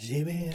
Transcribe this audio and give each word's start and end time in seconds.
Ge 0.00 0.24
mig 0.24 0.54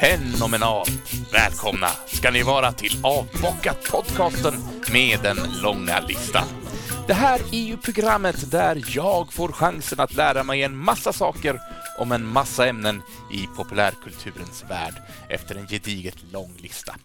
Fenomenalt! 0.00 0.90
Välkomna 1.32 1.88
ska 2.06 2.30
ni 2.30 2.42
vara 2.42 2.72
till 2.72 3.00
Avbockat 3.02 3.90
podcasten 3.90 4.54
med 4.92 5.18
den 5.22 5.36
långa 5.62 6.00
listan. 6.00 6.63
Det 7.06 7.14
här 7.14 7.40
är 7.52 7.60
ju 7.60 7.76
programmet 7.76 8.50
där 8.50 8.84
jag 8.88 9.32
får 9.32 9.48
chansen 9.48 10.00
att 10.00 10.14
lära 10.14 10.42
mig 10.42 10.62
en 10.62 10.76
massa 10.76 11.12
saker 11.12 11.60
om 11.98 12.12
en 12.12 12.26
massa 12.26 12.66
ämnen 12.66 13.02
i 13.32 13.46
populärkulturens 13.56 14.64
värld 14.70 14.94
efter 15.28 15.54
en 15.54 15.66
gediget 15.66 16.16
lång 16.32 16.56
lista. 16.58 16.96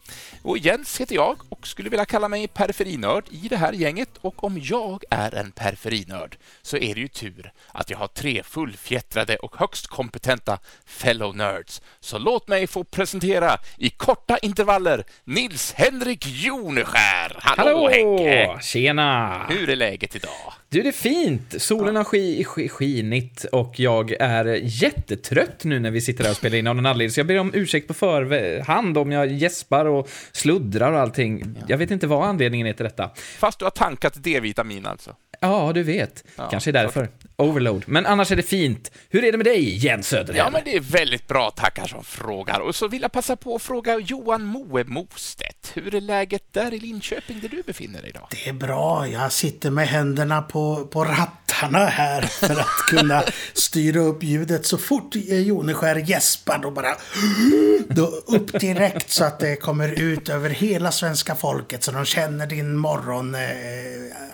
Och 0.41 0.57
Jens 0.57 1.01
heter 1.01 1.15
jag 1.15 1.37
och 1.49 1.67
skulle 1.67 1.89
vilja 1.89 2.05
kalla 2.05 2.27
mig 2.27 2.47
periferinörd 2.47 3.23
i 3.29 3.47
det 3.47 3.57
här 3.57 3.73
gänget 3.73 4.09
och 4.21 4.43
om 4.43 4.59
jag 4.63 5.03
är 5.09 5.35
en 5.35 5.51
periferinörd 5.51 6.37
så 6.61 6.77
är 6.77 6.95
det 6.95 7.01
ju 7.01 7.07
tur 7.07 7.51
att 7.71 7.89
jag 7.89 7.97
har 7.97 8.07
tre 8.07 8.43
fullfjättrade 8.43 9.37
och 9.37 9.55
högst 9.57 9.87
kompetenta 9.87 10.59
fellow 10.85 11.35
nerds. 11.35 11.81
Så 11.99 12.17
låt 12.17 12.47
mig 12.47 12.67
få 12.67 12.83
presentera 12.83 13.57
i 13.77 13.89
korta 13.89 14.37
intervaller 14.37 15.03
Nils 15.23 15.73
Henrik 15.73 16.25
Joneskär. 16.27 17.37
Hallå, 17.39 17.71
Hallå! 17.73 17.89
Henke! 17.89 18.61
Tjena! 18.61 19.45
Hur 19.49 19.69
är 19.69 19.75
läget 19.75 20.15
idag? 20.15 20.53
Du, 20.71 20.81
det 20.81 20.87
är 20.87 20.91
fint. 20.91 21.55
Solen 21.61 21.95
har 21.95 22.03
ski, 22.03 22.43
skinit 22.69 23.43
och 23.43 23.79
jag 23.79 24.11
är 24.11 24.45
jättetrött 24.63 25.63
nu 25.63 25.79
när 25.79 25.91
vi 25.91 26.01
sitter 26.01 26.23
här 26.23 26.31
och 26.31 26.37
spelar 26.37 26.57
in 26.57 26.67
av 26.67 26.75
någon 26.75 26.85
anledning. 26.85 27.11
Så 27.11 27.19
jag 27.19 27.27
ber 27.27 27.37
om 27.39 27.51
ursäkt 27.53 27.87
på 27.87 27.93
förhand 27.93 28.97
om 28.97 29.11
jag 29.11 29.31
gäspar 29.31 29.85
och 29.85 30.09
sluddrar 30.31 30.91
och 30.91 30.99
allting. 30.99 31.55
Jag 31.67 31.77
vet 31.77 31.91
inte 31.91 32.07
vad 32.07 32.23
anledningen 32.23 32.67
är 32.67 32.73
till 32.73 32.83
detta. 32.83 33.09
Fast 33.15 33.59
du 33.59 33.65
har 33.65 33.69
tankat 33.69 34.23
D-vitamin 34.23 34.85
alltså? 34.85 35.15
Ja, 35.39 35.71
du 35.73 35.83
vet. 35.83 36.23
Ja, 36.35 36.49
Kanske 36.51 36.69
är 36.69 36.73
därför. 36.73 37.09
Overload. 37.39 37.83
Men 37.87 38.05
annars 38.05 38.31
är 38.31 38.35
det 38.35 38.43
fint. 38.43 38.91
Hur 39.09 39.23
är 39.23 39.31
det 39.31 39.37
med 39.37 39.45
dig, 39.45 39.85
Jens 39.85 40.07
Söderhem? 40.07 40.35
Ja, 40.37 40.49
men 40.49 40.61
det 40.65 40.75
är 40.75 40.79
väldigt 40.79 41.27
bra 41.27 41.51
tackar 41.51 41.87
som 41.87 42.03
frågar. 42.03 42.59
Och 42.59 42.75
så 42.75 42.87
vill 42.87 43.01
jag 43.01 43.11
passa 43.11 43.35
på 43.35 43.55
att 43.55 43.61
fråga 43.61 43.99
Johan 43.99 44.45
Moe 44.45 44.83
Mostedt. 44.83 45.71
Hur 45.73 45.95
är 45.95 46.01
läget 46.01 46.53
där 46.53 46.73
i 46.73 46.79
Linköping 46.79 47.39
där 47.39 47.49
du 47.49 47.61
befinner 47.61 48.01
dig 48.01 48.09
idag? 48.09 48.27
Det 48.31 48.49
är 48.49 48.53
bra. 48.53 49.07
Jag 49.07 49.31
sitter 49.31 49.71
med 49.71 49.87
händerna 49.87 50.41
på, 50.41 50.85
på 50.85 51.03
rattarna 51.05 51.85
här 51.85 52.21
för 52.21 52.59
att 52.59 52.77
kunna 52.87 53.23
styra 53.53 53.99
upp 53.99 54.23
ljudet. 54.23 54.65
Så 54.65 54.77
fort 54.77 55.15
Joneskär 55.15 55.95
gäspar 55.95 56.57
då 56.57 56.71
bara 56.71 56.95
då 57.89 58.05
upp 58.05 58.59
direkt 58.59 59.09
så 59.09 59.23
att 59.23 59.39
det 59.39 59.55
kommer 59.55 60.01
ut 60.01 60.29
över 60.29 60.49
hela 60.49 60.91
svenska 60.91 61.35
folket 61.35 61.83
så 61.83 61.91
de 61.91 62.05
känner 62.05 62.47
din 62.47 62.77
morgon 62.77 63.35
eh, 63.35 63.41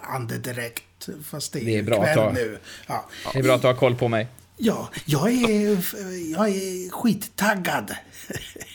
andedräkt. 0.01 0.83
Fast 1.29 1.53
det 1.53 1.59
är, 1.59 1.65
Det 1.65 1.77
är 1.77 1.83
bra 1.83 2.03
kväll 2.03 2.19
att 2.19 2.25
ha. 2.25 2.31
nu. 2.31 2.59
Ja. 2.87 3.05
Det 3.33 3.39
är 3.39 3.43
bra 3.43 3.55
att 3.55 3.61
du 3.61 3.67
har 3.67 3.73
koll 3.73 3.95
på 3.95 4.07
mig. 4.07 4.27
ja, 4.57 4.89
jag 5.05 5.31
är, 5.31 5.69
jag 6.31 6.49
är 6.49 6.91
skittaggad. 6.91 7.95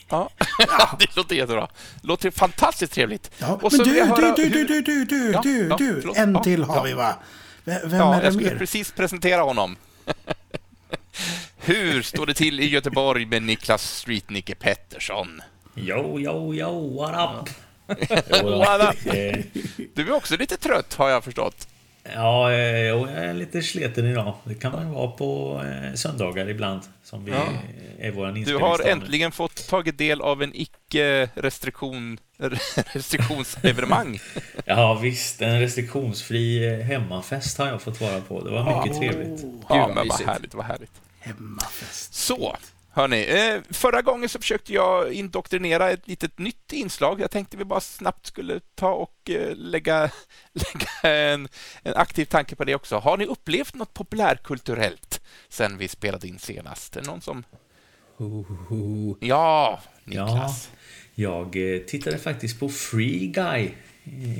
Ja, 0.08 0.30
det 0.98 1.16
låter 1.16 1.36
jättebra. 1.36 1.68
Låter 2.02 2.30
fantastiskt 2.30 2.92
trevligt. 2.92 3.30
Ja, 3.38 3.58
Och 3.62 3.72
men 3.72 3.80
du, 3.86 4.02
höra 4.04 4.34
du, 4.36 4.48
du, 4.48 4.58
hur- 4.58 4.66
du, 4.68 4.80
du, 4.82 5.04
du, 5.04 5.30
Ja, 5.32 5.40
du, 5.42 5.66
ja, 5.68 5.76
du. 5.76 6.00
förlåt. 6.00 6.16
En 6.16 6.32
Ja, 6.34 6.42
till 6.44 6.62
har 6.64 6.76
ja. 6.76 6.82
vi 6.82 6.92
va? 6.92 7.16
V- 7.64 7.78
Vem 7.84 7.98
Ja, 7.98 8.14
är 8.14 8.18
det 8.20 8.24
jag 8.26 8.34
skulle 8.34 8.50
mer? 8.50 8.58
precis 8.58 8.92
presentera 8.92 9.42
honom. 9.42 9.76
Hur 11.56 12.02
står 12.02 12.26
det 12.26 12.34
till 12.34 12.60
i 12.60 12.68
Göteborg 12.68 13.26
med 13.26 13.42
Niklas 13.42 13.82
Street-Nicke 14.06 14.54
Pettersson? 14.54 15.42
Yo, 15.74 16.20
yo, 16.20 16.54
yo, 16.54 16.96
what 16.96 17.10
up? 17.46 17.48
What 18.44 18.94
up? 18.94 19.14
Eh, 19.14 19.38
Du 19.94 20.02
är 20.08 20.12
också 20.12 20.36
lite 20.36 20.56
trött, 20.56 20.94
har 20.94 21.08
jag 21.08 21.24
förstått. 21.24 21.68
Ja, 22.04 22.52
eh, 22.52 22.58
jag 22.58 23.10
är 23.12 23.34
lite 23.34 23.62
sliten 23.62 24.06
idag. 24.06 24.34
Det 24.44 24.54
kan 24.54 24.72
man 24.72 24.90
vara 24.92 25.10
på 25.10 25.62
eh, 25.64 25.94
söndagar 25.94 26.48
ibland, 26.48 26.82
som 27.04 27.24
vi 27.24 27.32
Ja. 27.32 27.44
är 27.98 28.10
vår 28.10 28.44
Du 28.44 28.56
har 28.56 28.88
äntligen 28.88 29.32
fått 29.32 29.68
tagit 29.68 29.98
del 29.98 30.20
av 30.20 30.42
en 30.42 30.52
icke-restriktion 30.54 32.18
restriktionsevenemang. 32.92 34.20
Ja, 34.64 34.94
visst. 34.94 35.42
En 35.42 35.60
restriktionsfri 35.60 36.68
eh, 36.74 36.86
hemmafest 36.86 37.58
har 37.58 37.66
jag 37.66 37.82
fått 37.82 38.00
vara 38.00 38.20
på. 38.20 38.44
Det 38.44 38.50
var 38.50 38.84
mycket 38.84 38.98
trevligt. 38.98 39.44
Ja, 39.68 39.86
vad 39.86 39.94
men 39.94 40.08
vad 40.08 40.20
härligt, 40.20 40.54
vad 40.54 40.64
härligt. 40.64 40.92
Hemmafest. 41.20 42.14
Så, 42.14 42.56
hörni. 42.92 43.24
Eh, 43.24 43.60
förra 43.70 44.02
gången 44.02 44.28
så 44.28 44.38
försökte 44.38 44.72
jag 44.72 45.12
indoktrinera 45.12 45.90
ett 45.90 46.08
litet 46.08 46.38
nytt 46.38 46.72
inslag. 46.72 47.20
Jag 47.20 47.30
tänkte 47.30 47.56
vi 47.56 47.64
bara 47.64 47.80
snabbt 47.80 48.26
skulle 48.26 48.60
ta 48.74 48.92
och 48.92 49.30
eh, 49.30 49.56
lägga, 49.56 50.10
lägga 50.52 51.14
en, 51.14 51.48
en 51.82 51.94
aktiv 51.94 52.24
tanke 52.24 52.56
på 52.56 52.64
det 52.64 52.74
också. 52.74 52.96
Har 52.96 53.16
ni 53.16 53.26
upplevt 53.26 53.74
något 53.74 53.94
populärkulturellt 53.94 55.20
sen 55.48 55.78
vi 55.78 55.88
spelade 55.88 56.28
in 56.28 56.38
senast? 56.38 56.96
Någon 57.06 57.20
som... 57.20 57.44
Ja, 59.20 59.80
Niklas. 60.04 60.70
Jag 61.14 61.74
eh, 61.74 61.80
tittade 61.80 62.18
faktiskt 62.18 62.60
på 62.60 62.68
Free 62.68 63.26
Guy 63.26 63.70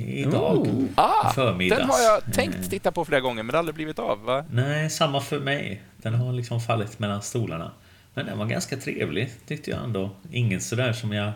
idag. 0.07 0.57
Oh. 0.57 0.83
Ah, 0.95 1.33
förmiddags. 1.33 1.79
den 1.79 1.89
har 1.89 1.99
jag 1.99 2.33
tänkt 2.33 2.69
titta 2.69 2.91
på 2.91 3.05
flera 3.05 3.21
gånger, 3.21 3.43
men 3.43 3.47
det 3.47 3.53
har 3.53 3.59
aldrig 3.59 3.75
blivit 3.75 3.99
av. 3.99 4.23
Va? 4.23 4.45
Nej, 4.49 4.89
samma 4.89 5.21
för 5.21 5.39
mig. 5.39 5.83
Den 5.97 6.13
har 6.13 6.33
liksom 6.33 6.61
fallit 6.61 6.99
mellan 6.99 7.21
stolarna. 7.21 7.71
Men 8.13 8.25
den 8.25 8.37
var 8.37 8.45
ganska 8.45 8.77
trevlig, 8.77 9.29
tyckte 9.47 9.71
jag 9.71 9.83
ändå. 9.83 10.09
Ingen 10.31 10.61
sådär 10.61 10.93
som 10.93 11.11
jag 11.11 11.31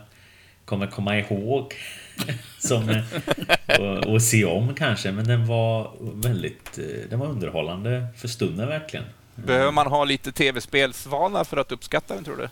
kommer 0.65 0.87
komma 0.87 1.19
ihåg. 1.19 1.73
som, 2.59 2.89
eh, 2.89 3.79
och, 3.79 4.13
och 4.13 4.21
se 4.21 4.45
om 4.45 4.75
kanske, 4.75 5.11
men 5.11 5.27
den 5.27 5.45
var 5.47 5.91
väldigt 5.99 6.77
eh, 6.77 7.09
den 7.09 7.19
var 7.19 7.27
underhållande 7.27 8.07
för 8.17 8.27
stunden 8.27 8.67
verkligen. 8.67 9.05
Behöver 9.35 9.71
man 9.71 9.87
ha 9.87 10.05
lite 10.05 10.31
tv-spelsvana 10.31 11.45
för 11.45 11.57
att 11.57 11.71
uppskatta 11.71 12.15
den, 12.15 12.23
tror 12.23 12.37
du? 12.37 12.49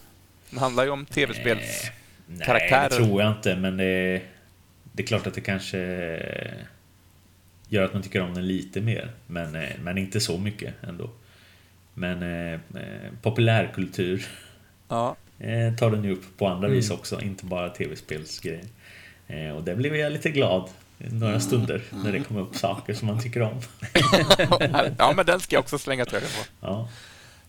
Den 0.49 0.59
handlar 0.59 0.83
ju 0.83 0.89
om 0.89 1.05
tv-spels... 1.05 1.91
Nej, 2.27 2.45
Karaktärer. 2.45 2.89
det 2.89 2.95
tror 2.95 3.21
jag 3.21 3.31
inte, 3.31 3.55
men 3.55 3.77
det, 3.77 4.21
det 4.91 5.03
är 5.03 5.07
klart 5.07 5.27
att 5.27 5.33
det 5.33 5.41
kanske 5.41 5.77
gör 7.67 7.83
att 7.83 7.93
man 7.93 8.01
tycker 8.01 8.21
om 8.21 8.33
den 8.33 8.47
lite 8.47 8.81
mer. 8.81 9.11
Men, 9.27 9.55
eh, 9.55 9.69
men 9.83 9.97
inte 9.97 10.19
så 10.19 10.37
mycket 10.37 10.73
ändå. 10.83 11.09
Men 11.93 12.23
eh, 12.23 12.53
eh, 12.53 13.11
populärkultur 13.21 14.25
Ja. 14.89 15.15
eh, 15.39 15.75
tar 15.75 15.91
den 15.91 16.03
ju 16.03 16.11
upp 16.13 16.37
på 16.37 16.47
andra 16.47 16.67
vis 16.67 16.91
också, 16.91 17.21
inte 17.21 17.45
bara 17.45 17.69
tv-spelsgrejer. 17.69 18.63
Eh, 19.27 19.49
och 19.49 19.63
det 19.63 19.75
blev 19.75 19.95
jag 19.95 20.11
lite 20.11 20.29
glad 20.29 20.69
några 20.97 21.39
stunder 21.39 21.81
när 22.03 22.11
det 22.11 22.19
kom 22.19 22.37
upp 22.37 22.55
saker 22.55 22.93
som 22.93 23.07
man 23.07 23.21
tycker 23.21 23.41
om. 23.41 23.61
ja, 24.97 25.13
men 25.15 25.25
den 25.25 25.39
ska 25.39 25.55
jag 25.55 25.61
också 25.61 25.77
slänga 25.77 26.03
öga 26.03 26.19
på. 26.19 26.45
Ja. 26.61 26.89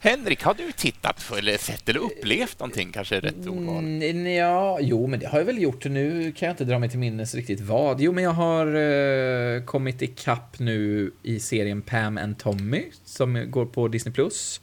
Henrik, 0.04 0.42
har 0.42 0.54
du 0.54 0.72
tittat 0.72 1.28
på 1.28 1.36
eller 1.36 1.58
sett 1.58 1.88
eller 1.88 2.00
upplevt 2.00 2.58
någonting? 2.60 2.92
Kanske 2.92 3.16
är 3.16 3.20
rätt 3.20 3.46
ordval. 3.46 3.78
Mm, 3.78 4.34
ja, 4.34 4.78
jo, 4.80 5.06
men 5.06 5.20
det 5.20 5.26
har 5.26 5.38
jag 5.38 5.44
väl 5.44 5.62
gjort. 5.62 5.84
Nu 5.84 6.32
kan 6.32 6.46
jag 6.46 6.52
inte 6.52 6.64
dra 6.64 6.78
mig 6.78 6.88
till 6.88 6.98
minnes 6.98 7.34
riktigt 7.34 7.60
vad. 7.60 8.00
Jo, 8.00 8.12
men 8.12 8.24
jag 8.24 8.30
har 8.30 8.66
eh, 8.74 9.62
kommit 9.64 10.02
ikapp 10.02 10.58
nu 10.58 11.12
i 11.22 11.40
serien 11.40 11.82
Pam 11.82 12.18
and 12.18 12.38
Tommy, 12.38 12.84
som 13.04 13.50
går 13.50 13.66
på 13.66 13.88
Disney+. 13.88 14.14
Plus. 14.14 14.60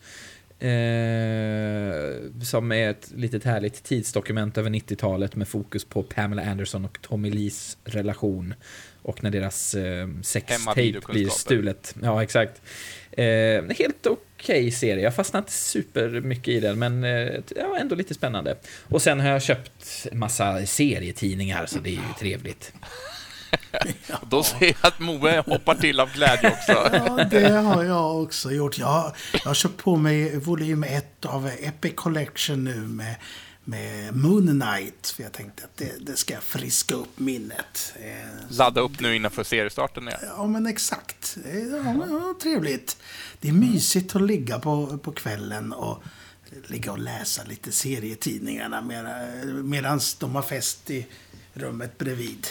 Eh, 0.59 2.41
som 2.43 2.71
är 2.71 2.89
ett 2.89 3.11
litet 3.15 3.43
härligt 3.43 3.83
tidsdokument 3.83 4.57
över 4.57 4.69
90-talet 4.69 5.35
med 5.35 5.47
fokus 5.47 5.85
på 5.85 6.03
Pamela 6.03 6.43
Anderson 6.51 6.85
och 6.85 7.01
Tommy 7.01 7.31
Lees 7.31 7.77
relation. 7.83 8.53
Och 9.03 9.23
när 9.23 9.31
deras 9.31 9.75
eh, 9.75 10.07
sextape 10.21 10.99
blir 11.09 11.29
stulet. 11.29 11.95
Ja, 12.01 12.23
exakt. 12.23 12.61
Eh, 13.11 13.63
helt 13.77 14.07
okej 14.07 14.71
serie. 14.71 15.03
Jag 15.03 15.15
fastnade 15.15 15.41
inte 15.41 15.51
supermycket 15.51 16.47
i 16.47 16.59
den, 16.59 16.79
men 16.79 17.03
eh, 17.03 17.41
ja, 17.55 17.77
ändå 17.79 17.95
lite 17.95 18.13
spännande. 18.13 18.57
Och 18.83 19.01
sen 19.01 19.19
har 19.19 19.29
jag 19.29 19.41
köpt 19.41 20.07
en 20.11 20.19
massa 20.19 20.65
serietidningar, 20.65 21.65
så 21.65 21.79
det 21.79 21.89
är 21.89 21.93
ju 21.93 22.13
trevligt. 22.19 22.73
Då 24.29 24.43
ser 24.43 24.65
jag 24.65 24.75
att 24.81 24.99
Moe 24.99 25.43
hoppar 25.45 25.75
till 25.75 25.99
av 25.99 26.13
glädje 26.13 26.49
också. 26.49 26.89
Ja, 26.93 27.27
det 27.31 27.49
har 27.49 27.83
jag 27.83 28.21
också 28.21 28.51
gjort. 28.51 28.77
Jag, 28.77 29.15
jag 29.33 29.39
har 29.39 29.53
köpt 29.53 29.77
på 29.77 29.95
mig 29.95 30.37
volym 30.37 30.83
1 30.83 31.25
av 31.25 31.49
Epic 31.59 31.93
Collection 31.95 32.63
nu 32.63 32.75
med, 32.75 33.15
med 33.63 34.15
Moon 34.15 34.61
Knight. 34.61 35.07
För 35.07 35.23
jag 35.23 35.31
tänkte 35.31 35.63
att 35.63 35.77
det, 35.77 36.05
det 36.05 36.17
ska 36.17 36.41
friska 36.41 36.95
upp 36.95 37.19
minnet. 37.19 37.93
Eh, 37.95 38.57
Ladda 38.57 38.81
upp 38.81 38.99
nu 38.99 39.15
innanför 39.15 39.43
seriestarten. 39.43 40.09
Ja. 40.11 40.17
Ja, 40.37 40.47
men 40.47 40.65
exakt. 40.65 41.37
Ja, 41.71 41.95
ja, 42.09 42.35
trevligt. 42.41 42.97
Det 43.39 43.49
är 43.49 43.53
mysigt 43.53 44.15
att 44.15 44.21
ligga 44.21 44.59
på, 44.59 44.97
på 44.97 45.11
kvällen 45.11 45.73
och 45.73 46.03
ligga 46.67 46.91
och 46.91 46.99
läsa 46.99 47.43
lite 47.43 47.71
serietidningarna 47.71 48.81
medan 49.63 49.99
de 50.19 50.35
har 50.35 50.41
fest 50.41 50.89
i 50.89 51.07
rummet 51.53 51.97
bredvid. 51.97 52.47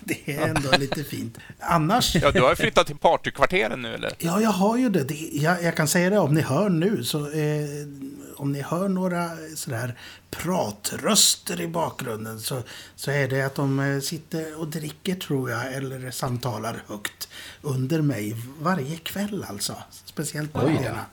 det 0.00 0.36
är 0.36 0.48
ändå 0.48 0.70
lite 0.78 1.04
fint. 1.04 1.38
Annars... 1.58 2.14
Ja, 2.14 2.30
du 2.30 2.40
har 2.40 2.54
flyttat 2.54 2.86
till 2.86 2.96
partykvarteren 2.96 3.82
nu 3.82 3.94
eller? 3.94 4.12
Ja, 4.18 4.40
jag 4.40 4.50
har 4.50 4.76
ju 4.76 4.88
det. 4.88 5.04
det 5.04 5.14
jag, 5.32 5.62
jag, 5.62 5.76
kan 5.76 5.88
säga 5.88 6.10
det 6.10 6.18
om 6.18 6.34
ni 6.34 6.40
hör 6.40 6.68
nu. 6.68 7.04
Så, 7.04 7.30
eh, 7.30 7.86
om 8.40 8.52
ni 8.52 8.60
hör 8.62 8.88
några 8.88 9.30
sådär 9.56 9.98
pratröster 10.30 11.60
i 11.60 11.68
bakgrunden 11.68 12.40
så, 12.40 12.62
så 12.96 13.10
är 13.10 13.28
det 13.28 13.42
att 13.42 13.54
de 13.54 13.80
eh, 13.80 14.00
sitter 14.00 14.60
och 14.60 14.68
dricker, 14.68 15.14
tror 15.14 15.50
jag, 15.50 15.74
eller 15.74 16.10
samtalar 16.10 16.82
högt 16.86 17.28
under 17.62 18.02
mig 18.02 18.36
varje 18.60 18.96
kväll 18.96 19.44
alltså. 19.48 19.76
Speciellt 20.04 20.52
på 20.52 20.58
helgerna. 20.60 21.06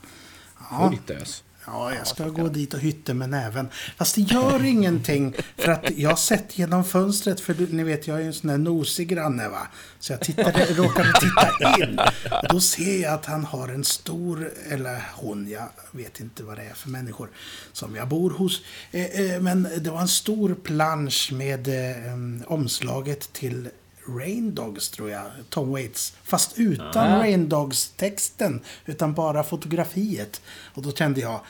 Ja. 0.70 0.92
Dös. 1.06 1.44
Ja, 1.72 1.94
jag 1.94 2.06
ska 2.06 2.28
gå 2.28 2.48
dit 2.48 2.74
och 2.74 2.80
hytta 2.80 3.14
med 3.14 3.30
näven. 3.30 3.68
Fast 3.96 4.14
det 4.14 4.20
gör 4.20 4.64
ingenting. 4.64 5.34
För 5.56 5.72
att 5.72 5.90
jag 5.96 6.10
har 6.10 6.16
sett 6.16 6.58
genom 6.58 6.84
fönstret. 6.84 7.40
För 7.40 7.56
ni 7.70 7.84
vet, 7.84 8.06
jag 8.06 8.16
är 8.16 8.20
ju 8.20 8.26
en 8.26 8.32
sån 8.32 8.48
där 8.50 8.58
nosig 8.58 9.08
granne 9.08 9.48
va. 9.48 9.68
Så 9.98 10.12
jag 10.12 10.20
tittade, 10.20 10.64
råkade 10.64 11.12
titta 11.12 11.84
in. 11.84 11.98
Och 12.42 12.48
då 12.48 12.60
ser 12.60 13.02
jag 13.02 13.14
att 13.14 13.26
han 13.26 13.44
har 13.44 13.68
en 13.68 13.84
stor, 13.84 14.50
eller 14.70 15.02
hon, 15.14 15.48
jag 15.48 15.68
vet 15.90 16.20
inte 16.20 16.42
vad 16.42 16.56
det 16.56 16.62
är 16.62 16.74
för 16.74 16.88
människor 16.88 17.28
som 17.72 17.96
jag 17.96 18.08
bor 18.08 18.30
hos. 18.30 18.62
Eh, 18.90 19.20
eh, 19.20 19.40
men 19.40 19.68
det 19.78 19.90
var 19.90 20.00
en 20.00 20.08
stor 20.08 20.54
plansch 20.54 21.32
med 21.32 21.68
eh, 21.68 22.14
omslaget 22.46 23.32
till 23.32 23.68
Rain 24.08 24.54
Dogs, 24.54 24.90
tror 24.90 25.10
jag. 25.10 25.24
Tom 25.48 25.72
Waits. 25.72 26.16
Fast 26.24 26.58
utan 26.58 27.12
ah. 27.12 27.18
Rain 27.18 27.48
Dogs-texten. 27.48 28.60
Utan 28.86 29.14
bara 29.14 29.42
fotografiet. 29.42 30.40
Och 30.74 30.82
då 30.82 30.92
kände 30.92 31.20
jag, 31.20 31.40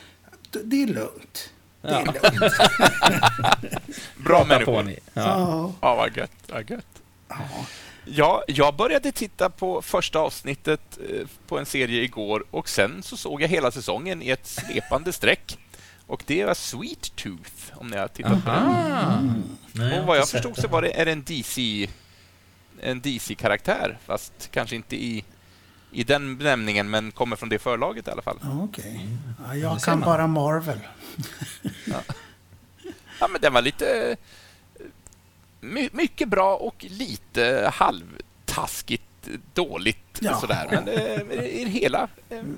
det 0.64 0.82
är 0.82 0.86
lugnt. 0.86 1.50
Det 1.82 1.88
är 1.88 1.92
ja. 1.92 2.12
lugnt. 2.22 2.54
Bra 4.24 4.44
människor. 4.44 4.94
Ja. 5.14 5.72
ja, 5.80 5.94
vad 5.94 6.16
gött. 6.16 6.30
Vad 6.46 6.70
gött. 6.70 7.02
Ja. 7.28 7.36
Ja, 8.10 8.44
jag 8.46 8.76
började 8.76 9.12
titta 9.12 9.50
på 9.50 9.82
första 9.82 10.18
avsnittet 10.18 10.98
eh, 11.10 11.26
på 11.46 11.58
en 11.58 11.66
serie 11.66 12.02
igår 12.02 12.44
och 12.50 12.68
sen 12.68 13.02
så 13.02 13.16
såg 13.16 13.42
jag 13.42 13.48
hela 13.48 13.70
säsongen 13.70 14.22
i 14.22 14.28
ett 14.28 14.46
svepande 14.46 15.12
streck. 15.12 15.58
Och 16.06 16.22
det 16.26 16.44
var 16.44 16.54
Sweet 16.54 17.16
Tooth, 17.16 17.72
om 17.74 17.88
ni 17.88 17.96
har 17.96 18.08
tittat 18.08 18.44
på 18.44 18.50
den. 18.50 19.44
Mm. 19.74 20.00
Och 20.00 20.06
vad 20.06 20.18
jag 20.18 20.28
förstod 20.28 20.56
så 20.56 20.68
var 20.68 20.82
det, 20.82 21.00
är 21.00 21.04
det 21.04 21.12
en 21.12 21.24
DC 21.24 21.88
en 22.82 23.00
DC-karaktär, 23.00 23.98
fast 24.06 24.48
kanske 24.50 24.76
inte 24.76 24.96
i, 24.96 25.24
i 25.92 26.04
den 26.04 26.36
benämningen, 26.36 26.90
men 26.90 27.12
kommer 27.12 27.36
från 27.36 27.48
det 27.48 27.58
förlaget 27.58 28.08
i 28.08 28.10
alla 28.10 28.22
fall. 28.22 28.38
Okej. 28.42 28.84
Okay. 28.84 29.60
Ja, 29.60 29.70
jag 29.70 29.80
kan 29.80 30.00
bara 30.00 30.26
Marvel. 30.26 30.78
ja. 31.84 32.02
ja, 33.20 33.28
men 33.28 33.40
den 33.40 33.52
var 33.52 33.62
lite... 33.62 34.16
My, 35.60 35.88
mycket 35.92 36.28
bra 36.28 36.56
och 36.56 36.86
lite 36.88 37.70
halvtaskigt 37.74 39.02
dåligt 39.54 40.18
ja. 40.20 40.40
sådär. 40.40 40.66
Men 40.70 40.88
i 41.44 41.64
det 41.64 41.70
hela... 41.70 42.08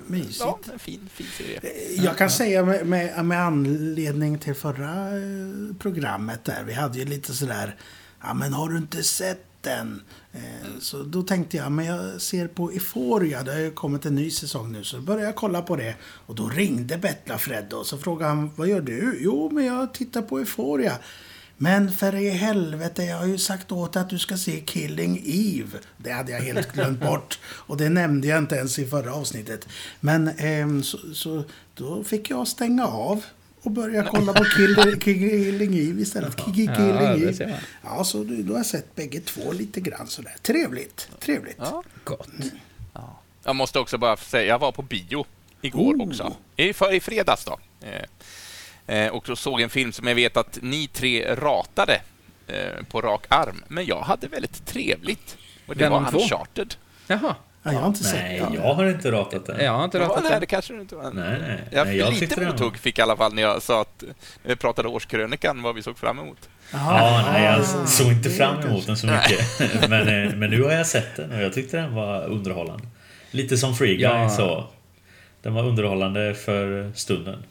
Mysigt. 0.07 0.39
Ja, 0.39 0.59
en 0.73 0.79
fin, 0.79 1.09
fin 1.13 1.27
serie. 1.37 1.61
Jag 2.03 2.17
kan 2.17 2.29
säga 2.29 2.65
med, 2.65 2.85
med, 2.85 3.25
med 3.25 3.41
anledning 3.41 4.39
till 4.39 4.55
förra 4.55 5.07
eh, 5.07 5.75
programmet 5.79 6.45
där. 6.45 6.63
Vi 6.63 6.73
hade 6.73 6.99
ju 6.99 7.05
lite 7.05 7.33
sådär... 7.33 7.75
Ja, 8.23 8.33
men 8.33 8.53
har 8.53 8.69
du 8.69 8.77
inte 8.77 9.03
sett 9.03 9.45
den. 9.61 10.01
Eh, 10.33 10.79
så 10.79 11.03
då 11.03 11.23
tänkte 11.23 11.57
jag, 11.57 11.71
men 11.71 11.85
jag 11.85 12.21
ser 12.21 12.47
på 12.47 12.71
Euphoria, 12.71 13.43
det 13.43 13.51
har 13.51 13.59
ju 13.59 13.71
kommit 13.71 14.05
en 14.05 14.15
ny 14.15 14.31
säsong 14.31 14.71
nu, 14.71 14.83
så 14.83 14.95
då 14.97 15.01
började 15.01 15.25
jag 15.25 15.35
kolla 15.35 15.61
på 15.61 15.75
det. 15.75 15.95
Och 16.01 16.35
då 16.35 16.47
ringde 16.47 16.97
Bettla 16.97 17.37
Fred 17.37 17.73
och 17.73 17.85
så 17.85 17.97
frågade 17.97 18.29
han, 18.31 18.51
vad 18.55 18.67
gör 18.67 18.81
du? 18.81 19.17
Jo, 19.19 19.49
men 19.51 19.65
jag 19.65 19.93
tittar 19.93 20.21
på 20.21 20.39
Euphoria. 20.39 20.97
Men 21.57 21.91
för 21.91 22.15
i 22.15 22.29
helvete, 22.29 23.03
jag 23.03 23.17
har 23.17 23.25
ju 23.25 23.37
sagt 23.37 23.71
åt 23.71 23.95
att 23.95 24.09
du 24.09 24.19
ska 24.19 24.37
se 24.37 24.59
Killing 24.59 25.23
Eve. 25.25 25.77
Det 25.97 26.11
hade 26.11 26.31
jag 26.31 26.39
helt 26.39 26.73
glömt 26.73 26.99
bort. 27.07 27.39
Och 27.43 27.77
det 27.77 27.89
nämnde 27.89 28.27
jag 28.27 28.37
inte 28.37 28.55
ens 28.55 28.79
i 28.79 28.85
förra 28.85 29.13
avsnittet. 29.13 29.67
Men 29.99 30.27
eh, 30.27 30.81
så, 30.81 30.97
så, 31.13 31.43
då 31.73 32.03
fick 32.03 32.29
jag 32.29 32.47
stänga 32.47 32.87
av 32.87 33.23
och 33.63 33.71
börja 33.71 34.03
kolla 34.03 34.33
på 34.33 34.43
Killing, 34.43 34.99
Killing 34.99 35.89
Eve 35.89 36.01
istället. 36.01 36.35
Killing 36.45 36.69
ja, 36.69 37.15
Eve. 37.15 37.59
Ja, 37.83 38.03
så 38.03 38.23
då 38.23 38.53
har 38.53 38.59
jag 38.59 38.65
sett 38.65 38.95
bägge 38.95 39.19
två 39.19 39.51
lite 39.51 39.81
grann 39.81 40.07
sådär. 40.07 40.35
Trevligt. 40.41 41.09
Trevligt. 41.19 41.57
Ja. 41.59 41.83
Gott. 42.03 42.27
Mm. 42.39 42.49
Ja. 42.93 43.19
Jag 43.43 43.55
måste 43.55 43.79
också 43.79 43.97
bara 43.97 44.17
säga, 44.17 44.47
jag 44.47 44.59
var 44.59 44.71
på 44.71 44.81
bio 44.81 45.25
igår 45.61 45.95
oh. 45.95 46.07
också. 46.07 46.35
I, 46.55 46.73
för, 46.73 46.93
I 46.93 46.99
fredags 46.99 47.45
då. 47.45 47.59
Eh, 47.81 48.97
eh, 48.97 49.11
och 49.11 49.25
så 49.25 49.35
såg 49.35 49.61
en 49.61 49.69
film 49.69 49.91
som 49.91 50.07
jag 50.07 50.15
vet 50.15 50.37
att 50.37 50.59
ni 50.61 50.87
tre 50.87 51.35
ratade 51.35 52.01
eh, 52.47 52.85
på 52.89 53.01
rak 53.01 53.25
arm. 53.29 53.63
Men 53.67 53.85
jag 53.85 54.01
hade 54.01 54.27
väldigt 54.27 54.65
trevligt. 54.65 55.37
Och 55.67 55.75
det 55.75 55.83
Den 55.83 55.91
var 55.91 56.15
Uncharted. 56.15 56.75
Jaha. 57.07 57.35
Ja, 57.63 57.73
jag 57.73 57.79
har 57.79 57.87
inte 57.87 58.03
nej, 58.03 58.11
sett 58.11 58.49
Nej, 58.49 58.59
jag 58.63 58.73
har 58.73 58.89
inte 58.89 59.11
ratat 59.11 59.45
den. 59.45 59.65
Jag 59.65 59.71
har 59.71 59.83
inte 59.83 59.99
ratat 59.99 60.23
den. 60.29 60.39
Det 60.39 60.45
kanske 60.45 60.73
du 60.73 60.81
inte 60.81 60.95
var. 60.95 61.11
Nej, 61.11 61.37
nej. 61.41 61.59
Jag, 61.71 61.87
nej, 61.87 61.97
jag 61.97 62.13
lite 62.13 62.45
mothugg 62.45 62.77
fick 62.77 62.99
i 62.99 63.01
alla 63.01 63.17
fall 63.17 63.33
när 63.33 63.41
jag 63.41 63.61
sa 63.61 63.81
att 63.81 64.03
vi 64.43 64.55
pratade 64.55 64.87
årskrönikan, 64.87 65.61
vad 65.61 65.75
vi 65.75 65.83
såg 65.83 65.97
fram 65.97 66.19
emot. 66.19 66.49
Ja, 66.73 67.29
nej, 67.31 67.43
jag 67.43 67.89
såg 67.89 68.07
inte 68.07 68.29
fram 68.29 68.61
emot 68.61 68.85
den 68.85 68.97
så 68.97 69.07
mycket. 69.07 69.59
men, 69.89 70.07
eh, 70.07 70.35
men 70.35 70.49
nu 70.49 70.63
har 70.63 70.71
jag 70.71 70.87
sett 70.87 71.15
den 71.15 71.31
och 71.31 71.41
jag 71.41 71.53
tyckte 71.53 71.77
den 71.77 71.95
var 71.95 72.25
underhållande. 72.25 72.83
Lite 73.31 73.57
som 73.57 73.75
Free 73.75 73.95
Guy 73.95 74.09
ja. 74.09 74.29
så. 74.29 74.63
Den 75.41 75.53
var 75.53 75.63
underhållande 75.63 76.33
för 76.33 76.91
stunden. 76.95 77.43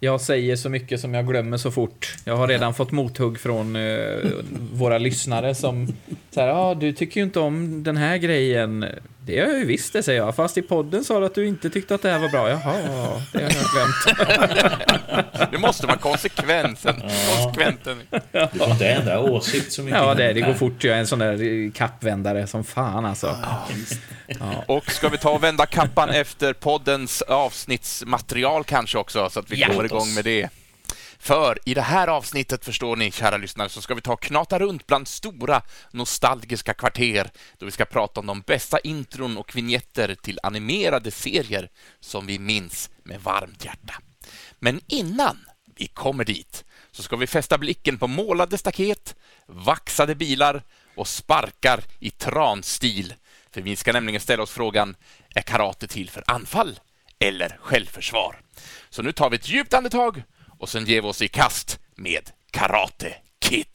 Jag 0.00 0.20
säger 0.20 0.56
så 0.56 0.68
mycket 0.68 1.00
som 1.00 1.14
jag 1.14 1.26
glömmer 1.26 1.56
så 1.56 1.70
fort. 1.70 2.16
Jag 2.24 2.36
har 2.36 2.48
redan 2.48 2.74
fått 2.74 2.92
mothugg 2.92 3.40
från 3.40 3.76
uh, 3.76 4.30
våra 4.72 4.98
lyssnare 4.98 5.54
som 5.54 5.94
säger 6.30 6.48
ja, 6.48 6.54
ah, 6.54 6.74
du 6.74 6.92
tycker 6.92 7.20
ju 7.20 7.24
inte 7.24 7.40
om 7.40 7.82
den 7.82 7.96
här 7.96 8.16
grejen. 8.16 8.86
Det 9.26 9.32
gör 9.32 9.46
jag 9.46 9.58
ju 9.58 9.64
visst 9.64 9.92
det, 9.92 10.02
säger 10.02 10.20
jag. 10.20 10.36
Fast 10.36 10.58
i 10.58 10.62
podden 10.62 11.04
sa 11.04 11.20
du 11.20 11.26
att 11.26 11.34
du 11.34 11.46
inte 11.46 11.70
tyckte 11.70 11.94
att 11.94 12.02
det 12.02 12.10
här 12.10 12.18
var 12.18 12.28
bra. 12.28 12.50
Jaha, 12.50 13.22
det 13.32 13.38
har 13.38 13.42
jag 13.42 13.52
glömt. 13.52 15.50
det 15.50 15.58
måste 15.58 15.86
vara 15.86 15.96
konsekvensen. 15.96 17.02
Konsekventen. 17.36 18.02
Du 18.52 18.58
får 18.58 18.70
inte 18.70 18.88
ändra 18.88 19.20
åsikt 19.20 19.72
så 19.72 19.82
mycket. 19.82 20.00
Ja, 20.00 20.14
det, 20.14 20.32
det 20.32 20.40
går 20.40 20.54
fort. 20.54 20.84
Jag 20.84 20.96
är 20.96 21.00
en 21.00 21.06
sån 21.06 21.18
där 21.18 21.70
kappvändare 21.70 22.46
som 22.46 22.64
fan 22.64 23.04
alltså. 23.04 23.36
Ja. 24.26 24.64
Och 24.66 24.90
ska 24.90 25.08
vi 25.08 25.18
ta 25.18 25.30
och 25.30 25.42
vända 25.42 25.66
kappan 25.66 26.10
efter 26.10 26.52
poddens 26.52 27.22
avsnittsmaterial 27.22 28.64
kanske 28.64 28.98
också, 28.98 29.30
så 29.30 29.40
att 29.40 29.50
vi 29.50 29.62
kommer 29.62 29.84
igång 29.84 30.14
med 30.14 30.24
det. 30.24 30.48
För 31.24 31.58
i 31.64 31.74
det 31.74 31.82
här 31.82 32.08
avsnittet, 32.08 32.64
förstår 32.64 32.96
ni, 32.96 33.10
kära 33.10 33.36
lyssnare, 33.36 33.68
så 33.68 33.82
ska 33.82 33.94
vi 33.94 34.00
ta 34.00 34.12
och 34.12 34.22
knata 34.22 34.58
runt 34.58 34.86
bland 34.86 35.08
stora 35.08 35.62
nostalgiska 35.90 36.74
kvarter 36.74 37.30
då 37.58 37.66
vi 37.66 37.72
ska 37.72 37.84
prata 37.84 38.20
om 38.20 38.26
de 38.26 38.40
bästa 38.40 38.78
intron 38.78 39.36
och 39.36 39.56
vignetter 39.56 40.14
till 40.14 40.40
animerade 40.42 41.10
serier 41.10 41.68
som 42.00 42.26
vi 42.26 42.38
minns 42.38 42.90
med 43.02 43.20
varmt 43.20 43.64
hjärta. 43.64 43.94
Men 44.58 44.80
innan 44.86 45.38
vi 45.76 45.86
kommer 45.86 46.24
dit 46.24 46.64
så 46.90 47.02
ska 47.02 47.16
vi 47.16 47.26
fästa 47.26 47.58
blicken 47.58 47.98
på 47.98 48.06
målade 48.06 48.58
staket, 48.58 49.16
vaxade 49.46 50.14
bilar 50.14 50.62
och 50.94 51.08
sparkar 51.08 51.80
i 52.00 52.10
transtil. 52.10 53.14
För 53.50 53.60
vi 53.60 53.76
ska 53.76 53.92
nämligen 53.92 54.20
ställa 54.20 54.42
oss 54.42 54.50
frågan, 54.50 54.96
är 55.34 55.42
karate 55.42 55.86
till 55.86 56.10
för 56.10 56.24
anfall 56.26 56.80
eller 57.18 57.58
självförsvar? 57.60 58.40
Så 58.90 59.02
nu 59.02 59.12
tar 59.12 59.30
vi 59.30 59.36
ett 59.36 59.48
djupt 59.48 59.74
andetag 59.74 60.22
och 60.64 60.70
sen 60.70 60.84
ger 60.84 61.02
vi 61.02 61.08
oss 61.08 61.22
i 61.22 61.28
kast 61.28 61.78
med 61.94 62.30
Karate 62.50 63.14
Kid. 63.38 63.66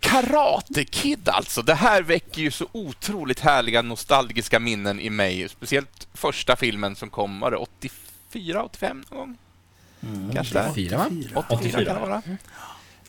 Karate 0.00 0.84
Kid 0.84 1.28
alltså. 1.28 1.62
Det 1.62 1.74
här 1.74 2.02
väcker 2.02 2.42
ju 2.42 2.50
så 2.50 2.66
otroligt 2.72 3.40
härliga 3.40 3.82
nostalgiska 3.82 4.60
minnen 4.60 5.00
i 5.00 5.10
mig. 5.10 5.48
Speciellt 5.48 6.08
första 6.14 6.56
filmen 6.56 6.96
som 6.96 7.10
kom, 7.10 7.40
var 7.40 7.50
det 7.50 7.56
85? 7.56 8.05
84, 8.28 8.64
85 8.64 9.04
någon 9.10 9.18
gång. 9.18 9.36
Mm, 10.02 10.34
Kanske 10.34 10.68
84, 10.68 10.98
va? 10.98 11.06
84, 11.06 11.44
84 11.50 11.84
kan 11.84 11.94
det 11.94 12.00
vara. 12.00 12.22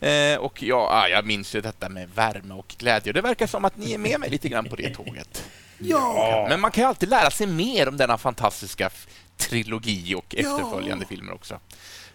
Eh, 0.00 0.38
och 0.38 0.62
ja, 0.62 0.76
ah, 0.76 1.08
jag 1.08 1.26
minns 1.26 1.54
ju 1.54 1.60
detta 1.60 1.88
med 1.88 2.08
värme 2.14 2.54
och 2.54 2.74
glädje. 2.78 3.12
Det 3.12 3.20
verkar 3.20 3.46
som 3.46 3.64
att 3.64 3.76
ni 3.76 3.92
är 3.92 3.98
med 3.98 4.20
mig 4.20 4.30
lite 4.30 4.48
grann 4.48 4.64
på 4.64 4.76
det 4.76 4.94
tåget. 4.94 5.44
Ja! 5.80 6.46
Men 6.48 6.60
man 6.60 6.70
kan 6.70 6.82
ju 6.82 6.88
alltid 6.88 7.08
lära 7.08 7.30
sig 7.30 7.46
mer 7.46 7.88
om 7.88 7.96
denna 7.96 8.18
fantastiska 8.18 8.90
trilogi 9.36 10.14
och 10.14 10.34
efterföljande 10.34 11.04
ja. 11.04 11.08
filmer 11.08 11.32
också. 11.32 11.60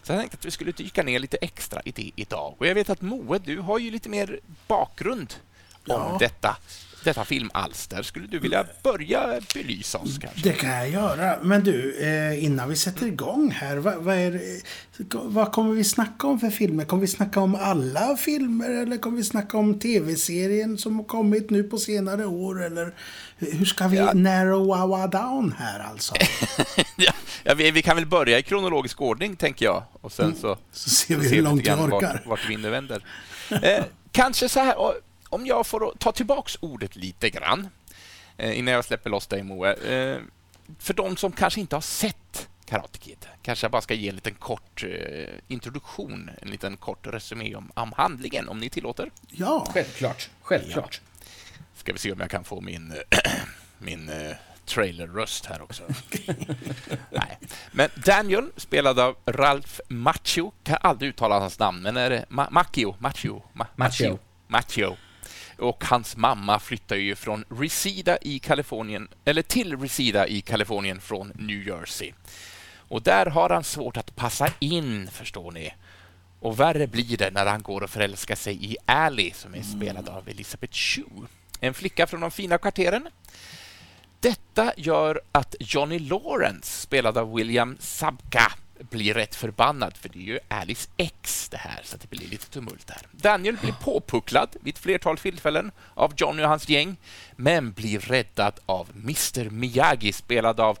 Så 0.02 0.12
jag 0.12 0.20
tänkte 0.20 0.36
att 0.36 0.44
vi 0.44 0.50
skulle 0.50 0.72
dyka 0.72 1.02
ner 1.02 1.18
lite 1.18 1.36
extra 1.36 1.80
i 1.84 1.90
det 1.90 2.10
idag. 2.16 2.54
Och 2.58 2.66
jag 2.66 2.74
vet 2.74 2.90
att 2.90 3.00
Moe, 3.00 3.38
du 3.38 3.58
har 3.58 3.78
ju 3.78 3.90
lite 3.90 4.08
mer 4.08 4.40
bakgrund 4.66 5.34
om 5.72 5.82
ja. 5.84 6.16
detta 6.20 6.56
detta 7.04 7.24
filmalster. 7.24 8.02
Skulle 8.02 8.26
du 8.26 8.38
vilja 8.38 8.64
börja 8.82 9.40
belysa 9.54 9.98
oss 9.98 10.18
kanske? 10.18 10.40
Det 10.48 10.52
kan 10.54 10.70
jag 10.70 10.90
göra. 10.90 11.38
Men 11.42 11.64
du, 11.64 11.98
eh, 12.00 12.44
innan 12.44 12.68
vi 12.68 12.76
sätter 12.76 13.06
igång 13.06 13.50
här. 13.50 13.76
Vad, 13.76 13.94
vad, 13.96 14.16
är, 14.16 14.40
vad 15.12 15.52
kommer 15.52 15.74
vi 15.74 15.84
snacka 15.84 16.26
om 16.26 16.40
för 16.40 16.50
filmer? 16.50 16.84
Kommer 16.84 17.00
vi 17.00 17.06
snacka 17.06 17.40
om 17.40 17.54
alla 17.54 18.16
filmer? 18.16 18.70
Eller 18.70 18.96
kommer 18.98 19.16
vi 19.16 19.24
snacka 19.24 19.58
om 19.58 19.78
tv-serien 19.78 20.78
som 20.78 20.96
har 20.96 21.04
kommit 21.04 21.50
nu 21.50 21.62
på 21.62 21.78
senare 21.78 22.26
år? 22.26 22.64
Eller 22.64 22.94
hur 23.38 23.64
ska 23.64 23.88
vi 23.88 23.96
narrow 24.14 24.68
our 24.70 25.08
down 25.08 25.54
här 25.58 25.80
alltså? 25.80 26.14
ja, 26.96 27.12
ja, 27.44 27.54
vi, 27.54 27.70
vi 27.70 27.82
kan 27.82 27.96
väl 27.96 28.06
börja 28.06 28.38
i 28.38 28.42
kronologisk 28.42 29.00
ordning, 29.00 29.36
tänker 29.36 29.64
jag. 29.64 29.82
Och 30.00 30.12
sen 30.12 30.34
så 30.40 30.58
Så 30.72 30.90
ser 30.90 31.16
vi 31.16 31.28
hur 31.28 31.36
vi 31.36 31.42
långt 31.42 31.66
vi 31.66 31.70
orkar. 31.70 31.88
vart, 32.12 32.26
vart 32.26 32.50
vinden 32.50 32.70
vänder. 32.72 33.04
Eh, 33.62 33.84
kanske 34.12 34.48
så 34.48 34.60
här, 34.60 34.74
om 35.34 35.46
jag 35.46 35.66
får 35.66 35.94
ta 35.98 36.12
tillbaks 36.12 36.56
ordet 36.60 36.96
lite 36.96 37.30
grann 37.30 37.68
eh, 38.36 38.58
innan 38.58 38.74
jag 38.74 38.84
släpper 38.84 39.10
loss 39.10 39.26
dig, 39.26 39.42
Moe. 39.42 39.72
Eh, 39.74 40.18
för 40.78 40.94
de 40.94 41.16
som 41.16 41.32
kanske 41.32 41.60
inte 41.60 41.76
har 41.76 41.80
sett 41.80 42.48
Karate 42.66 42.98
Kid, 42.98 43.26
kanske 43.42 43.64
jag 43.64 43.70
bara 43.70 43.82
ska 43.82 43.94
ge 43.94 44.08
en 44.08 44.14
liten 44.14 44.34
kort 44.34 44.84
eh, 44.84 45.34
introduktion, 45.48 46.30
en 46.42 46.48
liten 46.50 46.76
kort 46.76 47.06
resumé 47.06 47.54
om, 47.54 47.70
om 47.74 47.92
handlingen, 47.96 48.48
om 48.48 48.58
ni 48.58 48.70
tillåter. 48.70 49.10
Ja, 49.28 49.66
Självklart. 49.74 50.30
Självklart. 50.42 51.00
Ska 51.76 51.92
vi 51.92 51.98
se 51.98 52.12
om 52.12 52.20
jag 52.20 52.30
kan 52.30 52.44
få 52.44 52.60
min, 52.60 52.94
min 53.78 54.10
trailerröst 54.66 55.46
här 55.46 55.62
också. 55.62 55.82
Nej. 57.10 57.38
Men 57.72 57.90
Daniel, 57.94 58.50
spelad 58.56 58.98
av 59.00 59.16
Ralph 59.26 59.80
Macchio, 59.88 60.52
kan 60.62 60.78
aldrig 60.80 61.08
uttala 61.08 61.38
hans 61.40 61.58
namn, 61.58 61.82
men 61.82 61.96
är 61.96 62.10
det 62.10 62.24
Ma- 62.28 62.50
Macchio? 62.50 62.96
Macchio? 62.98 63.42
Ma- 63.52 63.66
Macchio. 63.76 64.18
Macchio. 64.46 64.96
Och 65.58 65.84
hans 65.84 66.16
mamma 66.16 66.58
flyttar 66.58 66.96
ju 66.96 67.16
från 67.16 67.44
Reseda 67.48 68.18
i 68.20 68.38
Kalifornien, 68.38 69.08
eller 69.24 69.42
till 69.42 69.80
Reseda 69.80 70.26
i 70.26 70.40
Kalifornien 70.40 71.00
från 71.00 71.32
New 71.34 71.68
Jersey. 71.68 72.12
Och 72.88 73.02
där 73.02 73.26
har 73.26 73.50
han 73.50 73.64
svårt 73.64 73.96
att 73.96 74.16
passa 74.16 74.48
in, 74.58 75.08
förstår 75.12 75.52
ni. 75.52 75.74
Och 76.40 76.60
värre 76.60 76.86
blir 76.86 77.16
det 77.16 77.30
när 77.30 77.46
han 77.46 77.62
går 77.62 77.80
och 77.80 77.90
förälskar 77.90 78.34
sig 78.34 78.72
i 78.72 78.76
Ally, 78.86 79.30
som 79.30 79.54
är 79.54 79.62
spelad 79.62 80.08
av 80.08 80.28
Elizabeth 80.28 80.72
Chu. 80.72 81.04
En 81.60 81.74
flicka 81.74 82.06
från 82.06 82.20
de 82.20 82.30
fina 82.30 82.58
kvarteren. 82.58 83.08
Detta 84.20 84.72
gör 84.76 85.20
att 85.32 85.54
Johnny 85.60 85.98
Lawrence, 85.98 86.80
spelad 86.80 87.18
av 87.18 87.34
William 87.34 87.76
Sabka, 87.80 88.52
blir 88.78 89.14
rätt 89.14 89.34
förbannad, 89.34 89.96
för 89.96 90.08
det 90.08 90.18
är 90.18 90.22
ju 90.22 90.38
Alice 90.48 90.88
ex 90.96 91.48
det 91.48 91.56
här, 91.56 91.80
så 91.84 91.96
det 91.96 92.10
blir 92.10 92.28
lite 92.28 92.46
tumult 92.46 92.86
där. 92.86 93.00
Daniel 93.12 93.56
blir 93.56 93.72
påpucklad 93.72 94.56
vid 94.60 94.74
ett 94.74 94.80
flertal 94.80 95.18
tillfällen 95.18 95.72
av 95.94 96.12
Johnny 96.16 96.42
och 96.42 96.48
hans 96.48 96.68
gäng, 96.68 96.96
men 97.36 97.72
blir 97.72 97.98
räddad 97.98 98.60
av 98.66 98.90
Mr 98.94 99.50
Miyagi, 99.50 100.12
spelad 100.12 100.60
av 100.60 100.78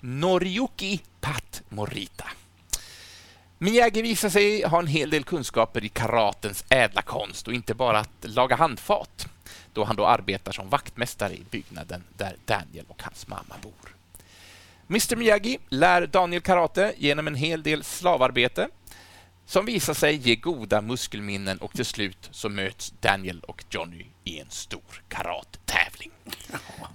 Noriyuki 0.00 1.00
Pat 1.20 1.62
Morita. 1.68 2.24
Miyagi 3.58 4.02
visar 4.02 4.28
sig 4.28 4.64
ha 4.64 4.78
en 4.78 4.86
hel 4.86 5.10
del 5.10 5.24
kunskaper 5.24 5.84
i 5.84 5.88
karatens 5.88 6.64
ädla 6.68 7.02
konst 7.02 7.48
och 7.48 7.54
inte 7.54 7.74
bara 7.74 7.98
att 7.98 8.10
laga 8.20 8.56
handfat, 8.56 9.28
då 9.72 9.84
han 9.84 9.96
då 9.96 10.06
arbetar 10.06 10.52
som 10.52 10.68
vaktmästare 10.68 11.32
i 11.32 11.42
byggnaden 11.50 12.04
där 12.16 12.36
Daniel 12.44 12.84
och 12.88 13.02
hans 13.02 13.28
mamma 13.28 13.54
bor. 13.62 13.97
Mr 14.88 15.16
Miyagi 15.16 15.58
lär 15.68 16.06
Daniel 16.06 16.42
karate 16.42 16.94
genom 16.96 17.26
en 17.26 17.34
hel 17.34 17.62
del 17.62 17.84
slavarbete 17.84 18.68
som 19.46 19.66
visar 19.66 19.94
sig 19.94 20.14
ge 20.14 20.36
goda 20.36 20.80
muskelminnen 20.80 21.58
och 21.58 21.72
till 21.72 21.84
slut 21.84 22.28
så 22.30 22.48
möts 22.48 22.94
Daniel 23.00 23.40
och 23.40 23.64
Johnny 23.70 24.06
i 24.24 24.38
en 24.38 24.50
stor 24.50 25.02
karattävling. 25.08 26.10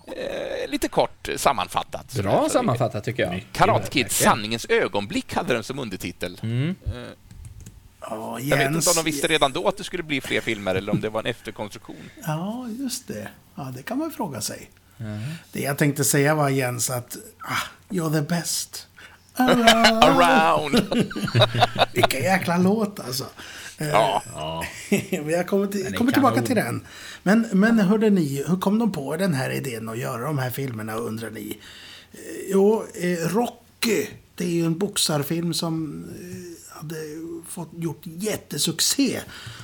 Eh, 0.07 0.69
lite 0.69 0.88
kort 0.88 1.29
sammanfattat. 1.35 2.13
Bra 2.13 2.50
sammanfattat 2.50 3.03
tycker 3.03 3.23
jag. 3.23 3.45
Karate 3.51 3.89
Kid, 3.89 4.12
sanningens 4.12 4.65
ögonblick 4.69 5.33
hade 5.33 5.53
den 5.53 5.63
som 5.63 5.79
undertitel. 5.79 6.39
ja 8.01 8.39
Jag 8.39 8.57
vet 8.57 8.71
inte 8.71 8.89
om 8.89 8.95
de 8.95 9.03
visste 9.05 9.27
redan 9.27 9.51
då 9.51 9.67
att 9.67 9.77
det 9.77 9.83
skulle 9.83 10.03
bli 10.03 10.21
fler 10.21 10.41
filmer 10.41 10.75
eller 10.75 10.91
om 10.91 11.01
det 11.01 11.09
var 11.09 11.19
en 11.19 11.25
efterkonstruktion. 11.25 12.09
Ja, 12.25 12.67
just 12.79 13.07
det. 13.07 13.27
Ja, 13.55 13.71
det 13.75 13.83
kan 13.83 13.97
man 13.97 14.12
fråga 14.12 14.41
sig. 14.41 14.69
Det 15.51 15.59
jag 15.62 15.77
tänkte 15.77 16.03
säga 16.03 16.35
var 16.35 16.50
Jens 16.50 16.89
att 16.89 17.17
ah, 17.39 17.93
you're 17.93 18.13
the 18.13 18.21
best. 18.21 18.88
Around. 19.35 20.03
Around! 20.03 20.81
Vilken 21.93 22.23
jäkla 22.23 22.57
låt 22.57 23.00
alltså. 23.00 23.25
Eh, 23.77 23.88
Ja, 23.89 24.23
jag 25.31 25.47
kommer, 25.47 25.67
till, 25.67 25.95
kommer 25.97 26.12
tillbaka 26.12 26.41
till 26.41 26.55
den. 26.55 26.85
Men, 27.23 27.47
men 27.51 27.79
hörde 27.79 28.09
ni, 28.09 28.43
hur 28.47 28.57
kom 28.57 28.79
de 28.79 28.91
på 28.91 29.17
den 29.17 29.33
här 29.33 29.50
idén 29.50 29.89
att 29.89 29.97
göra 29.97 30.21
de 30.23 30.38
här 30.38 30.50
filmerna 30.50 30.95
undrar 30.95 31.29
ni? 31.29 31.57
Eh, 32.13 32.19
Jo, 32.51 32.85
eh, 32.95 33.27
Rocky, 33.27 34.07
det 34.35 34.43
är 34.43 34.50
ju 34.50 34.65
en 34.65 34.77
boxarfilm 34.77 35.53
som 35.53 36.05
hade 36.84 36.96
fått 37.48 37.70
gjort 37.78 38.02
jättesuccé. 38.04 39.22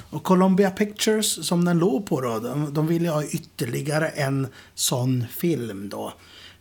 Och 0.10 0.24
Columbia 0.24 0.72
Pictures, 0.72 1.48
som 1.48 1.66
den 1.66 1.80
låg 1.80 2.06
på 2.06 2.22
då, 2.22 2.40
de, 2.40 2.74
de 2.74 2.88
ville 2.88 3.10
ha 3.10 3.24
ytterligare 3.24 4.10
en 4.10 4.48
sån 4.76 5.26
film 5.38 5.90
då. 5.90 6.14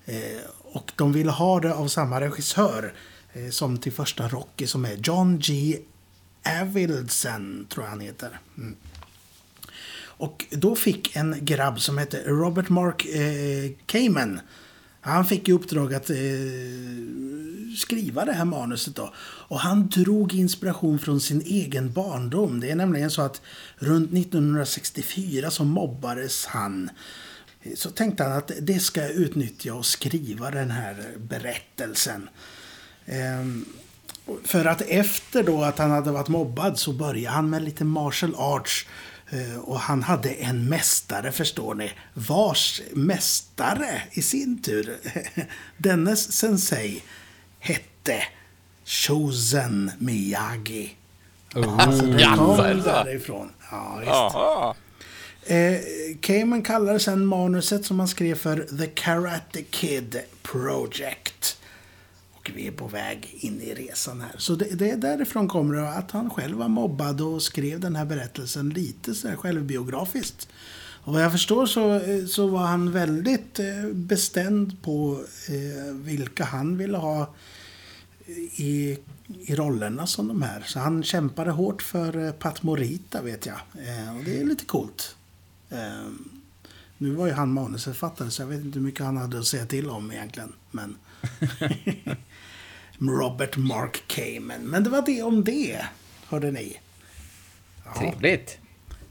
Eh, 0.04 0.40
och 0.62 0.92
de 0.96 1.12
ville 1.12 1.30
ha 1.30 1.60
det 1.60 1.74
av 1.74 1.88
samma 1.88 2.20
regissör 2.20 2.94
eh, 3.32 3.50
som 3.50 3.78
till 3.78 3.92
första 3.92 4.28
Rocky 4.28 4.66
som 4.66 4.84
är 4.84 4.96
John 5.02 5.38
G. 5.38 5.78
Avildsen, 6.60 7.66
tror 7.68 7.84
jag 7.84 7.90
han 7.90 8.00
heter. 8.00 8.40
Mm. 8.56 8.76
Och 10.00 10.46
då 10.50 10.76
fick 10.76 11.16
en 11.16 11.36
grabb 11.40 11.80
som 11.80 11.98
hette 11.98 12.22
Robert 12.22 12.68
Mark 12.68 13.06
eh, 13.06 13.70
Kamen. 13.86 14.40
Han 15.00 15.24
fick 15.24 15.48
i 15.48 15.52
uppdrag 15.52 15.94
att 15.94 16.10
eh, 16.10 16.16
skriva 17.76 18.24
det 18.24 18.32
här 18.32 18.44
manuset 18.44 18.96
då. 18.96 19.12
Och 19.20 19.60
han 19.60 19.88
drog 19.88 20.34
inspiration 20.34 20.98
från 20.98 21.20
sin 21.20 21.40
egen 21.40 21.92
barndom. 21.92 22.60
Det 22.60 22.70
är 22.70 22.76
nämligen 22.76 23.10
så 23.10 23.22
att 23.22 23.40
runt 23.76 24.12
1964 24.12 25.50
så 25.50 25.64
mobbades 25.64 26.46
han. 26.46 26.90
Så 27.74 27.90
tänkte 27.90 28.24
han 28.24 28.32
att 28.32 28.50
det 28.60 28.80
ska 28.80 29.00
jag 29.00 29.10
utnyttja 29.10 29.74
och 29.74 29.86
skriva 29.86 30.50
den 30.50 30.70
här 30.70 31.14
berättelsen. 31.18 32.28
Ehm, 33.06 33.64
för 34.44 34.64
att 34.64 34.80
efter 34.80 35.42
då 35.42 35.62
att 35.62 35.78
han 35.78 35.90
hade 35.90 36.10
varit 36.12 36.28
mobbad 36.28 36.78
så 36.78 36.92
började 36.92 37.34
han 37.34 37.50
med 37.50 37.62
lite 37.62 37.84
martial 37.84 38.34
arts. 38.36 38.86
Eh, 39.30 39.58
Och 39.58 39.80
han 39.80 40.02
hade 40.02 40.28
en 40.30 40.68
mästare, 40.68 41.32
förstår 41.32 41.74
ni. 41.74 41.92
Vars 42.14 42.80
mästare 42.92 44.02
i 44.12 44.22
sin 44.22 44.62
tur, 44.62 44.96
dennes 45.76 46.32
sensei, 46.32 47.02
hette 47.58 48.22
Shozen 48.84 49.90
Miyagi. 49.98 50.94
Alltså 51.78 52.06
det 52.06 52.24
kom 52.36 52.56
därifrån. 52.84 53.50
Ja, 53.70 53.96
visst. 54.00 54.36
Eh, 55.50 55.80
Kamen 56.20 56.62
kallar 56.62 56.98
sen 56.98 57.26
manuset 57.26 57.84
som 57.84 57.98
han 57.98 58.08
skrev 58.08 58.34
för 58.34 58.66
The 58.78 58.86
Karate 58.86 59.62
Kid 59.62 60.20
Project. 60.42 61.57
Och 62.48 62.56
vi 62.56 62.66
är 62.66 62.72
på 62.72 62.86
väg 62.86 63.36
in 63.40 63.60
i 63.60 63.74
resan 63.74 64.20
här. 64.20 64.34
Så 64.38 64.54
det, 64.54 64.64
det 64.64 64.90
är 64.90 64.96
därifrån 64.96 65.48
kommer 65.48 65.74
det 65.74 65.90
att 65.90 66.10
han 66.10 66.30
själv 66.30 66.56
var 66.58 66.68
mobbad 66.68 67.20
och 67.20 67.42
skrev 67.42 67.80
den 67.80 67.96
här 67.96 68.04
berättelsen 68.04 68.70
lite 68.70 69.14
så 69.14 69.28
här 69.28 69.36
självbiografiskt. 69.36 70.48
Och 71.08 71.12
vad 71.12 71.22
jag 71.22 71.32
förstår 71.32 71.66
så, 71.66 71.94
eh, 71.94 72.24
så 72.26 72.46
var 72.46 72.66
han 72.66 72.92
väldigt 72.92 73.58
eh, 73.58 73.86
bestämd 73.92 74.82
på 74.82 75.20
eh, 75.48 75.94
vilka 75.94 76.44
han 76.44 76.76
ville 76.76 76.98
ha 76.98 77.34
eh, 78.26 78.60
i, 78.60 78.98
i 79.40 79.54
rollerna 79.54 80.06
som 80.06 80.28
de 80.28 80.42
här. 80.42 80.62
Så 80.66 80.78
han 80.78 81.02
kämpade 81.02 81.50
hårt 81.50 81.82
för 81.82 82.32
Pat 82.32 82.62
Morita 82.62 83.22
vet 83.22 83.46
jag. 83.46 83.56
Eh, 83.74 84.16
och 84.16 84.24
det 84.24 84.40
är 84.40 84.44
lite 84.44 84.64
coolt. 84.64 85.16
Eh, 85.70 86.08
nu 86.98 87.10
var 87.10 87.26
ju 87.26 87.32
han 87.32 87.52
manusförfattare 87.52 88.30
så 88.30 88.42
jag 88.42 88.46
vet 88.46 88.60
inte 88.60 88.78
hur 88.78 88.86
mycket 88.86 89.06
han 89.06 89.16
hade 89.16 89.38
att 89.38 89.46
säga 89.46 89.66
till 89.66 89.90
om 89.90 90.12
egentligen. 90.12 90.52
Men 90.70 90.96
Robert 92.98 93.56
Mark 93.56 94.02
Kamen. 94.06 94.62
Men 94.62 94.84
det 94.84 94.90
var 94.90 95.02
det 95.02 95.22
om 95.22 95.44
det, 95.44 95.86
hörde 96.28 96.50
ni. 96.50 96.80
Trevligt. 97.98 98.58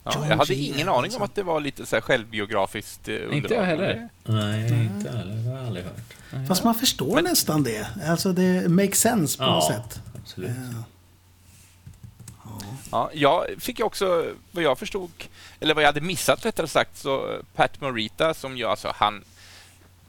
Ja, 0.04 0.28
jag 0.30 0.38
hade 0.38 0.56
ingen 0.56 0.90
aning 0.90 1.16
om 1.16 1.22
att 1.22 1.36
det 1.36 1.44
var 1.44 1.60
lite 1.60 1.86
så 1.86 1.96
här 1.96 2.02
självbiografiskt 2.02 3.08
eh, 3.08 3.14
underlag. 3.16 3.38
Inte 3.38 3.54
jag 3.54 3.64
heller. 3.64 4.10
nej, 4.24 4.62
inte 4.62 5.12
heller. 5.12 5.36
Det 5.36 5.50
har 5.50 5.58
jag 5.58 5.68
aldrig 5.68 5.86
hört. 5.86 6.48
Fast 6.48 6.64
man 6.64 6.76
förstår 6.76 7.22
nästan 7.22 7.64
det. 7.64 7.88
Alltså 8.08 8.34
det 8.34 8.70
makes 8.70 9.00
sense 9.00 9.38
på 9.38 9.46
något 9.46 9.68
sätt. 9.68 10.00
absolut. 10.22 10.50
Eh, 10.50 10.82
Ja, 12.92 13.10
jag 13.14 13.46
fick 13.60 13.80
ju 13.80 13.86
också, 13.86 14.26
vad 14.52 14.64
jag 14.64 14.80
förstod, 14.80 15.12
eller 15.60 15.74
vad 15.74 15.84
jag 15.84 15.88
hade 15.88 16.02
missat 16.02 16.46
rättare 16.46 16.68
sagt, 16.68 16.98
så 16.98 17.34
eh, 17.34 17.40
Pat 17.56 17.82
Morita 17.82 18.34
som 18.34 18.58
ju 18.58 18.66
alltså 18.66 18.92
han... 18.96 19.24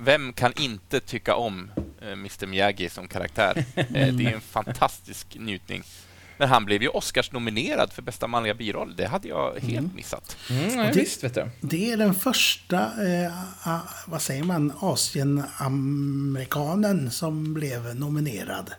Vem 0.00 0.32
kan 0.32 0.52
inte 0.56 1.00
tycka 1.00 1.34
om 1.34 1.70
eh, 1.76 1.97
Mr 2.12 2.46
Miyagi 2.46 2.88
som 2.88 3.08
karaktär? 3.08 3.64
Eh, 3.76 3.84
det 4.14 4.24
är 4.26 4.32
en 4.34 4.40
fantastisk 4.40 5.36
njutning. 5.40 5.82
Men 6.40 6.48
han 6.48 6.64
blev 6.64 6.82
ju 6.82 6.88
Oscars-nominerad 6.88 7.92
för 7.92 8.02
bästa 8.02 8.26
manliga 8.26 8.54
biroll. 8.54 8.96
Det 8.96 9.06
hade 9.06 9.28
jag 9.28 9.58
helt 9.62 9.94
missat. 9.94 10.36
Mm, 10.50 10.78
ja, 10.78 10.84
det- 10.84 10.92
visst, 11.00 11.24
vet 11.24 11.34
du. 11.34 11.50
Det 11.60 11.92
är 11.92 11.96
den 11.96 12.14
första, 12.14 12.78
eh, 12.78 13.32
a, 13.68 13.80
vad 14.06 14.22
säger 14.22 14.44
man, 14.44 14.72
Asien-amerikanen 14.80 17.10
som 17.10 17.54
blev 17.54 17.96
nominerad. 17.96 18.70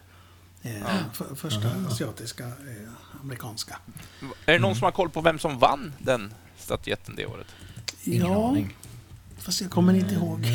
Eh, 0.61 0.71
för, 1.13 1.35
första 1.35 1.67
asiatiska, 1.87 2.43
eh, 2.43 2.51
amerikanska. 3.21 3.77
Är 4.45 4.53
det 4.53 4.59
någon 4.59 4.75
som 4.75 4.83
har 4.83 4.91
koll 4.91 5.09
på 5.09 5.21
vem 5.21 5.39
som 5.39 5.59
vann 5.59 5.93
den 5.99 6.33
statyetten 6.57 7.15
det 7.15 7.25
året? 7.25 7.47
Ingen 8.03 8.31
ja, 8.31 8.47
aning. 8.49 8.75
Fast 9.49 9.61
jag 9.61 9.71
kommer 9.71 9.93
inte 9.93 10.13
ihåg. 10.13 10.39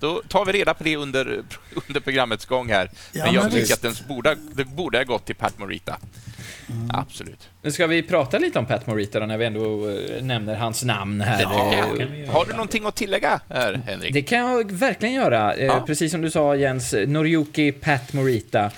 Då 0.00 0.22
tar 0.28 0.44
vi 0.44 0.52
reda 0.52 0.74
på 0.74 0.84
det 0.84 0.96
under, 0.96 1.42
under 1.88 2.00
programmets 2.00 2.46
gång 2.46 2.68
här. 2.68 2.90
Ja, 3.12 3.24
men 3.24 3.34
jag 3.34 3.42
men 3.42 3.50
tycker 3.50 3.60
visst. 3.62 3.72
att 3.72 3.82
den 3.82 3.94
borde, 4.08 4.36
det 4.54 4.64
borde 4.64 4.98
ha 4.98 5.04
gått 5.04 5.26
till 5.26 5.34
Pat 5.34 5.58
Morita. 5.58 5.98
Absolut. 6.88 7.48
Nu 7.62 7.72
ska 7.72 7.86
vi 7.86 8.02
prata 8.02 8.38
lite 8.38 8.58
om 8.58 8.66
Pat 8.66 8.86
Morita 8.86 9.20
då, 9.20 9.26
när 9.26 9.38
vi 9.38 9.44
ändå 9.44 9.88
eh, 9.90 10.22
nämner 10.22 10.54
hans 10.54 10.84
namn 10.84 11.20
här. 11.20 11.42
Ja. 11.42 11.74
Eh, 11.98 12.20
göra. 12.20 12.32
Har 12.32 12.44
du 12.44 12.52
någonting 12.52 12.86
att 12.86 12.94
tillägga 12.96 13.40
här, 13.48 13.80
Henrik? 13.86 14.14
Det 14.14 14.22
kan 14.22 14.38
jag 14.38 14.72
verkligen 14.72 15.14
göra. 15.14 15.54
Eh, 15.54 15.66
Ja. 15.66 15.84
Precis 15.86 16.12
som 16.12 16.20
du 16.22 16.30
sa 16.30 16.56
Jens, 16.56 16.94
Noriyuki 17.06 17.72
Pat 17.72 18.12
Morita. 18.12 18.70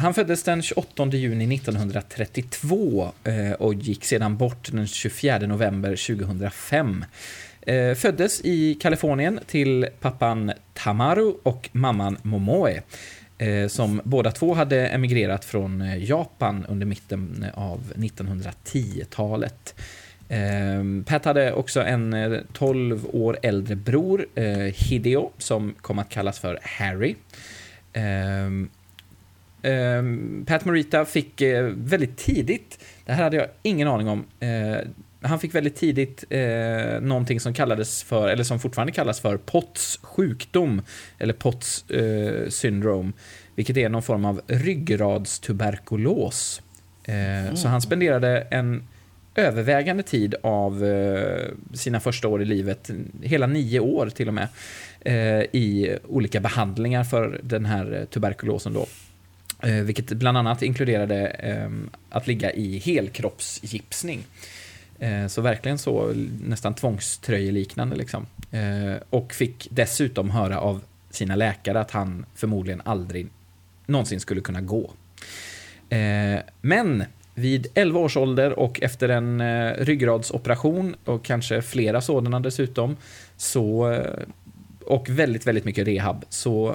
Han 0.00 0.14
föddes 0.14 0.42
den 0.42 0.62
28 0.62 1.06
juni 1.06 1.54
1932 1.54 3.12
eh, 3.24 3.52
och 3.52 3.74
gick 3.74 4.04
sedan 4.04 4.36
bort 4.36 4.68
den 4.72 4.86
24 4.86 5.38
november 5.38 6.16
2005. 6.16 7.04
Eh, 7.68 7.94
föddes 7.94 8.40
i 8.44 8.74
Kalifornien 8.74 9.40
till 9.46 9.86
pappan 10.00 10.52
Tamaru 10.74 11.34
och 11.42 11.68
mamman 11.72 12.16
Momoe. 12.22 12.82
Eh, 13.38 13.68
som 13.68 14.00
båda 14.04 14.30
två 14.30 14.54
hade 14.54 14.86
emigrerat 14.86 15.44
från 15.44 15.80
eh, 15.80 16.04
Japan 16.04 16.66
under 16.68 16.86
mitten 16.86 17.44
eh, 17.48 17.58
av 17.58 17.92
1910-talet. 17.96 19.74
Eh, 20.28 21.04
Pat 21.06 21.24
hade 21.24 21.52
också 21.52 21.80
en 21.82 22.12
eh, 22.12 22.40
12 22.52 23.06
år 23.12 23.38
äldre 23.42 23.76
bror, 23.76 24.26
eh, 24.34 24.58
Hideo, 24.58 25.30
som 25.38 25.74
kom 25.80 25.98
att 25.98 26.08
kallas 26.08 26.38
för 26.38 26.58
Harry. 26.62 27.14
Ehm, 27.92 28.68
ehm, 29.62 30.44
Pat 30.46 30.64
Morita 30.64 31.04
fick 31.04 31.42
väldigt 31.70 32.16
tidigt, 32.16 32.78
det 33.06 33.12
här 33.12 33.22
hade 33.22 33.36
jag 33.36 33.46
ingen 33.62 33.88
aning 33.88 34.08
om, 34.08 34.24
han 35.20 35.40
fick 35.40 35.54
väldigt 35.54 35.76
tidigt 35.76 36.24
eh, 36.30 37.00
någonting 37.00 37.40
som 37.40 37.54
kallades 37.54 38.02
för, 38.02 38.28
eller 38.28 38.44
som 38.44 38.60
fortfarande 38.60 38.92
kallas 38.92 39.20
för 39.20 39.36
Potts 39.36 39.98
sjukdom, 40.02 40.82
eller 41.18 41.34
Potts 41.34 41.90
eh, 41.90 42.48
syndrome, 42.48 43.12
vilket 43.54 43.76
är 43.76 43.88
någon 43.88 44.02
form 44.02 44.24
av 44.24 44.40
ryggradstuberkulos. 44.46 46.62
Eh, 47.04 47.54
Så 47.54 47.68
han 47.68 47.82
spenderade 47.82 48.40
en 48.50 48.82
övervägande 49.34 50.02
tid 50.02 50.34
av 50.42 50.84
eh, 50.84 51.46
sina 51.74 52.00
första 52.00 52.28
år 52.28 52.42
i 52.42 52.44
livet, 52.44 52.90
hela 53.22 53.46
nio 53.46 53.80
år 53.80 54.10
till 54.10 54.28
och 54.28 54.34
med, 54.34 54.48
eh, 55.00 55.40
i 55.40 55.96
olika 56.08 56.40
behandlingar 56.40 57.04
för 57.04 57.40
den 57.42 57.64
här 57.64 58.06
tuberkulosen 58.10 58.72
då. 58.72 58.86
Eh, 59.62 59.74
vilket 59.74 60.08
bland 60.08 60.38
annat 60.38 60.62
inkluderade 60.62 61.26
eh, 61.26 61.70
att 62.10 62.26
ligga 62.26 62.52
i 62.52 62.78
helkroppsgipsning. 62.78 64.24
Eh, 64.98 65.26
så 65.26 65.40
verkligen 65.40 65.78
så 65.78 66.12
nästan 66.40 66.74
tvångströjeliknande 66.74 67.96
liksom. 67.96 68.26
Eh, 68.50 69.02
och 69.10 69.32
fick 69.32 69.68
dessutom 69.70 70.30
höra 70.30 70.60
av 70.60 70.80
sina 71.10 71.36
läkare 71.36 71.80
att 71.80 71.90
han 71.90 72.26
förmodligen 72.34 72.82
aldrig 72.84 73.28
någonsin 73.86 74.20
skulle 74.20 74.40
kunna 74.40 74.60
gå. 74.60 74.90
Eh, 75.88 76.40
men 76.60 77.04
vid 77.34 77.66
11 77.74 78.00
års 78.00 78.16
ålder 78.16 78.58
och 78.58 78.82
efter 78.82 79.08
en 79.08 79.40
eh, 79.40 79.72
ryggradsoperation 79.78 80.96
och 81.04 81.24
kanske 81.24 81.62
flera 81.62 82.00
sådana 82.00 82.40
dessutom, 82.40 82.96
så, 83.36 83.90
eh, 83.90 84.22
och 84.84 85.08
väldigt, 85.08 85.46
väldigt 85.46 85.64
mycket 85.64 85.86
rehab, 85.86 86.24
så 86.28 86.74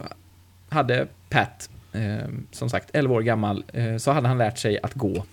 hade 0.69 1.07
Pat, 1.29 1.69
eh, 1.93 2.29
som 2.51 2.69
sagt 2.69 2.89
11 2.93 3.15
år 3.15 3.21
gammal, 3.21 3.63
eh, 3.73 3.97
så 3.97 4.11
hade 4.11 4.27
han 4.27 4.37
lärt 4.37 4.57
sig 4.57 4.79
att 4.83 4.93
gå 4.93 5.15
eh, 5.15 5.23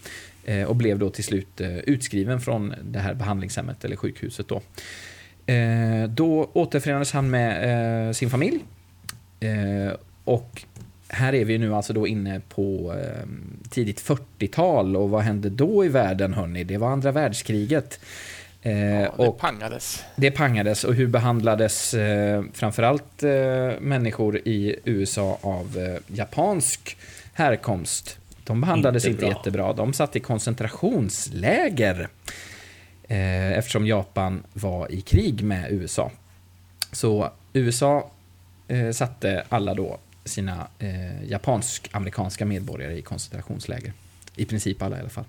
och 0.66 0.76
blev 0.76 0.98
då 0.98 1.10
till 1.10 1.24
slut 1.24 1.60
eh, 1.60 1.78
utskriven 1.78 2.40
från 2.40 2.74
det 2.82 2.98
här 2.98 3.14
behandlingshemmet 3.14 3.84
eller 3.84 3.96
sjukhuset 3.96 4.48
då. 4.48 4.62
Eh, 5.52 6.08
då 6.08 6.50
återförenades 6.52 7.12
han 7.12 7.30
med 7.30 8.06
eh, 8.08 8.12
sin 8.12 8.30
familj 8.30 8.58
eh, 9.40 9.94
och 10.24 10.62
här 11.08 11.34
är 11.34 11.44
vi 11.44 11.58
nu 11.58 11.74
alltså 11.74 11.92
då 11.92 12.06
inne 12.06 12.40
på 12.48 12.94
eh, 13.02 13.28
tidigt 13.70 14.00
40-tal 14.02 14.96
och 14.96 15.10
vad 15.10 15.22
hände 15.22 15.50
då 15.50 15.84
i 15.84 15.88
världen 15.88 16.34
hörni? 16.34 16.64
Det 16.64 16.76
var 16.76 16.88
andra 16.88 17.12
världskriget. 17.12 18.00
Eh, 18.62 19.00
Ja, 19.00 19.12
det 19.18 19.32
pangades. 19.38 20.04
det 20.16 20.30
pangades 20.30 20.84
och 20.84 20.94
hur 20.94 21.06
behandlades 21.06 21.94
eh, 21.94 22.44
framförallt 22.52 23.22
eh, 23.22 23.30
människor 23.80 24.36
i 24.36 24.76
USA 24.84 25.38
av 25.42 25.78
eh, 25.78 26.16
japansk 26.16 26.96
härkomst? 27.32 28.18
De 28.50 28.60
behandlades 28.60 29.04
Inte 29.04 29.10
inte, 29.10 29.20
bra. 29.26 29.36
jättebra. 29.38 29.72
De 29.72 29.92
satt 29.92 30.16
i 30.16 30.20
koncentrationsläger 30.20 32.08
eh, 33.08 33.52
eftersom 33.52 33.86
Japan 33.86 34.42
var 34.52 34.92
i 34.92 35.00
krig 35.00 35.42
med 35.42 35.72
USA. 35.72 36.10
Så 36.92 37.30
USA 37.52 38.10
eh, 38.68 38.90
satte 38.90 39.44
alla 39.48 39.74
då 39.74 39.98
sina 40.24 40.66
eh, 40.78 41.24
japansk-amerikanska 41.28 42.44
medborgare 42.44 42.98
i 42.98 43.02
koncentrationsläger. 43.02 43.92
I 44.36 44.44
princip 44.44 44.82
alla 44.82 44.96
i 44.96 45.00
alla 45.00 45.08
fall. 45.08 45.24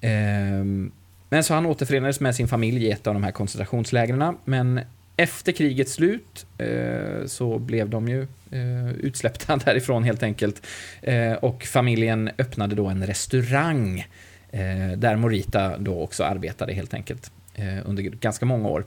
Ehm, 0.00 0.90
men 1.28 1.44
så 1.44 1.54
han 1.54 1.66
återförenades 1.66 2.20
med 2.20 2.34
sin 2.34 2.48
familj 2.48 2.84
i 2.84 2.90
ett 2.90 3.06
av 3.06 3.14
de 3.14 3.24
här 3.24 3.32
koncentrationslägren. 3.32 4.36
Men 4.44 4.80
efter 5.18 5.52
krigets 5.52 5.92
slut 5.92 6.46
eh, 6.58 7.26
så 7.26 7.58
blev 7.58 7.90
de 7.90 8.08
ju 8.08 8.22
eh, 8.50 8.90
utsläppta 8.90 9.56
därifrån 9.64 10.04
helt 10.04 10.22
enkelt. 10.22 10.66
Eh, 11.02 11.32
och 11.32 11.64
familjen 11.64 12.30
öppnade 12.38 12.74
då 12.74 12.86
en 12.86 13.06
restaurang 13.06 14.06
eh, 14.50 14.92
där 14.96 15.16
Morita 15.16 15.78
då 15.78 16.00
också 16.00 16.24
arbetade 16.24 16.72
helt 16.72 16.94
enkelt 16.94 17.30
eh, 17.54 17.78
under 17.84 18.02
ganska 18.02 18.46
många 18.46 18.68
år. 18.68 18.84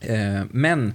Eh, 0.00 0.40
men 0.50 0.94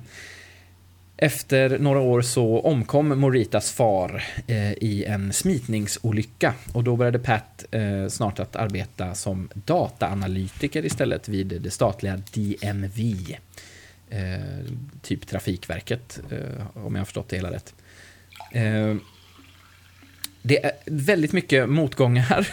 efter 1.17 1.79
några 1.79 1.99
år 1.99 2.21
så 2.21 2.59
omkom 2.59 3.19
Moritas 3.19 3.71
far 3.71 4.23
eh, 4.47 4.71
i 4.71 5.05
en 5.07 5.33
smitningsolycka 5.33 6.53
och 6.73 6.83
då 6.83 6.95
började 6.95 7.19
Pat 7.19 7.65
eh, 7.71 8.07
snart 8.07 8.39
att 8.39 8.55
arbeta 8.55 9.15
som 9.15 9.49
dataanalytiker 9.53 10.85
istället 10.85 11.29
vid 11.29 11.61
det 11.61 11.71
statliga 11.71 12.21
DMV. 12.33 13.37
Eh, 14.09 14.65
typ 15.01 15.27
Trafikverket, 15.27 16.19
eh, 16.31 16.77
om 16.85 16.95
jag 16.95 17.01
har 17.01 17.05
förstått 17.05 17.29
det 17.29 17.35
hela 17.35 17.51
rätt. 17.51 17.73
Eh, 18.53 18.95
det 20.41 20.65
är 20.65 20.71
väldigt 20.85 21.33
mycket 21.33 21.69
motgångar 21.69 22.47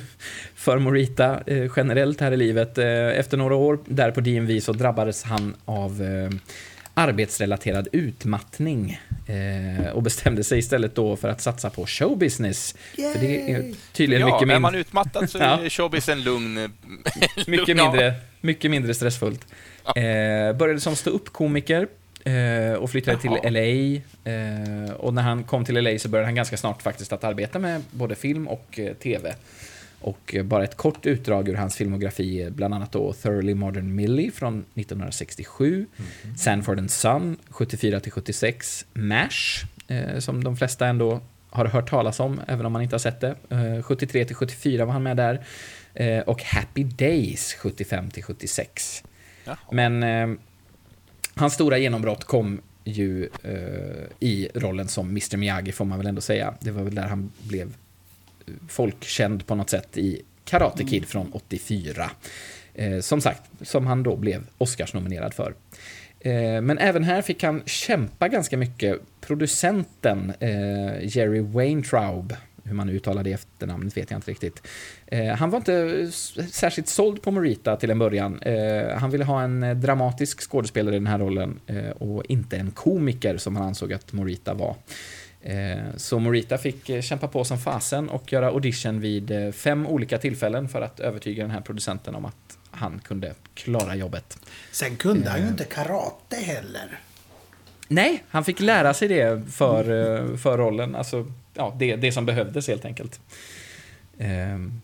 för 0.54 0.78
Morita 0.78 1.40
eh, 1.46 1.70
generellt 1.76 2.20
här 2.20 2.32
i 2.32 2.36
livet. 2.36 2.78
Eh, 2.78 2.86
efter 3.08 3.36
några 3.36 3.54
år 3.54 3.78
där 3.86 4.10
på 4.10 4.20
DMV 4.20 4.60
så 4.60 4.72
drabbades 4.72 5.22
han 5.22 5.56
av 5.64 6.02
eh, 6.02 6.30
arbetsrelaterad 6.94 7.88
utmattning 7.92 9.00
eh, 9.26 9.86
och 9.90 10.02
bestämde 10.02 10.44
sig 10.44 10.58
istället 10.58 10.94
då 10.94 11.16
för 11.16 11.28
att 11.28 11.40
satsa 11.40 11.70
på 11.70 11.86
showbusiness. 11.86 12.74
För 12.94 13.20
det 13.20 13.52
är 13.52 13.74
tydligen 13.92 14.20
Ja, 14.20 14.26
mycket, 14.34 14.42
är 14.42 14.46
min 14.54 14.62
man 14.62 14.74
utmattad 14.74 15.30
så 15.30 15.38
Ja. 15.40 15.64
är 15.64 15.68
showbiz 15.68 16.08
en 16.08 16.22
lugn... 16.22 16.72
mycket, 17.46 17.76
mindre, 17.76 18.14
mycket 18.40 18.70
mindre 18.70 18.94
stressfullt. 18.94 19.46
Eh, 19.96 20.52
började 20.56 20.80
som 20.80 20.96
ståuppkomiker 20.96 21.88
eh, 22.24 22.72
och 22.72 22.90
flyttade 22.90 23.18
Jaha. 23.22 23.40
till 23.40 23.52
LA. 23.52 24.30
Eh, 24.32 24.90
och 24.92 25.14
när 25.14 25.22
han 25.22 25.44
kom 25.44 25.64
till 25.64 25.74
LA 25.84 25.98
så 25.98 26.08
började 26.08 26.26
han 26.26 26.34
ganska 26.34 26.56
snart 26.56 26.82
faktiskt 26.82 27.12
att 27.12 27.24
arbeta 27.24 27.58
med 27.58 27.82
både 27.90 28.14
film 28.14 28.48
och 28.48 28.78
eh, 28.78 28.94
TV. 28.94 29.34
Och 30.00 30.34
eh, 30.34 30.42
bara 30.42 30.64
ett 30.64 30.76
kort 30.76 31.06
utdrag 31.06 31.48
ur 31.48 31.54
hans 31.54 31.76
filmografi, 31.76 32.42
är 32.42 32.50
bland 32.50 32.74
annat 32.74 32.92
då 32.92 33.12
Thoroughly 33.12 33.54
Modern 33.54 33.94
Millie 33.94 34.30
från 34.30 34.58
1967, 34.74 35.86
Sanford 36.38 36.78
and 36.78 36.90
Son 36.90 37.36
74-76, 37.48 38.84
MASH, 38.92 39.64
eh, 39.88 40.18
som 40.18 40.44
de 40.44 40.56
flesta 40.56 40.86
ändå 40.86 41.20
har 41.50 41.64
hört 41.64 41.90
talas 41.90 42.20
om, 42.20 42.40
även 42.46 42.66
om 42.66 42.72
man 42.72 42.82
inte 42.82 42.94
har 42.94 42.98
sett 42.98 43.20
det. 43.20 43.34
Eh, 43.48 43.56
73-74 43.56 44.84
var 44.84 44.92
han 44.92 45.02
med 45.02 45.16
där. 45.16 45.44
Eh, 45.94 46.20
och 46.20 46.42
Happy 46.42 46.84
Days 46.84 47.56
75-76. 47.60 49.04
Jaha. 49.50 49.58
Men 49.72 50.02
eh, 50.02 50.38
hans 51.34 51.54
stora 51.54 51.78
genombrott 51.78 52.24
kom 52.24 52.60
ju 52.84 53.28
eh, 53.42 54.06
i 54.20 54.48
rollen 54.54 54.88
som 54.88 55.08
Mr 55.08 55.36
Miyagi, 55.36 55.72
får 55.72 55.84
man 55.84 55.98
väl 55.98 56.06
ändå 56.06 56.20
säga. 56.20 56.54
Det 56.60 56.70
var 56.70 56.82
väl 56.82 56.94
där 56.94 57.06
han 57.06 57.32
blev 57.42 57.74
eh, 58.46 58.54
folkkänd 58.68 59.46
på 59.46 59.54
något 59.54 59.70
sätt 59.70 59.98
i 59.98 60.22
Karate 60.44 60.84
Kid 60.84 61.08
från 61.08 61.32
84. 61.32 62.10
Eh, 62.74 63.00
som 63.00 63.20
sagt, 63.20 63.42
som 63.62 63.86
han 63.86 64.02
då 64.02 64.16
blev 64.16 64.46
Oscars-nominerad 64.58 65.34
för. 65.34 65.54
Eh, 66.20 66.60
men 66.60 66.78
även 66.78 67.04
här 67.04 67.22
fick 67.22 67.42
han 67.42 67.62
kämpa 67.66 68.28
ganska 68.28 68.56
mycket. 68.56 69.00
Producenten 69.20 70.32
eh, 70.40 71.16
Jerry 71.16 71.40
Weintraub, 71.40 72.36
hur 72.70 72.76
man 72.76 72.88
uttalar 72.88 73.22
det 73.22 73.32
efternamnet 73.32 73.96
vet 73.96 74.10
jag 74.10 74.18
inte 74.18 74.30
riktigt. 74.30 74.66
Eh, 75.06 75.26
han 75.26 75.50
var 75.50 75.58
inte 75.58 76.10
särskilt 76.50 76.88
såld 76.88 77.22
på 77.22 77.30
Morita 77.30 77.76
till 77.76 77.90
en 77.90 77.98
början. 77.98 78.42
Eh, 78.42 78.98
han 78.98 79.10
ville 79.10 79.24
ha 79.24 79.42
en 79.42 79.62
eh, 79.62 79.76
dramatisk 79.76 80.50
skådespelare 80.50 80.94
i 80.94 80.98
den 80.98 81.06
här 81.06 81.18
rollen 81.18 81.60
eh, 81.66 81.90
och 81.90 82.24
inte 82.28 82.56
en 82.56 82.70
komiker 82.70 83.36
som 83.36 83.56
han 83.56 83.66
ansåg 83.66 83.92
att 83.92 84.12
Morita 84.12 84.54
var. 84.54 84.76
Eh, 85.42 85.78
så 85.96 86.18
Morita 86.18 86.58
fick 86.58 87.04
kämpa 87.04 87.28
på 87.28 87.44
som 87.44 87.58
fasen 87.58 88.08
och 88.08 88.32
göra 88.32 88.46
audition 88.48 89.00
vid 89.00 89.54
fem 89.54 89.86
olika 89.86 90.18
tillfällen 90.18 90.68
för 90.68 90.80
att 90.80 91.00
övertyga 91.00 91.42
den 91.42 91.50
här 91.50 91.60
producenten 91.60 92.14
om 92.14 92.24
att 92.24 92.58
han 92.70 93.00
kunde 93.04 93.34
klara 93.54 93.94
jobbet. 93.94 94.38
Sen 94.72 94.96
kunde 94.96 95.30
han 95.30 95.42
ju 95.42 95.48
inte 95.48 95.64
karate 95.64 96.36
heller. 96.36 97.00
Nej, 97.92 98.24
han 98.28 98.44
fick 98.44 98.60
lära 98.60 98.94
sig 98.94 99.08
det 99.08 99.52
för, 99.52 99.80
eh, 99.80 100.36
för 100.36 100.58
rollen. 100.58 100.94
Alltså, 100.94 101.32
ja, 101.60 101.76
det, 101.78 101.96
det 101.96 102.12
som 102.12 102.26
behövdes 102.26 102.68
helt 102.68 102.84
enkelt. 102.84 103.20
Ehm, 104.18 104.80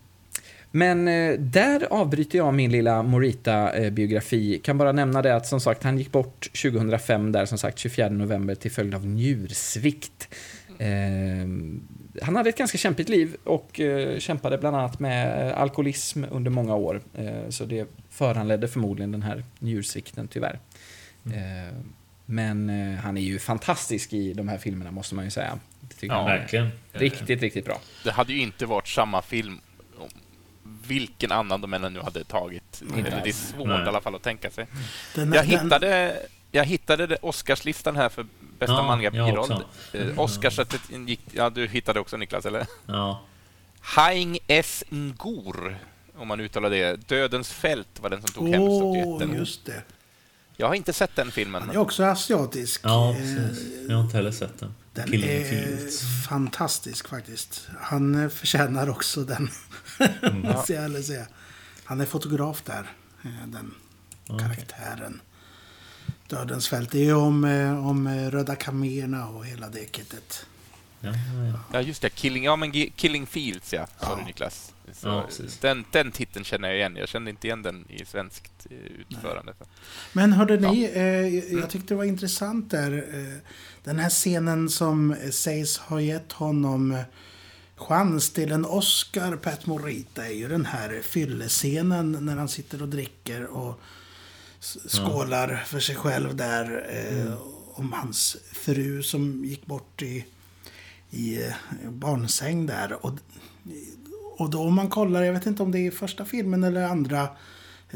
men 0.71 1.07
eh, 1.07 1.39
där 1.39 1.87
avbryter 1.93 2.37
jag 2.37 2.53
min 2.53 2.71
lilla 2.71 3.03
Morita-biografi. 3.03 4.59
Kan 4.63 4.77
bara 4.77 4.91
nämna 4.91 5.21
det 5.21 5.35
att 5.35 5.47
som 5.47 5.59
sagt, 5.59 5.83
han 5.83 5.97
gick 5.97 6.11
bort 6.11 6.49
2005 6.61 7.31
där 7.31 7.45
som 7.45 7.57
sagt 7.57 7.77
24 7.77 8.09
november 8.09 8.55
till 8.55 8.71
följd 8.71 8.95
av 8.95 9.05
njursvikt. 9.05 10.35
Ehm, 10.79 11.87
han 12.21 12.35
hade 12.35 12.49
ett 12.49 12.57
ganska 12.57 12.77
kämpigt 12.77 13.09
liv 13.09 13.35
och 13.43 13.79
eh, 13.79 14.19
kämpade 14.19 14.57
bland 14.57 14.75
annat 14.75 14.99
med 14.99 15.51
alkoholism 15.53 16.23
under 16.31 16.51
många 16.51 16.75
år. 16.75 17.01
Så 17.49 17.65
det 17.65 17.87
föranledde 18.09 18.67
förmodligen 18.67 19.11
den 19.11 19.21
här 19.21 19.43
njursvikten 19.59 20.27
tyvärr. 20.27 20.59
Mm. 21.25 21.39
Ehm, 21.39 21.93
men 22.29 22.69
eh, 22.69 22.99
han 22.99 23.17
är 23.17 23.21
ju 23.21 23.39
fantastisk 23.39 24.13
i 24.13 24.33
de 24.33 24.47
här 24.47 24.57
filmerna, 24.57 24.91
måste 24.91 25.15
man 25.15 25.25
ju 25.25 25.31
säga. 25.31 25.59
Ja, 26.01 26.25
verkligen. 26.25 26.69
Riktigt, 26.91 27.41
riktigt 27.41 27.65
bra. 27.65 27.79
Det 28.03 28.11
hade 28.11 28.33
ju 28.33 28.39
inte 28.39 28.65
varit 28.65 28.87
samma 28.87 29.21
film 29.21 29.59
vilken 30.87 31.31
annan 31.31 31.61
de 31.61 31.73
än 31.73 31.93
nu 31.93 31.99
hade 31.99 32.23
tagit. 32.23 32.83
Eller 32.93 33.21
det 33.23 33.29
är 33.29 33.33
svårt 33.33 33.67
Nej. 33.67 33.85
i 33.85 33.87
alla 33.87 34.01
fall 34.01 34.15
att 34.15 34.21
tänka 34.21 34.51
sig. 34.51 34.67
Den, 35.15 35.33
jag, 35.33 35.47
den... 35.47 35.59
hittade, 35.59 36.19
jag 36.51 36.65
hittade 36.65 37.17
Oscarslistan 37.21 37.95
här 37.95 38.09
för 38.09 38.25
bästa 38.59 38.73
ja, 38.73 38.83
manliga 38.83 39.11
biroll. 39.11 39.63
Eh, 39.93 40.19
Oscarsättet 40.19 40.81
gick... 41.07 41.21
Ja, 41.31 41.49
du 41.49 41.67
hittade 41.67 41.99
också 41.99 42.17
Niklas, 42.17 42.45
eller? 42.45 42.65
Ja. 42.85 43.21
Haing 43.79 44.39
S. 44.47 44.83
Ngor, 44.89 45.77
om 46.17 46.27
man 46.27 46.39
uttalar 46.39 46.69
det. 46.69 47.07
Dödens 47.07 47.53
fält 47.53 47.99
var 47.99 48.09
den 48.09 48.21
som 48.21 48.31
tog 48.31 48.43
oh, 48.43 48.51
hem 48.51 48.61
statyetten. 48.61 49.39
just 49.39 49.65
det. 49.65 49.83
Jag 50.57 50.67
har 50.67 50.75
inte 50.75 50.93
sett 50.93 51.15
den 51.15 51.31
filmen. 51.31 51.61
Den 51.61 51.75
är 51.75 51.79
också 51.79 52.03
asiatisk. 52.03 52.81
Ja, 52.83 53.15
precis. 53.17 53.67
Jag 53.89 53.95
har 53.95 54.03
inte 54.03 54.17
heller 54.17 54.31
sett 54.31 54.59
den. 54.59 54.73
Den 54.97 55.11
Killing 55.11 55.29
är 55.29 55.43
Fields. 55.43 56.03
fantastisk 56.27 57.07
faktiskt. 57.07 57.67
Han 57.79 58.23
eh, 58.23 58.29
förtjänar 58.29 58.89
också 58.89 59.23
den. 59.23 59.49
Mm. 60.21 60.43
jag 60.67 61.03
säga. 61.03 61.27
Han 61.83 62.01
är 62.01 62.05
fotograf 62.05 62.61
där, 62.61 62.91
eh, 63.23 63.47
den 63.47 63.73
okay. 64.29 64.39
karaktären. 64.39 65.21
Dödens 66.27 66.67
fält. 66.67 66.91
Det 66.91 67.09
är 67.09 67.15
om, 67.15 67.45
eh, 67.45 67.87
om 67.87 68.09
Röda 68.31 68.55
kamererna 68.55 69.27
och 69.27 69.45
hela 69.45 69.69
det 69.69 69.95
kittet. 69.95 70.45
Ja, 70.99 71.09
ja, 71.09 71.59
ja. 71.73 71.81
just 71.81 72.01
det. 72.01 72.09
Killing, 72.09 72.43
ja, 72.43 72.55
men 72.55 72.71
Killing 72.71 73.27
Fields, 73.27 73.73
ja. 73.73 73.87
Sa 73.99 74.15
du, 74.15 74.23
Niklas. 74.23 74.73
Ja, 75.01 75.27
den, 75.61 75.85
den 75.91 76.11
titeln 76.11 76.45
känner 76.45 76.67
jag 76.67 76.77
igen. 76.77 76.95
Jag 76.95 77.09
kände 77.09 77.29
inte 77.29 77.47
igen 77.47 77.61
den 77.61 77.85
i 77.89 78.05
svenskt 78.05 78.67
eh, 78.69 78.77
utförande. 79.09 79.53
Nej. 79.59 79.69
Men 80.13 80.33
hörde 80.33 80.57
ni, 80.57 80.83
ja. 80.83 80.89
eh, 80.89 81.53
jag 81.59 81.69
tyckte 81.69 81.93
det 81.93 81.97
var 81.97 82.03
intressant 82.03 82.71
där. 82.71 83.05
Eh, 83.13 83.37
den 83.87 83.99
här 83.99 84.09
scenen 84.09 84.69
som 84.69 85.15
sägs 85.31 85.77
ha 85.77 86.01
gett 86.01 86.31
honom 86.31 86.97
chans 87.75 88.29
till 88.29 88.51
en 88.51 88.65
Oscar, 88.65 89.35
Pat 89.35 89.65
Morita, 89.65 90.25
är 90.25 90.33
ju 90.33 90.47
den 90.47 90.65
här 90.65 91.01
fyllescenen 91.03 92.17
när 92.21 92.35
han 92.35 92.49
sitter 92.49 92.81
och 92.81 92.87
dricker 92.87 93.45
och 93.45 93.79
skålar 94.87 95.51
ja. 95.51 95.65
för 95.65 95.79
sig 95.79 95.95
själv 95.95 96.35
där. 96.35 96.85
Eh, 96.89 97.21
mm. 97.21 97.33
Om 97.73 97.93
hans 97.93 98.37
fru 98.53 99.03
som 99.03 99.45
gick 99.45 99.65
bort 99.65 100.01
i, 100.01 100.25
i 101.09 101.43
eh, 101.43 101.53
barnsäng 101.89 102.65
där. 102.65 103.05
Och 103.05 103.13
och 104.37 104.49
då 104.49 104.59
om 104.59 104.73
man 104.73 104.89
kollar, 104.89 105.23
jag 105.23 105.33
vet 105.33 105.45
inte 105.45 105.63
om 105.63 105.71
det 105.71 105.87
är 105.87 105.91
första 105.91 106.25
filmen 106.25 106.63
eller 106.63 106.83
andra, 106.83 107.29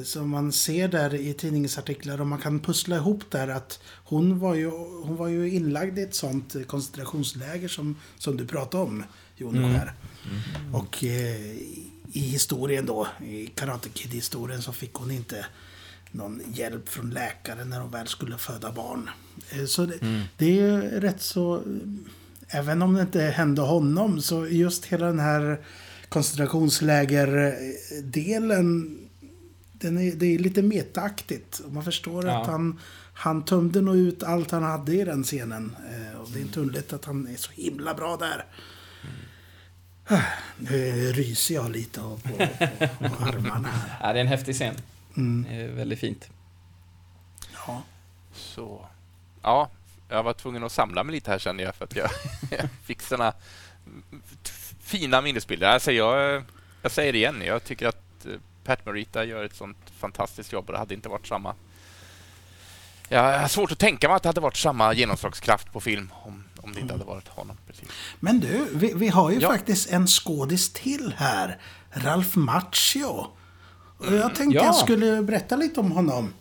som 0.03 0.29
man 0.29 0.51
ser 0.51 0.87
där 0.87 1.13
i 1.13 1.33
tidningsartiklar 1.33 2.21
och 2.21 2.27
man 2.27 2.39
kan 2.39 2.59
pussla 2.59 2.95
ihop 2.95 3.31
där 3.31 3.47
att 3.47 3.79
hon 4.03 4.39
var 4.39 4.55
ju, 4.55 4.69
hon 5.03 5.15
var 5.15 5.27
ju 5.27 5.49
inlagd 5.49 5.99
i 5.99 6.01
ett 6.01 6.15
sånt 6.15 6.55
koncentrationsläger 6.67 7.67
som, 7.67 7.95
som 8.17 8.37
du 8.37 8.47
pratade 8.47 8.83
om, 8.83 9.03
Jon 9.35 9.57
mm. 9.57 9.71
mm. 9.71 9.85
Och 10.73 11.03
eh, 11.03 11.51
i 12.13 12.19
historien 12.19 12.85
då, 12.85 13.07
i 13.25 13.47
Karate 13.47 13.89
Kid-historien 13.89 14.61
så 14.61 14.71
fick 14.71 14.93
hon 14.93 15.11
inte 15.11 15.45
någon 16.11 16.41
hjälp 16.53 16.89
från 16.89 17.09
läkaren 17.09 17.69
när 17.69 17.79
hon 17.79 17.91
väl 17.91 18.07
skulle 18.07 18.37
föda 18.37 18.71
barn. 18.71 19.09
Eh, 19.49 19.65
så 19.65 19.85
det, 19.85 20.01
mm. 20.01 20.21
det 20.37 20.45
är 20.45 20.53
ju 20.53 20.81
rätt 20.81 21.21
så, 21.21 21.63
även 22.47 22.81
om 22.81 22.93
det 22.93 23.01
inte 23.01 23.21
hände 23.21 23.61
honom, 23.61 24.21
så 24.21 24.47
just 24.47 24.85
hela 24.85 25.05
den 25.05 25.19
här 25.19 25.61
koncentrationslägerdelen 26.09 28.97
den 29.81 29.97
är, 29.97 30.11
det 30.11 30.25
är 30.25 30.39
lite 30.39 30.61
metaaktigt. 30.61 31.61
Man 31.69 31.83
förstår 31.83 32.25
ja. 32.25 32.41
att 32.41 32.47
han, 32.47 32.79
han 33.13 33.45
tömde 33.45 33.81
nog 33.81 33.95
ut 33.95 34.23
allt 34.23 34.51
han 34.51 34.63
hade 34.63 34.93
i 34.93 35.03
den 35.03 35.23
scenen. 35.23 35.75
Eh, 35.91 36.21
och 36.21 36.29
det 36.29 36.39
är 36.39 36.41
inte 36.41 36.59
underligt 36.59 36.93
att 36.93 37.05
han 37.05 37.27
är 37.27 37.35
så 37.35 37.51
himla 37.51 37.93
bra 37.93 38.17
där. 38.17 38.45
Mm. 39.01 40.21
Nu 40.57 41.11
ryser 41.11 41.55
jag 41.55 41.71
lite 41.71 41.99
på, 41.99 42.17
på, 42.17 42.37
på 43.07 43.23
armarna 43.23 43.67
här. 43.67 44.07
Ja, 44.07 44.13
det 44.13 44.19
är 44.19 44.21
en 44.21 44.27
häftig 44.27 44.55
scen. 44.55 44.75
Mm. 45.17 45.45
Det 45.49 45.55
är 45.55 45.67
väldigt 45.67 45.99
fint. 45.99 46.29
Ja. 47.67 47.83
Så. 48.33 48.85
Ja, 49.41 49.69
jag 50.09 50.23
var 50.23 50.33
tvungen 50.33 50.63
att 50.63 50.71
samla 50.71 51.03
mig 51.03 51.15
lite 51.15 51.31
här 51.31 51.39
känner 51.39 51.63
jag 51.63 51.75
för 51.75 51.85
att 51.85 51.95
jag, 51.95 52.09
jag 52.51 52.69
fick 52.83 53.01
såna 53.01 53.33
fina 54.79 55.21
minnesbilder. 55.21 55.67
Alltså 55.67 55.91
jag, 55.91 56.43
jag 56.81 56.91
säger 56.91 57.13
det 57.13 57.17
igen, 57.17 57.41
jag 57.45 57.63
tycker 57.63 57.87
att 57.87 58.10
Pat 58.63 58.85
Morita 58.85 59.23
gör 59.23 59.43
ett 59.43 59.55
sånt 59.55 59.77
fantastiskt 59.99 60.51
jobb 60.51 60.65
och 60.67 60.73
det 60.73 60.79
hade 60.79 60.93
inte 60.93 61.09
varit 61.09 61.27
samma... 61.27 61.55
Jag 63.09 63.39
har 63.39 63.47
svårt 63.47 63.71
att 63.71 63.79
tänka 63.79 64.07
mig 64.07 64.15
att 64.15 64.23
det 64.23 64.29
hade 64.29 64.41
varit 64.41 64.57
samma 64.57 64.93
genomslagskraft 64.93 65.71
på 65.71 65.79
film 65.79 66.11
om, 66.23 66.43
om 66.61 66.73
det 66.73 66.79
inte 66.79 66.93
hade 66.93 67.05
varit 67.05 67.27
honom. 67.27 67.57
Precis. 67.67 67.89
Men 68.19 68.39
du, 68.39 68.67
vi, 68.73 68.93
vi 68.95 69.07
har 69.07 69.31
ju 69.31 69.39
ja. 69.39 69.49
faktiskt 69.49 69.89
en 69.89 70.07
skådis 70.07 70.73
till 70.73 71.13
här. 71.17 71.57
Ralf 71.91 72.35
Macchio. 72.35 73.27
Jag 74.11 74.35
tänkte 74.35 74.57
ja. 74.57 74.65
jag 74.65 74.75
skulle 74.75 75.21
berätta 75.21 75.55
lite 75.55 75.79
om 75.79 75.91
honom. 75.91 76.33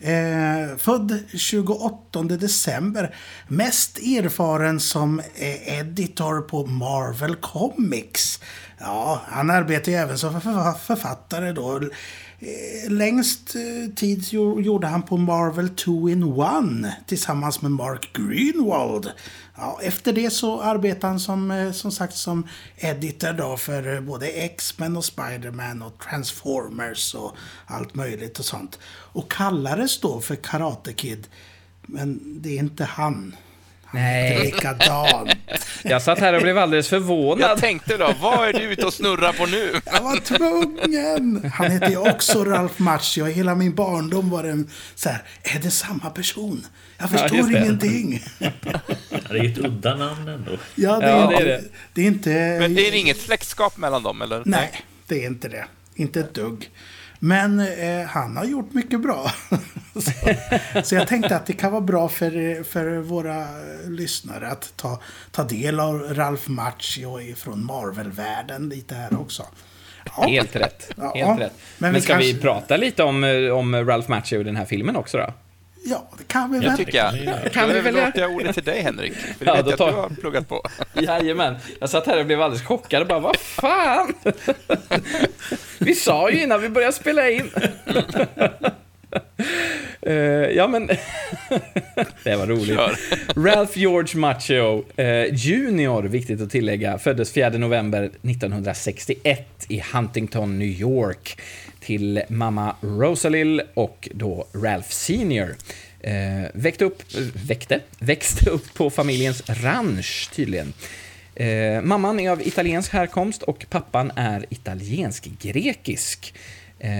Eh, 0.00 0.76
född 0.76 1.18
28 1.34 2.22
december. 2.22 3.14
Mest 3.48 3.98
erfaren 3.98 4.80
som 4.80 5.20
eh, 5.20 5.78
editor 5.78 6.40
på 6.40 6.66
Marvel 6.66 7.36
Comics. 7.36 8.40
Ja, 8.78 9.22
han 9.26 9.50
arbetar 9.50 9.92
ju 9.92 9.98
även 9.98 10.18
som 10.18 10.40
författare 10.86 11.52
då. 11.52 11.80
Eh, 12.40 12.90
längst 12.90 13.54
eh, 13.54 13.94
tid 13.94 14.32
gjorde 14.32 14.86
han 14.86 15.02
på 15.02 15.16
Marvel 15.16 15.68
2 15.68 16.08
in 16.08 16.22
1 16.22 16.92
tillsammans 17.06 17.62
med 17.62 17.70
Mark 17.70 18.10
Greenwald. 18.12 19.10
Ja, 19.56 19.78
efter 19.82 20.12
det 20.12 20.30
så 20.30 20.60
arbetade 20.60 21.06
han 21.06 21.20
som, 21.20 21.50
eh, 21.50 21.72
som 21.72 21.92
sagt 21.92 22.16
som 22.16 22.48
editor 22.76 23.32
då 23.32 23.56
för 23.56 24.00
både 24.00 24.28
X-Men 24.28 24.96
och 24.96 25.04
Spiderman 25.04 25.82
och 25.82 25.98
Transformers 26.10 27.14
och 27.14 27.36
allt 27.66 27.94
möjligt 27.94 28.38
och 28.38 28.44
sånt. 28.44 28.78
Och 28.86 29.32
kallades 29.32 30.00
då 30.00 30.20
för 30.20 30.36
Karate 30.36 30.92
Kid. 30.92 31.26
Men 31.82 32.20
det 32.42 32.48
är 32.48 32.58
inte 32.58 32.84
han. 32.84 33.36
Nej. 33.90 34.44
Likadant. 34.44 35.30
Jag 35.82 36.02
satt 36.02 36.18
här 36.18 36.34
och 36.34 36.42
blev 36.42 36.58
alldeles 36.58 36.88
förvånad. 36.88 37.50
Jag 37.50 37.58
tänkte 37.58 37.96
då, 37.96 38.14
vad 38.20 38.48
är 38.48 38.52
du 38.52 38.60
ute 38.60 38.86
och 38.86 38.94
snurrar 38.94 39.32
på 39.32 39.46
nu? 39.46 39.72
Jag 39.84 40.02
var 40.02 40.16
tvungen. 40.16 41.50
Han 41.54 41.70
heter 41.70 41.90
ju 41.90 41.96
också 41.96 42.44
Ralf 42.44 42.78
Macchio. 42.78 43.24
Hela 43.24 43.54
min 43.54 43.74
barndom 43.74 44.30
var 44.30 44.42
det 44.42 44.64
så 44.94 45.08
här, 45.08 45.22
är 45.42 45.58
det 45.58 45.70
samma 45.70 46.10
person? 46.10 46.66
Jag 46.98 47.10
förstår 47.10 47.52
ja, 47.52 47.58
ingenting. 47.58 48.24
Ja, 48.38 48.50
det 49.30 49.38
är 49.38 49.44
ett 49.44 49.58
udda 49.58 49.96
namn 49.96 50.28
ändå. 50.28 50.56
Ja, 50.74 50.98
det, 50.98 51.08
ja, 51.08 51.32
är, 51.32 51.36
det, 51.36 51.42
är 51.42 51.46
det. 51.46 51.64
det 51.92 52.02
är 52.02 52.06
inte... 52.06 52.30
Men 52.60 52.74
det 52.74 52.88
är 52.88 52.94
inget 52.94 53.20
släktskap 53.20 53.76
mellan 53.76 54.02
dem, 54.02 54.22
eller? 54.22 54.42
Nej, 54.44 54.84
det 55.06 55.24
är 55.24 55.26
inte 55.26 55.48
det. 55.48 55.64
Inte 55.94 56.20
ett 56.20 56.34
dugg. 56.34 56.70
Men 57.18 57.60
eh, 57.60 58.06
han 58.06 58.36
har 58.36 58.44
gjort 58.44 58.74
mycket 58.74 59.00
bra. 59.00 59.32
så, 59.94 60.10
så, 60.82 60.94
jag 60.94 61.08
tänkte 61.08 61.36
att 61.36 61.46
det 61.46 61.52
kan 61.52 61.72
vara 61.72 61.80
bra 61.80 62.08
för, 62.08 62.62
för 62.64 62.98
våra 62.98 63.46
lyssnare 63.88 64.48
att 64.48 64.72
ta, 64.76 65.00
ta 65.30 65.44
del 65.44 65.80
av 65.80 66.00
Ralf 66.00 66.48
Macchio 66.48 67.34
från 67.34 67.64
Marvel-världen 67.64 68.68
lite 68.68 68.94
här 68.94 69.20
också. 69.20 69.42
Ja. 70.16 70.26
Helt 70.26 70.56
rätt. 70.56 70.90
Helt 70.96 71.14
ja. 71.14 71.36
rätt. 71.38 71.52
Men, 71.78 71.92
Men 71.92 72.02
ska 72.02 72.16
vi, 72.16 72.20
kanske... 72.20 72.36
vi 72.36 72.40
prata 72.40 72.76
lite 72.76 73.02
om, 73.02 73.24
om 73.52 73.86
Ralph 73.86 74.10
Macchio 74.10 74.40
i 74.40 74.44
den 74.44 74.56
här 74.56 74.64
filmen 74.64 74.96
också 74.96 75.18
då? 75.18 75.32
Ja, 75.90 76.08
det 76.18 76.24
kan 76.28 76.52
vi 76.52 76.58
väl. 76.58 76.66
Jag 76.66 76.76
tycker 76.76 76.98
jag. 76.98 77.12
Kan 77.42 77.50
Kan 77.50 77.68
vi 77.72 77.80
väl 77.80 77.96
jag 78.14 78.30
ordet 78.30 78.54
till 78.54 78.64
dig, 78.64 78.82
Henrik. 78.82 79.12
För 79.14 79.44
det 79.44 79.50
Ja, 79.50 79.54
vet 79.54 79.64
då 79.64 79.70
jag 79.70 79.78
tar- 79.78 79.88
att 79.88 79.94
du 79.94 80.00
har 80.00 80.10
pluggat 80.20 80.48
på. 80.48 80.62
Jajamän. 80.94 81.56
Jag 81.80 81.90
satt 81.90 82.06
här 82.06 82.20
och 82.20 82.26
blev 82.26 82.42
alldeles 82.42 82.66
chockad 82.66 83.02
och 83.02 83.08
bara, 83.08 83.20
vad 83.20 83.36
fan? 83.36 84.14
Vi 85.78 85.94
sa 85.94 86.30
ju 86.30 86.42
innan 86.42 86.60
vi 86.60 86.68
började 86.68 86.92
spela 86.92 87.30
in. 87.30 87.50
Eh, 90.02 90.14
ja, 90.56 90.68
men... 90.68 90.86
det 92.24 92.36
var 92.36 92.46
roligt. 92.46 92.66
Kör. 92.66 92.96
Ralph 93.36 93.78
George 93.78 94.20
Macchio 94.20 94.84
eh, 94.96 95.34
Junior, 95.34 96.02
viktigt 96.02 96.40
att 96.40 96.50
tillägga, 96.50 96.98
föddes 96.98 97.32
4 97.32 97.48
november 97.50 98.02
1961 98.02 99.66
i 99.68 99.82
Huntington, 99.92 100.58
New 100.58 100.68
York 100.68 101.40
till 101.88 102.22
mamma 102.28 102.76
Rosalill 102.80 103.62
och 103.74 104.08
då 104.14 104.46
Ralph 104.52 104.88
Senior. 104.88 105.56
Eh, 106.00 106.14
väckte 106.54 106.84
upp, 106.84 107.02
eh, 107.16 107.22
väckte, 107.46 107.80
växte 107.98 108.50
upp 108.50 108.74
på 108.74 108.90
familjens 108.90 109.42
ranch 109.50 110.30
tydligen. 110.34 110.72
Eh, 111.34 111.82
mamman 111.82 112.20
är 112.20 112.30
av 112.30 112.46
italiensk 112.46 112.92
härkomst 112.92 113.42
och 113.42 113.66
pappan 113.70 114.12
är 114.16 114.46
italiensk-grekisk. 114.50 116.34
Eh, 116.78 116.90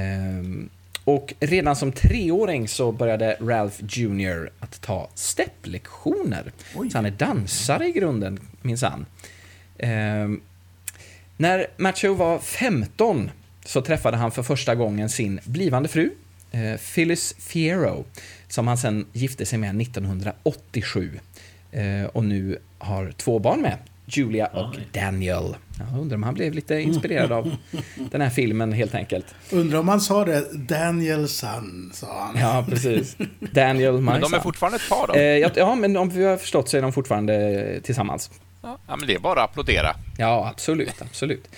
och 1.05 1.35
redan 1.41 1.77
som 1.77 1.93
treåring 1.93 2.69
så 2.69 2.93
började 2.93 3.37
Ralph 3.41 3.77
Jr. 3.89 4.51
att 4.59 4.81
ta 4.81 5.09
stepplektioner. 5.15 6.53
Oj. 6.75 6.91
Så 6.91 6.99
han 6.99 7.07
är 7.07 7.11
dansare 7.11 7.87
i 7.87 7.93
grunden, 7.93 8.41
minsann. 8.63 9.07
Eh, 9.79 10.29
när 11.37 11.67
Macho 11.77 12.15
var 12.15 12.39
15 12.39 13.31
så 13.69 13.81
träffade 13.81 14.17
han 14.17 14.31
för 14.31 14.43
första 14.43 14.75
gången 14.75 15.09
sin 15.09 15.41
blivande 15.45 15.89
fru, 15.89 16.11
eh, 16.51 16.81
Phyllis 16.95 17.35
Fierro, 17.39 18.05
som 18.49 18.67
han 18.67 18.79
sen 18.79 19.07
gifte 19.13 19.47
sig 19.47 19.59
med 19.59 19.75
1987. 19.77 21.21
Eh, 21.73 22.05
och 22.13 22.25
nu 22.25 22.59
har 22.79 23.13
två 23.17 23.39
barn 23.39 23.61
med, 23.61 23.77
Julia 24.07 24.47
och. 24.47 24.77
Daniel. 24.93 25.57
Jag 25.79 26.01
undrar 26.01 26.17
om 26.17 26.23
han 26.23 26.35
blev 26.35 26.53
lite 26.55 26.75
inspirerad 26.75 27.33
av 27.33 27.57
den 28.11 28.21
här 28.21 28.31
filmen 28.31 28.73
helt 28.73 28.95
enkelt. 28.95 29.27
Undrar 29.51 29.79
om 29.79 29.89
han 29.89 30.01
sa 30.01 30.25
det. 30.25 30.53
Daniel 30.53 31.29
Sun, 31.29 31.91
sa 31.95 32.07
han. 32.21 32.37
Ja, 32.41 32.67
precis. 32.69 33.17
Daniel, 33.53 33.93
my 33.95 34.01
Men 34.01 34.21
de 34.21 34.27
är 34.27 34.37
son. 34.37 34.43
fortfarande 34.43 34.77
ett 34.77 34.89
par 34.89 35.07
då. 35.07 35.15
Eh, 35.15 35.23
ja, 35.23 35.51
ja, 35.57 35.75
men 35.75 35.97
om 35.97 36.09
vi 36.09 36.25
har 36.25 36.37
förstått 36.37 36.69
så 36.69 36.77
är 36.77 36.83
de 36.83 36.93
fortfarande 36.93 37.81
tillsammans. 37.83 38.31
Ja, 38.63 38.79
men 38.87 39.07
det 39.07 39.15
är 39.15 39.19
bara 39.19 39.43
att 39.43 39.51
applådera. 39.51 39.97
Ja, 40.19 40.49
absolut, 40.55 41.03
absolut. 41.03 41.49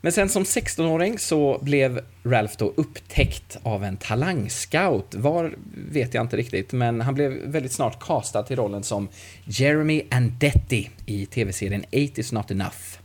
Men 0.00 0.12
sen 0.12 0.28
som 0.28 0.44
16-åring 0.44 1.18
så 1.18 1.58
blev 1.62 2.00
Ralph 2.24 2.54
då 2.58 2.72
upptäckt 2.76 3.58
av 3.62 3.84
en 3.84 3.96
talangscout. 3.96 5.14
Var 5.14 5.54
vet 5.74 6.14
jag 6.14 6.24
inte 6.24 6.36
riktigt, 6.36 6.72
men 6.72 7.00
han 7.00 7.14
blev 7.14 7.32
väldigt 7.32 7.72
snart 7.72 8.00
castad 8.00 8.42
till 8.42 8.56
rollen 8.56 8.82
som 8.82 9.08
Jeremy 9.44 10.02
Andetti 10.10 10.90
i 11.06 11.26
tv-serien 11.26 11.84
8 11.84 11.96
is 11.96 12.32
not 12.32 12.50
enough. 12.50 12.98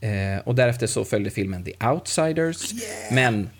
Eh, 0.00 0.38
och 0.44 0.54
därefter 0.54 0.86
så 0.86 1.04
följde 1.04 1.30
filmen 1.30 1.64
The 1.64 1.86
Outsiders, 1.86 2.72
men 3.12 3.50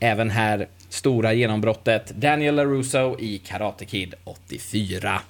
även 0.00 0.30
här 0.30 0.68
stora 0.88 1.32
genombrottet 1.32 2.10
Daniel 2.10 2.54
LaRusso 2.54 3.16
i 3.20 3.38
Karate 3.38 3.84
Kid 3.84 4.14
84. 4.24 5.20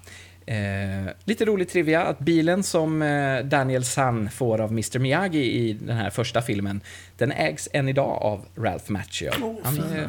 Eh, 0.47 1.13
lite 1.25 1.45
rolig 1.45 1.69
trivia 1.69 2.03
att 2.03 2.19
bilen 2.19 2.63
som 2.63 3.03
eh, 3.03 3.45
Daniel 3.45 3.85
San 3.85 4.31
får 4.31 4.61
av 4.61 4.71
Mr 4.71 4.99
Miyagi 4.99 5.53
i 5.53 5.73
den 5.73 5.97
här 5.97 6.11
första 6.11 6.43
filmen, 6.43 6.81
den 7.17 7.33
ägs 7.33 7.69
än 7.73 7.89
idag 7.89 8.23
av 8.23 8.45
Ralph 8.57 8.91
Macchio. 8.91 9.31
Han 9.63 9.79
eh, 9.79 10.09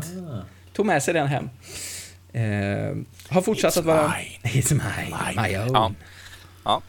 tog 0.74 0.86
med 0.86 1.04
sig 1.04 1.14
den 1.14 1.28
hem. 1.28 1.50
Eh, 2.34 2.96
har 3.30 3.42
fortsatt 3.42 3.76
It's 3.76 3.80
att 3.80 3.86
vara... 3.86 4.14
mine. 4.18 4.40
It's 4.62 4.72
mine. 4.72 5.42
My 5.50 5.58
own. 5.58 5.74
Ja. 5.74 5.92
Ja. 6.66 6.82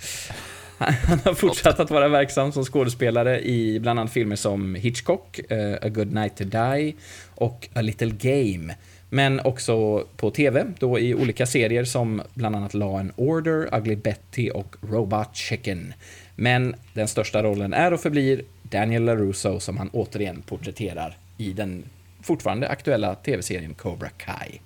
Han 1.07 1.21
har 1.25 1.35
fortsatt 1.35 1.81
att 1.81 1.91
vara 1.91 2.09
verksam 2.09 2.53
som 2.53 2.65
skådespelare 2.65 3.41
i 3.41 3.81
bland 3.81 4.01
annat 4.01 4.13
filmer 4.13 4.37
som 4.37 4.75
Hitchcock, 4.75 5.39
eh, 5.51 5.75
A 5.83 5.89
Good 5.89 6.13
Night 6.13 6.37
To 6.37 6.45
Die 6.45 6.95
och 7.35 7.69
A 7.75 7.81
Little 7.81 8.11
Game. 8.11 8.75
Men 9.15 9.41
också 9.41 10.07
på 10.17 10.31
TV, 10.31 10.65
då 10.79 10.99
i 10.99 11.15
olika 11.15 11.47
serier 11.47 11.85
som 11.85 12.23
bland 12.35 12.57
annat 12.57 12.75
Law 12.75 13.01
and 13.01 13.13
Order, 13.17 13.75
Ugly 13.75 13.97
Betty 13.97 14.51
och 14.51 14.77
Robot 14.81 15.37
Chicken. 15.37 15.95
Men 16.37 16.75
den 16.95 17.09
största 17.09 17.43
rollen 17.43 17.73
är 17.73 17.93
och 17.93 18.01
förblir 18.01 18.43
Daniel 18.63 19.05
LaRusso 19.05 19.61
som 19.61 19.77
han 19.77 19.89
återigen 19.93 20.43
porträtterar 20.43 21.17
i 21.39 21.53
den 21.53 21.85
fortfarande 22.23 22.69
aktuella 22.69 23.15
TV-serien 23.15 23.75
Cobra 23.75 24.09
Kai. 24.09 24.61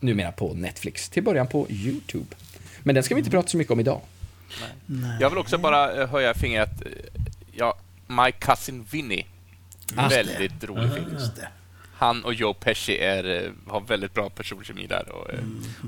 Numera 0.00 0.32
på 0.32 0.54
Netflix, 0.54 1.08
till 1.08 1.22
början 1.22 1.46
på 1.46 1.66
YouTube. 1.70 2.36
Men 2.82 2.94
den 2.94 3.04
ska 3.04 3.14
vi 3.14 3.18
inte 3.18 3.30
prata 3.30 3.48
så 3.48 3.56
mycket 3.56 3.72
om 3.72 3.80
idag. 3.80 4.00
Jag 5.20 5.30
vill 5.30 5.38
också 5.38 5.58
bara 5.58 6.02
eh, 6.02 6.08
höja 6.08 6.34
fingret. 6.34 6.82
Ja, 7.52 7.78
My 8.06 8.32
Cousin 8.32 8.86
Vinny. 8.90 9.24
Väldigt 10.10 10.64
rolig 10.64 10.94
film. 10.94 11.16
Han 12.02 12.24
och 12.24 12.34
Joe 12.34 12.54
Pesci 12.54 12.98
är, 12.98 13.44
eh, 13.44 13.50
har 13.66 13.80
väldigt 13.80 14.14
bra 14.14 14.30
personkemi 14.30 14.86
där. 14.86 15.08
Och, 15.08 15.30
eh, 15.30 15.38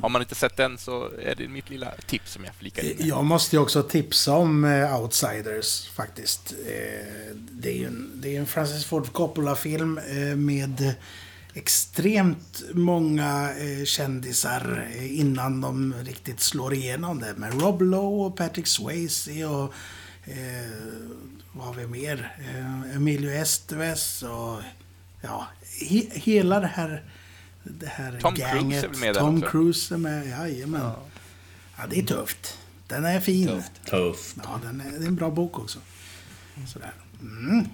Har 0.02 0.08
man 0.08 0.22
inte 0.22 0.34
sett 0.34 0.56
den 0.56 0.78
så 0.78 1.10
är 1.22 1.34
det 1.34 1.48
mitt 1.48 1.70
lilla 1.70 1.90
tips 2.06 2.32
som 2.32 2.44
jag 2.44 2.54
flikar 2.54 2.82
in. 2.82 2.96
Jag 2.98 3.24
måste 3.24 3.56
ju 3.56 3.62
också 3.62 3.82
tipsa 3.82 4.32
om 4.32 4.64
eh, 4.64 5.00
Outsiders 5.00 5.88
faktiskt. 5.88 6.54
Det 7.50 7.68
är 7.68 7.78
ju 7.78 7.86
en, 7.86 8.10
det 8.14 8.36
är 8.36 8.40
en 8.40 8.46
Francis 8.46 8.84
Ford 8.84 9.12
Coppola-film 9.12 10.00
med 10.36 10.94
extremt 11.54 12.62
många 12.72 13.50
kändisar 13.84 14.88
innan 15.00 15.60
de 15.60 15.94
riktigt 16.04 16.40
slår 16.40 16.74
igenom 16.74 17.20
det. 17.20 17.34
Med 17.36 17.62
Rob 17.62 17.82
Lowe 17.82 18.26
och 18.26 18.36
Patrick 18.36 18.66
Swayze 18.66 19.44
och 19.44 19.74
eh, 20.24 20.70
vad 21.52 21.66
har 21.66 21.74
vi 21.74 21.86
mer? 21.86 22.36
Eh, 22.38 22.96
Emilio 22.96 23.30
Estevez 23.30 24.22
och 24.22 24.60
ja, 25.20 25.46
he, 25.80 26.06
hela 26.12 26.60
det 26.60 26.66
här, 26.66 27.02
det 27.62 27.86
här 27.86 28.18
Tom 28.20 28.34
Cruise 28.34 28.56
gänget. 28.56 28.84
är 28.84 28.88
väl 28.88 28.98
med 28.98 29.14
där 29.14 29.20
Tom 29.20 29.38
också? 29.38 29.50
Cruise 29.50 29.94
är 29.94 29.98
med, 29.98 30.26
jajamän. 30.28 30.92
Ja, 31.76 31.86
det 31.90 31.98
är 31.98 32.02
tufft. 32.02 32.58
Den 32.86 33.04
är 33.04 33.20
fin. 33.20 33.62
Tufft. 33.84 34.36
Ja, 34.42 34.60
den 34.62 34.80
är, 34.80 34.98
det 34.98 35.04
är 35.04 35.08
en 35.08 35.16
bra 35.16 35.30
bok 35.30 35.58
också. 35.58 35.78
Sådär. 36.72 36.92
Mm. 37.20 37.68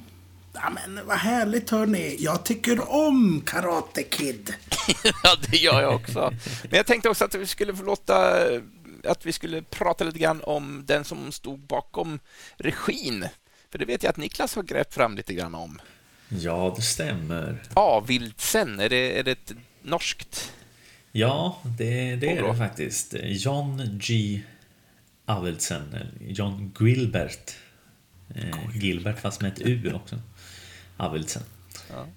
Ja, 0.52 0.70
men 0.70 1.06
vad 1.06 1.16
härligt 1.16 1.70
hörni. 1.70 2.16
Jag 2.18 2.44
tycker 2.44 2.92
om 2.92 3.42
Karate 3.46 4.02
Kid. 4.02 4.54
Ja, 5.22 5.36
det 5.50 5.56
gör 5.56 5.82
jag 5.82 5.94
också. 5.94 6.32
Men 6.62 6.76
jag 6.76 6.86
tänkte 6.86 7.08
också 7.08 7.24
att 7.24 7.34
vi 7.34 7.46
skulle 7.46 7.76
få 7.76 7.82
låta 7.82 8.46
att 9.04 9.26
vi 9.26 9.32
skulle 9.32 9.62
prata 9.62 10.04
lite 10.04 10.18
grann 10.18 10.40
om 10.44 10.82
den 10.86 11.04
som 11.04 11.32
stod 11.32 11.58
bakom 11.58 12.18
regin. 12.56 13.28
För 13.70 13.78
det 13.78 13.84
vet 13.84 14.02
jag 14.02 14.10
att 14.10 14.16
Niklas 14.16 14.54
har 14.54 14.62
grävt 14.62 14.94
fram 14.94 15.16
lite 15.16 15.34
grann 15.34 15.54
om. 15.54 15.80
Ja, 16.38 16.74
det 16.76 16.82
stämmer. 16.82 17.62
Avildsen, 17.74 18.80
är 18.80 18.88
det, 18.88 19.18
är 19.18 19.22
det 19.22 19.30
ett 19.30 19.54
norskt? 19.82 20.52
Ja, 21.12 21.58
det, 21.78 22.16
det 22.16 22.36
är 22.36 22.42
det 22.42 22.56
faktiskt. 22.56 23.14
John 23.22 23.98
G. 24.02 24.40
Avildsen, 25.26 25.96
John 26.20 26.72
Gilbert. 26.80 27.54
Eh, 28.34 28.58
Gilbert 28.74 29.20
fast 29.20 29.40
med 29.40 29.52
ett 29.52 29.60
U 29.60 29.92
också. 29.94 30.20
Avildsen. 30.96 31.42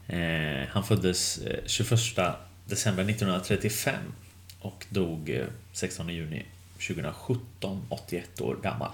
Eh, 0.08 0.68
han 0.70 0.84
föddes 0.84 1.38
eh, 1.38 1.60
21 1.66 1.90
december 2.66 3.04
1935 3.04 3.96
och 4.60 4.86
dog 4.90 5.30
eh, 5.30 5.46
16 5.74 6.10
juni 6.10 6.46
2017, 6.88 7.86
81 7.90 8.42
år 8.42 8.58
gammal. 8.64 8.92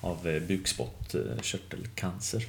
Av 0.00 0.28
eh, 0.28 0.42
bukspottkörtelcancer. 0.42 2.44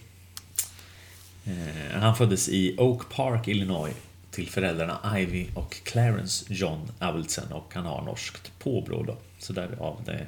Eh, 1.47 1.99
han 1.99 2.15
föddes 2.15 2.49
i 2.49 2.75
Oak 2.77 3.09
Park, 3.09 3.47
Illinois 3.47 3.95
till 4.31 4.49
föräldrarna 4.49 5.19
Ivy 5.19 5.47
och 5.53 5.75
Clarence 5.83 6.45
John 6.49 6.91
Avildsen 6.99 7.51
och 7.51 7.73
han 7.73 7.85
har 7.85 8.01
norskt 8.01 8.51
påbrå 8.59 9.03
då. 9.03 9.17
Så 9.39 9.53
därav 9.53 10.01
det 10.05 10.27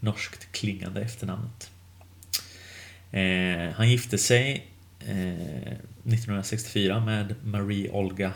norskt 0.00 0.52
klingande 0.52 1.00
efternamnet. 1.00 1.70
Eh, 3.10 3.74
han 3.74 3.90
gifte 3.90 4.18
sig 4.18 4.66
eh, 5.00 5.72
1964 5.72 7.00
med 7.00 7.34
Marie 7.44 7.90
Olga 7.90 8.32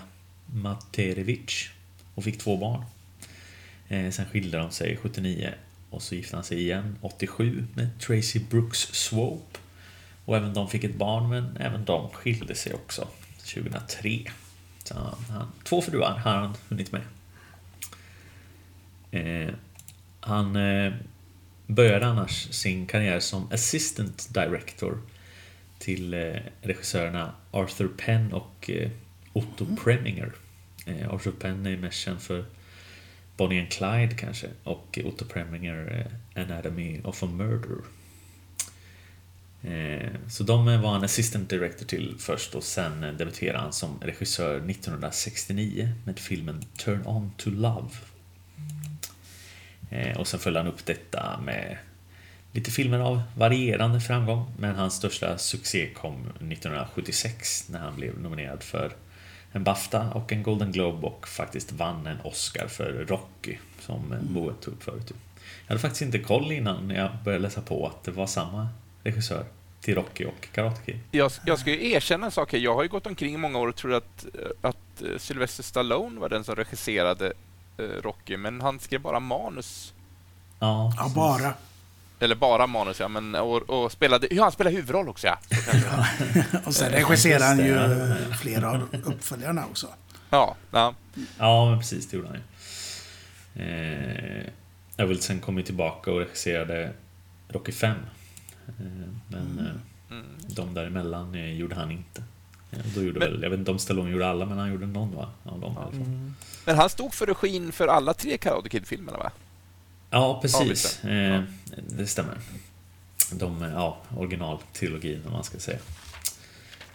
Materevich 0.47 1.70
och 2.14 2.25
fick 2.25 2.38
två 2.38 2.57
barn. 2.57 2.85
Sen 3.88 4.27
skilde 4.33 4.59
de 4.59 4.70
sig 4.70 4.97
79 4.97 5.55
och 5.90 6.03
så 6.03 6.14
gifte 6.14 6.37
han 6.37 6.44
sig 6.44 6.61
igen 6.61 6.97
87 7.01 7.66
med 7.75 7.88
Tracy 8.01 8.40
Brooks 8.51 8.79
Swope. 8.79 9.54
Och 10.25 10.37
även 10.37 10.55
de 10.55 10.69
fick 10.69 10.85
ett 10.85 10.95
barn 10.95 11.29
men 11.29 11.57
även 11.57 11.85
de 11.85 12.11
skilde 12.11 12.55
sig 12.55 12.75
också 12.75 13.09
2003. 13.39 14.21
Så 14.85 14.95
han, 15.29 15.53
två 15.65 15.83
fruar 15.83 16.19
har 16.19 16.33
han 16.33 16.55
hunnit 16.69 16.93
med. 16.93 17.03
Eh, 19.11 19.55
han 20.21 20.57
eh, 20.57 20.93
började 21.67 22.07
annars 22.07 22.49
sin 22.51 22.87
karriär 22.87 23.21
som 23.21 23.53
assistant 23.53 24.35
director 24.35 24.99
till 25.79 26.15
eh, 26.15 26.37
regissörerna 26.63 27.35
Arthur 27.51 27.89
Penn 27.89 28.33
och 28.33 28.71
eh, 28.71 28.91
Otto 29.33 29.77
Preminger. 29.77 30.33
Eh, 30.87 31.15
Arthur 31.15 31.33
Penn 31.33 31.67
är 31.67 31.77
mest 31.77 31.99
känd 31.99 32.23
för 32.23 32.45
Bonnie 33.37 33.61
and 33.61 33.71
Clyde 33.71 34.15
kanske. 34.15 34.49
Och 34.65 34.99
Otto 35.05 35.25
Preminger 35.25 36.07
eh, 36.35 36.43
Anatomy 36.43 37.01
of 37.05 37.23
a 37.23 37.27
Murder. 37.27 37.77
Eh, 39.64 40.11
Så 40.29 40.44
de 40.44 40.66
var 40.83 40.92
han 40.92 41.05
assistant 41.05 41.50
director 41.50 41.87
till 41.87 42.14
först 42.18 42.55
och 42.55 42.62
sen 42.62 43.00
debuterade 43.18 43.59
han 43.59 43.72
som 43.72 43.98
regissör 44.00 44.57
1969 44.57 45.88
med 46.05 46.18
filmen 46.18 46.62
Turn 46.77 47.07
On 47.07 47.33
To 47.37 47.50
Love. 47.50 47.90
Eh, 49.90 50.16
Och 50.16 50.29
sen 50.29 50.40
följde 50.40 50.61
han 50.61 50.68
upp 50.68 50.87
detta 50.87 51.40
med 51.44 51.79
lite 52.53 52.70
filmer 52.70 52.98
av 52.98 53.22
varierande 53.37 54.00
framgång 54.00 54.53
men 54.59 54.74
hans 54.74 54.94
största 54.94 55.38
succé 55.38 55.88
kom 55.94 56.20
1976 56.20 57.68
när 57.68 57.79
han 57.79 57.96
blev 57.96 58.18
nominerad 58.20 58.62
för 58.62 58.92
en 59.53 59.64
Bafta 59.64 60.11
och 60.12 60.33
en 60.33 60.42
Golden 60.42 60.72
Globe 60.72 61.07
och 61.07 61.29
faktiskt 61.29 61.72
vann 61.72 62.07
en 62.07 62.20
Oscar 62.20 62.68
för 62.68 63.07
Rocky 63.09 63.57
som 63.81 64.12
mm. 64.12 64.35
Boet 64.35 64.61
tog 64.61 64.74
upp 64.74 64.83
förut. 64.83 65.12
Jag 65.12 65.68
hade 65.68 65.81
faktiskt 65.81 66.03
inte 66.03 66.18
koll 66.18 66.53
innan 66.53 66.90
jag 66.90 67.11
började 67.24 67.42
läsa 67.42 67.61
på 67.61 67.87
att 67.87 68.05
det 68.05 68.11
var 68.11 68.27
samma 68.27 68.68
regissör 69.05 69.45
till 69.81 69.95
Rocky 69.95 70.25
och 70.25 70.49
Karate 70.53 70.81
Kid. 70.87 70.99
Jag, 71.11 71.31
jag 71.47 71.59
ska 71.59 71.71
ju 71.71 71.90
erkänna 71.90 72.27
en 72.27 72.33
sak 72.33 72.53
här. 72.53 72.59
Jag 72.59 72.75
har 72.75 72.83
ju 72.83 72.88
gått 72.88 73.07
omkring 73.07 73.35
i 73.35 73.38
många 73.38 73.59
år 73.59 73.69
och 73.69 73.77
trodde 73.77 73.97
att, 73.97 74.27
att 74.61 75.03
eh, 75.03 75.19
Sylvester 75.19 75.62
Stallone 75.62 76.21
var 76.21 76.29
den 76.29 76.45
som 76.45 76.57
regisserade 76.57 77.33
eh, 77.79 77.85
Rocky, 77.85 78.37
men 78.37 78.61
han 78.61 78.81
skrev 78.81 79.01
bara 79.01 79.21
manus. 79.21 79.95
Ja, 80.61 80.93
Ja, 80.97 81.12
bara. 81.14 81.55
Eller 82.21 82.35
bara 82.35 82.67
manus, 82.67 83.01
ja. 83.01 83.09
Men, 83.09 83.35
och, 83.35 83.57
och 83.71 83.93
spelade, 83.93 84.27
ja, 84.31 84.43
han 84.43 84.53
spelade 84.53 84.77
huvudroll 84.77 85.09
också, 85.09 85.27
ja. 85.27 85.38
Kanske- 85.49 86.45
Och 86.67 86.75
sen 86.75 86.93
regisserar 86.93 87.47
han 87.47 87.59
ju 87.59 88.14
flera 88.37 88.71
av 88.71 88.88
uppföljarna 89.05 89.64
också. 89.71 89.88
ja, 90.31 90.57
ja. 90.71 90.95
Ja, 91.38 91.71
men 91.71 91.79
precis, 91.79 92.09
det 92.11 92.17
gjorde 92.17 92.29
han 92.29 92.37
ju. 92.37 92.43
Eh, 93.62 94.45
Evelsen 94.97 95.40
kom 95.40 95.57
ju 95.59 95.62
tillbaka 95.64 96.11
och 96.12 96.19
regisserade 96.19 96.93
Rocky 97.49 97.73
5. 97.73 97.97
Eh, 98.68 99.09
men 99.29 99.59
eh, 99.59 99.72
Mm. 100.11 100.24
de 100.48 100.74
däremellan 100.74 101.35
eh, 101.35 101.53
gjorde 101.53 101.74
han 101.74 101.90
inte. 101.90 102.22
Då 102.94 103.03
gjorde 103.03 103.18
Men- 103.18 103.33
väl, 103.33 103.42
jag 103.42 103.50
vet 103.50 103.59
inte 103.59 103.70
om 103.70 103.79
Stallone 103.79 104.11
gjorde 104.11 104.27
alla, 104.29 104.46
men 104.46 104.59
han 104.59 104.72
gjorde 104.72 104.87
någon 104.87 105.16
va? 105.16 105.29
Av 105.44 105.61
dem 105.61 105.72
i 105.72 105.77
alla 105.77 105.90
fall. 105.90 106.31
Men 106.64 106.77
han 106.77 106.90
stod 106.90 107.14
för 107.14 107.27
regin 107.27 107.72
för 107.72 107.88
alla 107.88 108.14
tre 108.14 108.37
Karate 108.37 108.68
Kid-filmerna, 108.68 109.18
va? 109.18 109.31
Ja, 110.11 110.38
precis. 110.42 111.05
Eh, 111.05 111.42
det 111.88 112.07
stämmer. 112.07 112.35
De, 113.33 113.62
ja, 113.62 113.98
originaltrilogin 114.16 115.22
om 115.27 115.33
man 115.33 115.44
ska 115.44 115.59
säga. 115.59 115.79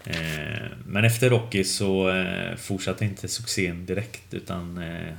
Eh, 0.05 0.67
men 0.85 1.05
efter 1.05 1.29
Rocky 1.29 1.63
så 1.63 2.09
eh, 2.09 2.55
fortsatte 2.55 3.05
inte 3.05 3.27
succén 3.27 3.85
direkt 3.85 4.33
utan 4.33 4.77
eh, 4.77 5.07
eh, 5.07 5.13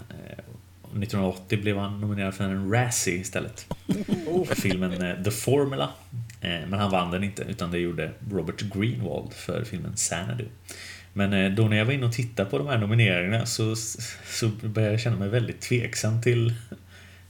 1980 0.82 1.60
blev 1.62 1.78
han 1.78 2.00
nominerad 2.00 2.34
för 2.34 2.44
en 2.44 2.72
Razzie 2.72 3.14
istället. 3.14 3.66
För 4.46 4.54
filmen 4.54 5.24
The 5.24 5.30
Formula. 5.30 5.90
Eh, 6.40 6.60
men 6.68 6.72
han 6.72 6.90
vann 6.90 7.10
den 7.10 7.24
inte 7.24 7.42
utan 7.42 7.70
det 7.70 7.78
gjorde 7.78 8.10
Robert 8.30 8.60
Greenwald 8.60 9.32
för 9.32 9.64
filmen 9.64 9.96
Sanity. 9.96 10.44
Men 11.12 11.32
eh, 11.32 11.52
då 11.52 11.68
när 11.68 11.76
jag 11.76 11.84
var 11.84 11.92
inne 11.92 12.06
och 12.06 12.12
tittade 12.12 12.50
på 12.50 12.58
de 12.58 12.66
här 12.66 12.78
nomineringarna 12.78 13.46
så, 13.46 13.76
så 14.26 14.48
började 14.48 14.92
jag 14.92 15.00
känna 15.00 15.16
mig 15.16 15.28
väldigt 15.28 15.60
tveksam 15.60 16.22
till 16.22 16.54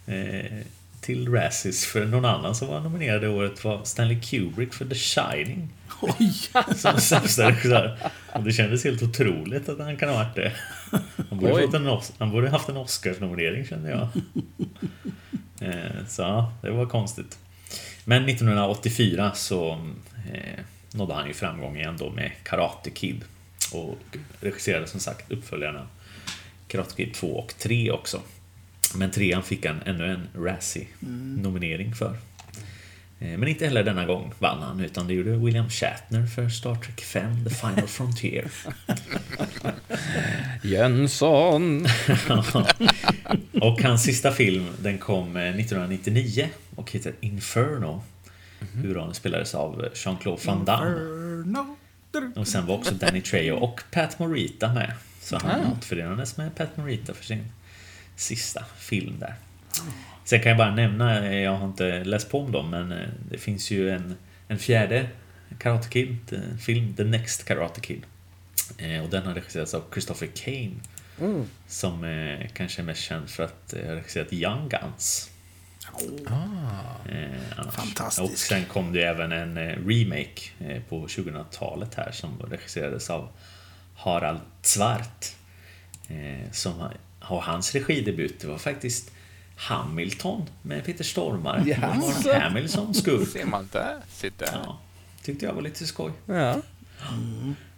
eh, 0.07 0.59
till 1.01 1.33
Razzies 1.33 1.87
för 1.87 2.07
någon 2.07 2.25
annan 2.25 2.55
som 2.55 2.69
var 2.69 2.81
nominerad 2.81 3.21
det 3.21 3.29
året 3.29 3.65
var 3.65 3.85
Stanley 3.85 4.21
Kubrick 4.21 4.75
för 4.75 4.85
The 4.85 4.95
Shining 4.95 5.69
Oj! 6.01 6.33
som 6.77 7.01
sämsta 7.01 7.51
regissör. 7.51 7.99
Och 8.33 8.43
det 8.43 8.53
kändes 8.53 8.85
helt 8.85 9.03
otroligt 9.03 9.69
att 9.69 9.79
han 9.79 9.97
kan 9.97 10.09
ha 10.09 10.17
varit 10.17 10.35
det. 10.35 10.53
Han 11.31 11.39
borde, 11.39 11.63
fått 11.63 11.75
en, 11.75 11.99
han 12.19 12.31
borde 12.31 12.51
haft 12.51 12.69
en 12.69 12.77
Oscars-nominering 12.77 13.67
kände 13.67 13.91
jag. 13.91 14.09
Så 16.09 16.23
ja, 16.23 16.53
det 16.63 16.71
var 16.71 16.87
konstigt. 16.87 17.39
Men 18.11 18.29
1984 18.29 19.33
så 19.35 19.73
eh, 20.33 20.65
nådde 20.93 21.15
han 21.15 21.27
ju 21.27 21.35
framgång 21.35 21.77
igen 21.77 21.97
då 21.99 22.11
med 22.11 22.33
Karate 22.43 22.91
Kid. 22.91 23.25
Och 23.73 23.99
regisserade 24.41 24.87
som 24.87 25.01
sagt 25.01 25.31
uppföljarna 25.31 25.89
Karate 26.69 26.95
Kid 26.97 27.15
2 27.15 27.27
och 27.27 27.55
3 27.59 27.91
också. 27.91 28.21
Men 28.95 29.11
trean 29.11 29.43
fick 29.43 29.67
han 29.67 29.83
ännu 29.83 30.07
en 30.07 30.29
Razzie-nominering 30.35 31.95
för. 31.95 32.17
Eh, 33.21 33.39
Men 33.39 33.49
inte 33.49 33.65
heller 33.65 33.85
denna 33.85 34.07
gång 34.07 34.33
vann 34.39 34.63
han, 34.63 34.81
utan 34.81 35.07
det 35.07 35.15
gjorde 35.15 35.31
William 35.37 35.69
Shatner 35.71 36.27
för 36.27 36.49
Star 36.49 36.75
Trek 36.75 37.01
5, 37.01 37.45
The 37.45 37.55
Final 37.55 37.87
Frontier. 37.89 38.51
Jönsson! 40.63 41.87
och 43.61 43.83
hans 43.83 44.03
sista 44.03 44.33
film, 44.33 44.67
den 44.79 44.99
kom 44.99 45.37
eh, 45.37 45.43
1999 45.43 46.49
och 46.75 46.91
heter 46.93 47.13
Inferno. 47.21 48.03
Huvudrollen 48.75 49.15
spelades 49.15 49.55
av 49.55 49.89
Jean-Claude 49.95 50.43
Van 50.47 50.65
Damme. 50.65 50.91
Inferno. 50.91 51.77
Och 52.37 52.49
sen 52.49 52.67
var 52.67 52.75
också 52.75 52.95
Danny 52.95 53.21
Trejo 53.21 53.55
och 53.57 53.81
Pat 53.91 54.19
Morita 54.19 54.73
med. 54.73 54.93
Så 55.21 55.37
han 55.43 55.51
Ah. 55.61 55.73
återförenades 55.73 56.37
med 56.37 56.55
Pat 56.55 56.77
Morita 56.77 57.15
för 57.15 57.25
sin 57.25 57.45
sista 58.17 58.65
film 58.79 59.17
där. 59.19 59.35
Sen 60.31 60.41
kan 60.43 60.49
jag 60.51 60.59
bara 60.59 60.75
nämna, 60.75 61.27
eh, 61.27 61.39
jag 61.41 61.57
har 61.57 61.67
inte 61.67 62.05
läst 62.05 62.31
på 62.31 62.41
om 62.41 62.53
dem, 62.53 62.71
men 62.71 62.93
eh, 62.93 63.09
det 63.31 63.39
finns 63.39 63.71
ju 63.71 63.91
en, 63.91 64.17
en 64.49 64.59
fjärde 64.59 65.09
Karate 65.59 65.89
Kid-film, 65.89 66.95
The 66.95 67.05
Next 67.05 67.45
Karate 67.45 67.81
Kid. 67.81 68.03
Eh, 68.79 69.03
Och 69.05 69.11
den 69.11 69.27
har 69.27 69.35
regisserats 69.35 69.75
av 69.75 69.85
Christopher 69.93 70.27
Kane. 70.35 70.71
Som 71.69 72.05
eh, 72.05 72.49
kanske 72.53 72.83
är 72.83 72.85
mest 72.85 73.01
känd 73.01 73.31
för 73.31 73.43
att 73.45 73.73
eh, 73.75 73.85
ha 73.87 73.95
regisserat 73.95 74.33
Young 74.33 74.69
Guns. 74.69 75.31
Eh, 77.13 77.59
annars. 77.59 77.75
Fantastisk. 77.75 78.33
Och 78.33 78.39
sen 78.39 78.65
kom 78.65 78.93
det 78.93 79.03
även 79.03 79.33
en 79.33 79.57
eh, 79.57 79.77
remake 79.87 80.41
eh, 80.61 80.83
på 80.89 81.07
2000-talet 81.07 81.95
här 81.95 82.13
som 82.13 82.43
regisserades 82.51 83.11
av 83.11 83.29
Harald 83.97 84.41
Zwart. 84.63 85.27
Eh, 86.09 86.51
som 86.53 86.73
har, 86.73 86.97
har 87.19 87.41
hans 87.41 87.75
regidebut, 87.75 88.41
det 88.41 88.47
var 88.47 88.59
faktiskt 88.59 89.13
Hamilton 89.61 90.47
med 90.63 90.85
Peter 90.85 91.05
Stormare. 91.05 91.65
Jaså? 91.67 92.27
Mark 92.27 92.43
Hamilton 92.43 92.95
skurk. 92.95 93.29
Ser 93.29 93.45
man 93.45 93.69
där? 93.73 93.97
Sitter. 94.13 94.49
Ja, 94.53 94.79
tyckte 95.23 95.47
jag 95.47 95.53
var 95.53 95.63
lite 95.63 95.87
skoj. 95.87 96.13
Ja. 96.27 96.57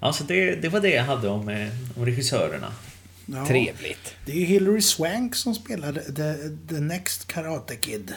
Alltså 0.01 0.25
det, 0.25 0.55
det 0.55 0.69
var 0.69 0.81
det 0.81 0.91
jag 0.91 1.05
hade 1.05 1.29
om, 1.29 1.49
eh, 1.49 1.69
om 1.97 2.05
regissörerna. 2.07 2.73
Ja, 3.27 3.47
Trevligt. 3.47 4.15
Det 4.27 4.33
är 4.33 4.37
ju 4.37 4.45
Hilary 4.45 4.81
Swank 4.83 5.35
som 5.35 5.55
spelade 5.55 6.01
The, 6.01 6.35
the 6.75 6.81
Next 6.81 7.27
Karate 7.27 7.77
Kid 7.77 8.15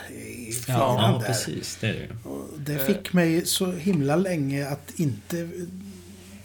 i 0.48 0.52
fyran 0.54 0.80
Ja, 1.04 1.18
där. 1.22 1.28
precis. 1.28 1.78
Det 1.82 1.88
är 1.88 1.94
det. 1.94 2.30
Och 2.30 2.50
det 2.60 2.80
fick 2.80 3.14
mig 3.14 3.46
så 3.46 3.72
himla 3.72 4.16
länge 4.16 4.68
att 4.68 4.92
inte 5.00 5.50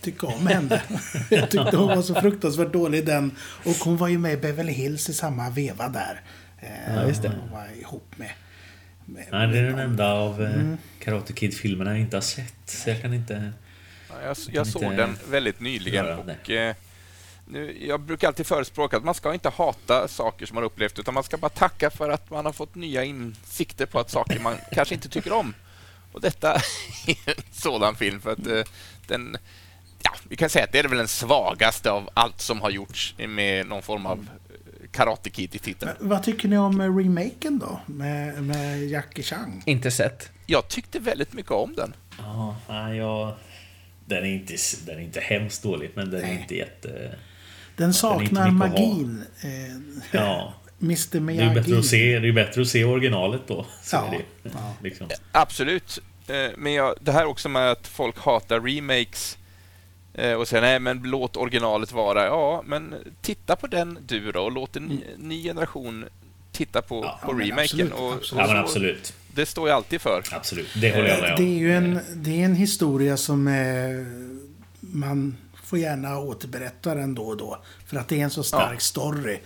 tycka 0.01 0.27
om 0.27 0.47
henne. 0.47 0.83
Jag 1.31 1.51
tyckte 1.51 1.77
hon 1.77 1.89
var 1.89 2.03
så 2.03 2.15
fruktansvärt 2.15 2.73
dålig 2.73 3.07
den. 3.07 3.37
Och 3.65 3.77
hon 3.77 3.97
var 3.97 4.09
ju 4.09 4.19
med 4.19 4.33
i 4.33 4.37
Beverly 4.37 4.73
Hills 4.73 5.09
i 5.09 5.15
samma 5.15 5.51
veva 5.51 5.89
där. 5.89 6.21
Eh, 6.61 6.95
Ja, 6.97 7.09
just 7.09 7.23
det. 7.23 7.29
Hon 7.29 7.51
var 7.51 7.67
ihop 7.81 8.15
med... 8.17 8.31
med 9.05 9.27
Nej, 9.31 9.47
det 9.49 9.59
är 9.59 9.63
den 9.63 9.79
enda 9.79 10.13
av 10.13 10.43
eh, 10.43 10.55
Mm. 10.55 10.77
Karate 10.99 11.33
Kid-filmerna 11.33 11.91
jag 11.91 12.01
inte 12.01 12.17
har 12.17 12.23
sett. 12.23 12.55
Så 12.65 12.91
jag 12.91 13.03
kan 13.03 13.15
inte... 13.15 13.53
Ja, 14.09 14.15
Jag, 14.23 14.37
jag 14.53 14.67
såg 14.67 14.83
inte 14.83 14.97
den 14.97 15.19
väldigt 15.31 15.61
nyligen 15.61 16.07
och 16.07 16.51
eh, 16.51 16.75
nu, 17.47 17.87
jag 17.87 18.01
brukar 18.01 18.29
alltid 18.29 18.47
förespråka 18.47 18.97
att 18.97 19.05
man 19.05 19.15
ska 19.15 19.35
inte 19.35 19.49
hata 19.49 20.09
saker 20.09 20.47
som 20.47 20.55
man 20.55 20.65
upplevt 20.65 20.99
utan 20.99 21.15
man 21.15 21.25
ska 21.25 21.37
bara 21.37 21.49
tacka 21.49 21.91
för 21.91 22.11
att 22.11 22.31
man 22.31 22.45
har 22.45 22.53
fått 22.53 22.75
nya 22.75 23.05
insikter 23.05 23.87
på 23.87 24.01
att 24.01 24.11
saker 24.11 24.41
man 24.41 24.57
kanske 24.73 24.95
inte 24.95 25.09
tycker 25.09 25.33
om. 25.33 25.55
Och 26.13 26.21
detta 26.21 26.55
är 27.07 27.29
en 27.37 27.43
sådan 27.53 27.97
film 27.97 28.21
för 28.21 28.33
att 28.33 28.47
eh, 28.47 28.63
den 29.07 29.37
Ja, 30.03 30.11
vi 30.29 30.37
kan 30.37 30.51
säga 30.51 30.65
att 30.65 30.73
det 30.73 30.79
är 30.79 30.89
väl 30.89 30.99
den 30.99 31.09
svagaste 31.09 31.91
av 31.91 32.11
allt 32.15 32.41
som 32.41 32.61
har 32.61 32.71
gjorts 32.71 33.15
med 33.19 33.67
någon 33.67 33.83
form 33.83 34.07
av 34.07 34.29
Karate 34.93 35.31
Kid 35.31 35.55
i 35.55 35.59
titeln. 35.59 35.93
Men 35.99 36.09
Vad 36.09 36.23
tycker 36.23 36.49
ni 36.49 36.59
om 36.59 36.81
eh, 36.81 36.97
remaken 36.97 37.59
då? 37.59 37.81
Med, 37.87 38.43
med 38.43 38.83
Jackie 38.89 39.25
Chan? 39.25 39.63
Inte 39.67 39.91
sett. 39.91 40.31
Jag 40.47 40.69
tyckte 40.69 40.99
väldigt 40.99 41.33
mycket 41.33 41.53
om 41.53 41.75
den. 41.75 41.95
Ja, 42.19 42.57
nej, 42.69 42.97
jag... 42.97 43.35
Den 44.07 44.19
är, 44.25 44.29
inte, 44.35 44.55
den 44.87 44.97
är 44.99 45.01
inte 45.03 45.21
hemskt 45.21 45.63
dålig, 45.63 45.91
men 45.95 46.11
den 46.11 46.21
är 46.21 46.25
Nej. 46.27 46.39
inte 46.43 46.57
jätte... 46.57 47.15
Den 47.77 47.95
saknar 47.95 48.43
ha. 48.45 48.51
magin. 48.51 49.25
Eh, 49.43 49.49
Ja, 50.13 50.55
Mr 50.83 51.07
det 51.13 51.19
är 51.19 51.21
Miyagi. 51.21 51.49
ju 51.49 51.55
bättre 51.55 51.79
att 51.79 51.85
se, 51.87 51.99
det 52.13 52.17
är 52.17 52.21
ju 52.23 52.33
bättre 52.33 52.63
att 52.63 52.69
se 52.69 52.85
originalet 52.85 53.41
då. 53.47 53.67
Så 53.83 53.97
Ja, 53.97 54.07
är 54.07 54.11
det. 54.11 54.51
ja. 54.55 54.75
Liksom. 54.83 55.09
Absolut. 55.33 55.99
Eh, 56.29 56.35
Men 56.57 56.73
jag, 56.73 56.95
det 57.01 57.13
här 57.13 57.25
också 57.27 57.49
med 57.49 57.71
att 57.71 57.87
folk 57.87 58.19
hatar 58.19 58.61
remakes 58.61 59.39
och 60.39 60.49
säger 60.49 60.61
nej 60.63 60.79
men 60.81 61.03
låt 61.05 61.37
originalet 61.37 61.93
vara. 61.93 62.27
Ja, 62.27 62.63
men 62.67 62.95
titta 63.23 63.57
på 63.57 63.67
den 63.67 63.99
du 64.07 64.33
då 64.33 64.41
och 64.43 64.53
låt 64.53 64.77
en 64.77 64.83
ny, 64.87 65.01
ny 65.19 65.43
generation 65.43 66.05
titta 66.53 66.83
på, 66.83 67.05
Ja, 67.05 67.21
på 67.25 67.33
remaken. 67.33 67.59
absolut, 67.63 67.93
och, 67.93 68.13
absolut. 68.13 68.49
Ja, 68.49 68.59
absolut. 68.59 69.13
Det 69.35 69.47
står 69.47 69.69
jag 69.69 69.77
alltid 69.77 70.01
för. 70.01 70.23
Absolut, 70.33 70.69
det 70.81 70.91
håller 70.97 71.09
jag 71.09 71.21
med 71.21 71.31
om. 71.35 71.45
Det 71.45 71.51
är 71.51 71.59
ju 71.59 71.73
en, 71.75 72.01
det 72.15 72.31
är 72.41 72.45
en 72.45 72.55
historia 72.55 73.17
som 73.17 73.49
eh, 73.49 73.55
man 74.81 75.37
får 75.65 75.79
gärna 75.79 76.19
återberätta 76.19 76.95
den 76.95 77.15
då 77.15 77.23
och 77.23 77.37
då. 77.37 77.63
För 77.87 77.97
att 77.97 78.09
det 78.09 78.21
är 78.21 78.25
en 78.25 78.31
så 78.31 78.43
stark 78.43 78.75
Ja. 78.75 78.79
story. 78.81 79.39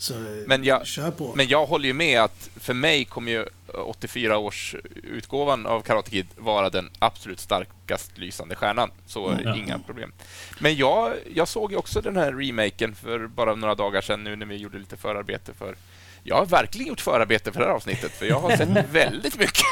Så 0.00 0.14
Men 0.46 0.64
jag- 0.64 0.86
kör 0.86 1.10
på. 1.10 1.32
Men 1.34 1.48
jag 1.48 1.66
håller 1.66 1.86
ju 1.86 1.92
med 1.92 2.20
att 2.20 2.50
för 2.56 2.74
mig 2.74 3.04
kommer 3.04 3.32
ju 3.32 3.46
84 3.74 4.38
års 4.38 4.74
utgåvan 5.02 5.66
av 5.66 5.80
Karate 5.80 6.10
Kid 6.10 6.26
vara 6.36 6.70
den 6.70 6.90
absolut 6.98 7.40
starkast 7.40 8.18
lysande 8.18 8.54
stjärnan. 8.56 8.90
Så 9.06 9.36
Ja. 9.44 9.56
inga 9.56 9.78
problem. 9.78 10.12
Men 10.58 10.76
jag, 10.76 11.12
jag 11.34 11.48
såg 11.48 11.70
ju 11.72 11.76
också 11.76 12.00
den 12.00 12.16
här 12.16 12.32
remaken 12.32 12.94
för 12.94 13.26
bara 13.26 13.54
några 13.54 13.74
dagar 13.74 14.00
sedan 14.00 14.24
nu 14.24 14.36
när 14.36 14.46
vi 14.46 14.56
gjorde 14.56 14.78
lite 14.78 14.96
förarbete 14.96 15.52
för 15.54 15.74
jag 16.22 16.36
har 16.36 16.46
verkligen 16.46 16.88
gjort 16.88 17.00
förarbete 17.00 17.52
för 17.52 17.60
det 17.60 17.66
här 17.66 17.72
avsnittet, 17.74 18.12
för 18.12 18.26
jag 18.26 18.40
har 18.40 18.56
sett 18.56 18.68
väldigt 18.92 19.38
mycket. 19.38 19.64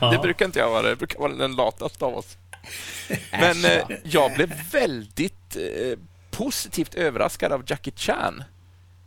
Ja. 0.00 0.10
Det 0.10 0.18
brukar 0.18 0.44
inte 0.46 0.58
jag 0.58 0.70
vara. 0.70 0.82
Det 0.88 0.96
brukar 0.96 1.18
vara 1.18 1.32
den 1.32 1.56
lataste 1.56 2.04
av 2.04 2.14
oss. 2.16 2.36
Men 3.30 3.64
eh, 3.64 3.82
jag 4.04 4.34
blev 4.34 4.52
väldigt 4.72 5.56
eh, 5.56 5.98
positivt 6.30 6.94
överraskad 6.94 7.52
av 7.52 7.62
Jackie 7.66 7.92
Chan. 7.96 8.44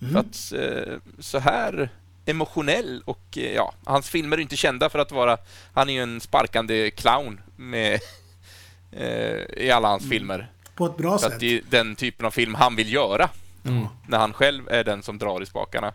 För 0.09 0.19
att 0.19 0.51
eh, 0.51 0.97
så 1.19 1.39
här 1.39 1.89
emotionell 2.25 3.01
och 3.05 3.37
eh, 3.37 3.55
ja, 3.55 3.73
hans 3.85 4.09
filmer 4.09 4.37
är 4.37 4.41
inte 4.41 4.57
kända 4.57 4.89
för 4.89 4.99
att 4.99 5.11
vara... 5.11 5.37
Han 5.73 5.89
är 5.89 5.93
ju 5.93 6.01
en 6.03 6.21
sparkande 6.21 6.91
clown 6.91 7.41
med, 7.55 7.99
eh, 8.91 9.63
i 9.65 9.71
alla 9.71 9.87
hans 9.87 10.09
filmer. 10.09 10.51
På 10.75 10.85
ett 10.85 10.97
bra 10.97 11.17
För 11.17 11.25
sätt. 11.25 11.33
att 11.33 11.39
det 11.39 11.57
är 11.57 11.61
den 11.69 11.95
typen 11.95 12.25
av 12.25 12.31
film 12.31 12.55
han 12.55 12.75
vill 12.75 12.93
göra. 12.93 13.29
Mm. 13.65 13.87
När 14.07 14.17
han 14.17 14.33
själv 14.33 14.69
är 14.69 14.83
den 14.83 15.03
som 15.03 15.17
drar 15.17 15.43
i 15.43 15.45
spakarna. 15.45 15.93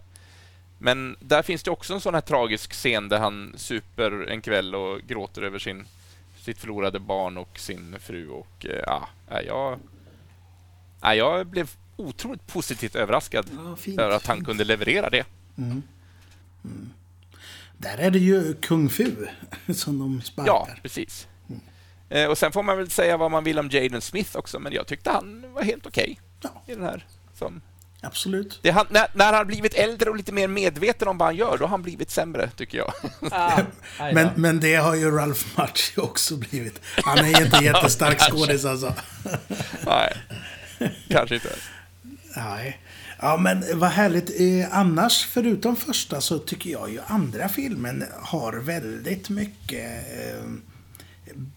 Men 0.79 1.17
där 1.21 1.43
finns 1.43 1.63
det 1.63 1.71
också 1.71 1.95
en 1.95 2.01
sån 2.01 2.15
här 2.15 2.21
tragisk 2.21 2.73
scen 2.73 3.09
där 3.09 3.19
han 3.19 3.55
super 3.57 4.31
en 4.31 4.41
kväll 4.41 4.75
och 4.75 5.01
gråter 5.01 5.43
över 5.43 5.59
sin, 5.59 5.87
sitt 6.41 6.59
förlorade 6.59 6.99
barn 6.99 7.37
och 7.37 7.59
sin 7.59 7.97
fru. 8.01 8.29
Och 8.29 8.67
ja, 8.87 9.09
jag, 9.47 9.79
nej, 11.03 11.19
jag 11.19 11.47
blev 11.47 11.71
otroligt 11.97 12.47
positivt 12.47 12.95
överraskad 12.97 13.47
Ja, 13.57 13.77
fint, 13.77 14.01
över 14.01 14.17
att 14.17 14.27
han 14.27 14.37
fint. 14.37 14.47
kunde 14.47 14.65
leverera 14.65 15.11
det. 15.11 15.25
Där 17.79 17.99
är 17.99 18.11
det 18.11 18.19
ju 18.19 18.55
kung 18.55 18.89
fu 18.91 19.11
som 19.75 19.99
de 19.99 20.23
sparkar. 20.23 20.53
Ja, 20.53 20.69
precis. 20.83 21.27
Eh, 22.09 22.27
och 22.27 22.39
sen 22.39 22.53
får 22.53 22.63
man 22.63 22.77
väl 22.79 22.91
säga 22.91 23.17
vad 23.17 23.31
man 23.31 23.45
vill 23.45 23.59
om 23.59 23.69
Jaden 23.71 24.01
Smith 24.01 24.37
också, 24.37 24.59
men 24.59 24.73
jag 24.73 24.87
tyckte 24.87 25.11
han 25.11 25.53
var 25.53 25.63
helt 25.63 25.87
okej 25.87 26.21
Ja. 26.43 26.63
i 26.67 26.75
den 26.75 26.83
här. 26.85 27.07
Som, 27.39 27.61
Absolut. 28.01 28.59
det 28.63 28.71
han, 28.71 28.87
när, 28.91 29.07
när 29.15 29.25
han 29.25 29.35
har 29.35 29.45
blivit 29.45 29.75
äldre 29.75 30.11
och 30.11 30.17
lite 30.17 30.33
mer 30.33 30.49
medveten 30.49 31.09
om 31.09 31.19
vad 31.19 31.29
han 31.29 31.37
gör, 31.37 31.59
då 31.59 31.65
har 31.65 31.69
han 31.69 31.83
blivit 31.83 32.11
sämre, 32.11 32.51
tycker 32.57 32.79
jag. 32.79 32.93
Ah. 33.31 33.61
Men, 34.13 34.29
men 34.37 34.61
det 34.61 34.75
har 34.75 34.95
ju 34.95 35.11
Ralph 35.11 35.45
Macchio 35.57 36.01
också 36.01 36.37
blivit. 36.37 36.81
Han 37.05 37.19
är 37.19 37.45
inte 37.45 37.59
jättestark 37.65 38.21
skådis 38.21 38.65
alltså. 38.65 38.95
Nej, 39.87 40.17
kanske 41.09 41.35
inte. 41.35 41.49
Nej. 42.37 42.79
Ja, 43.21 43.37
men 43.37 43.65
vad 43.75 43.91
härligt. 43.91 44.41
Eh, 44.41 44.79
annars, 44.79 45.25
förutom 45.25 45.77
första, 45.77 46.21
så 46.21 46.39
tycker 46.39 46.71
jag 46.71 46.91
ju 46.91 47.01
andra 47.07 47.49
filmen 47.49 48.05
har 48.23 48.53
väldigt 48.53 49.31
mycket 49.31 49.91
eh, 50.19 50.51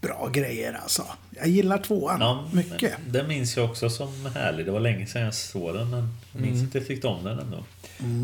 bra 0.01 0.29
grejer 0.33 0.79
alltså. 0.83 1.05
Jag 1.37 1.47
gillar 1.47 1.77
tvåan 1.77 2.21
Ja, 2.21 2.49
mycket. 2.53 2.93
Den 3.07 3.27
minns 3.27 3.57
jag 3.57 3.65
också 3.69 3.89
som 3.89 4.25
härlig. 4.35 4.65
Det 4.65 4.71
var 4.71 4.79
länge 4.79 5.05
sedan 5.05 5.21
jag 5.21 5.33
såg 5.33 5.73
den, 5.73 5.89
men 5.89 6.07
jag 6.33 6.41
minns 6.41 6.61
inte 6.61 6.77
jag 6.77 6.87
tyckte 6.87 7.07
om 7.07 7.23
den 7.23 7.39
ändå. 7.39 7.63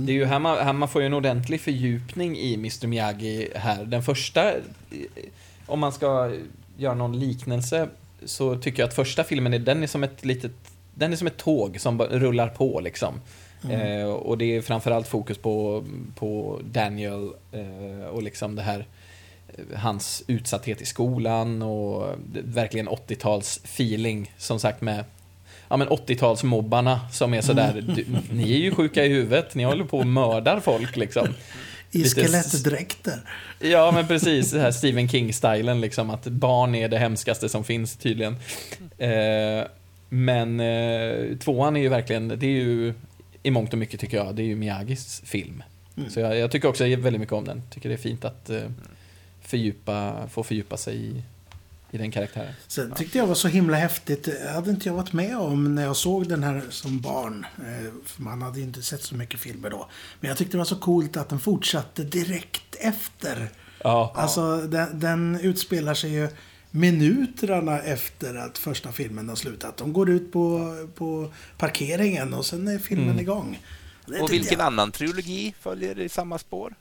Det 0.06 0.12
är 0.12 0.16
ju 0.16 0.26
här 0.26 0.39
man, 0.39 0.58
här 0.58 0.74
man 0.74 0.89
får 0.89 1.01
ju 1.01 1.06
en 1.06 1.14
ordentlig 1.14 1.62
fördjupning 1.62 2.38
i 2.38 2.53
Mr 2.53 2.88
Miyagi 2.88 3.49
här. 3.56 3.86
Den 3.86 4.03
första, 4.03 4.51
eh, 4.51 4.60
om 5.66 5.80
man 5.80 5.91
ska 5.91 6.36
göra 6.78 6.93
någon 6.93 7.20
liknelse, 7.20 7.89
så 8.26 8.58
tycker 8.58 8.84
jag 8.84 8.88
att 8.88 8.95
första 8.95 9.24
filmen 9.24 9.53
är, 9.53 9.60
den 9.60 9.84
är 9.84 9.88
som 9.88 10.03
ett 10.03 10.26
litet, 10.26 10.51
den 10.96 11.12
är 11.14 11.18
som 11.18 11.28
ett 11.28 11.38
tåg 11.38 11.80
som 11.82 12.02
rullar 12.02 12.48
på 12.48 12.80
liksom. 12.80 13.22
Eh, 13.72 14.06
och 14.06 14.38
det 14.38 14.56
är 14.56 14.62
framförallt 14.62 15.08
fokus 15.08 15.38
på, 15.38 15.84
på 16.16 16.60
Daniel 16.72 17.30
eh, 17.52 18.08
och 18.08 18.24
liksom 18.24 18.56
det 18.56 18.62
här 18.62 18.86
eh, 19.58 19.78
hans 19.80 20.24
utsatthet 20.28 20.82
i 20.82 20.86
skolan 20.86 21.62
och 21.62 22.16
det- 22.34 22.41
verkligen 22.43 22.89
80-tals 22.89 23.60
feeling 23.64 24.32
som 24.38 24.60
sagt 24.60 24.82
med 24.82 25.04
ja 25.68 25.78
men 25.78 25.88
80-talsmobbarna 25.88 27.00
som 27.12 27.34
är 27.34 27.41
sådär, 27.41 27.84
du, 27.96 28.06
ni 28.32 28.54
är 28.54 28.58
ju 28.58 28.72
sjuka 28.76 29.06
i 29.06 29.10
huvudet, 29.10 29.56
ni 29.56 29.64
håller 29.64 29.84
på 29.86 29.98
och 29.98 30.08
mördar 30.08 30.60
folk 30.60 30.96
liksom. 30.96 31.28
I 31.91 31.98
lite 31.98 32.10
skelettdräkter. 32.22 33.20
Ja 33.60 33.91
men 33.91 34.08
precis, 34.08 34.52
det 34.52 34.60
här 34.60 34.72
Stephen 34.72 35.10
King-stilen 35.10 35.82
liksom, 35.82 36.10
att 36.10 36.24
barn 36.28 36.76
är 36.76 36.89
det 36.89 36.98
hemskaste 36.98 37.50
som 37.50 37.64
finns 37.64 37.96
tydligen. 37.98 38.36
Eh, 38.98 39.66
men 40.16 40.59
eh, 40.59 41.38
tvåan 41.38 41.76
är 41.76 41.82
ju 41.82 41.89
verkligen, 41.89 42.28
det 42.28 42.45
är 42.45 42.63
ju 42.63 42.93
i 43.43 43.51
mångt 43.51 43.74
och 43.74 43.80
mycket 43.80 43.99
tycker 43.99 44.18
jag, 44.18 44.36
det 44.36 44.41
är 44.41 44.45
ju 44.45 44.55
Miyagis 44.55 45.22
film. 45.26 45.63
Så 46.09 46.20
jag, 46.20 46.38
jag 46.38 46.51
tycker 46.51 46.68
också 46.68 46.84
väldigt 46.84 47.20
mycket 47.20 47.34
om 47.34 47.45
den, 47.45 47.61
tycker 47.70 47.89
det 47.89 47.95
är 47.95 47.99
fint 47.99 48.26
att 48.26 48.49
eh, 48.49 48.61
fördjupa, 49.41 50.28
få 50.30 50.43
fördjupa 50.43 50.78
sig 50.78 50.95
i, 50.95 51.24
i 51.91 51.97
den 51.97 52.11
karaktären. 52.11 52.53
Sen 52.68 52.91
tyckte 52.91 53.18
jag 53.18 53.28
var 53.28 53.36
så 53.36 53.47
himla 53.47 53.78
häftigt. 53.78 54.30
Hade 54.53 54.72
inte 54.72 54.89
jag 54.89 54.95
varit 54.95 55.13
med 55.13 55.38
om 55.38 55.76
när 55.76 55.84
jag 55.84 55.95
såg 55.95 56.30
den 56.30 56.43
här 56.43 56.61
som 56.70 57.01
barn. 57.01 57.45
Eh, 57.57 57.93
man 58.18 58.41
hade 58.41 58.59
ju 58.59 58.66
inte 58.66 58.82
sett 58.82 59.01
så 59.01 59.16
mycket 59.16 59.39
filmer 59.39 59.70
då. 59.70 59.89
Men 60.20 60.30
jag 60.30 60.38
tyckte 60.38 60.51
det 60.51 60.57
var 60.57 60.66
så 60.66 60.76
coolt 60.76 61.18
att 61.18 61.30
den 61.30 61.39
fortsatte 61.39 62.03
direkt 62.03 62.76
efter. 62.80 63.49
Ja, 63.84 64.13
Alltså 64.16 64.57
den, 64.57 64.99
den 64.99 65.39
utspelar 65.41 65.93
sig 65.93 66.11
ju 66.11 66.30
minuterna 66.76 67.80
efter 67.80 68.36
att 68.36 68.57
första 68.57 68.91
filmen 68.91 69.30
har 69.30 69.36
slutat. 69.36 69.78
De 69.78 69.93
går 69.93 70.09
ut 70.09 70.32
på, 70.32 70.76
på 70.95 71.32
parkeringen 71.57 72.34
och 72.34 72.45
sen 72.45 72.67
är 72.67 72.80
filmen 72.80 73.19
igång. 73.19 73.59
Det 74.05 74.19
Och 74.21 74.32
vilken 74.32 74.59
jag. 74.59 74.65
annan 74.65 74.91
trilogi 74.91 75.53
följer 75.61 75.99
i 75.99 76.09
samma 76.09 76.38
spår? 76.38 76.76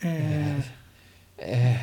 Eh, 0.00 0.56
eh. 0.58 1.76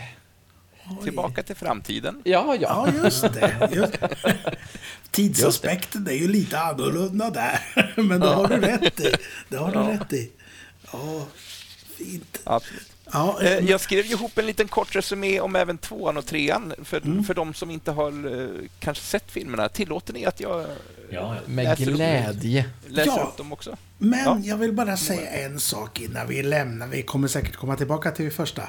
Tillbaka 1.03 1.43
till 1.43 1.55
framtiden. 1.55 2.21
ja, 2.25 2.55
ja. 2.61 2.87
Ja, 2.93 3.03
just 3.03 3.21
det. 3.33 3.69
Just. 3.73 3.93
Tidsaspekten 5.11 6.07
är 6.07 6.11
ju 6.11 6.27
lite 6.27 6.59
annorlunda 6.59 7.29
där. 7.29 7.59
Men 8.03 8.19
det 8.19 8.27
har 8.27 8.47
du 8.47 8.57
rätt 8.57 8.99
i. 8.99 9.13
Det 9.49 9.57
har 9.57 9.71
du 9.71 9.79
Ja. 9.79 9.89
rätt 9.91 10.13
i. 10.13 10.31
Ja, 10.91 11.27
fint. 11.97 12.39
Absolut. 12.43 12.91
Ja, 13.13 13.39
Eh, 13.41 13.51
eh, 13.51 13.65
Jag 13.69 13.81
skrev 13.81 14.05
ju 14.05 14.11
ihop 14.11 14.37
en 14.37 14.45
liten 14.45 14.67
kort 14.67 14.95
resumé 14.95 15.39
om 15.39 15.55
även 15.55 15.77
tvåan 15.77 16.17
och 16.17 16.25
trean 16.25 16.73
för, 16.83 16.97
Mm. 17.01 17.23
för 17.23 17.33
de 17.33 17.53
som 17.53 17.71
inte 17.71 17.91
har 17.91 18.41
eh, 18.41 18.47
kanske 18.79 19.03
sett 19.03 19.31
filmerna. 19.31 19.69
Tillåter 19.69 20.13
ni 20.13 20.25
att 20.25 20.39
jag 20.39 20.61
Ja, 20.61 20.65
ja. 21.09 21.35
Med 21.45 21.65
läser 21.65 21.89
upp- 21.89 21.95
glädje. 21.95 22.65
läser 22.87 23.11
Ja. 23.17 23.23
upp 23.31 23.37
dem 23.37 23.53
också? 23.53 23.77
men 23.97 24.19
ja. 24.25 24.39
jag 24.43 24.57
vill 24.57 24.73
bara 24.73 24.97
säga 24.97 25.29
en 25.31 25.59
sak 25.59 25.99
innan 26.01 26.27
vi 26.27 26.43
lämnar. 26.43 26.87
Vi 26.87 27.01
kommer 27.03 27.27
säkert 27.27 27.55
komma 27.55 27.75
tillbaka 27.75 28.11
till 28.11 28.25
det 28.25 28.31
första. 28.31 28.63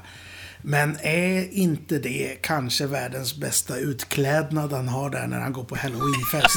Men 0.62 0.97
är 1.03 1.53
inte 1.55 1.99
det 1.99 2.36
kanske 2.43 2.86
världens 2.86 3.36
bästa 3.36 3.76
utklädnad 3.76 4.72
han 4.72 4.89
har 4.89 5.11
där 5.11 5.26
när 5.26 5.41
han 5.41 5.53
går 5.53 5.64
på 5.64 5.76
halloweenfest? 5.76 6.57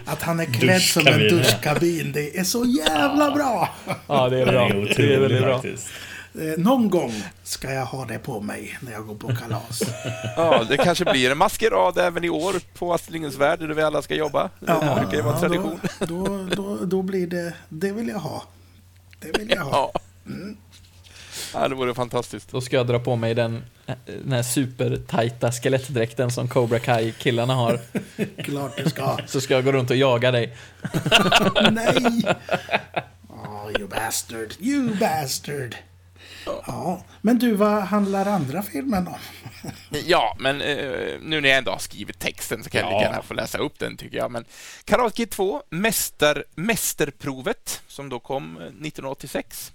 Att 0.06 0.22
han 0.22 0.40
är 0.40 0.44
klädd 0.44 0.82
som 0.82 1.06
en 1.06 1.18
Duschkabin. 1.20 2.12
Det 2.12 2.38
är 2.38 2.44
så 2.44 2.64
jävla 2.64 3.30
bra! 3.30 3.68
Ja, 4.06 4.28
det 4.28 4.40
är 4.40 4.46
bra. 4.46 4.68
är 4.68 4.94
Det 4.96 5.14
är 5.14 5.20
väldigt 5.20 5.42
bra. 5.42 5.54
faktiskt. 5.62 5.86
Eh, 6.34 6.58
Någon 6.58 6.90
gång 6.90 7.12
ska 7.42 7.72
jag 7.72 7.86
ha 7.86 8.04
det 8.04 8.18
på 8.18 8.40
mig 8.40 8.78
när 8.80 8.92
jag 8.92 9.06
går 9.06 9.14
på 9.14 9.36
kalas. 9.36 9.82
Ja, 10.36 10.64
det 10.68 10.76
kanske 10.76 11.04
blir 11.04 11.30
en 11.30 11.38
maskerad 11.38 11.98
även 11.98 12.24
i 12.24 12.30
år 12.30 12.54
på 12.78 12.94
Astrid 12.94 13.12
Lindgrens 13.12 13.36
Värld 13.36 13.58
där 13.58 13.68
vi 13.68 13.82
alla 13.82 14.02
ska 14.02 14.14
jobba. 14.14 14.50
Det 14.60 14.66
brukar 15.00 15.14
ju 15.16 15.22
vara 15.22 15.34
en 15.34 15.40
tradition. 15.40 15.80
Då, 15.98 16.06
då, 16.06 16.44
då, 16.54 16.84
då 16.84 17.02
blir 17.02 17.26
det... 17.26 17.54
Det 17.68 17.92
vill 17.92 18.08
jag 18.08 18.18
ha. 18.18 18.42
Det 19.20 19.38
vill 19.38 19.50
jag 19.50 19.64
ha. 19.64 19.92
Ja. 19.94 20.00
ja, 21.54 21.68
det 21.68 21.74
vore 21.74 21.94
fantastiskt. 21.94 22.50
Då 22.50 22.60
ska 22.60 22.76
jag 22.76 22.86
dra 22.86 22.98
på 22.98 23.16
mig 23.16 23.34
den, 23.34 23.64
den 24.22 24.32
här 24.32 24.42
supertajta 24.42 25.52
skelettdräkten 25.52 26.30
som 26.30 26.48
Cobra 26.48 26.78
Kai-killarna 26.78 27.54
har. 27.54 27.80
Klart 28.42 28.76
du 28.84 28.90
ska. 28.90 29.18
Så 29.26 29.40
ska 29.40 29.54
jag 29.54 29.64
gå 29.64 29.72
runt 29.72 29.90
och 29.90 29.96
jaga 29.96 30.30
dig. 30.30 30.56
Nej! 31.70 32.22
Oh, 33.28 33.70
you 33.78 33.88
bastard. 33.88 34.54
You 34.60 34.94
bastard. 35.00 35.74
Ja, 36.66 37.04
men 37.22 37.38
du, 37.38 37.54
vad 37.54 37.82
handlar 37.82 38.26
andra 38.26 38.62
filmen 38.62 39.06
om? 39.08 39.14
Ja, 40.06 40.36
men 40.38 40.60
eh, 40.60 40.76
nu 41.22 41.40
när 41.40 41.48
jag 41.48 41.58
ändå 41.58 41.70
har 41.70 41.78
skrivit 41.78 42.18
texten 42.18 42.64
så 42.64 42.70
kan 42.70 42.80
jag 42.80 42.92
Ja. 42.92 42.98
lika 42.98 43.10
gärna 43.10 43.22
få 43.22 43.34
läsa 43.34 43.58
upp 43.58 43.78
den 43.78 43.96
tycker 43.96 44.16
jag. 44.16 44.30
Men 44.30 44.44
Karate 44.84 45.16
Kid 45.16 45.30
2, 45.30 45.62
mäster, 45.70 46.44
Mästerprovet, 46.54 47.82
som 47.86 48.08
då 48.08 48.18
kom 48.20 48.56
eh, 48.56 48.62
1986. 48.62 49.72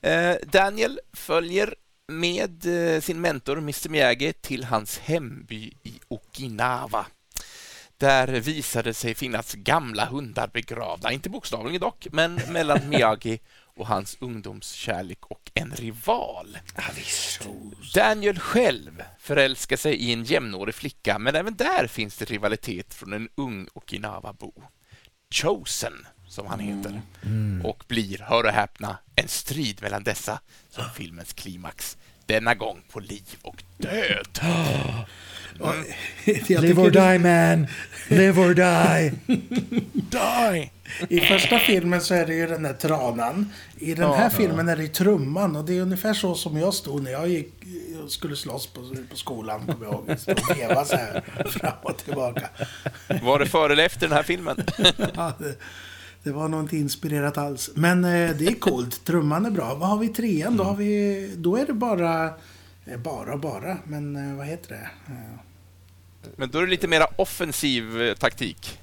Eh, 0.00 0.34
Daniel 0.46 1.00
följer 1.12 1.74
med 2.08 2.66
eh, 2.94 3.00
sin 3.00 3.20
mentor 3.20 3.58
Mr 3.58 3.88
Miyagi 3.88 4.32
till 4.32 4.64
hans 4.64 4.98
hemby 4.98 5.72
i 5.82 6.00
Okinawa. 6.08 7.06
Där 7.98 8.26
visade 8.28 8.94
sig 8.94 9.14
finnas 9.14 9.54
gamla 9.54 10.04
hundar 10.04 10.50
begravda, 10.52 11.12
inte 11.12 11.30
bokstavligen 11.30 11.80
dock, 11.80 12.06
men 12.12 12.34
mellan 12.34 12.78
Miyagi 12.88 13.38
och 13.76 13.86
hans 13.86 14.16
ungdomskärlek 14.20 15.26
och 15.26 15.50
en 15.54 15.70
rival. 15.70 16.58
Daniel 17.94 18.38
själv 18.38 19.02
förälskar 19.18 19.76
sig 19.76 19.94
i 19.94 20.12
en 20.12 20.24
jämnårig 20.24 20.74
flicka, 20.74 21.18
men 21.18 21.34
även 21.36 21.56
där 21.56 21.86
finns 21.86 22.16
det 22.16 22.24
rivalitet 22.24 22.94
från 22.94 23.12
en 23.12 23.28
ung 23.34 23.68
Okinawa-bo. 23.74 24.52
Chosen 25.30 26.06
som 26.28 26.46
han 26.46 26.60
heter. 26.60 27.02
Och 27.64 27.84
blir, 27.88 28.18
hör 28.18 28.44
och 28.44 28.50
häpna, 28.50 28.98
en 29.14 29.28
strid 29.28 29.82
mellan 29.82 30.04
dessa 30.04 30.40
som 30.70 30.84
filmens 30.94 31.32
klimax. 31.32 31.96
Denna 32.26 32.54
gång 32.54 32.82
på 32.90 33.00
liv 33.00 33.36
och 33.42 33.62
död. 33.78 34.40
Jag 35.58 36.46
tycker 36.46 36.90
die 36.90 37.18
man, 37.18 37.66
live 38.08 38.40
or 38.42 38.54
die. 38.54 39.12
Die! 40.10 40.70
I 41.08 41.20
första 41.20 41.58
filmen 41.58 42.00
så 42.00 42.14
är 42.14 42.26
det 42.26 42.34
ju 42.34 42.46
den 42.46 42.62
där 42.62 42.72
tranan. 42.72 43.52
I 43.78 43.94
den 43.94 44.12
här 44.12 44.30
filmen 44.30 44.68
är 44.68 44.76
det 44.76 44.88
trumman. 44.88 45.56
Och 45.56 45.64
det 45.64 45.78
är 45.78 45.82
ungefär 45.82 46.14
så 46.14 46.34
som 46.34 46.56
jag 46.56 46.74
stod 46.74 47.02
när 47.02 47.10
jag 47.10 47.28
gick, 47.28 47.52
skulle 48.08 48.36
slåss 48.36 48.66
på, 48.66 48.80
på 49.10 49.16
skolan. 49.16 49.60
Kommer 49.66 49.84
jag 49.86 49.94
ihåg. 49.94 50.18
Stod 50.18 50.38
och 50.50 50.56
veva 50.58 50.84
så 50.84 50.96
här 50.96 51.22
fram 51.48 51.72
och 51.82 51.96
tillbaka. 52.04 52.48
Var 53.22 53.38
det 53.38 53.46
före 53.46 53.72
eller 53.72 53.86
efter 53.86 54.08
den 54.08 54.16
här 54.16 54.22
filmen? 54.22 54.56
Ja, 55.16 55.32
det, 55.38 55.54
det 56.22 56.30
var 56.32 56.48
nog 56.48 56.60
inte 56.60 56.76
inspirerat 56.76 57.38
alls. 57.38 57.70
Men 57.74 58.04
eh, 58.04 58.30
det 58.36 58.46
är 58.46 58.54
coolt. 58.60 59.04
Trumman 59.04 59.46
är 59.46 59.50
bra. 59.50 59.74
Vad 59.74 59.88
har 59.88 59.98
vi 59.98 60.06
i 60.06 60.12
trean? 60.12 60.56
Då, 60.56 60.64
har 60.64 60.74
vi, 60.76 61.30
då 61.36 61.56
är 61.56 61.66
det 61.66 61.72
bara... 61.72 62.24
eh, 62.86 62.96
Bara 62.98 63.36
bara. 63.36 63.78
Men 63.84 64.30
eh, 64.30 64.36
vad 64.36 64.46
heter 64.46 64.68
det? 64.68 64.88
Eh, 65.12 65.38
Men 66.36 66.50
då 66.50 66.58
är 66.58 66.62
det 66.62 66.68
lite 66.70 66.88
mera 66.88 67.06
offensiv 67.16 68.02
eh, 68.02 68.14
taktik. 68.14 68.78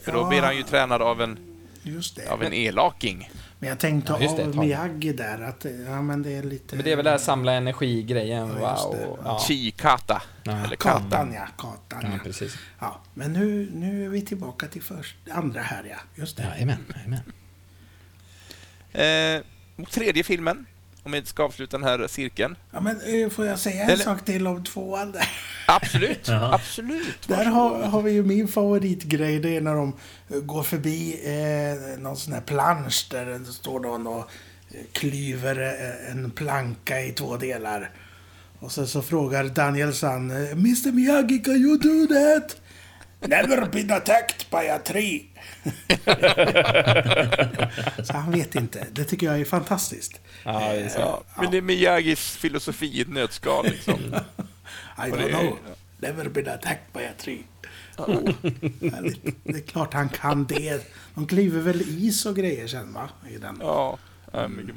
För 0.00 0.12
då 0.12 0.18
Ja. 0.18 0.28
blir 0.28 0.42
han 0.42 0.56
ju 0.56 0.62
tränad 0.62 1.02
av 1.02 1.22
en, 1.22 1.38
Just 1.82 2.16
det. 2.16 2.28
av 2.30 2.42
en 2.42 2.52
elaking. 2.52 3.30
Men 3.58 3.68
jag 3.68 3.78
tänkte 3.78 4.16
Ja, 4.20 4.34
det, 4.36 4.42
av. 4.44 4.56
Miyagi 4.56 5.12
där. 5.12 5.40
Att, 5.42 5.64
eh, 5.64 5.72
ja, 5.72 6.02
men 6.02 6.22
det 6.22 6.32
är 6.36 6.42
lite... 6.42 6.76
Men 6.76 6.84
det 6.84 6.92
är 6.92 6.96
väl 6.96 7.04
det 7.04 7.10
här 7.10 7.18
samla 7.18 7.52
energi-grejen. 7.52 8.48
Ja, 8.60 8.76
Wow. 8.84 8.96
det. 8.96 9.08
Ja. 9.24 9.38
Chi-kata. 9.48 10.22
Ja. 10.44 10.52
Eller 10.64 10.76
kata. 10.76 11.00
Katan, 11.00 11.32
ja. 11.34 11.46
Katan, 11.58 12.00
ja, 12.02 12.08
ja. 12.12 12.18
precis. 12.24 12.56
ja. 12.78 13.00
Men 13.14 13.32
nu, 13.32 13.70
nu 13.74 14.04
är 14.04 14.08
vi 14.08 14.22
tillbaka 14.22 14.66
till 14.66 14.82
först, 14.82 15.16
andra 15.30 15.60
här, 15.60 15.84
ja. 15.90 15.96
Just 16.14 16.36
det. 16.36 16.42
Jajamän, 16.42 16.84
jajamän. 16.96 17.32
Eh, 18.92 19.42
och 19.84 19.90
tredje 19.90 20.22
filmen, 20.24 20.66
om 21.06 21.12
vi 21.12 21.24
ska 21.24 21.42
avsluta 21.42 21.78
den 21.78 21.86
här 21.88 22.06
cirkeln. 22.08 22.56
Ja, 22.72 22.80
men 22.80 23.00
eh, 23.22 23.28
får 23.30 23.46
jag 23.46 23.58
säga 23.58 23.84
en 23.84 23.90
Eller- 23.90 24.04
sak 24.04 24.24
till 24.24 24.46
om 24.46 24.64
tvåan 24.64 25.12
där? 25.12 25.28
Absolut, 25.68 26.28
absolut. 26.52 27.28
Där 27.28 27.44
har, 27.44 27.82
har 27.82 28.02
vi 28.02 28.12
ju 28.12 28.22
min 28.22 28.48
favoritgrej. 28.48 29.38
Det 29.40 29.56
är 29.56 29.60
när 29.60 29.74
de 29.74 29.92
eh, 30.30 30.36
går 30.40 30.62
förbi 30.62 31.20
eh, 31.24 31.98
någon 32.02 32.16
sån 32.16 32.32
här 32.32 32.40
plansch 32.40 33.06
där 33.10 33.26
det 33.26 33.44
står 33.52 33.80
någon 33.80 34.06
och 34.06 34.18
eh, 34.70 34.80
klyver 34.92 35.56
en 36.10 36.30
planka 36.30 37.00
i 37.02 37.12
två 37.12 37.36
delar. 37.36 37.90
Och 38.58 38.72
sen 38.72 38.86
så 38.86 39.02
frågar 39.02 39.44
Danielsson 39.44 40.30
Mr 40.30 40.92
Miyagi, 40.92 41.38
can 41.38 41.54
you 41.56 41.78
do 41.78 42.06
that? 42.14 42.56
Never 43.28 43.66
been 43.66 43.90
attacked 43.90 44.50
by 44.50 44.68
a 44.68 44.78
tree. 44.84 45.24
så 48.04 48.12
han 48.12 48.32
vet 48.32 48.54
inte. 48.54 48.86
Det 48.92 49.04
tycker 49.04 49.26
jag 49.26 49.40
är 49.40 49.44
fantastiskt. 49.44 50.20
Ja, 50.44 50.72
det 50.72 50.80
är 50.80 50.88
så. 50.88 51.00
Ja, 51.00 51.22
men 51.36 51.50
det 51.50 51.56
är 51.56 51.62
Miyagis 51.62 52.36
filosofi 52.36 52.86
i 52.86 53.00
ett 53.00 53.08
nötskal. 53.08 53.64
Liksom. 53.64 53.94
I 54.98 55.10
don't 55.10 55.28
know. 55.28 55.58
Never 55.98 56.28
been 56.28 56.48
attacked 56.48 56.92
by 56.92 57.04
a 57.04 57.12
tree. 57.18 57.42
Härligt. 57.96 59.36
Det 59.44 59.56
är 59.58 59.60
klart 59.60 59.94
han 59.94 60.08
kan 60.08 60.46
det. 60.46 60.92
De 61.14 61.26
kliver 61.26 61.60
väl 61.60 61.82
is 61.82 62.26
och 62.26 62.36
grejer 62.36 62.66
sen 62.66 62.92
va? 62.92 63.08
I 63.30 63.36
den. 63.36 63.58
Ja, 63.60 63.98
ja, 64.32 64.48
mycket. 64.48 64.74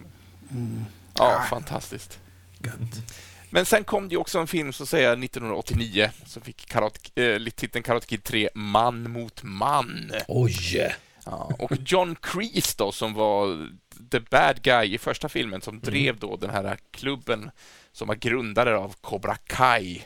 ja 1.18 1.46
fantastiskt. 1.50 2.20
Gött. 2.60 3.14
Men 3.50 3.66
sen 3.66 3.84
kom 3.84 4.10
det 4.10 4.18
också 4.18 4.40
en 4.40 4.48
film, 4.48 4.74
så 4.74 4.84
att 4.84 4.90
säga, 4.90 5.12
1989 5.12 6.12
som 6.26 6.42
fick 6.42 6.66
karate, 6.66 7.24
eh, 7.24 7.44
titeln 7.56 7.84
Karate 7.84 8.08
Kid 8.08 8.24
3, 8.24 8.50
Man 8.54 9.12
mot 9.12 9.44
man. 9.44 10.12
Oj! 10.28 10.96
Ja, 11.26 11.52
och 11.60 11.72
John 11.86 12.16
Kreese 12.22 12.76
då, 12.78 12.92
som 12.92 13.14
var 13.14 13.70
the 14.12 14.20
bad 14.20 14.62
guy 14.62 14.94
i 14.94 14.98
första 14.98 15.30
filmen, 15.30 15.62
som 15.62 15.80
drev 15.80 16.20
då 16.20 16.36
den 16.36 16.50
här 16.50 16.78
klubben 16.92 17.52
som 17.92 18.08
var 18.08 18.16
grundare 18.16 18.78
av 18.78 18.96
Cobra 19.02 19.36
Kai, 19.36 20.04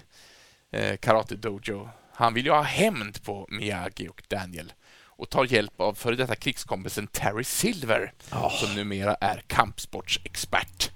eh, 0.72 0.98
Karate 0.98 1.36
Dojo. 1.36 1.90
Han 2.14 2.34
vill 2.34 2.46
ju 2.46 2.52
ha 2.52 2.62
hämnd 2.62 3.24
på 3.24 3.48
Miyagi 3.50 4.08
och 4.08 4.24
Daniel 4.28 4.74
och 5.06 5.30
tar 5.30 5.46
hjälp 5.46 5.82
av 5.82 5.94
före 5.94 6.16
detta 6.16 6.36
krigskompisen 6.36 7.08
Terry 7.08 7.44
Silver, 7.44 8.14
som 8.60 8.76
numera 8.76 9.16
är 9.16 9.44
kampsportsexpert. 9.48 10.92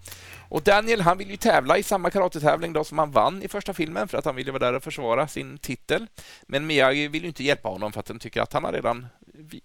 Och 0.49 0.61
Daniel, 0.61 1.01
han 1.01 1.17
vill 1.17 1.29
ju 1.29 1.37
tävla 1.37 1.77
i 1.77 1.83
samma 1.83 2.09
karatetävling 2.09 2.73
då 2.73 2.83
som 2.83 2.97
han 2.97 3.11
vann 3.11 3.43
i 3.43 3.47
första 3.47 3.73
filmen 3.73 4.07
för 4.07 4.17
att 4.17 4.25
han 4.25 4.35
ville 4.35 4.51
vara 4.51 4.65
där 4.65 4.73
och 4.73 4.83
försvara 4.83 5.27
sin 5.27 5.57
titel. 5.57 6.07
Men 6.47 6.67
Miyagi 6.67 7.07
vill 7.07 7.21
ju 7.21 7.27
inte 7.27 7.43
hjälpa 7.43 7.69
honom 7.69 7.93
för 7.93 7.99
att 7.99 8.07
han 8.07 8.19
tycker 8.19 8.41
att 8.41 8.53
han 8.53 8.63
har 8.63 8.71
redan 8.71 9.07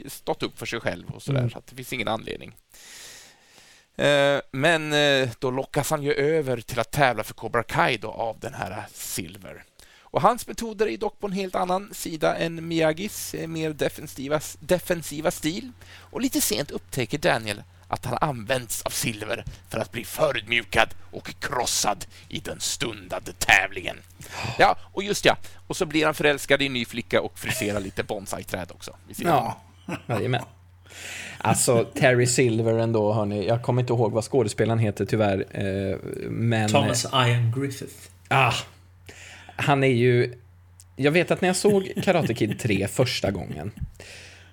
stått 0.06 0.42
upp 0.42 0.58
för 0.58 0.66
sig 0.66 0.80
själv 0.80 1.10
och 1.10 1.22
sådär, 1.22 1.48
så 1.48 1.58
att 1.58 1.66
det 1.66 1.76
finns 1.76 1.92
ingen 1.92 2.08
anledning. 2.08 2.56
Eh, 3.96 4.40
Men 4.50 4.92
eh, 4.92 5.28
då 5.38 5.50
lockas 5.50 5.90
han 5.90 6.02
ju 6.02 6.12
över 6.12 6.60
till 6.60 6.80
att 6.80 6.90
tävla 6.90 7.24
för 7.24 7.34
Cobra 7.34 7.62
Kai 7.62 7.96
då 7.96 8.10
av 8.10 8.38
den 8.38 8.54
här 8.54 8.84
Silver. 8.92 9.64
Och 10.00 10.22
hans 10.22 10.46
metoder 10.46 10.86
är 10.86 10.96
dock 10.96 11.20
på 11.20 11.26
en 11.26 11.32
helt 11.32 11.54
annan 11.54 11.94
sida 11.94 12.36
än 12.36 12.68
Miyagis 12.68 13.34
eh, 13.34 13.48
mer 13.48 13.70
defensiva, 13.70 14.40
defensiva 14.60 15.30
stil. 15.30 15.72
Och 15.98 16.20
lite 16.20 16.40
sent 16.40 16.70
upptäcker 16.70 17.18
Daniel 17.18 17.62
att 17.92 18.04
han 18.04 18.18
använts 18.20 18.82
av 18.82 18.90
Silver 18.90 19.44
för 19.68 19.78
att 19.78 19.92
bli 19.92 20.04
förödmjukad 20.04 20.88
och 21.10 21.34
krossad 21.40 22.04
i 22.28 22.38
den 22.38 22.60
stundande 22.60 23.32
tävlingen. 23.38 23.96
Ja, 24.58 24.76
och 24.92 25.02
just 25.02 25.24
ja, 25.24 25.36
och 25.66 25.76
så 25.76 25.86
blir 25.86 26.04
han 26.04 26.14
förälskad 26.14 26.62
i 26.62 26.66
en 26.66 26.72
ny 26.72 26.84
flicka 26.84 27.20
och 27.20 27.38
friserar 27.38 27.80
lite 27.80 28.02
bonsai-träd 28.02 28.70
också. 28.70 28.96
Ja. 29.16 29.56
Jajamän. 30.06 30.42
Alltså, 31.38 31.84
Terry 31.84 32.26
Silver 32.26 32.78
ändå, 32.78 33.12
hörni. 33.12 33.46
Jag 33.46 33.62
kommer 33.62 33.82
inte 33.82 33.92
ihåg 33.92 34.12
vad 34.12 34.24
skådespelaren 34.24 34.78
heter 34.78 35.04
tyvärr. 35.06 35.46
eh, 35.50 35.96
Men... 36.30 36.68
Thomas 36.70 37.04
Ian 37.12 37.52
Griffith. 37.56 37.94
Ah, 38.28 38.52
han 39.56 39.84
är 39.84 39.88
ju... 39.88 40.38
Jag 40.96 41.12
vet 41.12 41.30
att 41.30 41.40
när 41.40 41.48
jag 41.48 41.56
såg 41.56 41.92
Karate 42.04 42.34
Kid 42.34 42.58
3 42.60 42.88
första 42.88 43.30
gången 43.30 43.72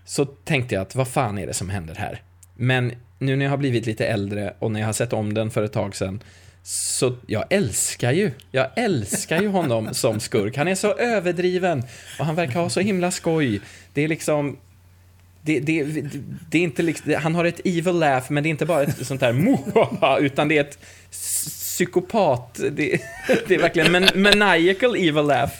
så 0.05 0.25
tänkte 0.25 0.75
jag 0.75 0.81
att 0.81 0.95
vad 0.95 1.07
fan 1.07 1.37
är 1.37 1.47
det 1.47 1.53
som 1.53 1.69
händer 1.69 1.95
här? 1.95 2.21
Men 2.55 2.93
nu 3.19 3.35
när 3.35 3.45
jag 3.45 3.49
har 3.49 3.57
blivit 3.57 3.85
lite 3.85 4.07
äldre 4.07 4.53
och 4.59 4.71
när 4.71 4.79
jag 4.79 4.87
har 4.87 4.93
sett 4.93 5.13
om 5.13 5.33
den 5.33 5.51
för 5.51 5.63
ett 5.63 5.73
tag 5.73 5.95
sedan 5.95 6.23
så 6.63 7.15
jag 7.27 7.45
älskar 7.49 8.11
ju, 8.11 8.31
jag 8.51 8.67
älskar 8.75 9.41
ju 9.41 9.47
honom 9.47 9.89
som 9.93 10.19
skurk. 10.19 10.57
Han 10.57 10.67
är 10.67 10.75
så 10.75 10.93
överdriven 10.93 11.83
och 12.19 12.25
han 12.25 12.35
verkar 12.35 12.59
ha 12.59 12.69
så 12.69 12.79
himla 12.79 13.11
skoj. 13.11 13.61
Det 13.93 14.01
är 14.01 14.07
liksom, 14.07 14.57
det, 15.41 15.59
det, 15.59 15.83
det 16.49 16.57
är 16.57 16.61
inte 16.61 16.83
liksom, 16.83 17.13
han 17.13 17.35
har 17.35 17.45
ett 17.45 17.61
evil 17.65 17.99
laugh, 17.99 18.25
men 18.31 18.43
det 18.43 18.49
är 18.49 18.51
inte 18.51 18.65
bara 18.65 18.83
ett 18.83 19.07
sånt 19.07 19.21
här 19.21 19.33
mohaha, 19.33 20.17
utan 20.19 20.47
det 20.47 20.57
är 20.57 20.61
ett 20.61 20.79
psykopat. 21.09 22.59
Det, 22.71 23.01
det 23.47 23.55
är 23.55 23.59
verkligen 23.59 23.91
man, 23.91 24.07
maniacal 24.15 24.95
evil 24.95 25.25
laugh. 25.25 25.53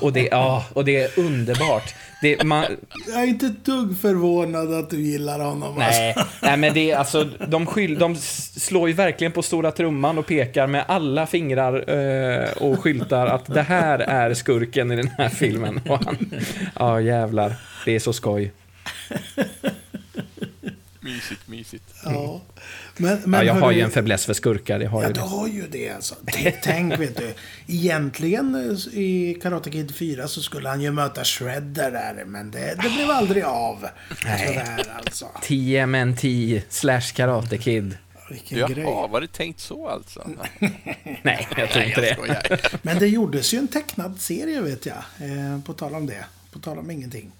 Och 0.00 0.12
det, 0.12 0.28
ja, 0.30 0.64
och 0.72 0.84
det 0.84 0.96
är 0.96 1.18
underbart. 1.18 1.94
Det, 2.22 2.44
man, 2.44 2.64
Jag 3.08 3.22
är 3.22 3.26
inte 3.26 3.46
ett 3.46 3.64
dugg 3.64 3.98
förvånad 3.98 4.74
att 4.74 4.90
du 4.90 5.00
gillar 5.00 5.38
honom. 5.38 5.74
nej, 5.78 6.16
nej, 6.42 6.56
men 6.56 6.74
det 6.74 6.90
är 6.90 6.96
alltså, 6.96 7.24
de, 7.24 7.66
skyll, 7.66 7.98
de 7.98 8.16
slår 8.16 8.88
ju 8.88 8.94
verkligen 8.94 9.32
på 9.32 9.42
stora 9.42 9.72
trumman 9.72 10.18
och 10.18 10.26
pekar 10.26 10.66
med 10.66 10.84
alla 10.88 11.26
fingrar 11.26 11.90
eh, 11.90 12.50
och 12.52 12.80
skyltar 12.80 13.26
att 13.26 13.46
det 13.46 13.62
här 13.62 13.98
är 13.98 14.34
skurken 14.34 14.92
i 14.92 14.96
den 14.96 15.08
här 15.08 15.28
filmen. 15.28 15.80
Och 15.88 16.04
han, 16.04 16.34
ja, 16.78 17.00
jävlar. 17.00 17.54
Det 17.84 17.94
är 17.94 18.00
så 18.00 18.12
skoj. 18.12 18.52
Mysigt, 21.00 21.48
mysigt. 21.48 21.94
Ja. 22.04 22.40
Men, 22.96 23.18
men 23.24 23.40
Ja, 23.40 23.44
jag 23.46 23.54
har 23.54 23.72
ju 23.72 23.80
en 23.80 23.90
fäbless 23.90 24.26
för 24.26 24.34
skurkar, 24.34 24.78
det 24.78 24.86
har 24.86 25.02
Ja, 25.02 25.08
jag 25.08 25.14
du 25.14 25.20
ju. 25.20 25.26
har 25.26 25.48
ju 25.48 25.66
det 25.70 25.90
alltså. 25.90 26.14
Tänk, 26.26 26.54
tänk 26.62 26.98
vet 27.00 27.16
du. 27.16 27.34
Egentligen 27.66 28.54
eh, 28.54 28.98
i 28.98 29.38
Karate 29.42 29.70
Kid 29.70 29.94
4 29.94 30.28
så 30.28 30.42
skulle 30.42 30.68
han 30.68 30.80
ju 30.80 30.90
möta 30.92 31.24
Shredder 31.24 31.90
där, 31.90 32.24
men 32.26 32.50
det, 32.50 32.74
det 32.82 32.90
blev 32.96 33.10
aldrig 33.10 33.44
av. 33.44 33.86
Nej. 34.24 34.46
Sådär 34.46 34.92
alltså. 34.98 35.26
TMNT 35.42 36.22
slash 36.68 37.00
Karate 37.14 37.58
Kid. 37.58 37.98
Vilken 38.30 38.58
Jaha, 38.58 38.68
grej. 38.68 38.84
var 38.84 39.20
det 39.20 39.32
tänkt 39.32 39.60
så 39.60 39.88
alltså? 39.88 40.30
Nej, 41.22 41.48
jag 41.56 41.70
tror 41.70 41.84
inte 41.84 42.00
det. 42.00 42.58
Men 42.82 42.98
det 42.98 43.06
gjordes 43.08 43.54
ju 43.54 43.58
en 43.58 43.68
tecknad 43.68 44.20
serie 44.20 44.60
vet 44.60 44.86
jag. 44.86 44.96
Eh, 44.96 45.60
på 45.66 45.72
tal 45.72 45.94
om 45.94 46.06
det. 46.06 46.24
På 46.52 46.58
tal 46.58 46.78
om 46.78 46.90
ingenting. 46.90 47.32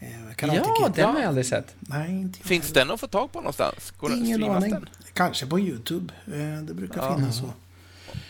Eh, 0.00 0.34
Karate 0.36 0.56
Ja, 0.56 0.84
Kid. 0.86 0.92
den 0.96 1.10
har 1.14 1.20
jag 1.20 1.28
aldrig 1.28 1.46
sett. 1.46 1.74
Nej, 1.80 2.10
inte 2.10 2.38
jag 2.42 2.46
Finns 2.48 2.72
den 2.72 2.90
att 2.90 3.00
få 3.00 3.06
tag 3.06 3.32
på 3.32 3.38
någonstans? 3.40 3.90
Går 3.90 4.08
det 4.08 4.14
Ingen 4.16 4.44
aning. 4.44 4.70
den? 4.70 4.88
Kanske 5.12 5.46
på 5.46 5.60
YouTube. 5.60 6.12
Eh, 6.26 6.62
det 6.62 6.74
brukar 6.74 7.02
Ja. 7.02 7.16
finnas 7.16 7.36
så. 7.38 7.50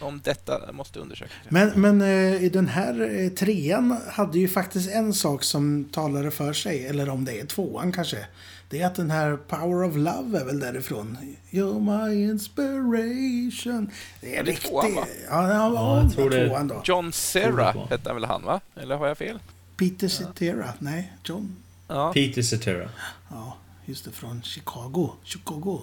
Om 0.01 0.21
detta 0.25 0.73
måste 0.73 0.99
undersökas. 0.99 1.33
Men, 1.49 1.69
men 1.81 2.03
eh, 2.03 2.43
i 2.45 2.49
den 2.49 2.69
här 2.69 3.31
trean 3.37 3.97
hade 4.13 4.39
ju 4.39 4.49
faktiskt 4.49 4.91
en 4.91 5.15
sak 5.15 5.45
som 5.45 5.85
talade 5.93 6.31
för 6.31 6.53
sig. 6.53 6.87
Eller 6.87 7.09
om 7.09 7.25
det 7.25 7.41
är 7.41 7.47
tvåan 7.47 7.93
kanske. 7.93 8.27
Det 8.69 8.81
är 8.83 8.87
att 8.87 8.95
den 8.95 9.11
här 9.11 9.37
Power 9.37 9.89
of 9.89 9.97
Love 9.97 10.39
är 10.41 10.45
väl 10.45 10.61
därifrån. 10.61 11.19
You're 11.51 12.07
my 12.09 12.25
inspiration. 12.31 13.91
Det 14.21 14.27
är 14.27 14.31
det 14.45 14.51
är 14.51 14.53
riktigt... 14.55 14.71
tvåan, 14.71 14.95
va? 14.95 15.05
Ja, 15.31 15.49
ja, 15.49 15.55
Ja, 15.55 15.73
ja 15.75 16.03
jag 16.03 16.13
tror 16.13 16.31
det- 16.31 16.49
tvåan 16.49 16.69
då. 16.69 16.83
John 16.85 17.13
Serra 17.13 17.75
hette 17.91 18.13
väl 18.13 18.25
han, 18.25 18.43
va? 18.45 18.61
Eller 18.77 18.97
har 18.97 19.07
jag 19.07 19.19
fel? 19.19 19.39
Peter 19.81 20.09
Cetera. 20.09 20.73
Nej, 20.79 21.13
John. 21.25 21.57
Ja. 21.89 22.13
Peter 22.13 22.43
Cetera. 22.43 22.89
Ja. 23.31 23.57
just 23.87 24.05
det, 24.05 24.11
från 24.11 24.43
Chicago. 24.43 25.11
Chicago. 25.25 25.83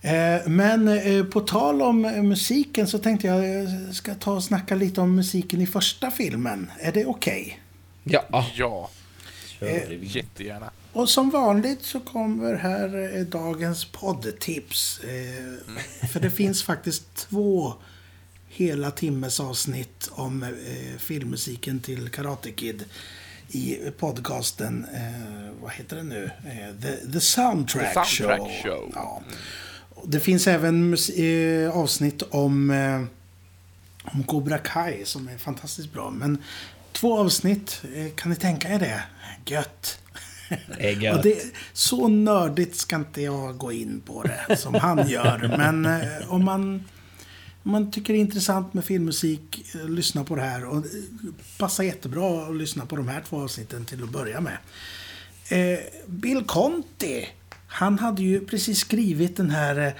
Eh, 0.00 0.46
Men 0.48 0.88
eh, 0.88 1.24
på 1.24 1.40
tal 1.40 1.82
om 1.82 2.04
eh, 2.04 2.22
musiken 2.22 2.86
så 2.86 2.98
tänkte 2.98 3.26
jag 3.26 3.44
ska 3.94 4.14
ta 4.14 4.32
och 4.32 4.44
snacka 4.44 4.74
lite 4.74 5.00
om 5.00 5.14
musiken 5.16 5.60
i 5.60 5.66
första 5.66 6.10
filmen. 6.10 6.70
Är 6.80 6.92
det 6.92 7.06
okej? 7.06 7.60
Ja, 8.04 8.46
Ja, 8.54 8.90
vi. 9.60 9.98
jättegärna. 10.02 10.70
Och 10.92 11.08
som 11.08 11.30
vanligt 11.30 11.82
så 11.82 12.00
kommer 12.00 12.54
här 12.54 13.24
dagens 13.24 13.84
poddtips. 13.84 15.00
Eh, 15.00 16.08
För 16.08 16.20
det 16.20 16.30
finns 16.30 16.62
faktiskt 16.62 17.16
två 17.16 17.74
hela 18.54 18.90
timmes 18.90 19.40
avsnitt 19.40 20.10
om 20.12 20.42
eh, 20.42 20.98
filmmusiken 20.98 21.80
till 21.80 22.08
Karate 22.08 22.50
Kid 22.50 22.84
i 23.48 23.78
podcasten, 23.98 24.86
eh, 24.94 25.62
vad 25.62 25.72
heter 25.72 25.96
den 25.96 26.08
nu? 26.08 26.30
Eh, 26.46 26.82
The, 26.82 27.12
The 27.12 27.20
Soundtrack, 27.20 27.94
The 27.94 28.04
Soundtrack 28.04 28.62
Show. 28.62 28.92
Ja. 28.94 29.22
Och 29.88 30.08
Det 30.08 30.20
finns 30.20 30.46
även 30.46 30.96
eh, 31.16 31.76
avsnitt 31.76 32.22
om, 32.22 32.70
eh, 32.70 33.02
om 34.14 34.24
Cobra 34.24 34.58
Kai 34.58 35.04
som 35.04 35.28
är 35.28 35.38
fantastiskt 35.38 35.92
bra. 35.92 36.10
Men 36.10 36.42
två 36.92 37.18
avsnitt, 37.18 37.82
eh, 37.94 38.12
kan 38.14 38.30
ni 38.30 38.36
tänka 38.36 38.68
er 38.68 38.78
det? 38.78 39.02
Gött! 39.46 39.98
det 40.78 41.22
det, 41.22 41.42
så 41.72 42.08
nördigt 42.08 42.76
ska 42.76 42.96
inte 42.96 43.22
jag 43.22 43.58
gå 43.58 43.72
in 43.72 44.02
på 44.06 44.22
det 44.22 44.56
som 44.56 44.74
han 44.74 45.08
gör. 45.08 45.54
Men 45.58 45.86
eh, 45.86 46.32
om 46.32 46.44
man, 46.44 46.84
om 47.64 47.70
man 47.70 47.90
tycker 47.90 48.12
det 48.12 48.18
är 48.18 48.20
intressant 48.20 48.74
med 48.74 48.84
filmmusik, 48.84 49.74
eh, 49.74 49.88
lyssna 49.88 50.24
på 50.24 50.36
det 50.36 50.42
här. 50.42 50.64
Och 50.64 50.84
passar 51.58 51.84
jättebra 51.84 52.46
att 52.46 52.56
lyssna 52.56 52.86
på 52.86 52.96
de 52.96 53.08
här 53.08 53.22
två 53.28 53.40
avsnitten 53.40 53.84
till 53.84 54.02
att 54.02 54.10
börja 54.10 54.40
med. 54.40 54.58
Eh, 55.48 55.78
Bill 56.06 56.44
Conti, 56.44 57.28
han 57.66 57.98
hade 57.98 58.22
ju 58.22 58.46
precis 58.46 58.78
skrivit 58.78 59.36
den 59.36 59.50
här 59.50 59.86
eh, 59.86 59.92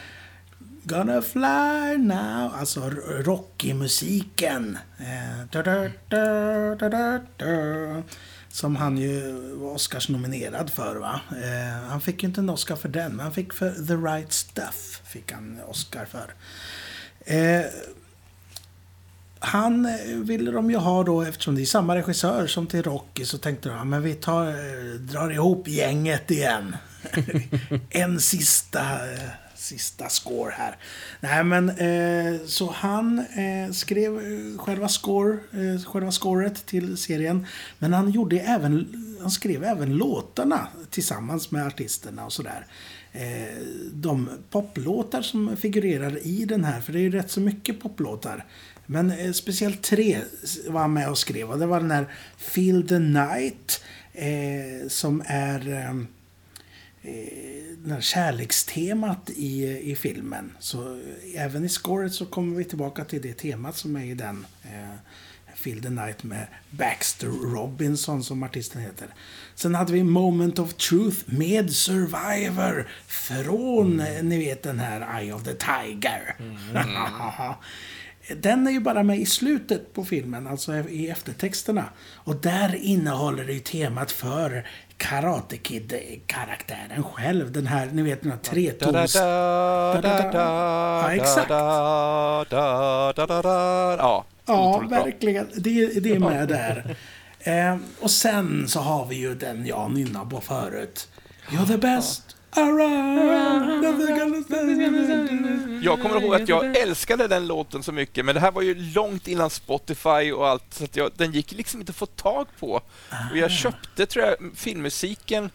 Gonna 0.87 1.23
fly 1.23 1.97
now, 1.99 2.55
alltså 2.55 2.91
Rocky-musiken. 2.91 4.79
Eh, 4.99 5.47
da, 5.51 5.63
da, 5.63 7.21
da, 7.37 8.03
som 8.49 8.77
han 8.77 8.99
ju 8.99 9.33
var 9.55 9.75
Oscars-nominerad 9.75 10.71
för. 10.71 10.97
va. 10.97 11.21
Eh, 11.31 11.89
han 11.89 12.01
fick 12.01 12.23
ju 12.23 12.29
inte 12.29 12.41
en 12.41 12.51
Oscar 12.51 12.77
för 12.77 12.89
den, 12.89 13.13
men 13.13 13.21
han 13.21 13.33
fick 13.33 13.53
för 13.53 13.71
The 13.71 13.95
Right 13.95 14.33
Stuff. 14.33 15.03
Fick 15.05 15.33
han 15.33 15.61
Oscar 15.67 16.05
för. 16.05 16.35
Eh, 17.25 17.65
han 19.39 19.87
eh, 19.87 20.17
ville 20.17 20.51
de 20.51 20.71
ju 20.71 20.77
ha 20.77 21.05
då, 21.05 21.23
eftersom 21.23 21.55
det 21.55 21.63
är 21.63 21.67
samma 21.67 21.95
regissör 21.97 22.47
som 22.47 22.67
till 22.67 22.83
Rocky, 22.83 23.25
så 23.25 23.39
tänkte 23.39 23.69
de, 23.69 23.75
ja, 23.75 23.85
men 23.85 24.03
vi 24.03 24.15
tar, 24.15 24.49
eh, 24.49 24.95
drar 25.01 25.31
ihop 25.31 25.69
gänget 25.69 26.31
igen. 26.31 26.77
en 27.91 28.21
sista, 28.21 28.81
eh, 29.13 29.31
sista 29.55 30.09
score 30.09 30.53
här. 30.57 30.77
Nej 31.21 31.45
men, 31.45 31.69
eh, 31.71 32.47
så 32.47 32.71
han 32.71 33.19
eh, 33.19 33.73
skrev 33.73 34.21
själva, 34.59 34.89
score, 34.89 35.33
eh, 35.33 35.85
själva 35.85 36.13
scoret 36.13 36.67
till 36.67 36.97
serien. 36.97 37.47
Men 37.79 37.93
han 37.93 38.11
gjorde 38.11 38.41
även, 38.41 39.05
han 39.21 39.31
skrev 39.31 39.65
även 39.65 39.97
låtarna 39.97 40.69
tillsammans 40.91 41.51
med 41.51 41.67
artisterna 41.67 42.25
och 42.25 42.33
sådär. 42.33 42.67
Eh, 42.67 42.67
Eh, 43.17 43.63
de 43.93 44.29
poplåtar 44.51 45.23
som 45.23 45.57
figurerar 45.57 46.27
i 46.27 46.45
den 46.45 46.65
här, 46.65 46.81
för 46.81 46.93
det 46.93 46.99
är 46.99 47.03
ju 47.03 47.11
rätt 47.11 47.31
så 47.31 47.41
mycket 47.41 47.81
poplåtar. 47.81 48.45
Men 48.87 49.11
eh, 49.11 49.33
speciellt 49.33 49.83
tre 49.83 50.19
var 50.69 50.81
han 50.81 50.93
med 50.93 51.11
och 51.11 51.19
skrev. 51.19 51.51
Och 51.51 51.59
det 51.59 51.67
var 51.67 51.81
den 51.81 51.91
här 51.91 52.07
Feel 52.37 52.89
the 52.89 52.99
Night. 52.99 53.83
Eh, 54.13 54.89
som 54.89 55.23
är 55.27 55.69
eh, 55.69 55.91
eh 57.03 57.55
här 57.91 58.01
kärlekstemat 58.01 59.31
i, 59.31 59.81
i 59.91 59.97
filmen. 59.97 60.53
Så 60.59 60.95
eh, 60.95 61.45
även 61.45 61.65
i 61.65 61.69
scoret 61.69 62.13
så 62.13 62.27
kommer 62.27 62.57
vi 62.57 62.65
tillbaka 62.65 63.05
till 63.05 63.23
det 63.23 63.33
temat 63.33 63.77
som 63.77 63.97
är 63.97 64.05
i 64.05 64.15
den. 64.15 64.47
Eh, 64.63 64.95
Feel 65.65 65.83
the 65.83 65.91
Night 65.91 66.23
med 66.23 66.47
Baxter 66.71 67.27
Robinson 67.27 68.25
som 68.25 68.43
artisten 68.43 68.83
heter. 68.83 69.09
Sen 69.55 69.75
hade 69.75 69.93
vi 69.93 70.05
Moment 70.05 70.59
of 70.59 70.75
Truth 70.75 71.19
med 71.27 71.71
Survivor 71.71 72.89
från, 73.07 74.01
eh, 74.01 74.23
ni 74.23 74.39
vet 74.39 74.63
den 74.63 74.79
här 74.79 75.21
Eye 75.21 75.33
of 75.33 75.45
the 75.45 75.55
Tiger. 75.55 76.37
Den 78.37 78.67
är 78.67 78.71
ju 78.71 78.81
bara 78.81 79.03
med 79.03 79.19
i 79.19 79.27
slutet 79.27 79.95
på 79.95 80.05
filmen, 80.05 80.47
alltså 80.47 80.75
i 80.75 81.09
eftertexterna. 81.09 81.85
Och 82.15 82.37
där 82.37 82.75
innehåller 82.75 83.45
det 83.45 83.53
ju 83.53 83.61
temat 83.61 84.13
för 84.13 84.67
Karate 84.97 85.57
Kid-karaktären 85.57 87.03
själv. 87.03 87.53
Den 87.53 87.67
här, 87.67 87.87
ni 87.87 88.03
vet 88.03 88.23
den 88.23 88.31
här 88.31 88.39
tretons... 88.39 89.15
Ja, 89.15 91.13
exakt. 91.13 91.51
Ja, 91.51 92.45
Ja, 94.47 94.79
verkligen. 94.91 95.49
Det, 95.55 96.01
det 96.01 96.11
är 96.11 96.19
med 96.19 96.49
där. 96.49 96.97
Eh, 97.41 97.77
och 98.01 98.11
sen 98.11 98.69
så 98.69 98.81
har 98.81 99.07
vi 99.07 99.17
ju 99.17 99.35
den 99.35 99.67
jag 99.67 99.91
nynnade 99.93 100.31
på 100.31 100.41
förut. 100.41 101.09
You're 101.49 101.67
the 101.67 101.77
best 101.77 102.37
around. 102.51 103.85
Jag 105.85 106.03
kommer 106.03 106.21
ihåg 106.21 106.35
att 106.35 106.49
jag 106.49 106.77
älskade 106.77 107.29
den 107.29 107.47
låten 107.47 107.83
så 107.83 107.93
mycket, 107.93 108.25
men 108.25 108.35
det 108.35 108.41
här 108.41 108.53
var 108.53 108.63
ju 108.63 108.75
långt 108.75 109.29
innan 109.29 109.51
Spotify 109.51 110.33
och 110.33 110.49
allt, 110.49 110.65
så 110.75 110.85
att 110.85 110.97
jag, 110.97 111.11
den 111.17 111.33
gick 111.33 111.53
liksom 111.53 111.81
inte 111.81 111.91
att 111.91 111.97
få 111.97 112.07
tag 112.07 112.47
på. 112.59 112.81
Och 113.31 113.37
jag 113.37 113.51
köpte, 113.51 114.07
tror 114.07 114.25
jag, 114.25 114.37
filmmusiken 114.55 115.51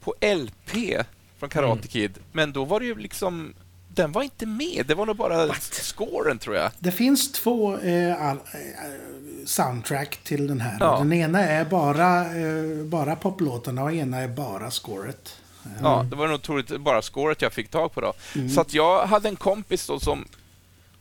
på 0.00 0.14
LP 0.20 0.96
från 1.38 1.48
Karate 1.48 1.88
Kid, 1.88 2.18
men 2.32 2.52
då 2.52 2.64
var 2.64 2.80
det 2.80 2.86
ju 2.86 2.94
liksom 2.94 3.54
den 3.94 4.12
var 4.12 4.22
inte 4.22 4.46
med. 4.46 4.84
Det 4.86 4.94
var 4.94 5.06
nog 5.06 5.16
bara 5.16 5.54
scoren, 5.70 6.38
tror 6.38 6.56
jag. 6.56 6.70
Det 6.78 6.92
finns 6.92 7.32
två 7.32 7.78
eh, 7.78 8.22
all, 8.22 8.36
eh, 8.36 8.40
soundtrack 9.44 10.16
till 10.24 10.46
den 10.46 10.60
här. 10.60 10.76
Ja. 10.80 10.98
Den 10.98 11.12
ena 11.12 11.40
är 11.40 11.64
bara, 11.64 12.36
eh, 12.36 12.84
bara 12.84 13.16
poplåtarna 13.16 13.82
och 13.82 13.92
ena 13.92 14.18
är 14.18 14.28
bara 14.28 14.70
scoret. 14.70 15.36
Ja, 15.82 16.06
det 16.10 16.16
var 16.16 16.28
nog 16.28 16.42
troligt 16.42 16.80
bara 16.80 17.02
scoret 17.02 17.42
jag 17.42 17.52
fick 17.52 17.70
tag 17.70 17.92
på 17.92 18.00
då. 18.00 18.12
Så 18.54 18.60
att 18.60 18.74
jag 18.74 19.06
hade 19.06 19.28
en 19.28 19.36
kompis 19.36 19.86
då 19.86 20.00
som 20.00 20.24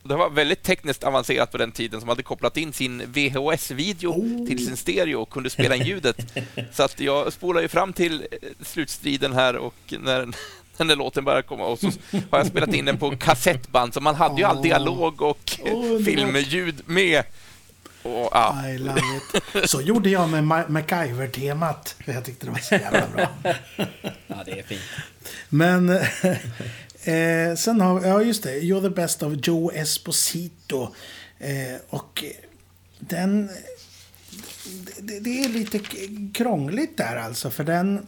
det 0.04 0.16
var 0.16 0.30
väldigt 0.30 0.64
tekniskt 0.64 1.04
avancerat 1.04 1.52
på 1.52 1.58
den 1.58 1.72
tiden 1.72 2.00
som 2.00 2.10
hade 2.10 2.24
kopplat 2.24 2.58
in 2.58 2.74
sin 2.74 3.02
VHS-video 3.06 4.14
till 4.48 4.66
sin 4.66 4.78
stereo 4.78 5.22
och 5.22 5.30
kunde 5.30 5.50
spela 5.50 5.76
in 5.76 5.86
ljudet. 5.86 6.34
Så 6.72 6.84
att 6.84 7.00
jag 7.00 7.34
spolade 7.34 7.62
ju 7.62 7.68
fram 7.68 7.94
till 7.94 8.28
eh, 8.32 8.50
slutstriden 8.62 9.34
här 9.34 9.56
och 9.56 9.94
när 10.00 10.28
den, 10.80 10.88
den 10.88 10.98
låten 10.98 11.24
började 11.26 11.44
komma 11.44 11.66
och 11.66 11.80
så 11.80 11.92
har 12.32 12.38
jag 12.38 12.48
spelat 12.48 12.74
in 12.74 12.86
den 12.86 12.98
på 12.98 13.18
kassettband 13.18 13.94
så 13.94 14.02
man 14.02 14.16
hade 14.16 14.42
ju 14.42 14.44
all 14.44 14.62
dialog 14.62 15.22
och 15.22 15.60
underbart. 15.66 16.06
filmljud 16.06 16.82
med. 16.86 17.24
Och, 18.04 18.30
ja. 18.32 18.68
I 18.70 18.78
love 18.78 19.02
it. 19.02 19.70
Så 19.70 19.82
gjorde 19.82 20.10
jag 20.10 20.30
med 20.30 20.44
Ma- 20.44 20.70
MacGyver-temat. 20.70 21.96
För 22.06 22.14
jag 22.14 22.26
tyckte 22.26 22.46
det 22.46 22.52
var 22.52 22.60
så 22.60 22.76
jävla 22.76 23.08
bra. 23.16 23.28
Ja, 24.28 24.36
det 24.46 24.60
är 24.60 24.64
fint. 24.64 24.82
Men 25.50 25.90
eh, 27.04 27.56
sen 27.58 27.82
har 27.82 28.06
ja 28.06 28.22
just 28.22 28.44
det, 28.44 28.60
You're 28.60 28.82
the 28.82 28.90
best 28.90 29.24
of 29.24 29.34
Joe 29.44 29.72
Esposito. 29.72 30.96
Eh, 31.40 31.80
och 31.90 32.24
den, 33.00 33.50
det, 35.00 35.20
det 35.20 35.44
är 35.44 35.50
lite 35.50 35.80
krångligt 36.34 36.98
där 36.98 37.16
alltså, 37.16 37.50
för 37.50 37.64
den, 37.64 38.06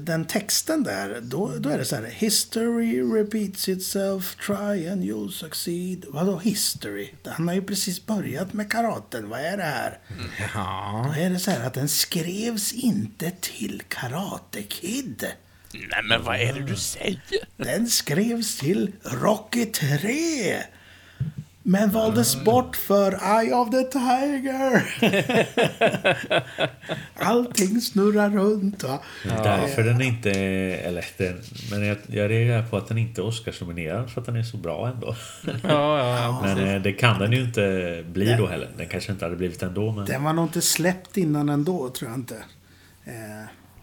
den 0.00 0.24
texten 0.24 0.82
där, 0.82 1.20
då, 1.20 1.52
då 1.58 1.68
är 1.68 1.78
det 1.78 1.84
så 1.84 1.96
här, 1.96 2.04
History 2.04 3.02
repeats 3.02 3.68
itself, 3.68 4.36
try 4.46 4.88
and 4.88 5.04
you'll 5.04 5.30
succeed. 5.30 6.04
Vadå 6.08 6.38
history? 6.38 7.14
Han 7.24 7.48
har 7.48 7.54
ju 7.54 7.62
precis 7.62 8.06
börjat 8.06 8.52
med 8.52 8.70
karaten, 8.70 9.28
vad 9.28 9.40
är 9.40 9.56
det 9.56 9.62
här? 9.62 9.98
Ja. 10.54 11.04
Då 11.06 11.20
är 11.20 11.30
det 11.30 11.38
så 11.38 11.50
här 11.50 11.66
att 11.66 11.74
den 11.74 11.88
skrevs 11.88 12.72
inte 12.72 13.32
till 13.40 13.82
Karate 13.88 14.62
Kid. 14.62 15.26
Nej, 15.72 16.02
men 16.04 16.22
vad 16.22 16.40
är 16.40 16.52
det 16.52 16.66
du 16.66 16.76
säger? 16.76 17.20
Den 17.56 17.88
skrevs 17.88 18.58
till 18.58 18.92
Rocky 19.02 19.66
3. 19.66 20.62
Men 21.62 21.90
valdes 21.90 22.44
bort 22.44 22.76
för 22.76 23.40
Eye 23.40 23.54
of 23.54 23.70
the 23.70 23.82
Tiger. 23.82 24.82
Allting 27.14 27.80
snurrar 27.80 28.30
runt. 28.30 28.82
Va? 28.82 29.00
Därför 29.24 29.82
den 29.82 30.00
inte... 30.00 30.30
Eller 30.30 31.04
den, 31.16 31.40
men 31.70 31.86
jag, 31.86 31.96
jag 32.06 32.30
reagerar 32.30 32.62
på 32.62 32.76
att 32.76 32.88
den 32.88 32.98
inte 32.98 33.20
är 33.20 33.24
Oscarsnominerad 33.24 34.10
för 34.10 34.20
att 34.20 34.26
den 34.26 34.36
är 34.36 34.42
så 34.42 34.56
bra 34.56 34.88
ändå. 34.88 35.14
Ja, 35.44 35.58
ja, 35.62 36.18
ja. 36.18 36.40
Men 36.54 36.68
eh, 36.68 36.82
det 36.82 36.92
kan 36.92 37.18
den 37.18 37.32
ju 37.32 37.40
inte 37.44 38.04
bli 38.12 38.34
då 38.38 38.46
heller. 38.46 38.68
Den 38.76 38.88
kanske 38.88 39.12
inte 39.12 39.24
hade 39.24 39.36
blivit 39.36 39.62
ändå 39.62 39.92
men... 39.92 40.04
Den 40.04 40.24
var 40.24 40.32
nog 40.32 40.44
inte 40.44 40.60
släppt 40.60 41.16
innan 41.16 41.48
ändå, 41.48 41.88
tror 41.88 42.10
jag 42.10 42.18
inte. 42.18 42.36
Eh, 43.04 43.12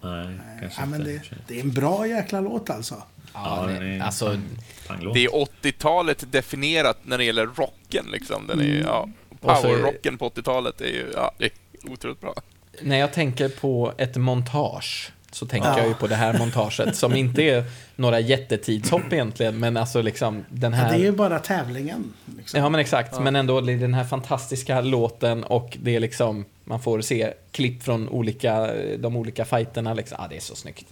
Nej, 0.01 0.39
kanske 0.59 0.81
ja, 0.81 0.85
men 0.85 0.99
inte. 1.01 1.11
det, 1.11 1.37
det 1.47 1.59
är 1.59 1.63
en 1.63 1.71
bra 1.71 2.07
jäkla 2.07 2.41
låt 2.41 2.69
alltså. 2.69 3.03
Ja 3.45 3.65
den 3.67 3.79
det, 3.89 3.95
är- 3.95 4.01
alltså. 4.01 4.39
Det 5.13 5.25
är 5.25 5.29
80-talet 5.29 6.31
definierat 6.31 6.97
när 7.03 7.17
det 7.17 7.23
gäller 7.23 7.45
rocken. 7.45 8.05
Liksom. 8.11 8.47
Den 8.47 8.59
är, 8.59 8.63
Mm. 8.65 8.81
ja, 8.85 9.09
Power-rocken 9.41 10.17
på 10.17 10.29
80-talet 10.29 10.81
är 10.81 10.85
ju 10.85 11.11
ja, 11.15 11.31
det 11.37 11.45
är 11.45 11.51
otroligt 11.91 12.21
bra. 12.21 12.33
när 12.81 12.97
jag 12.97 13.13
tänker 13.13 13.49
på 13.49 13.93
ett 13.97 14.15
montage 14.15 15.11
så 15.37 15.45
tänker 15.45 15.77
jag 15.77 15.87
ju 15.87 15.93
på 15.93 16.07
det 16.07 16.15
här 16.15 16.37
montaget 16.37 16.95
som 16.95 17.15
inte 17.15 17.41
är 17.43 17.63
några 17.95 18.19
jättetidshopp 18.19 19.13
egentligen, 19.13 19.59
men 19.59 19.77
alltså 19.77 20.01
liksom 20.01 20.45
den 20.49 20.71
Ja, 20.71 20.77
här... 20.77 20.89
det 20.91 20.95
är 20.97 21.03
ju 21.03 21.11
bara 21.11 21.39
tävlingen. 21.39 22.13
Liksom. 22.37 22.59
Ja 22.59 22.69
men 22.69 22.79
exakt, 22.81 23.19
men 23.19 23.35
ändå 23.35 23.61
den 23.61 23.93
här 23.93 24.03
fantastiska 24.03 24.81
låten 24.81 25.43
och 25.43 25.77
det 25.81 25.95
är 25.95 25.99
liksom, 25.99 26.45
man 26.63 26.79
får 26.81 27.01
se 27.01 27.33
klipp 27.51 27.83
från 27.83 28.09
olika, 28.09 28.69
de 28.99 29.15
olika 29.15 29.45
fighterna 29.45 29.93
liksom. 29.93 30.17
Ja, 30.21 30.27
det 30.29 30.35
är 30.35 30.41
så 30.41 30.55
snyggt. 30.55 30.85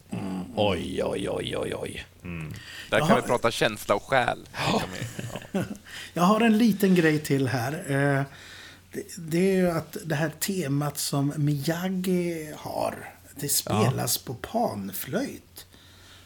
Oj, 0.55 1.01
oj, 1.03 1.29
oj, 1.29 1.57
oj, 1.57 1.73
oj. 1.75 2.05
Där 2.89 2.99
kan 2.99 3.07
Jaha. 3.09 3.15
vi 3.21 3.27
prata 3.27 3.51
känsla 3.51 3.95
och 3.95 4.03
själ. 4.03 4.39
Ja. 4.67 4.81
Jag 6.13 6.23
har 6.23 6.41
en 6.41 6.57
liten 6.57 6.95
grej 6.95 7.19
till 7.19 7.47
här. 7.47 7.73
Eh, 7.87 8.23
Det, 8.93 9.03
det 9.17 9.37
är 9.37 9.55
ju 9.55 9.71
att 9.71 9.97
det 10.05 10.15
här 10.15 10.29
temat 10.39 10.97
som 10.97 11.33
Miyagi 11.37 12.53
har, 12.57 12.95
det 13.39 13.49
spelas 13.49 14.17
på 14.17 14.33
panflöjt. 14.33 15.65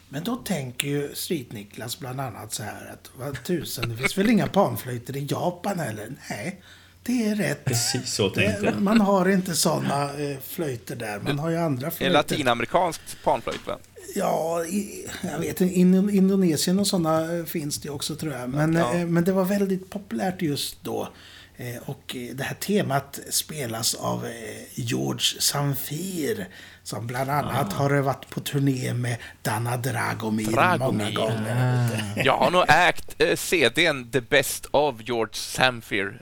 Men 0.08 0.24
då 0.24 0.36
tänker 0.36 0.88
ju 0.88 1.14
Street-Niklas 1.14 1.98
bland 1.98 2.20
annat 2.20 2.52
så 2.52 2.62
här 2.62 2.90
att 2.92 3.10
vad 3.18 3.44
tusen, 3.44 3.88
det 3.88 3.96
finns 3.96 4.18
väl 4.18 4.30
inga 4.30 4.46
panflöjter 4.46 5.16
i 5.16 5.26
Japan 5.30 5.78
heller? 5.78 6.12
Nej, 6.30 6.60
det 7.02 7.26
är 7.28 7.34
rätt. 7.34 7.64
Precis 7.64 8.12
så 8.14 8.30
tänkte 8.30 8.64
jag. 8.64 8.82
Man 8.82 9.00
har 9.00 9.28
inte 9.28 9.56
sådana 9.56 10.02
eh, 10.18 10.38
flöjter 10.48 10.96
där. 10.96 11.20
Man 11.20 11.38
har 11.38 11.50
ju 11.50 11.56
andra 11.56 11.86
En 11.86 11.92
flöjter. 11.92 12.12
latinamerikanskt 12.14 13.16
panflöjt, 13.24 13.66
va? 13.66 13.78
Ja, 14.14 14.64
i, 14.64 15.06
jag 15.22 15.38
vet 15.38 15.60
inte. 15.60 15.74
In, 15.74 16.10
Indonesien 16.10 16.78
och 16.78 16.86
sådana 16.86 17.44
finns 17.46 17.78
det 17.80 17.90
också 17.90 18.16
tror 18.16 18.32
jag. 18.32 18.50
Men, 18.50 18.74
Ja. 18.74 18.94
eh, 18.94 19.06
men 19.06 19.24
det 19.24 19.32
var 19.32 19.44
väldigt 19.44 19.90
populärt 19.90 20.42
just 20.42 20.76
då. 20.84 21.08
Eh, 21.56 21.76
Och 21.86 22.16
eh, 22.16 22.34
det 22.34 22.44
här 22.44 22.54
temat 22.54 23.20
spelas 23.30 23.94
av 23.94 24.26
eh, 24.26 24.32
George 24.74 25.40
Samfir. 25.40 26.48
Som 26.82 27.06
bland 27.06 27.30
annat 27.30 27.72
har 27.72 27.90
varit 28.00 28.30
på 28.30 28.40
turné 28.40 28.94
med 28.94 29.16
Dana 29.42 29.76
Dragomir, 29.76 30.46
Dragomir. 30.46 31.04
många 31.04 31.10
gånger. 31.10 32.12
Jag 32.24 32.36
har 32.36 32.50
nog 32.50 32.64
ägt 32.68 33.14
eh, 33.22 33.36
CDn 33.36 34.10
The 34.10 34.20
Best 34.20 34.66
of 34.70 34.94
George 35.00 35.34
Samfir 35.34 36.20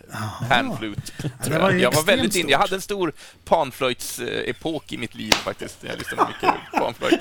Panflute. 0.49 1.13
det 1.45 1.59
var 1.59 1.71
jag. 1.73 1.95
var 1.95 2.03
väldigt 2.05 2.37
in, 2.37 2.49
Jag 2.49 2.59
hade 2.59 2.75
en 2.75 2.81
stor 2.81 3.13
panflöjtsepok 3.45 4.93
i 4.93 4.99
mitt 4.99 5.15
liv 5.15 5.33
faktiskt. 5.33 5.79
Jag 5.81 5.99
lyssnade 5.99 6.29
mycket 6.29 6.55
panflöjt. 6.73 7.21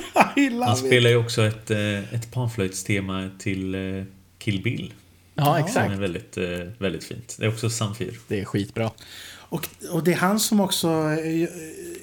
Han 0.65 0.77
spelar 0.77 1.09
ju 1.09 1.15
också 1.15 1.41
ett, 1.45 1.71
eh, 1.71 2.13
ett 2.13 2.31
panflöjtstema 2.31 3.29
till 3.39 3.75
eh, 3.75 4.03
Kill 4.39 4.63
Bill. 4.63 4.93
Ja, 5.35 5.45
Som 5.45 5.53
är 5.55 5.59
exakt. 5.59 5.91
väldigt, 5.99 6.37
eh, 6.37 6.43
väldigt 6.77 7.03
fint. 7.03 7.35
Det 7.39 7.45
är 7.45 7.49
också 7.49 7.69
Samfir. 7.69 8.19
Det 8.27 8.39
är 8.39 8.45
skitbra. 8.45 8.91
Och, 9.49 9.67
och 9.91 10.03
det 10.03 10.11
är 10.13 10.17
han 10.17 10.39
som 10.39 10.59
också 10.59 10.87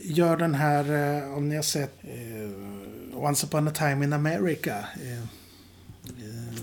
gör 0.05 0.37
den 0.37 0.55
här, 0.55 0.85
eh, 1.23 1.35
om 1.37 1.49
ni 1.49 1.57
har 1.57 1.63
sett 1.63 1.95
eh, 2.05 3.19
Once 3.25 3.47
upon 3.47 3.69
a 3.69 3.71
time 3.75 4.05
in 4.05 4.13
America. 4.13 4.79
eh, 4.79 5.25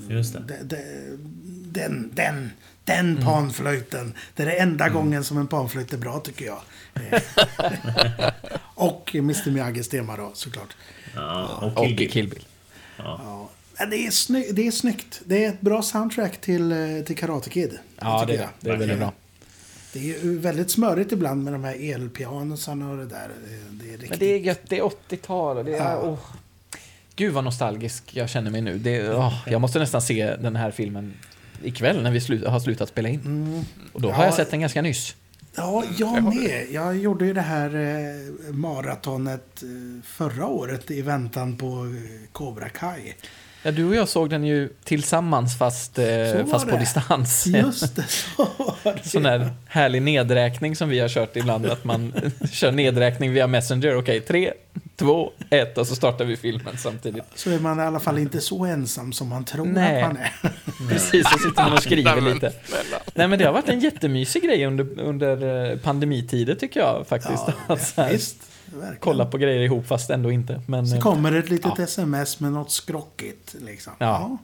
Just 0.10 0.34
det. 0.34 0.40
De- 0.48 0.64
de- 0.64 0.82
Den, 1.74 2.12
den, 2.16 2.52
den 2.86 3.18
panflöjten. 3.24 4.14
Det 4.36 4.44
är 4.44 4.48
det 4.48 4.54
enda 4.60 4.90
gången 4.90 5.24
som 5.24 5.38
en 5.38 5.48
panflöjt 5.48 5.94
är 5.94 5.98
bra 5.98 6.20
tycker 6.20 6.46
jag. 6.46 6.60
Eh, 6.94 7.22
och 8.76 9.16
Mr 9.16 9.52
Miyagis 9.52 9.90
tema 9.90 10.18
då 10.18 10.32
såklart. 10.34 10.76
Ja, 11.16 11.48
och 11.62 11.78
Och 11.78 11.86
Kill 11.86 11.96
Bill. 11.98 12.12
Kill 12.12 12.28
Bill. 12.30 12.46
Ja. 12.98 13.50
Men 13.80 13.90
det, 13.90 13.98
är 13.98 14.10
sny- 14.10 14.52
det 14.52 14.68
är 14.68 14.72
snyggt. 14.72 15.22
Det 15.26 15.46
är 15.46 15.50
ett 15.50 15.62
bra 15.62 15.82
soundtrack 15.82 16.42
till, 16.42 16.72
eh, 16.72 16.78
till 17.06 17.18
Karate 17.18 17.50
Kid. 17.50 17.78
Ja, 18.00 18.26
det, 18.28 18.50
det 18.60 18.70
är 18.70 18.78
väldigt 18.78 18.98
bra. 18.98 19.14
Det 19.94 20.00
är 20.00 20.04
ju 20.24 20.38
väldigt 20.40 20.72
smörigt 20.72 21.12
ibland 21.12 21.44
med 21.44 21.54
de 21.54 21.64
här 21.64 21.94
elpianosarna 21.94 22.90
och 22.92 22.98
det 22.98 23.06
där. 23.06 23.30
Det 23.72 23.86
är 23.88 23.92
riktigt... 23.92 24.10
Men 24.10 24.20
det 24.20 24.26
är 24.26 24.38
gött, 24.40 24.62
det 24.68 24.78
är 24.78 24.84
80-tal 24.84 25.58
och 25.58 25.66
det 25.66 25.74
är... 25.76 25.78
Ja. 25.92 26.02
åh. 26.04 26.20
Gud 27.16 27.34
vad 27.34 27.44
nostalgisk 27.44 28.04
jag 28.16 28.30
känner 28.30 28.52
mig 28.52 28.62
nu. 28.62 28.78
Det, 28.78 29.14
åh, 29.14 29.34
jag 29.48 29.62
måste 29.62 29.80
nästan 29.80 30.02
se 30.02 30.36
den 30.36 30.56
här 30.56 30.72
filmen 30.72 31.14
ikväll 31.64 32.04
när 32.04 32.12
vi 32.12 32.22
slu, 32.22 32.46
har 32.46 32.60
slutat 32.60 32.90
spela 32.90 33.10
in. 33.10 33.66
Och 33.94 34.02
då 34.02 34.08
har 34.08 34.14
Mm. 34.14 34.22
Ja. 34.22 34.26
jag 34.26 34.34
sett 34.34 34.52
den 34.52 34.62
ganska 34.62 34.82
nyss. 34.82 35.16
Ja, 35.56 35.84
jag 35.98 36.24
med. 36.24 36.68
Jag 36.72 36.98
gjorde 36.98 37.26
ju 37.26 37.34
det 37.34 37.42
här 37.42 37.76
eh, 37.76 38.54
maratonet 38.54 39.64
eh, 39.64 40.04
förra 40.06 40.48
året 40.48 40.92
i 40.92 41.02
väntan 41.02 41.58
på 41.58 41.66
eh, 41.66 42.30
Cobra 42.32 42.70
Kai. 42.70 43.14
Ja, 43.64 43.72
du 43.72 43.86
och 43.86 43.96
jag 43.96 44.08
såg 44.08 44.30
den 44.30 44.44
ju 44.44 44.70
tillsammans 44.84 45.58
fast, 45.58 46.00
eh, 46.00 46.06
fast 46.52 46.66
på 46.66 46.72
det. 46.72 46.80
distans. 46.80 47.48
Just 47.54 47.96
det, 47.96 48.04
så 48.08 48.48
var 48.58 48.94
det. 48.94 49.10
Sån 49.10 49.24
där 49.24 49.50
härlig 49.68 50.02
nedräkning 50.02 50.76
som 50.76 50.90
vi 50.90 51.00
har 51.00 51.10
kört 51.10 51.36
ibland, 51.36 51.66
att 51.66 51.84
man 51.84 52.14
kör 52.52 52.72
nedräkning 52.72 53.34
via 53.34 53.48
Messenger. 53.48 53.96
Okej, 53.96 54.22
tre, 54.22 54.54
två, 54.96 55.32
ett 55.50 55.78
och 55.78 55.88
så 55.88 55.96
startar 55.96 56.26
vi 56.26 56.38
filmen 56.38 56.78
samtidigt. 56.78 57.24
Så 57.36 57.50
är 57.50 57.60
man 57.60 57.80
i 57.80 57.84
alla 57.84 58.00
fall 58.00 58.18
inte 58.18 58.42
så 58.42 58.66
ensam 58.66 59.14
som 59.14 59.28
man 59.30 59.44
tror 59.46 59.66
Nej. 59.66 60.02
att 60.02 60.08
man 60.08 60.18
är. 60.18 60.32
Precis, 60.90 61.30
så 61.30 61.38
sitter 61.38 61.64
man 61.64 61.74
och 61.74 61.84
skriver 61.84 62.22
lite. 62.34 62.54
Nej 63.14 63.28
men 63.28 63.40
det 63.40 63.46
har 63.46 63.54
varit 63.54 63.70
en 63.70 63.80
jättemysig 63.80 64.44
grej 64.44 64.66
under, 64.66 65.00
under 65.00 65.70
eh, 65.72 65.78
pandemitider 65.78 66.56
tycker 66.56 66.80
jag 66.80 67.08
faktiskt. 67.08 67.44
att 67.68 67.88
så 67.88 68.02
här, 68.02 68.12
visst. 68.12 68.51
Verkligen. 68.74 68.98
kolla 69.00 69.26
på 69.26 69.38
grejer 69.38 69.62
ihop 69.62 69.88
fast 69.88 70.10
ändå 70.10 70.32
inte. 70.32 70.62
Men, 70.68 70.88
Så 70.88 71.02
kommer 71.02 71.32
ett 71.32 71.50
litet 71.50 71.72
Ja. 71.78 71.84
sms 71.84 72.40
med 72.40 72.52
något 72.52 72.72
skrockigt. 72.72 73.56
Liksom. 73.62 73.94
Ja. 74.00 74.38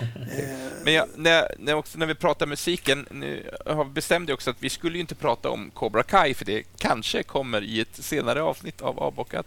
Men 0.84 0.92
jag, 0.94 1.06
när, 1.16 1.54
när, 1.58 1.74
också, 1.74 1.98
när 1.98 2.06
vi 2.06 2.14
pratar 2.14 2.46
musiken, 2.46 3.06
nu 3.10 3.50
har 3.66 3.84
vi 3.84 3.90
bestämde 3.90 4.32
också 4.32 4.50
att 4.50 4.56
vi 4.60 4.70
skulle 4.70 4.94
ju 4.94 5.00
inte 5.00 5.14
prata 5.14 5.50
om 5.50 5.70
Cobra 5.74 6.02
Kai, 6.02 6.34
för 6.34 6.44
det 6.44 6.62
kanske 6.78 7.22
kommer 7.22 7.62
i 7.62 7.80
ett 7.80 7.96
senare 8.04 8.42
avsnitt 8.42 8.80
av 8.80 8.98
Avbockat. 9.00 9.46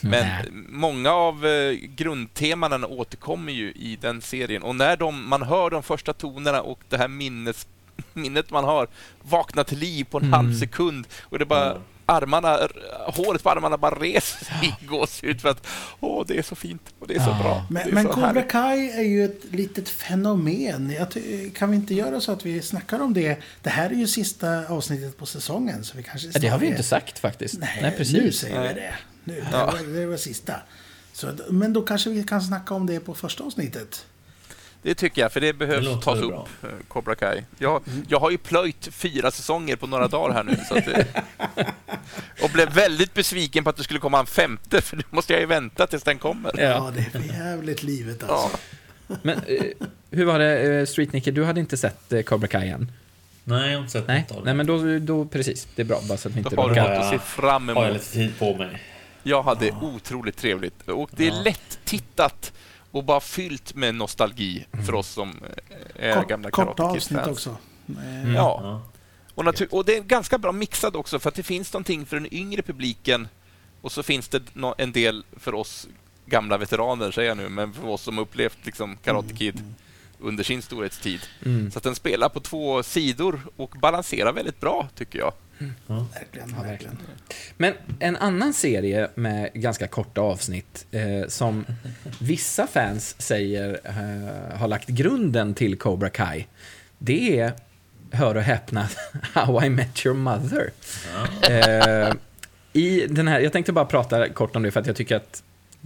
Men 0.00 0.26
Nej. 0.26 0.44
många 0.68 1.10
av 1.10 1.46
eh, 1.46 1.72
grundtemana 1.72 2.86
återkommer 2.86 3.52
ju 3.52 3.72
i 3.72 3.98
den 4.00 4.20
serien. 4.22 4.62
Och 4.62 4.76
när 4.76 4.96
de, 4.96 5.28
man 5.28 5.42
hör 5.42 5.70
de 5.70 5.82
första 5.82 6.12
tonerna 6.12 6.60
och 6.62 6.78
det 6.88 6.96
här 6.98 7.08
minnes, 7.08 7.66
minnet 8.12 8.50
man 8.50 8.64
har 8.64 8.88
vaknar 9.22 9.64
till 9.64 9.78
liv 9.78 10.04
på 10.04 10.18
en 10.18 10.24
Mm. 10.24 10.32
halv 10.32 10.58
sekund 10.58 11.06
och 11.22 11.38
det 11.38 11.44
bara 11.44 11.76
armarna, 12.06 12.68
håret 13.06 13.42
på 13.42 13.50
armarna 13.50 13.76
bara 13.76 13.94
reser 13.94 14.44
sig 14.44 14.76
i 14.82 14.86
gåshud 14.86 15.40
för 15.40 15.48
att 15.48 15.66
åh, 16.00 16.24
det 16.26 16.38
är 16.38 16.42
så 16.42 16.54
fint 16.54 16.82
och 16.98 17.06
det 17.06 17.14
är 17.14 17.18
så 17.20 17.30
Ja. 17.30 17.42
bra. 17.42 17.66
Men, 17.70 17.88
men 17.94 18.06
Cobra 18.08 18.26
härligt. 18.26 18.50
Kai 18.50 18.90
är 18.90 19.02
ju 19.02 19.24
ett 19.24 19.40
litet 19.50 19.88
fenomen. 19.88 20.90
Jag 20.98 21.10
ty- 21.10 21.50
kan 21.50 21.70
vi 21.70 21.76
inte 21.76 21.94
göra 21.94 22.20
så 22.20 22.32
att 22.32 22.46
vi 22.46 22.62
snackar 22.62 23.00
om 23.00 23.14
det? 23.14 23.36
Det 23.62 23.70
här 23.70 23.90
är 23.90 23.94
ju 23.94 24.06
sista 24.06 24.66
avsnittet 24.68 25.18
på 25.18 25.26
säsongen. 25.26 25.84
Så 25.84 25.96
vi 25.96 26.02
kanske 26.02 26.28
ja, 26.32 26.38
det 26.40 26.48
har 26.48 26.58
vi 26.58 26.66
inte 26.66 26.82
sagt 26.82 27.18
faktiskt. 27.18 27.58
Nej, 27.58 27.78
Nej, 27.82 27.90
nu 27.90 27.96
precis. 27.96 28.38
säger 28.40 28.60
Nej. 28.60 28.74
vi 28.74 28.80
det. 28.80 28.94
Nu, 29.24 29.40
det, 29.50 29.56
var, 29.56 29.94
det 30.00 30.06
var 30.06 30.16
sista. 30.16 30.54
Så, 31.12 31.30
men 31.50 31.72
då 31.72 31.82
kanske 31.82 32.10
vi 32.10 32.24
kan 32.24 32.42
snacka 32.42 32.74
om 32.74 32.86
det 32.86 33.00
på 33.00 33.14
första 33.14 33.44
avsnittet. 33.44 34.06
Det 34.82 34.94
tycker 34.94 35.22
jag, 35.22 35.32
för 35.32 35.40
det 35.40 35.52
behövs 35.52 35.84
Det 35.84 35.90
låter 35.90 36.02
tas 36.02 36.18
upp, 36.20 36.28
bra. 36.30 36.46
eh, 36.62 36.68
Cobra 36.88 37.14
Kai. 37.14 37.42
Jag, 37.58 37.82
jag 38.08 38.20
har 38.20 38.30
ju 38.30 38.38
plöjt 38.38 38.88
fyra 38.94 39.30
säsonger 39.30 39.76
på 39.76 39.86
några 39.86 40.08
dagar 40.08 40.34
här 40.34 40.44
nu. 40.44 40.56
Så 40.68 40.78
att 40.78 40.84
det, 40.84 41.06
och 42.42 42.50
blev 42.50 42.72
väldigt 42.72 43.14
besviken 43.14 43.64
på 43.64 43.70
att 43.70 43.76
det 43.76 43.82
skulle 43.84 44.00
komma 44.00 44.20
en 44.20 44.26
femte, 44.26 44.80
för 44.80 44.96
då 44.96 45.02
måste 45.10 45.32
jag 45.32 45.40
ju 45.40 45.46
vänta 45.46 45.86
tills 45.86 46.02
den 46.02 46.18
kommer. 46.18 46.52
Ja, 46.54 46.62
Ja. 46.62 46.92
det 46.94 47.00
är 47.00 47.10
för 47.10 47.34
jävligt 47.38 47.82
livet 47.82 48.24
Ja. 48.28 48.34
alltså. 48.34 48.58
Men 49.22 49.38
eh, 49.46 49.62
hur 50.10 50.24
var 50.24 50.38
det, 50.38 50.78
eh, 50.80 50.86
Street 50.86 51.12
Nicky, 51.12 51.30
du 51.30 51.44
hade 51.44 51.60
inte 51.60 51.76
sett 51.76 52.26
Cobra 52.26 52.48
Kai 52.48 52.68
än? 52.68 52.92
Nej, 53.44 53.66
jag 53.70 53.76
har 53.76 53.80
inte 53.80 53.92
sett 53.92 54.06
Nej, 54.08 54.26
nej 54.44 54.54
men 54.54 54.66
då, 54.66 54.98
då 54.98 55.24
precis, 55.24 55.68
det 55.74 55.82
är 55.82 55.86
bra 55.86 56.00
bara 56.08 56.18
så 56.18 56.28
att 56.28 56.34
vi 56.34 56.38
inte 56.38 56.56
Då 56.56 56.62
har 56.62 56.68
du 56.68 56.74
råkar... 56.74 56.94
något 56.94 57.04
att 57.04 57.10
se 57.10 57.18
fram 57.18 57.68
Har 57.68 57.74
jag 57.74 57.84
emot. 57.84 58.00
lite 58.02 58.12
tid 58.12 58.38
på 58.38 58.54
mig. 58.56 58.82
Jag 59.22 59.42
hade 59.42 59.70
otroligt 59.80 60.36
trevligt. 60.36 60.88
Och 60.88 61.10
det 61.16 61.26
är 61.26 61.30
Ja. 61.30 61.42
lätt 61.44 61.78
tittat 61.84 62.52
och 62.96 63.04
bara 63.04 63.20
fyllt 63.20 63.74
med 63.74 63.94
nostalgi 63.94 64.66
för 64.86 64.94
oss 64.94 65.08
som 65.08 65.40
eh, 65.96 66.10
är 66.10 66.14
Kort, 66.14 66.28
gamla 66.28 66.50
korta 66.50 66.82
avsnitt 66.82 67.26
också. 67.26 67.56
Mm. 67.88 68.34
Ja. 68.34 68.82
Och, 69.34 69.44
natur- 69.44 69.68
och 69.74 69.84
det 69.84 69.96
är 69.96 70.00
ganska 70.02 70.38
bra 70.38 70.52
mixad 70.52 70.96
också, 70.96 71.18
för 71.18 71.28
att 71.28 71.34
det 71.34 71.42
finns 71.42 71.72
någonting 71.72 72.06
för 72.06 72.16
den 72.16 72.34
yngre 72.34 72.62
publiken 72.62 73.28
och 73.82 73.92
så 73.92 74.02
finns 74.02 74.28
det 74.28 74.42
nå- 74.52 74.74
en 74.78 74.92
del 74.92 75.24
för 75.36 75.54
oss 75.54 75.88
gamla 76.26 76.58
veteraner, 76.58 77.10
säger 77.10 77.28
jag 77.28 77.36
nu, 77.36 77.48
men 77.48 77.72
för 77.72 77.86
oss 77.88 78.02
som 78.02 78.18
upplevt 78.18 78.58
liksom 78.62 78.96
Karate 79.04 79.34
Kid 79.34 79.62
under 80.20 80.44
sin 80.44 80.62
storhetstid. 80.62 81.20
Mm. 81.44 81.70
Så 81.70 81.78
att 81.78 81.84
den 81.84 81.94
spelar 81.94 82.28
på 82.28 82.40
två 82.40 82.82
sidor 82.82 83.40
och 83.56 83.70
balanserar 83.80 84.32
väldigt 84.32 84.60
bra, 84.60 84.88
tycker 84.94 85.18
jag. 85.18 85.32
Verkligen, 85.86 86.54
Ja, 86.56 86.62
verkligen. 86.62 86.98
Men 87.56 87.74
en 88.00 88.16
annan 88.16 88.52
serie 88.54 89.08
med 89.14 89.50
ganska 89.54 89.86
korta 89.86 90.20
avsnitt 90.20 90.86
eh, 90.90 91.28
som 91.28 91.64
vissa 92.20 92.66
fans 92.66 93.14
säger 93.18 93.80
eh, 93.84 94.58
har 94.58 94.68
lagt 94.68 94.88
grunden 94.88 95.54
till 95.54 95.78
Cobra 95.78 96.10
Kai, 96.10 96.46
det 96.98 97.40
är, 97.40 97.52
hör 98.10 98.34
och 98.34 98.42
häpna, 98.42 98.88
How 99.32 99.64
I 99.64 99.70
Met 99.70 100.06
Your 100.06 100.16
Mother. 100.16 100.70
Eh, 101.50 102.12
I 102.72 103.06
den 103.06 103.28
här, 103.28 103.40
jag 103.40 103.52
tänkte 103.52 103.72
bara 103.72 103.84
prata 103.84 104.28
kort 104.28 104.56
om 104.56 104.62
det 104.62 104.70
för 104.70 104.80
att 104.80 104.86
jag 104.86 104.96
tycker 104.96 105.16
att 105.16 105.42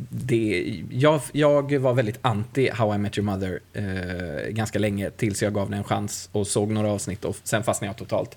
det, 0.08 0.80
jag, 0.90 1.20
jag 1.32 1.78
var 1.78 1.94
väldigt 1.94 2.18
anti 2.22 2.70
How 2.70 2.94
I 2.94 2.98
Met 2.98 3.18
Your 3.18 3.24
Mother 3.24 3.60
eh, 3.72 4.50
ganska 4.50 4.78
länge 4.78 5.10
tills 5.10 5.42
jag 5.42 5.54
gav 5.54 5.70
den 5.70 5.78
en 5.78 5.84
chans 5.84 6.28
och 6.32 6.46
såg 6.46 6.70
några 6.70 6.90
avsnitt 6.90 7.24
och 7.24 7.36
sen 7.44 7.62
fastnade 7.62 7.88
jag 7.88 7.96
totalt. 7.96 8.36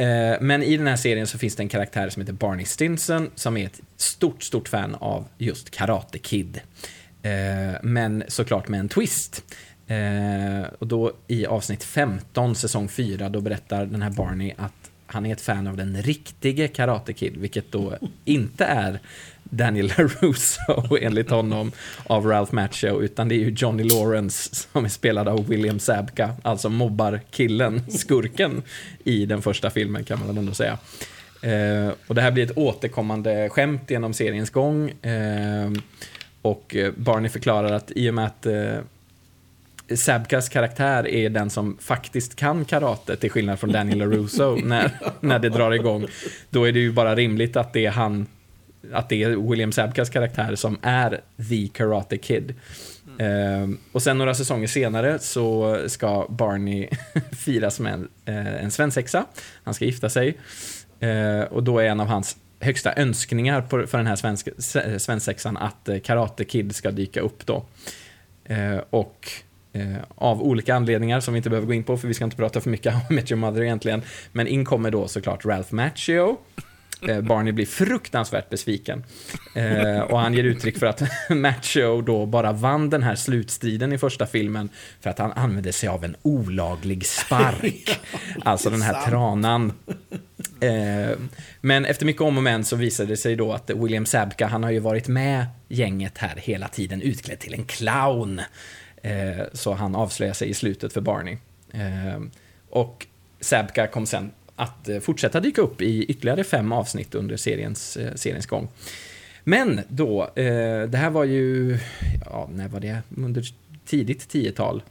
Eh, 0.00 0.36
men 0.40 0.62
i 0.62 0.76
den 0.76 0.86
här 0.86 0.96
serien 0.96 1.26
så 1.26 1.38
finns 1.38 1.56
det 1.56 1.62
en 1.62 1.68
karaktär 1.68 2.08
som 2.08 2.22
heter 2.22 2.32
Barney 2.32 2.64
Stinson 2.64 3.30
som 3.34 3.56
är 3.56 3.66
ett 3.66 3.80
stort, 3.96 4.42
stort 4.42 4.68
fan 4.68 4.94
av 4.94 5.28
just 5.38 5.70
Karate 5.70 6.18
Kid. 6.18 6.60
Eh, 7.22 7.80
men 7.82 8.24
såklart 8.28 8.68
med 8.68 8.80
en 8.80 8.88
twist. 8.88 9.44
Eh, 9.86 10.68
och 10.78 10.86
då 10.86 11.12
i 11.26 11.46
avsnitt 11.46 11.84
15, 11.84 12.54
säsong 12.54 12.88
4, 12.88 13.28
då 13.28 13.40
berättar 13.40 13.86
den 13.86 14.02
här 14.02 14.10
Barney 14.10 14.52
att 14.56 14.90
han 15.06 15.26
är 15.26 15.32
ett 15.32 15.40
fan 15.40 15.66
av 15.66 15.76
den 15.76 16.02
riktige 16.02 16.68
Karate 16.68 17.12
Kid, 17.12 17.36
vilket 17.36 17.72
då 17.72 17.98
inte 18.24 18.64
är 18.64 19.00
Daniel 19.50 19.86
LaRusso 19.98 20.96
enligt 21.00 21.30
honom 21.30 21.72
av 22.06 22.26
Ralph 22.26 22.54
Macchio, 22.54 23.02
utan 23.02 23.28
det 23.28 23.34
är 23.34 23.38
ju 23.38 23.54
Johnny 23.56 23.82
Lawrence 23.82 24.54
som 24.54 24.84
är 24.84 24.88
spelad 24.88 25.28
av 25.28 25.48
William 25.48 25.78
Zabka, 25.78 26.34
alltså 26.42 26.68
mobbar-killen, 26.68 27.82
skurken 27.90 28.62
i 29.04 29.26
den 29.26 29.42
första 29.42 29.70
filmen 29.70 30.04
kan 30.04 30.18
man 30.18 30.28
väl 30.28 30.38
ändå 30.38 30.54
säga. 30.54 30.78
Eh, 31.42 31.92
och 32.06 32.14
det 32.14 32.22
här 32.22 32.30
blir 32.30 32.44
ett 32.44 32.58
återkommande 32.58 33.48
skämt 33.48 33.90
genom 33.90 34.14
seriens 34.14 34.50
gång. 34.50 34.90
Eh, 34.90 35.70
och 36.42 36.76
Barney 36.96 37.30
förklarar 37.30 37.72
att 37.72 37.90
i 37.94 38.10
och 38.10 38.14
med 38.14 38.26
att 38.26 38.46
eh, 38.46 38.78
Sabkas 39.96 40.48
karaktär 40.48 41.08
är 41.08 41.30
den 41.30 41.50
som 41.50 41.76
faktiskt 41.80 42.36
kan 42.36 42.64
karate, 42.64 43.16
till 43.16 43.30
skillnad 43.30 43.58
från 43.58 43.72
Daniel 43.72 43.98
LaRusso, 43.98 44.56
när, 44.64 44.90
när 45.20 45.38
det 45.38 45.48
drar 45.48 45.70
igång. 45.70 46.06
Då 46.50 46.64
är 46.64 46.72
det 46.72 46.78
ju 46.78 46.92
bara 46.92 47.14
rimligt 47.14 47.56
att 47.56 47.72
det 47.72 47.86
är 47.86 47.90
han, 47.90 48.26
att 48.92 49.08
det 49.08 49.22
är 49.22 49.50
William 49.50 49.72
Sabkas 49.72 50.10
karaktär 50.10 50.54
som 50.54 50.78
är 50.82 51.20
the 51.50 51.68
Karate 51.68 52.18
Kid. 52.18 52.54
Mm. 53.18 53.70
Uh, 53.70 53.78
och 53.92 54.02
sen 54.02 54.18
några 54.18 54.34
säsonger 54.34 54.66
senare 54.66 55.18
så 55.18 55.78
ska 55.86 56.26
Barney 56.28 56.88
firas 57.32 57.80
med 57.80 57.92
en, 57.92 58.08
uh, 58.28 58.64
en 58.64 58.70
svensexa. 58.70 59.26
Han 59.64 59.74
ska 59.74 59.84
gifta 59.84 60.08
sig. 60.08 60.38
Uh, 61.02 61.42
och 61.42 61.62
då 61.62 61.78
är 61.78 61.84
en 61.84 62.00
av 62.00 62.06
hans 62.06 62.36
högsta 62.60 62.94
önskningar 62.96 63.62
på, 63.62 63.86
för 63.86 63.98
den 63.98 64.06
här 64.06 64.16
svensk, 64.16 64.48
svensexan 64.98 65.56
att 65.56 65.88
Karate 66.04 66.44
Kid 66.44 66.74
ska 66.74 66.90
dyka 66.90 67.20
upp 67.20 67.46
då. 67.46 67.64
och 68.90 69.28
av 70.14 70.42
olika 70.42 70.74
anledningar 70.74 71.20
som 71.20 71.34
vi 71.34 71.38
inte 71.38 71.50
behöver 71.50 71.66
gå 71.66 71.74
in 71.74 71.84
på 71.84 71.96
för 71.96 72.08
vi 72.08 72.14
ska 72.14 72.24
inte 72.24 72.36
prata 72.36 72.60
för 72.60 72.70
mycket 72.70 72.94
om 72.94 73.00
Met 73.16 73.30
Your 73.30 73.40
Mother 73.40 73.62
egentligen. 73.62 74.02
Men 74.32 74.46
in 74.46 74.64
kommer 74.64 74.90
då 74.90 75.08
såklart 75.08 75.44
Ralph 75.44 75.74
Macchio. 75.74 76.36
Eh, 77.08 77.20
Barney 77.20 77.52
blir 77.52 77.66
fruktansvärt 77.66 78.50
besviken. 78.50 79.04
Eh, 79.54 80.00
och 80.00 80.20
han 80.20 80.34
ger 80.34 80.44
uttryck 80.44 80.78
för 80.78 80.86
att 80.86 81.02
Macchio 81.30 82.00
då 82.00 82.26
bara 82.26 82.52
vann 82.52 82.90
den 82.90 83.02
här 83.02 83.14
slutstriden 83.14 83.92
i 83.92 83.98
första 83.98 84.26
filmen 84.26 84.68
för 85.00 85.10
att 85.10 85.18
han 85.18 85.32
använde 85.32 85.72
sig 85.72 85.88
av 85.88 86.04
en 86.04 86.16
olaglig 86.22 87.06
spark. 87.06 88.00
alltså 88.44 88.70
den 88.70 88.82
här 88.82 89.06
tranan. 89.06 89.72
Eh, 90.60 91.18
men 91.60 91.84
efter 91.84 92.06
mycket 92.06 92.22
om 92.22 92.36
och 92.36 92.42
men 92.42 92.64
så 92.64 92.76
visade 92.76 93.08
det 93.08 93.16
sig 93.16 93.36
då 93.36 93.52
att 93.52 93.70
William 93.70 94.06
Sabka, 94.06 94.46
han 94.46 94.62
har 94.62 94.70
ju 94.70 94.78
varit 94.78 95.08
med 95.08 95.46
gänget 95.68 96.18
här 96.18 96.36
hela 96.36 96.68
tiden 96.68 97.02
utklädd 97.02 97.38
till 97.38 97.54
en 97.54 97.64
clown. 97.64 98.40
Eh, 99.02 99.44
så 99.52 99.72
han 99.72 99.94
avslöjar 99.94 100.34
sig 100.34 100.48
i 100.48 100.54
slutet 100.54 100.92
för 100.92 101.00
Barney. 101.00 101.36
Eh, 101.72 102.20
och 102.70 103.06
Sabka 103.40 103.86
kom 103.86 104.06
sen 104.06 104.32
att 104.60 104.88
eh, 104.88 105.00
fortsätta 105.00 105.40
dyka 105.40 105.60
upp 105.62 105.82
i 105.82 106.04
ytterligare 106.04 106.44
fem 106.44 106.72
avsnitt 106.72 107.14
under 107.14 107.36
seriens, 107.36 107.96
eh, 107.96 108.14
seriens 108.14 108.46
gång. 108.46 108.68
Men 109.44 109.80
då, 109.88 110.22
eh, 110.22 110.82
det 110.88 110.96
här 110.96 111.10
var 111.10 111.24
ju, 111.24 111.78
ja, 112.24 112.48
när 112.52 112.68
var 112.68 112.80
det? 112.80 113.02
Under 113.16 113.44
tidigt 113.84 114.34
10-tal. 114.34 114.82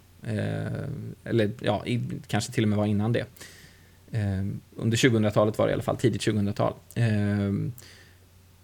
eller 1.24 1.51
ja, 1.59 1.86
kanske 2.28 2.51
till 2.51 2.63
och 2.63 2.70
med 2.70 2.78
var 2.78 2.86
innan 2.86 3.13
det. 3.13 3.26
under 4.76 4.97
2000-talet 4.97 5.57
var 5.57 5.65
det 5.67 5.72
i 5.72 5.74
alla 5.74 5.84
fall, 5.84 5.97
tidigt 5.97 6.22
2000-tal. 6.22 6.74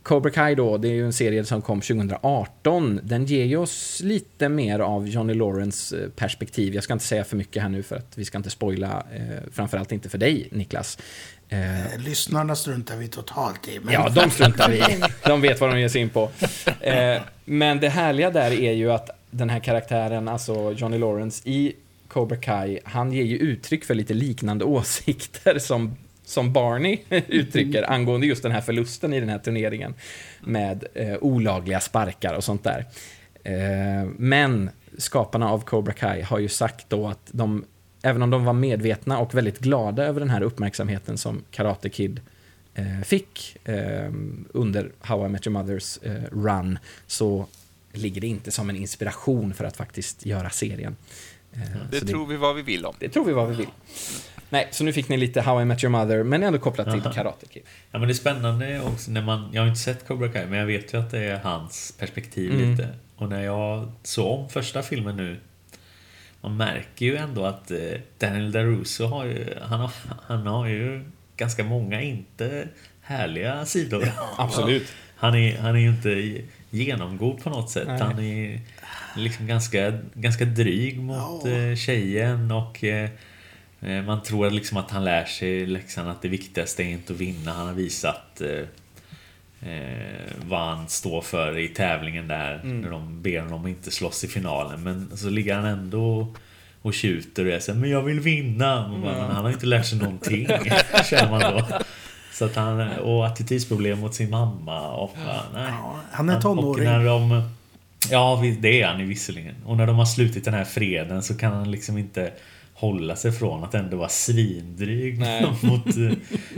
Cobra 0.05 0.31
Kai 0.31 0.55
då, 0.55 0.77
det 0.77 0.87
är 0.87 0.93
ju 0.93 1.05
en 1.05 1.13
serie 1.13 1.45
som 1.45 1.61
kom 1.61 1.81
2018. 1.81 2.99
Den 3.03 3.25
ger 3.25 3.45
ju 3.45 3.57
oss 3.57 4.01
lite 4.03 4.49
mer 4.49 4.79
av 4.79 5.07
Johnny 5.07 5.33
Lawrence 5.33 6.03
eh, 6.03 6.09
perspektiv. 6.09 6.75
Jag 6.75 6.83
ska 6.83 6.93
inte 6.93 7.05
säga 7.05 7.23
för 7.23 7.37
mycket 7.37 7.61
här 7.61 7.69
nu 7.69 7.83
för 7.83 7.95
att 7.95 8.17
vi 8.17 8.25
ska 8.25 8.37
inte 8.37 8.49
spoila, 8.49 9.03
eh, 9.15 9.51
framförallt 9.51 9.91
inte 9.91 10.09
för 10.09 10.17
dig 10.17 10.47
Niklas. 10.51 10.97
Eh, 11.49 11.85
eh, 11.85 11.99
Lyssnarna 11.99 12.55
struntar 12.55 12.97
vi 12.97 13.07
totalt 13.07 13.67
i. 13.67 13.79
Men... 13.79 13.93
Ja, 13.93 14.09
de 14.09 14.31
struntar 14.31 14.69
vi 14.69 14.77
i. 14.77 15.03
De 15.25 15.41
vet 15.41 15.61
vad 15.61 15.69
de 15.69 15.79
ger 15.79 15.89
sig 15.89 16.01
in 16.01 16.09
på. 16.09 16.31
Eh, 16.81 17.21
men 17.45 17.79
det 17.79 17.89
härliga 17.89 18.31
där 18.31 18.51
är 18.51 18.73
ju 18.73 18.91
att 18.91 19.09
den 19.31 19.49
här 19.49 19.59
karaktären, 19.59 20.27
alltså 20.27 20.71
Johnny 20.71 20.97
Lawrence 20.97 21.49
i 21.49 21.73
Cobra 22.07 22.37
Kai, 22.37 22.79
han 22.83 23.11
ger 23.11 23.23
ju 23.23 23.37
uttryck 23.37 23.85
för 23.85 23.93
lite 23.93 24.13
liknande 24.13 24.65
åsikter 24.65 25.59
som 25.59 25.95
som 26.25 26.53
Barney 26.53 26.99
uttrycker 27.27 27.91
angående 27.91 28.27
just 28.27 28.43
den 28.43 28.51
här 28.51 28.61
förlusten 28.61 29.13
i 29.13 29.19
den 29.19 29.29
här 29.29 29.39
turneringen 29.39 29.93
med 30.41 30.85
eh, 30.93 31.17
olagliga 31.21 31.79
sparkar 31.79 32.33
och 32.33 32.43
sånt 32.43 32.63
där. 32.63 32.85
Eh, 33.43 34.09
men 34.17 34.69
skaparna 34.97 35.49
av 35.51 35.59
Cobra 35.59 35.93
Kai 35.93 36.21
har 36.21 36.39
ju 36.39 36.49
sagt 36.49 36.89
då 36.89 37.07
att 37.07 37.29
de, 37.31 37.65
även 38.01 38.21
om 38.21 38.29
de 38.29 38.45
var 38.45 38.53
medvetna 38.53 39.19
och 39.19 39.35
väldigt 39.35 39.59
glada 39.59 40.03
över 40.05 40.19
den 40.19 40.29
här 40.29 40.41
uppmärksamheten 40.41 41.17
som 41.17 41.43
Karate 41.51 41.89
Kid 41.89 42.21
eh, 42.73 43.01
fick 43.03 43.57
eh, 43.63 44.11
under 44.53 44.91
How 44.99 45.25
I 45.25 45.29
Met 45.29 45.47
Your 45.47 45.53
Mothers 45.53 45.97
eh, 45.97 46.23
run, 46.31 46.79
så 47.07 47.45
ligger 47.91 48.21
det 48.21 48.27
inte 48.27 48.51
som 48.51 48.69
en 48.69 48.75
inspiration 48.75 49.53
för 49.53 49.65
att 49.65 49.77
faktiskt 49.77 50.25
göra 50.25 50.49
serien. 50.49 50.95
Eh, 51.53 51.61
det 51.91 51.99
tror 51.99 52.27
vi 52.27 52.37
vad 52.37 52.55
vi 52.55 52.61
vill 52.61 52.85
om. 52.85 52.95
Det 52.99 53.09
tror 53.09 53.25
vi 53.25 53.33
vad 53.33 53.49
vi 53.49 53.55
vill. 53.55 53.69
Nej, 54.55 54.67
så 54.71 54.83
nu 54.83 54.93
fick 54.93 55.09
ni 55.09 55.17
lite 55.17 55.41
How 55.41 55.61
I 55.61 55.65
Met 55.65 55.83
Your 55.83 55.91
Mother, 55.91 56.23
men 56.23 56.43
ändå 56.43 56.59
kopplat 56.59 56.91
till 56.91 57.01
Karate 57.01 57.45
Kid. 57.45 57.63
Ja, 57.91 57.99
men 57.99 58.07
det 58.07 58.11
är 58.11 58.15
spännande 58.15 58.81
också 58.81 59.11
när 59.11 59.21
man... 59.21 59.49
Jag 59.53 59.61
har 59.61 59.67
inte 59.67 59.79
sett 59.79 60.07
Cobra 60.07 60.29
Kai, 60.29 60.45
men 60.45 60.59
jag 60.59 60.65
vet 60.65 60.93
ju 60.93 60.99
att 60.99 61.11
det 61.11 61.19
är 61.19 61.39
hans 61.39 61.93
perspektiv 61.99 62.51
mm. 62.51 62.71
lite. 62.71 62.89
Och 63.15 63.29
när 63.29 63.43
jag 63.43 63.91
såg 64.03 64.39
om 64.39 64.49
första 64.49 64.81
filmen 64.81 65.17
nu 65.17 65.37
man 66.41 66.57
märker 66.57 67.05
ju 67.05 67.15
ändå 67.15 67.45
att 67.45 67.71
eh, 67.71 67.77
Daniel 68.17 68.51
DaRusso 68.51 69.05
har 69.05 69.25
ju, 69.25 69.45
han 69.61 69.79
har, 69.79 69.91
han 70.27 70.47
har 70.47 70.67
ju 70.67 71.03
ganska 71.37 71.63
många 71.63 72.01
inte 72.01 72.67
härliga 73.01 73.65
sidor. 73.65 74.03
Ja, 74.05 74.29
absolut. 74.37 74.93
Han 75.15 75.35
är, 75.35 75.57
han 75.57 75.75
är 75.75 75.79
ju 75.79 75.89
inte 75.89 76.41
genomgod 76.69 77.43
på 77.43 77.49
något 77.49 77.69
sätt. 77.69 77.87
Nej. 77.87 77.99
Han 77.99 78.19
är 78.19 78.61
liksom 79.15 79.47
ganska, 79.47 79.93
ganska 80.13 80.45
dryg 80.45 80.99
mot 80.99 81.45
ja. 81.45 81.75
tjejen 81.75 82.51
och 82.51 82.83
eh, 82.83 83.09
Eh, 83.09 83.09
man 83.85 84.23
tror 84.23 84.49
liksom 84.49 84.77
att 84.77 84.91
han 84.91 85.03
lär 85.03 85.25
sig 85.25 85.65
läxan 85.65 86.07
att 86.07 86.21
det 86.21 86.27
viktigaste 86.27 86.83
är 86.83 86.87
inte 86.87 87.13
att 87.13 87.19
vinna. 87.19 87.53
Han 87.53 87.67
har 87.67 87.73
visat 87.73 88.41
eh, 88.41 89.71
eh, 89.71 90.31
vad 90.45 90.59
han 90.59 90.87
står 90.87 91.21
för 91.21 91.57
i 91.57 91.67
tävlingen 91.67 92.27
där. 92.27 92.59
Mm. 92.63 92.81
När 92.81 92.89
de 92.89 93.21
ber 93.21 93.39
honom 93.39 93.63
att 93.63 93.69
inte 93.69 93.91
slåss 93.91 94.23
i 94.23 94.27
finalen. 94.27 94.83
Men 94.83 95.17
så 95.17 95.29
ligger 95.29 95.55
han 95.55 95.65
ändå 95.65 96.33
och 96.81 96.93
tjuter 96.93 97.45
och 97.45 97.51
jag 97.51 97.63
säger 97.63 97.79
men 97.79 97.89
jag 97.89 98.01
vill 98.01 98.19
vinna. 98.19 98.85
Mm. 98.85 99.01
Bara, 99.01 99.33
han 99.33 99.43
har 99.43 99.51
inte 99.51 99.65
lärt 99.65 99.85
sig 99.85 99.97
någonting. 99.97 100.47
känner 101.09 101.29
man 101.29 101.41
då. 101.41 101.67
Så 102.31 102.45
att 102.45 102.55
han, 102.55 102.97
och 102.97 103.27
attitydsproblem 103.27 103.99
mot 103.99 104.15
sin 104.15 104.29
mamma. 104.29 104.91
Och, 104.91 105.15
nej. 105.53 105.67
Ja, 105.69 105.99
han 106.11 106.29
är 106.29 106.41
tonåring. 106.41 106.85
när 106.85 107.05
de, 107.05 107.49
ja, 108.11 108.43
det 108.59 108.81
är 108.81 108.87
han 108.87 108.99
ju 108.99 109.05
visserligen. 109.05 109.55
Och 109.65 109.77
när 109.77 109.87
de 109.87 109.95
har 109.95 110.05
slutit 110.05 110.45
den 110.45 110.53
här 110.53 110.63
freden 110.63 111.23
så 111.23 111.37
kan 111.37 111.53
han 111.53 111.71
liksom 111.71 111.97
inte 111.97 112.31
hålla 112.75 113.15
sig 113.15 113.31
från 113.31 113.63
att 113.63 113.73
ändå 113.73 113.97
vara 113.97 114.09
svindryg 114.09 115.19
mot, 115.61 115.87
eh, 115.87 116.17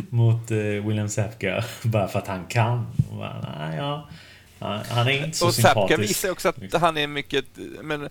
mot 0.10 0.52
uh, 0.52 0.88
William 0.88 1.10
Sapka 1.10 1.64
bara 1.84 2.08
för 2.08 2.20
att 2.20 2.28
han 2.28 2.46
kan. 2.46 2.88
Bara, 3.12 3.58
nej, 3.60 3.78
ja, 3.78 4.10
han 4.90 5.08
är 5.08 5.26
inte 5.26 5.38
så 5.38 5.48
och 5.48 5.54
sympatisk. 5.54 5.80
Sapka 5.80 5.98
visar 5.98 6.32
också 6.32 6.50
att 6.50 6.82
han 6.82 6.98
är 6.98 7.08
mycket... 7.08 7.46
Men, 7.82 8.02
uh, 8.02 8.10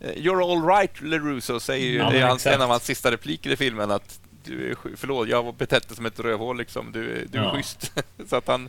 You're 0.00 0.52
all 0.52 0.66
right, 0.78 1.00
LaRusso, 1.02 1.60
säger 1.60 1.86
ju 1.86 2.18
ja, 2.18 2.26
hans, 2.26 2.46
en 2.46 2.62
av 2.62 2.68
hans 2.68 2.84
sista 2.84 3.10
repliker 3.10 3.50
i 3.50 3.56
filmen 3.56 3.90
att 3.90 4.20
du 4.44 4.70
är, 4.70 4.76
förlåt, 4.96 5.28
jag 5.28 5.42
var 5.42 5.52
betett 5.52 5.96
som 5.96 6.06
ett 6.06 6.20
rövhål 6.20 6.58
liksom. 6.58 6.92
Du, 6.92 7.26
du 7.30 7.38
är 7.38 7.42
ja. 7.42 7.54
schysst. 7.54 7.92
så 8.28 8.36
att 8.36 8.46
han, 8.46 8.68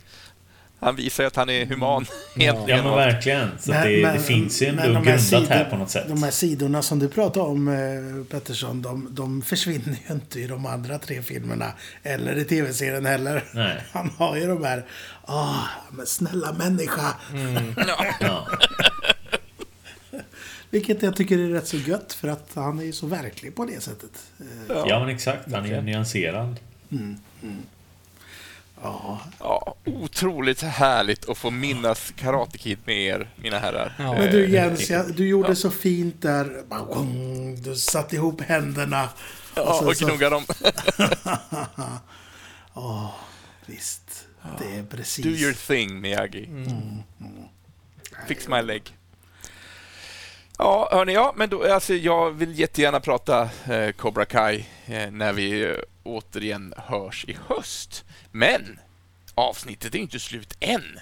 han 0.80 0.96
visar 0.96 1.24
att 1.24 1.36
han 1.36 1.50
är 1.50 1.66
human. 1.66 2.06
Ja, 2.34 2.64
ja 2.68 2.82
men 2.82 2.94
verkligen. 2.94 3.48
Så 3.58 3.70
men, 3.70 3.88
det, 3.88 4.02
men, 4.02 4.16
det, 4.16 4.22
finns 4.22 4.62
ju 4.62 4.66
ändå 4.66 4.82
de 4.82 4.92
grundat 4.92 5.22
sidor, 5.22 5.46
här 5.46 5.64
på 5.64 5.76
något 5.76 5.90
sätt. 5.90 6.04
De 6.08 6.22
här 6.22 6.30
sidorna 6.30 6.82
som 6.82 6.98
du 6.98 7.08
pratar 7.08 7.40
om, 7.40 7.68
eh, 7.68 8.24
Pettersson, 8.30 8.82
de, 8.82 9.08
de 9.10 9.42
försvinner 9.42 9.96
ju 10.08 10.14
inte 10.14 10.40
i 10.40 10.46
de 10.46 10.66
andra 10.66 10.98
tre 10.98 11.22
filmerna. 11.22 11.72
Eller 12.02 12.38
i 12.38 12.44
tv-serien 12.44 13.06
heller. 13.06 13.44
Nej. 13.54 13.82
Han 13.92 14.10
har 14.18 14.36
ju 14.36 14.46
de 14.46 14.64
här, 14.64 14.84
åh, 15.26 15.50
oh, 15.50 15.64
men 15.90 16.06
snälla 16.06 16.52
människa. 16.52 17.14
Mm. 17.32 17.74
ja. 18.20 18.48
Vilket 20.70 21.02
jag 21.02 21.16
tycker 21.16 21.38
är 21.38 21.48
rätt 21.48 21.66
så 21.66 21.76
gött, 21.76 22.12
för 22.12 22.28
att 22.28 22.50
han 22.54 22.78
är 22.78 22.84
ju 22.84 22.92
så 22.92 23.06
verklig 23.06 23.54
på 23.54 23.64
det 23.64 23.82
sättet. 23.82 24.10
Ja, 24.68 24.84
ja 24.88 25.00
men 25.00 25.08
exakt. 25.08 25.52
Han 25.52 25.64
är 25.64 25.68
ju 25.68 25.80
nyanserad. 25.80 26.56
Mm, 26.90 27.16
mm. 27.42 27.62
Ja. 28.82 29.20
ja. 29.38 29.74
Otroligt 29.84 30.62
härligt 30.62 31.28
att 31.28 31.38
få 31.38 31.50
minnas 31.50 32.12
Karate 32.16 32.58
Kid 32.58 32.78
med 32.84 32.96
er, 32.96 33.30
mina 33.36 33.58
herrar. 33.58 33.94
Ja. 33.98 34.12
Men 34.12 34.30
du 34.30 34.48
Jens, 34.48 34.90
jag, 34.90 35.14
du 35.14 35.28
gjorde 35.28 35.48
ja. 35.48 35.54
så 35.54 35.70
fint 35.70 36.22
där. 36.22 36.64
Du 37.62 37.74
satte 37.74 38.16
ihop 38.16 38.40
händerna. 38.40 39.08
Ja, 39.54 39.80
och, 39.80 39.88
och 39.88 39.94
knuggade 39.94 40.36
dem. 40.36 40.44
Visst, 43.66 44.26
det 44.58 44.78
är 44.78 44.82
precis. 44.82 45.24
Do 45.24 45.30
your 45.30 45.52
thing, 45.52 46.00
Miyagi. 46.00 46.48
Fix 48.28 48.48
my 48.48 48.62
leg. 48.62 48.96
Ja, 50.58 50.88
hörni, 50.92 51.14
ja, 51.14 51.34
men 51.36 51.50
då, 51.50 51.72
alltså, 51.72 51.94
jag 51.94 52.30
vill 52.30 52.58
jättegärna 52.58 53.00
prata 53.00 53.48
eh, 53.70 53.90
Cobra 53.90 54.24
Kai 54.24 54.66
eh, 54.86 55.10
när 55.10 55.32
vi 55.32 55.62
eh, 55.62 55.76
återigen 56.02 56.74
hörs 56.76 57.24
i 57.28 57.36
höst. 57.46 58.04
Men 58.30 58.80
avsnittet 59.34 59.94
är 59.94 59.98
inte 59.98 60.20
slut 60.20 60.56
än. 60.60 60.98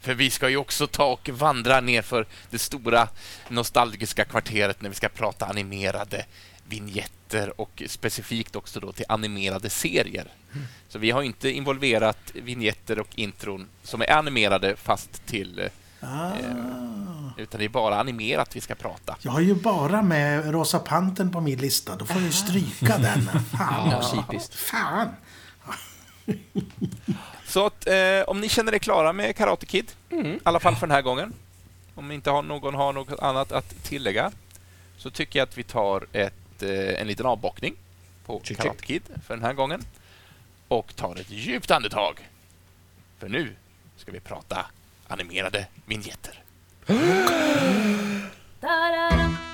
För 0.00 0.14
vi 0.14 0.30
ska 0.30 0.48
ju 0.48 0.56
också 0.56 0.86
ta 0.86 1.04
och 1.04 1.28
vandra 1.28 1.80
ner 1.80 2.02
för 2.02 2.26
det 2.50 2.58
stora 2.58 3.08
nostalgiska 3.48 4.24
kvarteret 4.24 4.82
när 4.82 4.88
vi 4.88 4.94
ska 4.94 5.08
prata 5.08 5.46
animerade 5.46 6.26
vignetter 6.68 7.60
och 7.60 7.82
specifikt 7.86 8.56
också 8.56 8.80
då 8.80 8.92
till 8.92 9.04
animerade 9.08 9.70
serier. 9.70 10.26
Så 10.88 10.98
vi 10.98 11.10
har 11.10 11.22
inte 11.22 11.50
involverat 11.50 12.30
vignetter 12.34 12.98
och 12.98 13.08
intron 13.14 13.68
som 13.82 14.00
är 14.00 14.12
animerade 14.12 14.76
fast 14.76 15.26
till 15.26 15.58
eh, 15.58 15.68
Ah. 16.06 16.32
utan 17.36 17.58
det 17.58 17.64
är 17.64 17.68
bara 17.68 18.00
animerat 18.00 18.56
vi 18.56 18.60
ska 18.60 18.74
prata. 18.74 19.16
Jag 19.20 19.32
har 19.32 19.40
ju 19.40 19.54
bara 19.54 20.02
med 20.02 20.52
Rosa 20.52 20.78
Pantern 20.78 21.30
på 21.30 21.40
min 21.40 21.58
lista. 21.58 21.96
Då 21.96 22.06
får 22.06 22.16
jag 22.16 22.24
ju 22.24 22.32
stryka 22.32 22.98
den. 22.98 23.22
Fan. 23.58 23.90
Ja, 23.90 24.10
typiskt. 24.14 24.54
Fan. 24.54 25.08
Så 27.46 27.66
att, 27.66 27.86
eh, 27.86 28.20
om 28.26 28.40
ni 28.40 28.48
känner 28.48 28.74
er 28.74 28.78
klara 28.78 29.12
med 29.12 29.36
Karate 29.36 29.66
Kid, 29.66 29.92
i 30.10 30.38
alla 30.42 30.60
fall 30.60 30.76
för 30.76 30.86
den 30.86 30.94
här 30.94 31.02
gången, 31.02 31.32
om 31.94 32.12
inte 32.12 32.30
har, 32.30 32.42
någon 32.42 32.74
har 32.74 32.92
något 32.92 33.20
annat 33.20 33.52
att 33.52 33.82
tillägga, 33.82 34.32
så 34.96 35.10
tycker 35.10 35.38
jag 35.38 35.48
att 35.48 35.58
vi 35.58 35.62
tar 35.62 36.06
ett, 36.12 36.62
eh, 36.62 37.00
en 37.00 37.06
liten 37.06 37.26
avbockning 37.26 37.76
på 38.26 38.40
Check, 38.44 38.56
Karate. 38.56 38.86
Kid 38.86 39.02
för 39.26 39.34
den 39.34 39.44
här 39.44 39.52
gången 39.52 39.84
och 40.68 40.96
tar 40.96 41.16
ett 41.16 41.30
djupt 41.30 41.70
andetag. 41.70 42.28
För 43.18 43.28
nu 43.28 43.56
ska 43.96 44.12
vi 44.12 44.20
prata 44.20 44.66
animerade 45.08 45.66
vinjetter. 45.86 46.42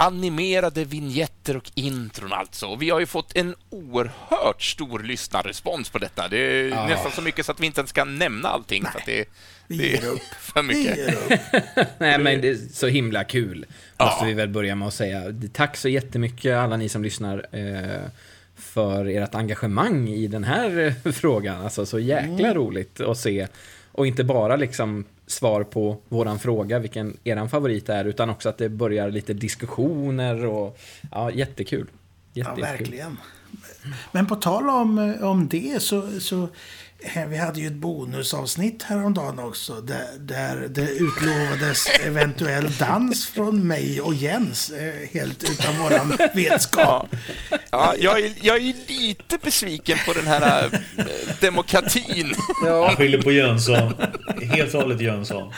Animerade 0.00 0.84
vignetter 0.84 1.56
och 1.56 1.70
intron 1.74 2.32
alltså. 2.32 2.66
Och 2.66 2.82
Vi 2.82 2.90
har 2.90 3.00
ju 3.00 3.06
fått 3.06 3.36
en 3.36 3.54
oerhört 3.70 4.62
stor 4.62 4.98
lyssnarrespons 4.98 5.90
på 5.90 5.98
detta. 5.98 6.28
Det 6.28 6.38
är 6.38 6.88
nästan 6.88 7.12
så 7.12 7.22
mycket 7.22 7.46
så 7.46 7.52
att 7.52 7.60
vi 7.60 7.66
inte 7.66 7.80
ens 7.80 7.92
kan 7.92 8.18
nämna 8.18 8.48
allting. 8.48 8.84
För 8.92 8.98
att 8.98 9.06
det, 9.06 9.28
det 9.68 9.96
är 9.96 10.06
upp. 10.06 10.20
för 10.40 10.62
mycket. 10.62 11.14
Nej, 11.98 12.18
men 12.18 12.40
det 12.40 12.48
är 12.48 12.58
så 12.72 12.86
himla 12.86 13.24
kul. 13.24 13.58
Måste 13.98 14.16
Ja. 14.20 14.26
vi 14.26 14.34
väl 14.34 14.48
börja 14.48 14.74
med 14.74 14.88
att 14.88 14.94
säga. 14.94 15.22
Tack 15.52 15.76
så 15.76 15.88
jättemycket 15.88 16.56
alla 16.56 16.76
ni 16.76 16.88
som 16.88 17.02
lyssnar 17.02 17.46
eh, 17.52 18.00
för 18.56 19.04
ert 19.06 19.34
engagemang 19.34 20.08
i 20.08 20.26
den 20.26 20.44
här 20.44 20.78
eh, 21.04 21.12
frågan. 21.12 21.64
Alltså 21.64 21.86
så 21.86 21.98
jäkla 21.98 22.54
roligt 22.54 23.00
att 23.00 23.18
se. 23.18 23.46
Och 23.92 24.06
inte 24.06 24.24
bara 24.24 24.56
liksom 24.56 25.04
svar 25.28 25.64
på 25.64 25.96
våran 26.08 26.38
fråga, 26.38 26.78
vilken 26.78 27.16
eran 27.24 27.48
favorit 27.48 27.88
är, 27.88 28.04
utan 28.04 28.30
också 28.30 28.48
att 28.48 28.58
det 28.58 28.68
börjar 28.68 29.10
lite 29.10 29.34
diskussioner 29.34 30.46
och 30.46 30.78
ja, 31.10 31.30
jättekul. 31.30 31.86
Ja, 32.32 32.44
Jätte, 32.44 32.60
jättekul. 32.60 32.78
verkligen. 32.78 33.16
Men 34.12 34.26
på 34.26 34.36
tal 34.36 34.68
om, 34.68 35.14
om 35.20 35.48
det 35.48 35.82
så, 35.82 36.20
så 36.20 36.42
eh, 36.42 36.48
vi 37.28 37.36
hade 37.36 37.60
ju 37.60 37.66
ett 37.66 37.72
bonusavsnitt 37.72 38.82
häromdagen 38.82 39.38
också 39.38 39.80
där, 39.80 40.06
där 40.18 40.68
det 40.70 40.90
utlovades 40.90 41.86
eventuell 42.06 42.72
dans 42.78 43.26
från 43.26 43.66
mig 43.66 44.00
och 44.00 44.14
Jens 44.14 44.70
eh, 44.70 45.08
helt 45.12 45.50
utan 45.50 45.78
våran 45.78 46.16
vetskap. 46.34 47.16
Ja, 47.70 47.94
jag, 47.98 48.20
är, 48.20 48.32
jag 48.42 48.56
är 48.56 48.74
lite 48.88 49.38
besviken 49.42 49.98
på 50.06 50.12
den 50.12 50.26
här 50.26 50.64
eh, 50.96 51.04
demokratin. 51.40 52.34
Jag 52.64 52.96
skyller 52.96 53.22
på 53.22 53.32
Jönsson. 53.32 53.94
Helt 54.42 54.74
och 54.74 54.80
hållet 54.80 55.00
Jönsson. 55.00 55.52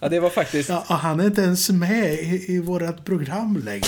Ja, 0.00 0.08
det 0.08 0.20
var 0.20 0.30
faktiskt... 0.30 0.68
Ja, 0.68 0.84
han 0.88 1.20
är 1.20 1.24
inte 1.26 1.42
ens 1.42 1.70
med 1.70 2.12
i, 2.12 2.44
i 2.48 2.60
vårt 2.60 3.04
program 3.04 3.62
längre. 3.64 3.86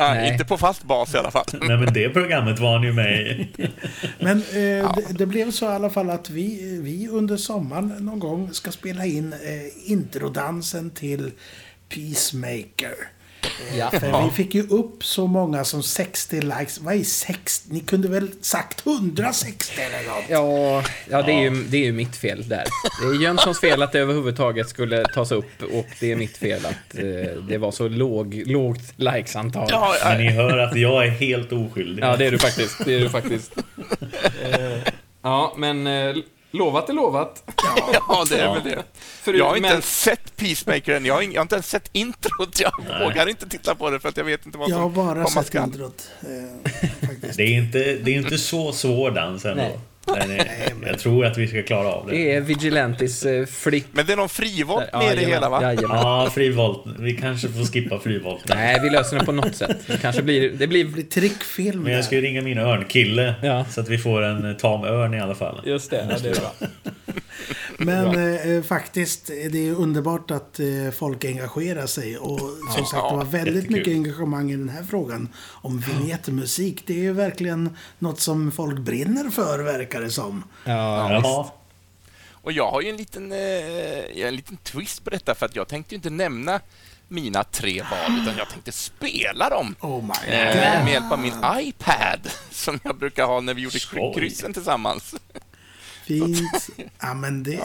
Ja, 0.00 0.14
Nej. 0.14 0.32
inte 0.32 0.44
på 0.44 0.58
fast 0.58 0.82
bas 0.84 1.14
i 1.14 1.18
alla 1.18 1.30
fall. 1.30 1.44
Nej 1.52 1.76
men 1.76 1.92
det 1.92 2.08
programmet 2.08 2.58
var 2.58 2.72
han 2.72 2.82
ju 2.82 2.92
med 2.92 3.20
i. 3.20 3.48
Men 4.18 4.38
eh, 4.38 4.94
det, 4.94 5.18
det 5.18 5.26
blev 5.26 5.50
så 5.50 5.64
i 5.64 5.68
alla 5.68 5.90
fall 5.90 6.10
att 6.10 6.30
vi, 6.30 6.78
vi 6.82 7.08
under 7.08 7.36
sommaren 7.36 7.88
någon 7.88 8.18
gång 8.18 8.52
ska 8.52 8.72
spela 8.72 9.06
in 9.06 9.32
eh, 9.32 9.92
introdansen 9.92 10.90
till 10.90 11.30
Peacemaker. 11.88 12.94
Ja. 13.78 13.90
För 13.90 14.24
vi 14.24 14.30
fick 14.30 14.54
ju 14.54 14.62
upp 14.68 15.04
så 15.04 15.26
många 15.26 15.64
som 15.64 15.82
60 15.82 16.40
likes. 16.40 16.80
Vad 16.80 16.94
är 16.94 17.04
60? 17.04 17.68
Ni 17.72 17.80
kunde 17.80 18.08
väl 18.08 18.30
sagt 18.40 18.86
160 18.86 19.80
eller 19.80 20.08
något? 20.08 20.24
Ja, 20.28 20.82
ja 21.10 21.22
det, 21.22 21.32
är 21.32 21.42
ju, 21.42 21.64
det 21.64 21.76
är 21.76 21.84
ju 21.84 21.92
mitt 21.92 22.16
fel 22.16 22.48
där. 22.48 22.64
Det 23.02 23.16
är 23.16 23.22
Jönssons 23.22 23.60
fel 23.60 23.82
att 23.82 23.92
det 23.92 23.98
överhuvudtaget 23.98 24.68
skulle 24.68 25.04
tas 25.04 25.32
upp 25.32 25.62
och 25.62 25.86
det 26.00 26.12
är 26.12 26.16
mitt 26.16 26.36
fel 26.36 26.66
att 26.66 26.98
eh, 26.98 27.04
det 27.48 27.58
var 27.58 27.70
så 27.70 27.88
låg, 27.88 28.42
lågt 28.46 28.92
likesantal. 28.96 29.68
Ja, 29.70 29.94
Ja, 30.02 30.08
Men 30.08 30.18
ni 30.18 30.30
hör 30.30 30.58
att 30.58 30.76
jag 30.76 31.06
är 31.06 31.10
helt 31.10 31.52
oskyldig. 31.52 32.04
det 32.18 32.26
är 32.26 32.30
du 32.30 32.38
faktiskt. 32.38 32.84
Det 32.84 32.94
är 32.94 33.00
du 33.00 33.08
faktiskt. 33.08 33.52
Eh, 34.42 34.92
ja, 35.22 35.54
men 35.56 35.86
eh, 35.86 36.14
lovat 36.50 36.88
är 36.88 36.92
lovat. 36.92 37.42
ja, 38.08 38.24
det 38.28 38.40
är 38.40 38.54
väl 38.54 38.64
det. 38.64 38.82
Förut- 39.22 39.38
Jag 39.38 39.44
har 39.44 39.56
inte 39.56 39.60
men- 39.62 39.70
ens 39.72 40.00
sett 40.00 40.36
Peacemaker 40.36 40.94
än. 40.94 41.04
Jag 41.04 41.14
har, 41.14 41.22
ing- 41.22 41.32
jag 41.32 41.40
har 41.40 41.42
inte 41.44 41.54
ens 41.54 41.68
sett 41.70 41.88
introt. 41.92 42.60
Jag 42.60 42.72
vågar 43.04 43.28
inte 43.28 43.48
titta 43.48 43.74
på 43.74 43.90
det 43.90 44.00
för 44.00 44.08
att 44.08 44.16
jag 44.16 44.24
vet 44.24 44.46
inte 44.46 44.58
vad 44.58 44.70
Jag 44.70 44.76
har 44.76 44.82
som 44.82 44.94
bara 44.94 45.24
komma 45.24 45.42
sett 45.42 45.54
introt. 45.54 46.10
Eh. 46.22 46.70
Det 47.36 47.42
är 47.42 47.54
inte, 47.58 47.78
det 47.78 48.10
är 48.10 48.14
inte 48.16 48.38
så 48.38 48.72
svår 48.72 49.10
dans 49.10 49.44
ändå. 49.44 49.62
Nej. 49.62 49.78
Nej. 50.18 50.26
Nej, 50.28 50.74
jag 50.86 50.98
tror 50.98 51.26
att 51.26 51.38
vi 51.38 51.48
ska 51.48 51.62
klara 51.62 51.88
av 51.88 52.06
det. 52.06 52.12
Det 52.12 52.32
är 52.34 52.40
Vigilantis 52.40 53.24
eh, 53.26 53.46
flick. 53.46 53.86
Men 53.92 54.06
det 54.06 54.12
är 54.12 54.16
någon 54.16 54.28
frivolt 54.28 54.84
Ja, 54.92 54.98
med 54.98 55.08
det 55.08 55.14
jajamän, 55.14 55.34
hela, 55.34 55.48
va? 55.48 55.62
jajamän. 55.62 55.96
Ja, 55.96 56.30
frivolt. 56.34 56.84
Vi 56.98 57.16
kanske 57.16 57.48
får 57.48 57.64
skippa 57.72 57.98
frivolten. 57.98 58.56
Nej, 58.58 58.80
vi 58.82 58.90
löser 58.90 59.18
det 59.18 59.24
på 59.24 59.32
något 59.32 59.56
sätt. 59.56 59.76
Det 59.86 59.96
kanske 60.02 60.22
blir... 60.22 60.50
Det 60.50 60.66
blir... 60.66 60.84
Det 60.84 60.90
blir 60.90 61.04
trickfilm 61.04 61.82
Men 61.82 61.92
jag 61.92 62.04
ska 62.04 62.14
ju 62.14 62.20
ringa 62.20 62.42
min 62.42 62.58
örnkille. 62.58 63.34
Ja. 63.42 63.64
Så 63.64 63.80
att 63.80 63.88
vi 63.88 63.98
får 63.98 64.22
en 64.22 64.56
tam 64.56 64.84
örn 64.84 65.14
i 65.14 65.20
alla 65.20 65.34
fall. 65.34 65.60
Just 65.64 65.90
det, 65.90 66.06
ja, 66.10 66.16
det 66.22 66.28
är 66.28 66.34
bra. 66.40 66.52
Men 67.84 68.36
eh, 68.56 68.62
faktiskt, 68.62 69.26
det 69.26 69.68
är 69.68 69.72
underbart 69.72 70.30
att 70.30 70.60
eh, 70.60 70.90
folk 70.92 71.24
engagerar 71.24 71.86
sig. 71.86 72.18
Och 72.18 72.40
som 72.74 72.86
sagt, 72.86 73.10
det 73.10 73.16
var 73.16 73.24
väldigt 73.24 73.54
jättekul. 73.54 73.76
mycket 73.76 73.92
engagemang 73.92 74.50
i 74.50 74.56
den 74.56 74.68
här 74.68 74.82
frågan 74.82 75.28
om 75.48 75.80
vignettmusik. 75.80 76.82
Det 76.86 76.92
är 76.92 77.02
ju 77.02 77.12
verkligen 77.12 77.76
något 77.98 78.20
som 78.20 78.52
folk 78.52 78.78
brinner 78.78 79.30
för, 79.30 79.58
verkar 79.58 80.00
det 80.00 80.10
som. 80.10 80.44
Ja. 80.64 81.54
Och 82.42 82.52
jag 82.52 82.70
har 82.70 82.80
ju 82.80 82.88
en 82.88 82.96
liten, 82.96 83.32
eh, 83.32 84.26
en 84.26 84.36
liten 84.36 84.56
twist 84.56 85.04
på 85.04 85.10
detta 85.10 85.34
för 85.34 85.46
att 85.46 85.56
jag 85.56 85.68
tänkte 85.68 85.94
ju 85.94 85.96
inte 85.96 86.10
nämna 86.10 86.60
mina 87.08 87.44
tre 87.44 87.82
val 87.82 88.20
utan 88.22 88.36
jag 88.38 88.48
tänkte 88.48 88.72
spela 88.72 89.50
dem 89.50 89.74
Oh 89.80 90.02
my 90.02 90.32
eh, 90.34 90.46
god. 90.46 90.84
med 90.84 90.92
hjälp 90.92 91.12
av 91.12 91.18
min 91.18 91.34
iPad 91.56 92.30
som 92.50 92.80
jag 92.82 92.96
brukar 92.96 93.26
ha 93.26 93.40
när 93.40 93.54
vi 93.54 93.62
gjorde 93.62 93.80
Skoj. 93.80 94.14
kryssen 94.14 94.52
tillsammans. 94.52 95.14
Fint. 96.18 96.68
Ja, 97.00 97.14
men, 97.14 97.42
det... 97.42 97.60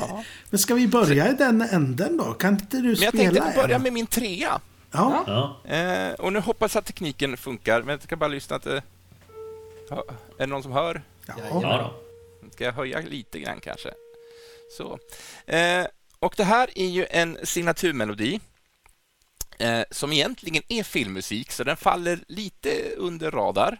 men 0.49 0.59
ska 0.59 0.73
vi 0.73 0.87
börja 0.87 1.29
i 1.29 1.33
den 1.33 1.61
änden 1.61 2.17
då? 2.17 2.33
Kan 2.33 2.53
inte 2.53 2.77
du 2.77 2.81
Men 2.81 2.95
jag 2.95 3.13
spela 3.13 3.43
tänkte 3.43 3.61
börja 3.61 3.75
en? 3.75 3.81
med 3.81 3.93
min 3.93 4.07
trea. 4.07 4.61
Ja. 4.91 5.23
Ja. 5.27 5.71
Eh, 5.75 6.13
och 6.13 6.33
nu 6.33 6.39
hoppas 6.39 6.75
jag 6.75 6.81
att 6.81 6.85
tekniken 6.85 7.37
funkar, 7.37 7.81
men 7.81 7.89
jag 7.89 8.03
ska 8.03 8.15
bara 8.15 8.27
lyssna 8.27 8.55
att... 8.55 8.65
Eh, 8.65 8.81
ja, 9.89 10.03
är 10.37 10.39
det 10.39 10.45
någon 10.45 10.63
som 10.63 10.71
hör? 10.71 11.03
Ja. 11.25 11.33
ja 11.49 11.59
då. 11.61 12.49
Ska 12.51 12.63
jag 12.63 12.73
höja 12.73 12.99
lite 12.99 13.39
grann 13.39 13.59
kanske? 13.59 13.89
Så. 14.77 14.99
Eh, 15.45 15.85
och 16.19 16.33
det 16.37 16.43
här 16.43 16.69
är 16.75 16.87
ju 16.87 17.05
en 17.09 17.37
signaturmelodi 17.43 18.39
eh, 19.57 19.81
som 19.91 20.13
egentligen 20.13 20.63
är 20.67 20.83
filmmusik, 20.83 21.51
så 21.51 21.63
den 21.63 21.77
faller 21.77 22.19
lite 22.27 22.69
under 22.97 23.31
radar. 23.31 23.77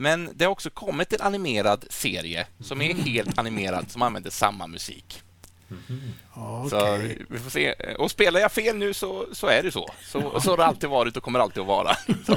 Men 0.00 0.30
det 0.34 0.44
har 0.44 0.52
också 0.52 0.70
kommit 0.70 1.12
en 1.12 1.20
animerad 1.20 1.84
serie 1.90 2.46
som 2.60 2.82
är 2.82 2.94
helt 2.94 3.38
animerad, 3.38 3.90
som 3.90 4.02
använder 4.02 4.30
samma 4.30 4.66
musik. 4.66 5.22
Så 6.70 6.94
Okej. 6.94 7.26
vi 7.28 7.38
får 7.38 7.50
se. 7.50 7.72
Och 7.72 8.10
spelar 8.10 8.40
jag 8.40 8.52
fel 8.52 8.76
nu 8.76 8.94
så, 8.94 9.26
så 9.32 9.46
är 9.46 9.62
det 9.62 9.72
så. 9.72 9.88
så. 10.02 10.40
Så 10.40 10.50
har 10.50 10.56
det 10.56 10.64
alltid 10.64 10.90
varit 10.90 11.16
och 11.16 11.22
kommer 11.22 11.38
alltid 11.38 11.60
att 11.60 11.66
vara. 11.66 11.94
Så, 12.26 12.36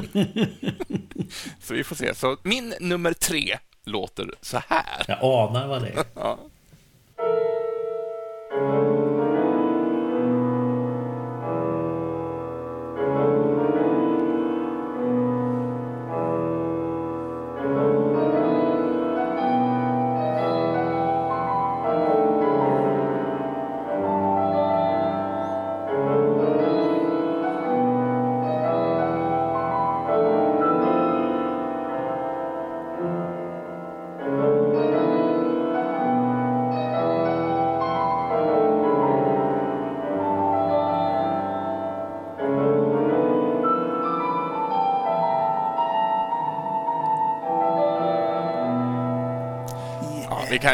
så 1.60 1.74
vi 1.74 1.84
får 1.84 1.96
se. 1.96 2.14
Så 2.14 2.36
min 2.42 2.74
nummer 2.80 3.12
tre 3.12 3.58
låter 3.84 4.34
så 4.40 4.62
här. 4.68 5.04
Jag 5.08 5.18
anar 5.22 5.66
vad 5.66 5.82
det 5.82 5.88
är. 5.88 6.04
Ja. 6.14 6.38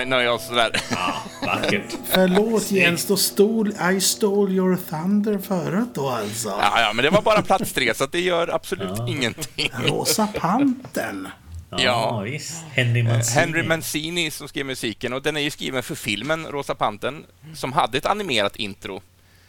Vi 0.00 0.04
kan 0.04 0.10
nöja 0.10 0.32
oss 0.32 0.48
där. 0.48 0.82
Ja, 0.90 1.14
vackert. 1.46 1.96
Förlåt 2.10 2.70
Jens, 2.70 3.06
då 3.06 3.16
stol 3.16 3.72
I 3.96 4.00
stole 4.00 4.52
your 4.54 4.78
thunder 4.90 5.38
förut 5.38 5.88
då 5.94 6.08
alltså. 6.08 6.48
Ja, 6.48 6.80
ja, 6.80 6.92
men 6.92 7.04
det 7.04 7.10
var 7.10 7.22
bara 7.22 7.42
plats 7.42 7.72
tre, 7.72 7.94
så 7.94 8.06
det 8.06 8.20
gör 8.20 8.54
absolut 8.54 9.08
ingenting. 9.08 9.70
Rosa 9.86 10.26
Pantern. 10.26 11.28
Ja, 11.70 11.78
Ja. 11.80 12.20
visst. 12.20 12.54
Henry 12.72 13.02
Mancini. 13.02 13.40
Henry 13.40 13.62
Mancini 13.62 14.30
som 14.30 14.48
skrev 14.48 14.66
musiken 14.66 15.12
och 15.12 15.22
den 15.22 15.36
är 15.36 15.40
ju 15.40 15.50
skriven 15.50 15.82
för 15.82 15.94
filmen 15.94 16.46
Rosa 16.46 16.74
Pantern 16.74 17.24
som 17.54 17.72
hade 17.72 17.98
ett 17.98 18.06
animerat 18.06 18.56
intro. 18.56 19.02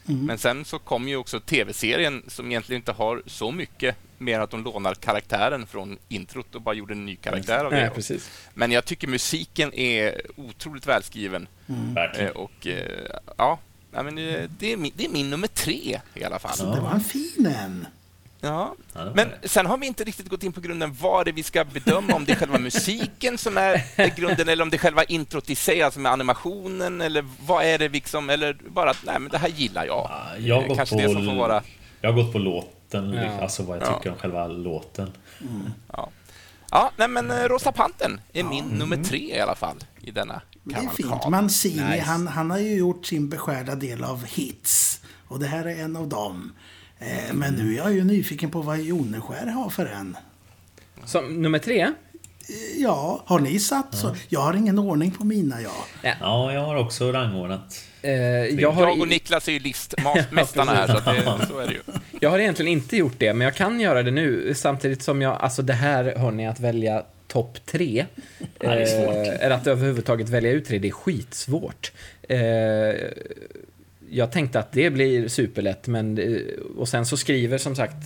Men 0.04 0.38
sen 0.38 0.64
så 0.64 0.78
kom 0.78 1.08
ju 1.08 1.16
också 1.16 1.40
tv-serien 1.40 2.22
som 2.28 2.50
egentligen 2.50 2.80
inte 2.80 2.92
har 2.92 3.22
så 3.26 3.50
mycket 3.50 3.96
mer 4.22 4.40
att 4.40 4.50
de 4.50 4.64
lånar 4.64 4.94
karaktären 4.94 5.66
från 5.66 5.98
introt 6.08 6.54
och 6.54 6.62
bara 6.62 6.74
gjorde 6.74 6.94
en 6.94 7.06
ny 7.06 7.16
karaktär 7.16 7.64
av 7.64 7.70
det. 7.70 7.80
Nej, 7.80 7.90
precis. 7.90 8.30
Men 8.54 8.72
jag 8.72 8.84
tycker 8.84 9.08
musiken 9.08 9.74
är 9.74 10.20
otroligt 10.36 10.86
välskriven. 10.86 11.46
Eh, 11.68 11.74
Verkligen. 11.94 12.32
Och 12.32 12.66
eh, 12.66 13.16
ja, 13.36 13.58
men 13.90 14.14
det, 14.58 14.72
är 14.72 14.76
min, 14.76 14.92
det 14.96 15.04
är 15.04 15.08
min 15.08 15.30
nummer 15.30 15.48
tre 15.48 16.00
i 16.14 16.24
alla 16.24 16.38
fall. 16.38 16.74
Det 16.74 16.80
var 16.80 16.90
en 16.90 17.00
fin 17.00 17.46
en. 17.58 17.86
Ja. 18.44 18.74
Men 19.14 19.28
sen 19.44 19.66
har 19.66 19.78
vi 19.78 19.86
inte 19.86 20.04
riktigt 20.04 20.28
gått 20.28 20.42
in 20.42 20.52
på 20.52 20.60
grunden 20.60 20.96
vad 21.00 21.26
det 21.26 21.30
är 21.30 21.32
vi 21.32 21.42
ska 21.42 21.64
bedöma, 21.64 22.14
om 22.14 22.24
det 22.24 22.32
är 22.32 22.36
själva 22.36 22.58
musiken 22.68 23.38
som 23.38 23.56
är 23.56 24.16
grunden 24.16 24.48
eller 24.48 24.62
om 24.62 24.70
det 24.70 24.76
är 24.76 24.78
själva 24.78 25.04
introt 25.04 25.50
i 25.50 25.54
sig, 25.54 25.82
alltså 25.82 26.00
med 26.00 26.12
animationen 26.12 27.00
eller 27.00 27.24
vad 27.46 27.64
är 27.64 27.78
det 27.78 27.88
liksom, 27.88 28.30
eller 28.30 28.56
bara 28.68 28.90
att 28.90 29.04
nej 29.06 29.18
men 29.20 29.28
det 29.28 29.38
här 29.38 29.48
gillar 29.48 29.86
jag. 29.86 30.10
Ja, 30.10 30.38
jag 30.38 30.54
har 30.56 30.62
Eh, 30.62 30.68
gått 30.68 30.76
Kanske 30.76 30.96
på, 30.96 31.02
det 31.02 31.08
som 31.12 31.26
får 31.26 31.34
vara... 31.34 31.62
Jag 32.00 32.12
har 32.12 32.22
gått 32.22 32.32
på 32.32 32.38
låten, 33.00 33.12
Ja. 33.12 33.40
alltså 33.40 33.62
vad 33.62 33.76
jag 33.76 33.82
Ja. 33.86 33.96
tycker 33.96 34.10
om 34.12 34.16
själva 34.18 34.46
låten. 34.46 35.10
Ja, 35.92 36.08
ja 36.70 36.90
nej 36.96 37.08
men 37.08 37.30
eh, 37.30 37.36
Rosa 37.44 37.72
Pantern 37.72 38.20
är 38.32 38.44
min 38.44 38.64
nummer 38.64 38.96
tre 39.04 39.36
i 39.36 39.40
alla 39.40 39.54
fall 39.54 39.76
i 40.00 40.10
denna 40.10 40.42
Det 40.64 40.74
är 40.74 40.80
fint. 40.80 40.96
kavalkad. 41.08 41.30
Mancini, 41.30 41.90
Nice. 41.90 42.02
han, 42.02 42.26
han 42.26 42.50
har 42.50 42.58
ju 42.58 42.74
gjort 42.76 43.06
sin 43.06 43.28
beskärda 43.28 43.74
del 43.74 44.04
av 44.04 44.24
hits. 44.24 45.00
Och 45.28 45.38
det 45.40 45.46
här 45.46 45.64
är 45.64 45.82
en 45.84 45.96
av 45.96 46.08
dem. 46.08 46.52
Eh, 46.98 47.32
men 47.34 47.54
nu 47.54 47.72
är 47.74 47.76
jag 47.78 47.92
ju 47.92 48.04
nyfiken 48.04 48.50
på 48.50 48.60
vad 48.62 48.78
Joneskär 48.78 49.46
har 49.46 49.70
för 49.70 49.86
en. 49.86 50.16
Som 51.04 51.42
nummer 51.42 51.58
tre? 51.58 51.80
Eh, 51.82 51.90
Ja, 52.82 53.22
har 53.26 53.40
ni 53.40 53.58
satt 53.58 53.94
så? 53.94 54.16
Jag 54.28 54.40
har 54.40 54.54
ingen 54.54 54.78
ordning 54.78 55.10
på 55.10 55.24
mina, 55.24 55.60
ja. 55.60 55.70
Ja, 56.20 56.52
jag 56.52 56.64
har 56.66 56.76
också 56.76 57.12
rangordnat. 57.12 57.84
Eh, 58.02 58.12
jag, 58.12 58.60
Jag 58.60 58.72
har, 58.72 59.00
och 59.00 59.08
Niklas 59.08 59.48
är 59.48 59.52
ju 59.52 59.58
listmästarna 59.58 60.72
här, 60.74 60.86
så, 60.86 60.96
att 60.96 61.04
det, 61.04 61.46
så 61.48 61.58
är 61.58 61.66
det 61.66 61.72
ju. 61.72 61.80
jag 62.20 62.30
har 62.30 62.38
egentligen 62.38 62.72
inte 62.72 62.96
gjort 62.96 63.18
det, 63.18 63.32
men 63.34 63.44
jag 63.44 63.54
kan 63.54 63.80
göra 63.80 64.02
det 64.02 64.10
nu. 64.10 64.54
Samtidigt 64.54 65.02
som 65.02 65.22
jag, 65.22 65.36
alltså 65.40 65.62
det 65.62 65.72
här, 65.72 66.04
hörni, 66.16 66.46
att 66.46 66.60
välja 66.60 67.04
topp 67.28 67.58
tre. 67.66 68.06
Ja, 68.60 68.74
det 68.74 68.82
är 68.82 68.86
svårt. 68.86 69.26
Eh, 69.26 69.44
eller 69.44 69.56
att 69.56 69.66
överhuvudtaget 69.66 70.28
välja 70.28 70.50
ut 70.50 70.66
tre, 70.68 70.78
det 70.78 70.88
är 70.88 70.92
skitsvårt. 70.92 71.92
Eh, 72.28 72.38
jag 74.14 74.32
tänkte 74.32 74.58
att 74.58 74.72
det 74.72 74.90
blir 74.90 75.28
superlätt, 75.28 75.86
men... 75.86 76.18
eh, 76.18 76.40
Och 76.78 76.88
sen 76.88 77.06
så 77.06 77.16
skriver 77.16 77.58
som 77.58 77.76
sagt 77.76 77.96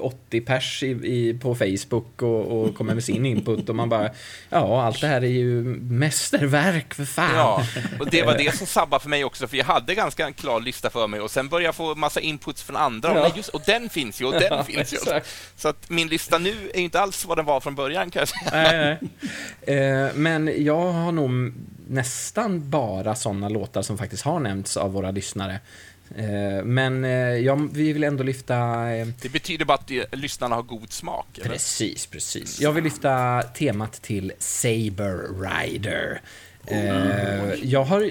80 0.00 0.40
pers 0.40 0.82
i, 0.82 0.86
i, 0.88 1.38
på 1.42 1.54
Facebook 1.54 2.22
och, 2.22 2.60
och 2.62 2.74
kommer 2.76 2.94
med 2.94 3.04
sin 3.04 3.26
input 3.26 3.68
och 3.68 3.74
man 3.76 3.88
bara... 3.88 4.10
Ja, 4.50 4.82
allt 4.84 5.00
det 5.00 5.06
här 5.06 5.22
är 5.24 5.28
ju 5.28 5.62
mästerverk, 5.80 6.94
för 6.94 7.04
fan. 7.04 7.36
Ja, 7.36 7.62
och 8.00 8.10
det 8.10 8.22
var 8.22 8.38
det 8.38 8.54
som 8.58 8.66
sabbade 8.66 9.02
för 9.02 9.10
mig 9.10 9.24
också, 9.24 9.46
för 9.48 9.56
jag 9.56 9.64
hade 9.64 9.94
ganska 9.94 10.26
en 10.26 10.32
klar 10.32 10.60
lista 10.60 10.90
för 10.90 11.06
mig 11.06 11.20
och 11.20 11.30
sen 11.30 11.48
började 11.48 11.64
jag 11.68 11.74
få 11.74 11.94
massa 11.94 12.20
inputs 12.20 12.62
från 12.62 12.76
andra. 12.76 13.10
Och, 13.10 13.16
Ja. 13.18 13.22
nej, 13.22 13.32
just, 13.36 13.48
och 13.48 13.62
den 13.66 13.88
finns 13.88 14.20
ju, 14.20 14.24
och 14.24 14.32
den 14.32 14.42
Ja, 14.50 14.62
finns 14.62 14.92
ju. 14.92 14.96
exakt. 14.96 15.26
Så 15.56 15.68
att 15.68 15.90
min 15.90 16.08
lista 16.08 16.38
nu 16.38 16.54
är 16.74 16.80
inte 16.80 17.00
alls 17.00 17.24
vad 17.24 17.38
den 17.38 17.44
var 17.44 17.60
från 17.60 17.74
början, 17.74 18.10
kan 18.10 18.20
jag 18.20 18.28
säga. 18.28 18.50
Nej, 18.52 18.98
nej. 19.66 19.78
Eh, 20.06 20.08
men 20.14 20.64
jag 20.64 20.92
har 20.92 21.12
nog 21.12 21.52
nästan 21.88 22.70
bara 22.70 23.14
sådana 23.14 23.48
låtar 23.48 23.82
som 23.82 23.98
faktiskt 23.98 24.22
har 24.22 24.40
nämnts 24.40 24.76
av 24.76 24.92
våra 24.92 25.10
lyssnare. 25.10 25.60
Eh, 26.16 26.64
men 26.64 27.04
eh, 27.04 27.10
jag, 27.10 27.68
vi 27.72 27.92
vill 27.92 28.04
ändå 28.04 28.22
lyfta... 28.22 28.56
Eh, 28.92 29.08
Det 29.22 29.28
betyder 29.28 29.64
bara 29.64 29.74
att 29.78 29.90
lyssnarna 30.18 30.54
har 30.56 30.62
god 30.62 30.92
smak. 30.92 31.38
Eller? 31.38 31.48
precis, 31.50 32.06
precis. 32.06 32.60
Jag 32.60 32.72
vill 32.72 32.84
lyfta 32.84 33.42
temat 33.42 33.92
till 33.92 34.32
Saber 34.38 35.42
Rider. 35.42 36.20
Eh, 36.66 37.54
jag 37.62 37.84
har 37.84 38.10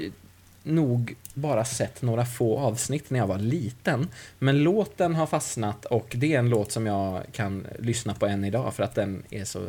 nog 0.64 1.16
bara 1.34 1.66
sett 1.66 2.02
några 2.02 2.26
få 2.26 2.60
avsnitt 2.60 3.10
när 3.10 3.20
jag 3.20 3.28
var 3.28 3.38
liten. 3.38 4.08
Men 4.40 4.64
låten 4.64 5.16
har 5.16 5.28
fastnat 5.28 5.86
och 5.86 6.14
det 6.16 6.34
är 6.36 6.40
en 6.40 6.50
låt 6.50 6.72
som 6.72 6.86
jag 6.86 7.24
kan 7.32 7.68
lyssna 7.80 8.14
på 8.16 8.26
än 8.26 8.44
idag 8.44 8.74
för 8.74 8.84
att 8.84 8.96
den 8.96 9.24
är 9.30 9.46
så 9.46 9.68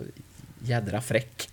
jädra 0.62 1.00
fräck. 1.00 1.48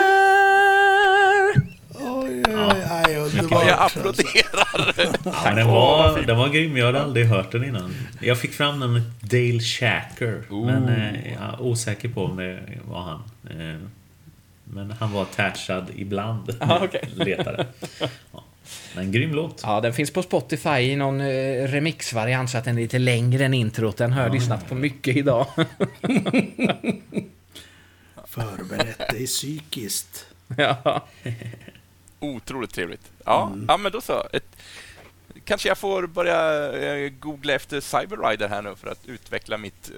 Oj, 2.07 2.43
oj, 2.47 2.83
oj, 3.07 3.15
underbart. 3.15 3.51
Ja, 3.51 3.69
jag 3.69 3.79
applåderar. 3.79 4.93
Ja, 5.25 5.55
den, 5.55 5.67
var, 5.67 6.21
den 6.21 6.37
var 6.37 6.49
grym, 6.49 6.77
jag 6.77 6.85
hade 6.85 7.01
aldrig 7.01 7.25
hört 7.25 7.51
den 7.51 7.63
innan. 7.63 7.95
Jag 8.19 8.39
fick 8.39 8.53
fram 8.53 8.79
namnet 8.79 9.03
Dale 9.21 9.59
Shacker. 9.59 10.43
Men 10.65 10.89
eh, 10.89 11.33
jag 11.33 11.43
är 11.43 11.61
osäker 11.61 12.09
på 12.09 12.25
om 12.25 12.37
det 12.37 12.59
var 12.89 13.01
han. 13.01 13.23
Eh, 13.49 13.81
men 14.63 14.91
han 14.91 15.11
var 15.11 15.21
attachad 15.21 15.87
ibland. 15.95 16.57
Ah, 16.59 16.79
okej. 16.83 17.09
Letade. 17.15 17.67
Ja. 17.99 18.43
Men 18.95 19.11
grym 19.11 19.33
låt. 19.33 19.61
Ja, 19.63 19.81
den 19.81 19.93
finns 19.93 20.11
på 20.11 20.23
Spotify 20.23 20.69
i 20.69 20.95
någon 20.95 21.21
eh, 21.21 21.67
remixvariant 21.67 22.49
så 22.49 22.57
att 22.57 22.65
den 22.65 22.77
är 22.77 22.81
lite 22.81 22.99
längre 22.99 23.45
än 23.45 23.53
introt. 23.53 23.97
Den 23.97 24.13
har 24.13 24.23
jag 24.23 24.33
lyssnat 24.33 24.69
på 24.69 24.75
mycket 24.75 25.17
idag. 25.17 25.47
Förberett 28.25 29.09
dig 29.09 29.25
psykiskt. 29.25 30.25
ja. 30.57 31.05
Otroligt 32.35 32.73
trevligt. 32.73 33.11
Ja, 33.25 33.51
ja 33.67 33.77
men 33.77 33.91
då 33.91 34.01
så. 34.01 34.23
Ett, 34.33 34.55
kanske 35.45 35.67
jag 35.67 35.77
får 35.77 36.07
börja 36.07 36.71
eh, 36.73 37.09
googla 37.09 37.53
efter 37.53 37.79
Cyber 37.81 38.29
Rider 38.29 38.47
här 38.49 38.61
nu 38.61 38.75
för 38.75 38.87
att 38.87 39.05
utveckla 39.05 39.57
mitt, 39.57 39.91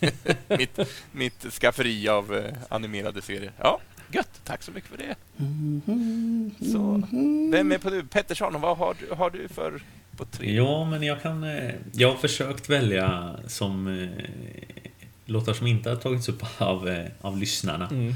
eh, 0.00 0.10
mitt, 0.58 0.78
mitt 1.12 1.46
skafferi 1.52 2.08
av 2.08 2.34
eh, 2.36 2.54
animerade 2.68 3.22
serier. 3.22 3.52
Ja, 3.58 3.80
Gött, 4.12 4.40
tack 4.44 4.62
så 4.62 4.72
mycket 4.72 4.90
för 4.90 4.96
det. 4.98 5.14
Så, 6.72 7.02
vem 7.52 7.72
är 7.72 7.78
på 7.78 7.90
du? 7.90 8.04
Pettersson, 8.04 8.60
vad 8.60 8.76
har 8.78 8.96
du, 9.00 9.14
har 9.14 9.30
du 9.30 9.48
för 9.48 9.82
på 10.16 10.24
tre? 10.24 10.54
Ja, 10.56 10.84
men 10.84 11.02
jag 11.02 11.22
kan... 11.22 11.44
eh, 11.44 11.74
Jag 11.92 12.08
har 12.08 12.16
försökt 12.16 12.68
välja 12.68 13.36
som 13.46 13.86
eh, 13.86 14.24
låtar 15.24 15.52
som 15.52 15.66
inte 15.66 15.88
har 15.88 15.96
tagits 15.96 16.28
upp 16.28 16.42
av, 16.58 16.88
eh, 16.88 17.06
av 17.20 17.38
lyssnarna. 17.38 17.84
Eh, 17.84 18.14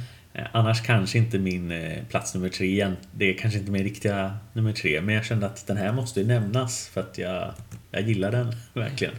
Annars 0.53 0.81
kanske 0.83 1.19
inte 1.19 1.39
min 1.39 1.71
eh, 1.71 2.05
plats 2.11 2.35
nummer 2.35 2.49
tre 2.49 2.67
igen. 2.67 2.97
Det 3.13 3.25
är 3.31 3.35
kanske 3.39 3.59
inte 3.59 3.71
min 3.71 3.85
riktiga 3.85 4.37
nummer 4.53 4.73
tre, 4.73 5.01
men 5.01 5.15
jag 5.15 5.25
kände 5.25 5.47
att 5.47 5.67
den 5.67 5.77
här 5.77 5.93
måste 5.93 6.21
ju 6.21 6.27
nämnas 6.27 6.89
för 6.89 7.01
att 7.01 7.19
jag, 7.19 7.53
jag 7.91 8.03
gillar 8.09 8.33
den 8.33 8.55
verkligen. 8.73 9.15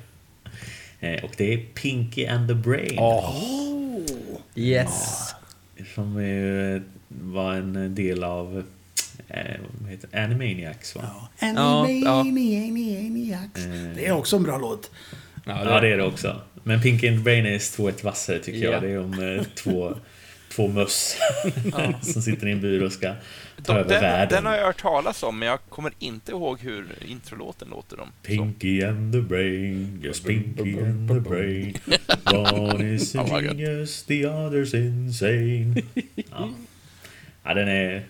Eh, 0.99 1.23
Och 1.23 1.31
det 1.37 1.53
är 1.53 1.57
Pinky 1.57 2.25
and 2.25 2.47
the 2.47 2.53
Brain. 2.53 2.99
Yes. 4.55 5.15
Som 5.95 6.17
eh, 6.17 6.81
var 7.07 7.53
en 7.53 7.95
del 7.95 8.23
av 8.23 8.63
eh, 9.27 9.37
vad 9.81 9.91
heter 9.91 10.07
det? 10.11 10.23
Animaniacs 10.23 10.95
va? 10.95 11.03
Ja. 11.39 11.87
Animaniacs. 12.19 13.63
Det 13.95 14.05
är 14.07 14.11
också 14.11 14.35
en 14.35 14.43
bra 14.43 14.57
låt. 14.57 14.91
Ja, 15.45 15.79
det 15.81 15.87
är 15.87 15.97
det 15.97 16.03
också. 16.03 16.41
Men 16.63 16.81
Pinky 16.81 17.07
and 17.07 17.17
the 17.17 17.23
Brain 17.23 17.45
är 17.45 17.75
två 17.75 17.89
ett 17.89 18.03
vassare 18.03 18.39
tycker 18.39 18.59
Ja. 18.65 18.71
jag. 18.71 18.81
Det 18.81 18.89
är 18.89 18.99
om 18.99 19.35
eh, 19.37 19.43
två, 19.55 19.97
två 20.56 20.68
möss 20.68 21.18
som 22.02 22.22
sitter 22.22 22.48
i 22.48 22.52
en 22.52 22.61
bur 22.61 22.84
och 22.84 22.91
ska 22.91 23.14
ta 23.64 23.73
De, 23.73 23.80
över 23.80 23.90
den, 23.90 24.02
världen. 24.02 24.36
den 24.36 24.45
har 24.45 24.56
jag 24.57 24.65
hört 24.65 24.82
talas 24.82 25.23
om, 25.23 25.40
men 25.40 25.48
jag 25.48 25.60
kommer 25.69 25.91
inte 25.99 26.32
ihåg 26.32 26.60
hur 26.60 26.86
introlåten 27.06 27.68
låter. 27.69 27.99
Om. 27.99 28.07
Så. 28.07 28.27
Pinky 28.27 28.84
and 28.84 29.14
the 29.14 29.22
Brain, 29.22 30.02
yes 30.03 30.19
Pinky 30.23 30.80
and 30.80 31.10
the 31.10 31.19
Brain. 31.19 31.77
One 32.34 32.94
is 32.95 33.15
a 33.15 33.22
Oh 33.22 33.41
genius, 33.41 34.03
the 34.03 34.23
other's 34.26 34.76
insane. 34.76 35.82
Ja, 36.32 36.49
ja 37.44 37.53
den, 37.53 37.68
är, 37.68 38.03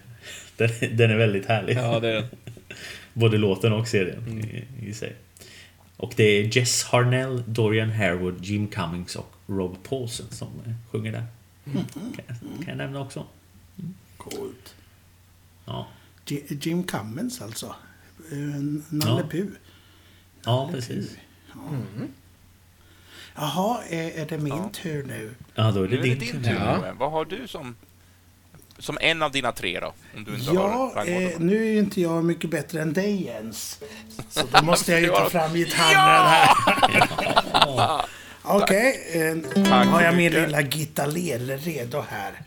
den, 0.58 0.70
den 0.98 1.12
är 1.12 1.16
väldigt 1.18 1.46
härlig. 1.46 1.78
Ja, 1.78 2.00
det 2.00 2.10
är 2.10 2.14
den. 2.14 2.26
Både 3.14 3.38
låten 3.38 3.74
och 3.74 3.88
serien 3.88 4.44
i, 4.44 4.66
i 4.90 4.94
sig. 4.94 5.14
Och 5.98 6.14
det 6.16 6.24
är 6.24 6.58
Jess 6.58 6.84
Harnell, 6.84 7.44
Dorian 7.48 7.90
Harewood, 7.92 8.46
Jim 8.46 8.68
Cummings 8.68 9.16
och 9.16 9.36
Rob 9.48 9.78
Paulsen 9.90 10.26
som 10.30 10.48
sjunger 10.92 11.12
där. 11.12 11.24
Kan, 11.74 11.86
kan 12.38 12.68
jag 12.68 12.78
nämna 12.78 13.00
också. 13.00 13.26
Coolt. 14.18 14.76
Ja, 15.66 15.88
Ji- 16.26 16.58
Jim 16.62 16.84
Cummins 16.84 17.42
alltså. 17.42 17.76
Eh, 18.32 18.38
Nalle 18.90 19.22
Ja. 19.22 19.28
Puh. 19.32 19.48
ja 20.46 20.70
precis. 20.72 21.12
Jaha, 23.36 23.84
är, 23.90 24.12
är 24.22 24.26
det 24.26 24.38
min 24.38 24.70
tur 24.72 25.04
nu? 25.04 25.36
Ja, 25.56 25.72
då 25.72 25.84
är 25.84 25.88
det 25.88 25.96
Nu 25.96 26.02
är 26.02 26.16
det 26.16 26.16
din 26.16 26.44
tur. 26.44 26.54
Ja. 26.54 26.78
Moe. 26.78 26.94
Vad 27.00 27.12
har 27.12 27.26
du 27.26 27.48
som, 27.48 27.76
som 28.80 28.98
en 29.02 29.22
av 29.24 29.32
dina 29.32 29.52
tre 29.52 29.80
då? 29.80 29.94
Om 30.16 30.24
du 30.24 30.36
inte 30.36 30.52
Ja, 30.54 31.04
eh, 31.06 31.40
nu 31.40 31.58
är 31.58 31.72
ju 31.72 31.80
inte 31.80 32.02
jag 32.02 32.26
mycket 32.26 32.50
bättre 32.50 32.82
än 32.82 32.94
dig 32.94 33.26
ens. 33.26 33.80
Så 34.30 34.46
då 34.52 34.62
måste 34.66 34.92
jag 34.92 35.02
ju 35.02 35.08
ta 35.08 35.14
Ja. 35.24 35.30
fram 35.30 35.54
gitarren 35.54 36.28
här. 36.28 36.50
Okej, 38.48 39.02
eh, 39.12 39.64
Tack 39.64 39.88
har 39.88 40.02
jag 40.02 40.16
min 40.16 40.32
lilla 40.32 40.62
gitarrele 40.62 41.58
redo 41.58 42.04
här. 42.10 42.42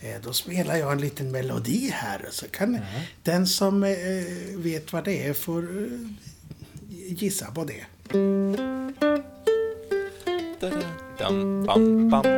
Eh, 0.00 0.20
då 0.22 0.32
spelar 0.32 0.76
jag 0.76 0.92
en 0.92 1.00
liten 1.00 1.30
melodi 1.30 1.90
här. 1.94 2.28
Så 2.30 2.48
kan 2.48 2.78
den 3.22 3.46
som 3.46 3.84
eh, 3.84 3.90
vet 4.56 4.92
vad 4.92 5.04
det 5.04 5.26
är 5.26 5.32
får 5.32 5.62
eh, 5.62 5.88
gissa 6.90 7.46
på 7.50 7.64
det. 7.64 7.84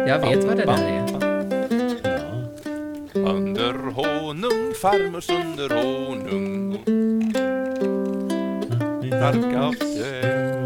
Jag 0.09 0.19
vet 0.19 0.45
vad 0.45 0.57
det 0.57 0.65
där 0.65 0.89
är. 0.89 1.33
Under 3.15 3.73
honung, 3.73 4.75
farmors 4.75 5.31
under 5.31 5.69
honung 5.69 6.79
starkaste. 9.23 10.09
Ja, 10.23 10.37
man. 10.37 10.62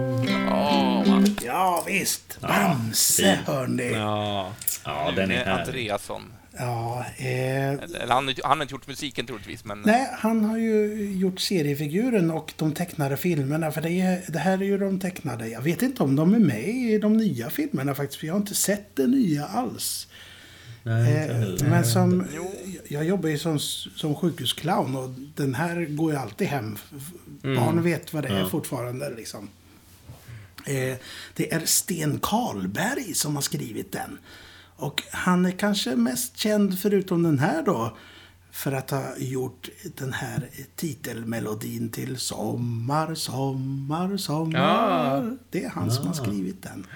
Ja 1.44 1.84
visst, 1.86 2.40
Bamse 2.40 3.38
hörni. 3.46 3.92
Ja. 3.92 4.52
Ja, 4.84 5.12
den 5.16 5.30
är 5.30 5.44
härlig. 5.44 5.60
Andreasson. 5.90 6.22
Ja, 6.58 7.04
eh, 7.16 7.68
Eller 7.72 8.06
han, 8.08 8.34
han 8.44 8.58
har 8.58 8.62
inte 8.62 8.74
gjort 8.74 8.86
musiken 8.86 9.26
troligtvis, 9.26 9.64
men... 9.64 9.82
Nej, 9.86 10.08
han 10.12 10.44
har 10.44 10.58
ju 10.58 10.94
gjort 11.12 11.40
seriefiguren 11.40 12.30
och 12.30 12.52
de 12.56 12.72
tecknade 12.74 13.16
filmerna. 13.16 13.72
För 13.72 13.80
det, 13.80 13.90
är, 14.00 14.20
det 14.28 14.38
här 14.38 14.52
är 14.52 14.62
ju 14.64 14.78
de 14.78 15.00
tecknade. 15.00 15.48
Jag 15.48 15.60
vet 15.62 15.82
inte 15.82 16.02
om 16.02 16.16
de 16.16 16.34
är 16.34 16.38
med 16.38 16.68
i 16.68 16.98
de 16.98 17.16
nya 17.16 17.50
filmerna 17.50 17.94
faktiskt. 17.94 18.20
För 18.20 18.26
jag 18.26 18.34
har 18.34 18.40
inte 18.40 18.54
sett 18.54 18.96
det 18.96 19.06
nya 19.06 19.46
alls. 19.46 20.08
Nej, 20.82 21.22
inte 21.22 21.64
Eh, 21.64 21.70
men 21.70 21.84
som, 21.84 22.26
jag 22.88 23.04
jobbar 23.04 23.28
ju 23.28 23.38
som, 23.38 23.58
som 23.96 24.14
sjukhusclown 24.14 24.96
och 24.96 25.10
den 25.34 25.54
här 25.54 25.84
går 25.84 26.12
ju 26.12 26.18
alltid 26.18 26.48
hem. 26.48 26.78
Barn 27.42 27.82
vet 27.82 28.12
vad 28.12 28.22
det 28.22 28.28
är 28.28 28.38
Ja. 28.38 28.48
fortfarande 28.48 29.10
liksom. 29.16 29.48
Eh, 30.66 30.96
det 31.34 31.52
är 31.52 31.60
Sten 31.64 32.18
Karlberg 32.22 33.14
som 33.14 33.34
har 33.34 33.42
skrivit 33.42 33.92
den. 33.92 34.18
Och 34.76 35.02
han 35.10 35.46
är 35.46 35.50
kanske 35.50 35.96
mest 35.96 36.36
känd 36.36 36.78
förutom 36.78 37.22
den 37.22 37.38
här 37.38 37.62
då. 37.62 37.96
För 38.52 38.72
att 38.72 38.90
ha 38.90 39.16
gjort 39.18 39.68
den 39.96 40.12
här 40.12 40.48
titelmelodin 40.76 41.88
till 41.88 42.16
Sommar, 42.18 43.14
sommar, 43.14 44.16
sommar. 44.16 44.60
Ja. 44.60 45.36
Det 45.50 45.64
är 45.64 45.68
han 45.68 45.90
som 45.90 46.06
har 46.06 46.14
skrivit 46.14 46.62
den. 46.62 46.86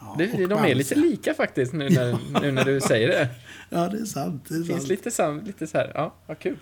Ja, 0.00 0.14
Det, 0.18 0.26
de 0.26 0.42
är 0.42 0.48
Bamse. 0.48 0.74
lite 0.74 0.94
lika 0.94 1.34
faktiskt 1.34 1.72
nu 1.72 1.88
när, 1.88 2.18
nu 2.42 2.52
när 2.52 2.64
du 2.64 2.80
säger 2.80 3.08
det. 3.08 3.28
Ja, 3.70 3.88
det 3.88 3.98
är 3.98 4.04
sant. 4.04 4.44
Det 4.48 4.54
är 4.54 4.62
finns 4.62 4.78
sant. 4.78 4.88
lite, 4.88 5.10
sam, 5.10 5.44
lite 5.44 5.66
så 5.66 5.78
här, 5.78 5.92
ja, 5.94 6.14
vad 6.26 6.38
kul. 6.38 6.56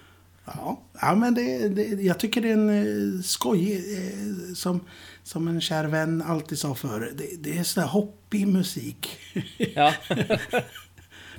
Ja, 0.45 0.81
ja 1.01 1.15
men 1.15 1.35
det, 1.35 1.69
det, 1.69 1.83
jag 2.03 2.19
tycker 2.19 2.41
det 2.43 2.49
är 2.49 2.53
en 2.53 3.17
eh, 3.17 3.23
skojig, 3.23 3.99
eh, 3.99 4.55
som, 4.55 4.81
som 5.27 5.49
en 5.49 5.61
kär 5.61 5.85
vän 5.85 6.23
alltid 6.23 6.59
sa 6.59 6.75
förr, 6.75 7.13
det, 7.15 7.37
det 7.39 7.59
är 7.59 7.63
sådär 7.63 7.87
hoppig 7.87 8.47
musik. 8.49 9.19
Ja. 9.59 9.93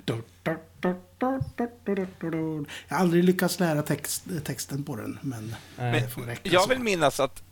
Jag 0.05 0.15
har 2.89 2.97
aldrig 2.97 3.23
lyckats 3.23 3.59
lära 3.59 3.81
text, 3.81 4.23
texten 4.43 4.83
på 4.83 4.95
den, 4.95 5.19
men 5.21 5.55
Nej. 5.77 6.01
det 6.01 6.09
får 6.09 6.21
räcka 6.21 6.49
Jag 6.49 6.61
så. 6.63 6.69
vill 6.69 6.79
minnas 6.79 7.19
att 7.19 7.43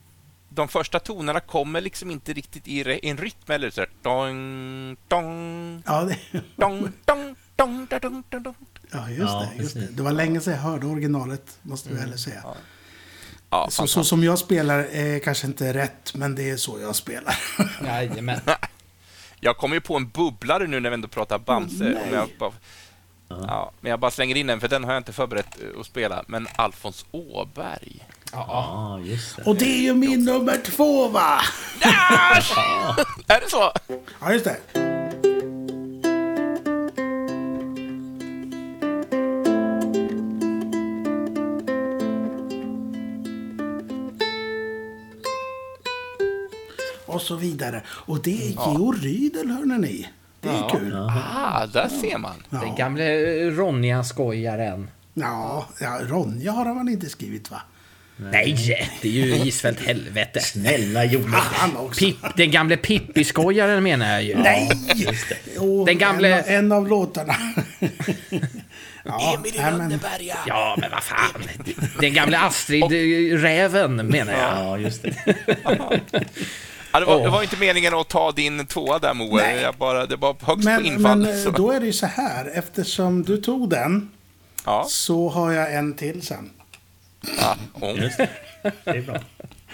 de 0.50 0.68
första 0.68 1.00
tonerna 1.00 1.40
kommer 1.40 1.82
liksom 1.82 2.12
inte 2.12 2.34
riktigt 2.34 2.68
i 2.68 3.00
en 3.10 3.18
rytm 3.18 3.52
eller 3.52 3.70
så 3.70 3.82
här, 3.82 3.90
dong, 4.02 4.98
dong, 5.08 5.84
Ja, 5.86 6.02
det, 6.04 6.18
dong, 6.56 6.92
dong, 7.06 7.36
dong, 7.56 7.88
dong, 7.90 8.24
dong, 8.30 8.44
dong, 8.44 8.56
ja 8.92 9.10
just 9.10 9.20
Ja, 9.22 9.50
det. 9.56 9.62
Just 9.64 9.74
det. 9.76 9.88
det 9.92 10.04
var 10.04 10.12
länge 10.12 10.40
sedan 10.40 10.54
jag 10.54 10.62
hörde 10.62 10.86
originalet, 10.88 11.60
måste 11.62 11.90
vi 11.90 11.96
väl 11.96 12.18
säga. 12.20 12.42
Mm. 12.42 12.56
Ja, 13.56 13.68
Så, 13.72 13.88
så 13.88 14.04
som 14.04 14.24
jag 14.24 14.40
spelar 14.40 14.80
är 14.80 15.20
kanske 15.20 15.48
inte 15.48 15.74
rätt, 15.74 16.14
men 16.14 16.36
det 16.36 16.50
är 16.50 16.58
så 16.58 16.80
jag 16.82 16.96
spelar. 16.96 17.36
Jajamän. 17.86 18.40
Jag 19.40 19.58
kommer 19.58 19.76
ju 19.76 19.82
på 19.82 19.96
en 19.96 20.10
bubblare 20.10 20.68
nu 20.68 20.80
när 20.80 20.90
vi 20.90 20.94
ändå 20.94 21.08
pratar 21.08 21.38
Bamse. 21.40 21.84
om 22.08 22.14
jag 22.14 22.30
bara, 22.40 22.52
ja, 23.30 23.72
men 23.82 23.90
jag 23.90 24.00
bara 24.00 24.12
slänger 24.12 24.36
in 24.38 24.48
den, 24.48 24.60
för 24.60 24.68
den 24.68 24.84
har 24.84 24.92
jag 24.94 25.00
inte 25.00 25.14
förberett 25.14 25.62
eh, 25.62 25.80
att 25.80 25.86
spela. 25.86 26.24
Men 26.28 26.48
Alfons 26.56 27.06
Åberg. 27.12 28.06
Ja, 28.32 29.00
just 29.04 29.36
det. 29.36 29.44
Och 29.44 29.56
det 29.56 29.66
är 29.66 29.82
ju 29.82 29.94
min 29.94 30.26
nummer 30.26 30.58
två, 30.66 31.08
va? 31.08 31.42
Är 33.28 33.42
det 33.42 33.50
så? 33.50 33.72
Ja, 34.20 34.34
just 34.34 34.46
det. 34.46 34.85
Och 47.16 47.22
så 47.22 47.36
vidare. 47.36 47.82
Och 47.88 48.22
det 48.24 48.32
är 48.48 48.48
Georg 48.74 49.00
Rydel, 49.00 49.50
hörni 49.52 49.78
ni. 49.78 50.08
Det 50.42 50.50
är 50.50 50.54
Ja. 50.54 50.70
kul. 50.70 50.96
Ah, 50.96 51.66
där 51.66 51.90
ser 52.02 52.18
man. 52.18 52.36
Den 52.50 52.76
gamle 52.76 53.06
Ronja-skojaren. 53.52 54.90
Ja, 55.14 55.68
ja, 55.82 56.00
Ronja 56.02 56.52
har 56.52 56.66
han 56.66 56.90
inte 56.90 57.10
skrivit, 57.10 57.52
va? 57.52 57.62
Nej, 58.18 58.56
det 59.02 59.08
är 59.08 59.12
ju 59.12 59.36
Isfält 59.36 59.80
helvete. 59.80 60.40
Snälla 60.44 61.06
Jonas. 61.06 61.44
Också. 61.78 62.00
Pipp, 62.06 62.18
den 62.38 62.52
gamle 62.52 62.78
Pippi-skojaren 62.78 63.84
menar 63.84 64.12
jag 64.12 64.24
ju. 64.24 64.36
Nej! 64.44 64.70
Den 65.86 65.98
gamle- 66.00 66.28
En, 66.28 66.40
av- 66.40 66.50
en 66.50 66.72
av 66.72 66.88
låtarna. 66.88 67.36
ja, 69.04 69.36
Emil 69.38 69.56
i 69.56 69.58
Lönneberga. 69.58 70.38
Ja, 70.48 70.78
men 70.82 70.92
vad 70.92 71.04
fan. 71.04 71.42
Den 72.00 72.14
gamle 72.14 72.38
Astrid-räven 72.38 73.96
menar 74.08 74.34
jag. 74.34 74.66
Ja, 74.66 74.78
just 74.78 75.02
det. 75.04 75.16
Ja, 76.96 77.00
det, 77.00 77.06
var, 77.06 77.16
Åh. 77.16 77.24
det 77.24 77.30
var 77.30 77.42
inte 77.44 77.58
meningen 77.58 77.94
att 77.94 78.08
ta 78.08 78.32
din 78.32 78.66
tvåa 78.66 79.00
där, 79.00 79.14
Moe. 79.14 79.42
Nej. 79.42 79.62
Jag 79.62 79.76
bara, 79.76 80.06
det 80.06 80.16
var 80.16 80.36
högst 80.42 80.46
på 80.48 80.56
men, 80.70 80.86
infall. 80.86 81.18
men 81.20 81.44
så. 81.44 81.50
eh, 81.50 81.56
då 81.56 81.72
är 81.72 81.80
det 81.80 81.86
ju 81.86 81.94
så 81.94 82.06
här. 82.06 82.52
Eftersom 82.54 83.24
du 83.24 83.38
tog 83.38 83.70
den 83.70 84.12
Ja, 84.66 84.86
så 84.90 85.30
har 85.30 85.52
jag 85.52 85.74
en 85.76 85.94
till 85.94 86.22
sen. 86.22 86.50
ja, 87.40 87.56
oh. 87.74 88.00
Just 88.04 88.18
det. 88.18 88.30
Det 88.84 88.90
är 88.90 89.02
bra. 89.02 89.20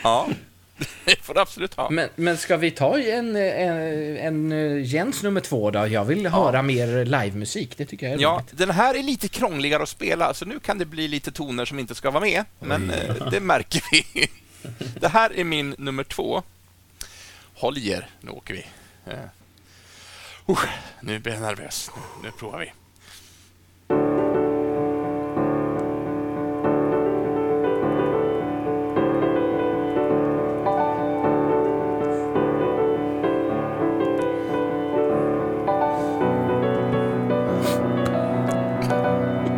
ja. 0.04 0.28
Det 1.06 1.16
får 1.22 1.34
du 1.34 1.40
absolut 1.40 1.74
ha. 1.74 1.90
Men, 1.90 2.10
men 2.16 2.38
ska 2.38 2.58
vi 2.58 2.72
ta 2.72 3.00
en, 3.00 3.36
en, 3.36 3.78
en, 4.18 4.52
en 4.52 4.84
Jens 4.84 5.24
nummer 5.24 5.42
två 5.42 5.72
då? 5.72 5.88
Jag 5.88 6.06
vill 6.06 6.28
höra 6.28 6.62
mer 6.62 7.06
livemusik, 7.06 7.78
det 7.78 7.86
tycker 7.86 8.06
jag 8.06 8.16
är 8.16 8.22
Ja, 8.22 8.34
roligt. 8.36 8.58
den 8.58 8.70
här 8.70 8.96
är 8.96 9.04
lite 9.04 9.28
krångligare 9.28 9.84
att 9.84 9.90
spela, 9.90 10.34
så 10.34 10.46
nu 10.46 10.60
kan 10.60 10.78
det 10.78 10.86
bli 10.86 11.08
lite 11.08 11.32
toner 11.32 11.66
som 11.66 11.80
inte 11.80 11.96
ska 11.96 12.12
vara 12.12 12.24
med. 12.24 12.46
Men 12.60 12.92
eh, 12.92 13.30
det 13.32 13.40
märker 13.40 13.84
vi. 13.92 14.28
Det 15.00 15.08
här 15.08 15.40
är 15.40 15.44
min 15.44 15.76
nummer 15.78 16.04
två. 16.04 16.44
Håll 17.62 17.78
i 17.78 17.90
er, 17.92 18.10
nu 18.22 18.32
åker 18.32 18.54
vi. 18.54 18.66
Uh, 20.48 20.60
nu 21.02 21.20
blir 21.20 21.34
jag 21.34 21.42
nervös. 21.42 21.92
Nu, 21.96 22.02
nu 22.24 22.32
provar 22.32 22.60
vi. 22.60 22.74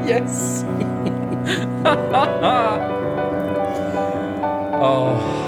Yes! 0.10 0.66
Åh. 4.82 5.43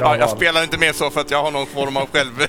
Ja, 0.00 0.16
jag 0.16 0.30
spelar 0.30 0.62
inte 0.62 0.78
med 0.78 0.94
så 0.94 1.10
för 1.10 1.20
att 1.20 1.30
jag 1.30 1.42
har 1.42 1.50
någon 1.50 1.66
form 1.66 1.96
av 1.96 2.06
själv... 2.06 2.32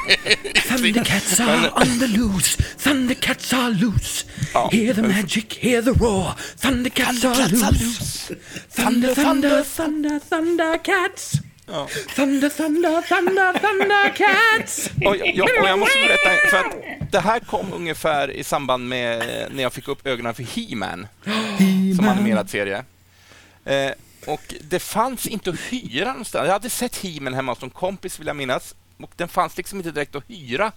Thundercats 0.67 1.39
are 1.39 1.71
on 1.75 1.99
the 1.99 2.07
loose, 2.07 2.63
Thundercats 2.83 3.53
are 3.53 3.69
loose. 3.69 4.25
Ja. 4.53 4.69
Hear 4.73 4.93
the 4.93 5.01
magic, 5.01 5.57
hear 5.59 5.81
the 5.81 5.91
roar, 5.91 6.31
Thundercats 6.61 7.25
are 7.25 7.47
loose. 7.49 8.35
Thunder, 8.75 9.15
thunder, 9.15 9.63
thunder, 9.63 10.19
Thundercats. 10.29 11.31
Ja. 11.67 11.87
Thunder, 12.15 12.49
thunder, 12.49 13.01
thunder, 13.01 13.53
Thundercats. 13.53 14.89
Och 15.05 15.15
jag, 15.17 15.49
och 15.61 15.67
jag 15.67 15.79
måste 15.79 15.99
berätta, 15.99 16.49
för 16.49 16.57
att 16.57 17.11
det 17.11 17.19
här 17.19 17.39
kom 17.39 17.73
ungefär 17.73 18.31
i 18.31 18.43
samband 18.43 18.87
med 18.89 19.19
när 19.51 19.63
jag 19.63 19.73
fick 19.73 19.87
upp 19.87 20.07
ögonen 20.07 20.35
för 20.35 20.43
He-Man, 20.43 21.07
som 21.97 22.07
animerad 22.07 22.49
serie. 22.49 22.83
Eh, 23.65 23.91
och 24.27 24.53
det 24.61 24.79
fanns 24.79 25.27
inte 25.27 25.49
att 25.49 25.59
hyra 25.59 26.07
någonstans. 26.07 26.45
Jag 26.45 26.53
hade 26.53 26.69
sett 26.69 26.95
He-Man 26.95 27.33
hemma 27.33 27.51
hos 27.51 27.63
en 27.63 27.69
kompis, 27.69 28.19
vill 28.19 28.27
jag 28.27 28.35
minnas, 28.35 28.75
och 28.97 29.11
den 29.15 29.27
fanns 29.27 29.57
liksom 29.57 29.79
inte 29.79 29.91
direkt 29.91 30.15
att 30.15 30.23
hyra 30.27 30.71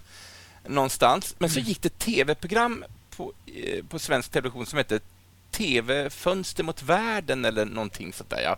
någonstans. 0.67 1.35
Men 1.39 1.49
så 1.49 1.59
gick 1.59 1.81
det 1.81 1.87
ett 1.87 1.99
tv-program 1.99 2.85
på, 3.17 3.33
eh, 3.45 3.85
på 3.85 3.99
svensk 3.99 4.31
television 4.31 4.65
som 4.65 4.77
hette 4.77 4.99
TV 5.51 6.09
Fönster 6.09 6.63
mot 6.63 6.83
världen 6.83 7.45
eller 7.45 7.65
någonting 7.65 8.13
sånt 8.13 8.29
där. 8.29 8.41
Ja. 8.41 8.57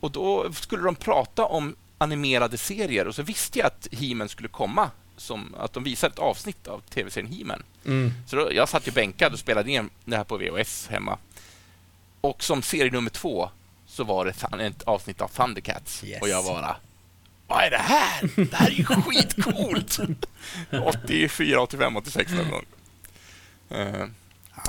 Och 0.00 0.10
då 0.10 0.52
skulle 0.52 0.82
de 0.82 0.94
prata 0.94 1.44
om 1.44 1.76
animerade 1.98 2.58
serier 2.58 3.06
och 3.06 3.14
så 3.14 3.22
visste 3.22 3.58
jag 3.58 3.66
att 3.66 3.88
He-Man 3.92 4.28
skulle 4.28 4.48
komma. 4.48 4.90
Som 5.16 5.54
att 5.58 5.72
de 5.72 5.84
visade 5.84 6.12
ett 6.12 6.18
avsnitt 6.18 6.68
av 6.68 6.80
tv-serien 6.80 7.32
He-Man. 7.32 7.62
Mm. 7.84 8.12
Så 8.26 8.36
då, 8.36 8.52
jag 8.52 8.68
satt 8.68 8.88
ju 8.88 8.92
bänkad 8.92 9.32
och 9.32 9.38
spelade 9.38 9.70
in 9.70 9.90
det 10.04 10.16
här 10.16 10.24
på 10.24 10.36
VHS 10.36 10.88
hemma. 10.88 11.18
Och 12.20 12.42
som 12.42 12.62
serie 12.62 12.92
nummer 12.92 13.10
två 13.10 13.50
så 13.98 14.04
var 14.04 14.24
det 14.24 14.66
ett 14.66 14.82
avsnitt 14.82 15.20
av 15.20 15.28
Thundercats. 15.28 16.04
Yes. 16.04 16.22
Och 16.22 16.28
jag 16.28 16.44
bara... 16.44 16.76
Vad 17.46 17.64
är 17.64 17.70
det 17.70 17.76
här? 17.76 18.30
Det 18.36 18.54
här 18.54 18.66
är 18.66 18.72
ju 18.72 18.84
skitcoolt! 18.84 19.98
84, 20.84 21.60
85, 21.60 21.96
86 21.96 22.32
någon 22.32 22.50
gång. 22.50 22.64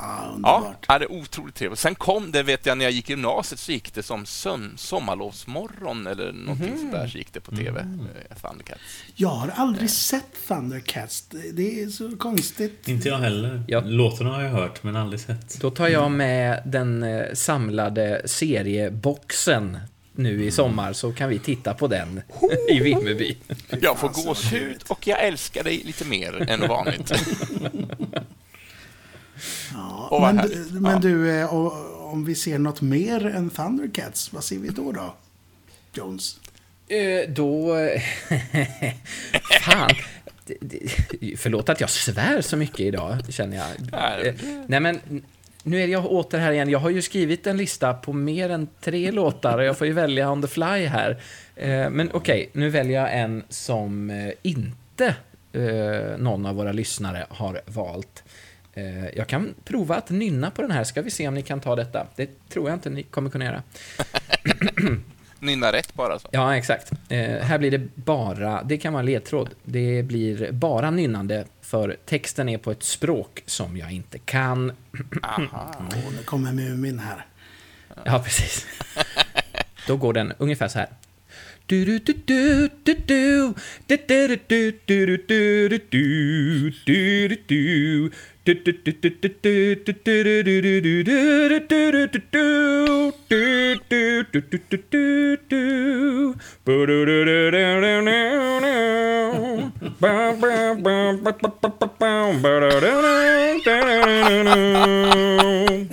Eh, 0.00 0.06
Ja, 0.06 0.26
Ja, 0.26 0.32
underbart. 0.34 0.84
ja, 0.88 0.98
det 0.98 1.04
är 1.04 1.12
otroligt 1.12 1.54
trevligt. 1.54 1.78
Sen 1.78 1.94
kom 1.94 2.30
det, 2.32 2.42
vet 2.42 2.66
jag, 2.66 2.78
när 2.78 2.84
jag 2.84 2.92
gick 2.92 3.08
i 3.10 3.12
gymnasiet 3.12 3.58
så 3.60 3.72
gick 3.72 3.94
det 3.94 4.02
som 4.02 4.26
sön, 4.26 4.72
sommarlovsmorgon 4.76 6.06
eller 6.06 6.32
någonting 6.32 6.78
sånt 6.78 6.92
där, 6.92 7.08
så 7.08 7.18
gick 7.18 7.32
det 7.32 7.40
på 7.40 7.50
TV, 7.56 7.80
eh, 7.80 8.36
Thundercats. 8.42 8.80
Jag 9.14 9.28
har 9.28 9.48
aldrig 9.56 9.90
sett 9.90 10.26
Thundercats. 10.48 11.26
Det- 11.52 11.82
är 11.82 11.88
så 11.88 12.16
konstigt. 12.16 12.88
Inte 12.88 13.08
jag 13.08 13.18
heller. 13.18 13.62
Ja. 13.68 13.80
Låtarna 13.84 14.30
har 14.30 14.42
jag 14.42 14.50
hört, 14.50 14.82
men 14.82 14.96
aldrig 14.96 15.20
sett. 15.20 15.60
Då 15.60 15.70
tar 15.70 15.88
jag 15.88 16.10
med 16.10 16.62
den 16.66 17.02
eh, 17.02 17.24
samlade 17.34 18.22
serieboxen 18.28 19.78
nu 20.14 20.44
i 20.44 20.50
sommar 20.50 20.92
så 20.92 21.12
kan 21.12 21.28
vi 21.28 21.38
titta 21.38 21.74
på 21.74 21.86
den 21.88 22.22
i 22.70 22.80
Vimmerby. 22.80 23.36
Jag 23.80 23.98
får 23.98 24.08
gåshud 24.08 24.82
och 24.88 25.06
jag 25.06 25.24
älskar 25.24 25.64
dig 25.64 25.82
lite 25.84 26.04
mer 26.04 26.50
än 26.50 26.68
vanligt. 26.68 27.12
Vad 30.10 30.34
men 30.34 30.46
du- 30.48 30.66
men 30.80 30.92
Ja. 30.92 30.98
du, 30.98 31.40
eh, 31.40 31.54
om 32.12 32.24
vi 32.24 32.34
ser 32.34 32.58
något 32.58 32.80
mer 32.80 33.26
än 33.26 33.50
Thundercats, 33.50 34.32
vad 34.32 34.44
ser 34.44 34.58
vi 34.58 34.68
då 34.68 34.92
då? 34.92 35.14
Jones? 35.94 36.40
Eh, 36.88 37.30
då... 37.30 37.76
Fan. 39.62 39.90
Förlåt 41.36 41.68
att 41.68 41.80
jag 41.80 41.90
svär 41.90 42.40
så 42.40 42.56
mycket 42.56 42.80
idag, 42.80 43.16
känner 43.28 43.56
jag. 43.56 43.66
Nej. 43.92 44.28
Eh, 44.28 44.34
Nej, 44.66 44.80
men 44.80 45.00
nu 45.62 45.82
är 45.82 45.86
jag 45.86 46.06
åter 46.12 46.38
här 46.38 46.52
igen. 46.52 46.70
Jag 46.70 46.78
har 46.78 46.90
ju 46.90 47.02
skrivit 47.02 47.46
en 47.46 47.56
lista 47.56 47.94
på 47.94 48.12
mer 48.12 48.50
än 48.50 48.68
tre 48.80 49.10
låtar 49.10 49.58
och 49.58 49.64
jag 49.64 49.78
får 49.78 49.86
ju 49.86 49.92
välja 49.92 50.30
on 50.30 50.42
the 50.42 50.48
fly 50.48 50.86
här. 50.86 51.22
Eh, 51.56 51.90
Men 51.90 52.10
okej, 52.12 52.50
nu 52.52 52.70
väljer 52.70 53.00
jag 53.00 53.18
en 53.18 53.42
som 53.48 54.10
inte 54.42 55.14
någon 56.18 56.46
av 56.46 56.54
våra 56.54 56.72
lyssnare 56.72 57.26
har 57.28 57.60
valt. 57.66 58.22
Eh, 58.74 59.08
Jag 59.08 59.26
kan 59.26 59.54
prova 59.64 59.96
att 59.96 60.10
nynna 60.10 60.50
på 60.50 60.62
den 60.62 60.70
här, 60.70 60.84
ska 60.84 61.02
vi 61.02 61.10
se 61.10 61.28
om 61.28 61.34
ni 61.34 61.42
kan 61.42 61.60
ta 61.60 61.76
detta. 61.76 62.06
Det 62.16 62.48
tror 62.48 62.68
jag 62.68 62.76
inte 62.76 62.90
ni 62.90 63.02
kommer 63.02 63.30
kunna 63.30 63.44
göra. 63.44 63.62
Nynna 65.38 65.72
rätt 65.72 65.94
bara. 65.94 66.18
Så. 66.18 66.28
Ja, 66.30 66.56
exakt. 66.56 66.92
Eh, 67.08 67.20
här 67.42 67.58
blir 67.58 67.70
det 67.70 67.78
bara, 67.94 68.62
det 68.62 68.78
kan 68.78 68.92
vara 68.92 69.00
en 69.00 69.06
ledtråd, 69.06 69.50
det 69.64 70.02
blir 70.02 70.52
bara 70.52 70.90
nynnande 70.90 71.44
för 71.60 71.96
texten 72.06 72.48
är 72.48 72.58
på 72.58 72.70
ett 72.70 72.82
språk 72.82 73.42
som 73.46 73.76
jag 73.76 73.92
inte 73.92 74.18
kan. 74.18 74.72
Aha. 75.22 75.74
Åh, 75.78 76.12
nu 76.16 76.22
kommer 76.24 76.52
Mumin 76.52 76.98
här. 76.98 77.26
Ja, 78.04 78.18
precis. 78.24 78.66
Då 79.86 79.96
går 79.96 80.12
den 80.12 80.32
ungefär 80.38 80.68
så 80.68 80.78
här. 80.78 80.88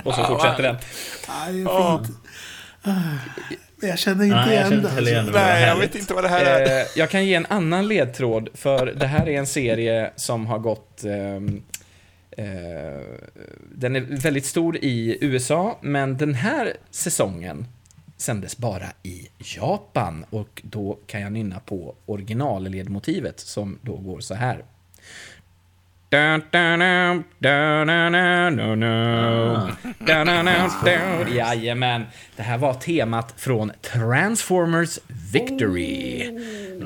Och 0.04 0.14
så 0.16 0.24
fortsätter 0.24 0.64
den. 0.64 0.78
Ja, 1.28 1.34
det 1.52 1.62
är 1.62 1.98
fint. 1.98 3.66
Ah, 3.84 3.86
Jag 3.88 3.99
känner 3.99 4.24
inte 4.24 4.36
Nej, 4.36 4.45
jag 4.45 4.54
igen 4.54 4.64
känner 4.64 4.76
det. 4.76 4.78
inte 4.88 4.95
heller 4.95 5.12
igen 5.12 5.26
det. 5.26 5.32
Nej, 5.32 5.62
jag 5.62 5.68
härligt. 5.68 5.90
vet 5.90 6.02
inte 6.02 6.14
vad 6.14 6.24
det 6.24 6.28
här 6.30 6.45
är. 6.45 6.80
Eh, 6.82 6.86
jag 6.95 7.10
kan 7.10 7.26
ge 7.26 7.34
en 7.34 7.45
annan 7.45 7.88
ledtråd, 7.88 8.49
för 8.54 8.86
det 8.86 9.08
här 9.08 9.30
är 9.30 9.38
en 9.40 9.48
serie 9.48 10.12
som 10.16 10.45
har 10.45 10.60
gått... 10.60 11.04
ehm, 11.04 11.62
eh, 12.32 12.45
den 13.76 13.95
är 13.95 13.99
väldigt 14.22 14.45
stor 14.45 14.78
i 14.78 15.18
USA, 15.22 15.78
men 15.82 16.18
den 16.18 16.34
här 16.34 16.74
säsongen 16.91 17.66
sändes 18.18 18.58
bara 18.58 18.86
i 19.04 19.28
Japan 19.58 20.26
och 20.30 20.62
då 20.66 20.99
kan 21.08 21.22
jag 21.22 21.32
nynna 21.32 21.60
på 21.60 21.95
originalledmotivet 22.06 23.40
som 23.40 23.80
då 23.82 23.95
går 23.98 24.20
så 24.20 24.34
här. 24.34 24.64
Dun, 26.09 26.41
dun, 26.51 26.79
dun, 26.79 27.23
dun, 27.39 27.88
dun, 27.88 28.79
dun, 29.99 30.45
dun, 30.84 31.35
Jajamän. 31.35 32.05
Det 32.35 32.43
här 32.43 32.57
var 32.57 32.73
temat 32.73 33.34
från 33.38 33.71
Transformers 33.81 34.99
Victory. 35.34 36.21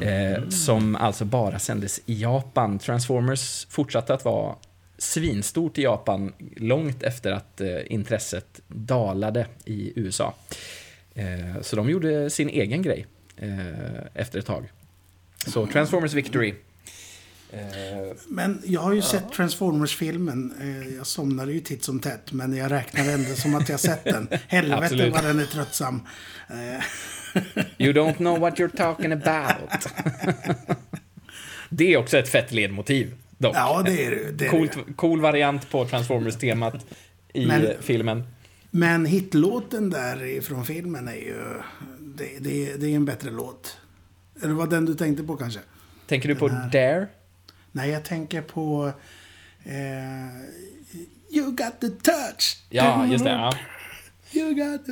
Eh, 0.02 0.50
som 0.50 0.96
alltså 0.96 1.26
bara 1.26 1.60
sändes 1.60 2.02
i 2.06 2.22
Japan. 2.22 2.80
Transformers 2.80 3.68
fortsatte 3.70 4.14
att 4.14 4.26
vara 4.26 4.56
svinstort 4.98 5.78
i 5.78 5.82
Japan 5.82 6.34
långt 6.56 7.04
efter 7.04 7.32
att 7.32 7.62
eh, 7.62 7.78
intresset 7.86 8.62
dalade 8.68 9.46
i 9.66 9.94
USA. 9.96 10.34
Eh, 11.14 11.62
så 11.62 11.76
de 11.76 11.90
gjorde 11.90 12.30
sin 12.30 12.50
egen 12.50 12.82
grej 12.82 13.06
efter 14.14 14.40
ett 14.40 14.46
tag. 14.46 14.72
Så 15.48 15.68
Transformers 15.68 16.14
Victory. 16.14 16.54
Eh, 17.52 18.16
Men 18.28 18.62
jag 18.66 18.82
har 18.82 18.94
ju 18.94 19.02
sett 19.02 19.32
Transformers-filmen. 19.34 20.54
Eh, 20.62 20.96
Jag 20.96 21.08
somnade 21.08 21.54
ju 21.54 21.60
titt 21.60 21.84
som 21.84 22.00
tätt, 22.00 22.32
men 22.32 22.54
jag 22.56 22.72
räknar 22.72 23.10
ändå 23.10 23.36
som 23.36 23.56
att 23.56 23.70
jag 23.70 23.80
sett 23.80 24.04
den. 24.04 24.28
Helvete 24.48 25.10
vad 25.10 25.24
den 25.24 25.40
är 25.40 25.46
tröttsam. 25.46 26.02
Eh, 26.50 26.84
You 27.78 27.94
don't 27.94 28.16
know 28.16 28.40
what 28.40 28.54
you're 28.60 28.78
talking 28.78 29.12
about. 29.12 29.88
det 31.70 31.94
är 31.94 31.98
också 31.98 32.18
ett 32.18 32.30
fett 32.30 32.52
ledmotiv, 32.52 33.16
dock. 33.38 33.56
Ja, 33.56 33.82
det 33.86 34.06
är 34.06 34.12
det. 34.12 34.32
det. 34.32 34.46
är 34.46 34.50
Coolt, 34.50 34.78
det. 34.88 34.94
cool 34.94 35.22
variant 35.22 35.70
på 35.70 35.86
Transformers-temat 35.86 36.86
i 37.34 37.46
Men- 37.46 37.68
filmen. 37.82 38.24
Men 38.74 39.06
hitlåten 39.06 39.90
där 39.90 40.42
från 40.42 40.66
filmen 40.66 41.08
är 41.08 41.14
ju... 41.16 41.36
Det, 42.00 42.30
det, 42.40 42.76
det 42.76 42.86
är 42.92 42.96
en 42.96 43.06
bättre 43.06 43.30
låt. 43.32 43.78
Eller 44.44 44.54
var 44.54 44.68
den 44.68 44.86
du 44.86 44.94
tänkte 44.96 45.24
på 45.24 45.36
kanske? 45.38 45.60
Tänker 46.08 46.30
du 46.30 46.36
på 46.36 46.48
Den 46.48 46.58
här. 46.58 46.70
Dare? 46.72 47.08
Nej, 47.72 47.90
jag 47.90 48.04
tänker 48.04 48.42
på... 48.42 48.92
Eh, 49.64 50.42
you 51.38 51.46
got 51.52 51.80
the 51.82 51.90
touch. 51.90 52.58
Ja, 52.70 53.06
just 53.06 53.24
det. 53.26 53.32
Ja. 53.32 53.54
You 54.34 54.54
got 54.54 54.86
the... 54.86 54.92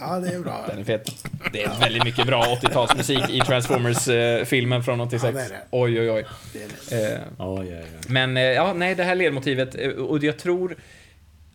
Ja, 0.00 0.20
det 0.20 0.28
är 0.34 0.40
bra. 0.40 0.64
Den 0.68 0.78
är 0.78 0.84
fet. 0.84 1.24
Det 1.52 1.62
är 1.62 1.80
väldigt 1.80 2.04
mycket 2.04 2.26
bra 2.26 2.44
80-talsmusik 2.62 3.30
i 3.30 3.40
Transformers-filmen 3.40 4.82
från 4.82 5.00
86. 5.00 5.24
Ja, 5.24 5.30
det 5.32 5.40
är 5.46 5.48
det. 5.48 5.60
Oj, 5.70 6.00
oj, 6.00 6.10
oj. 6.10 6.26
Det 6.52 6.62
är 6.62 6.68
det. 6.90 7.14
Eh, 7.14 7.20
Ja, 7.38 7.64
ja, 7.64 7.76
ja. 7.76 7.82
Men 8.08 8.36
eh, 8.36 8.42
ja, 8.42 8.72
nej, 8.72 8.94
det 8.94 9.04
här 9.04 9.14
ledmotivet, 9.14 9.74
eh, 9.78 9.88
och 9.90 10.24
jag 10.24 10.38
tror 10.38 10.76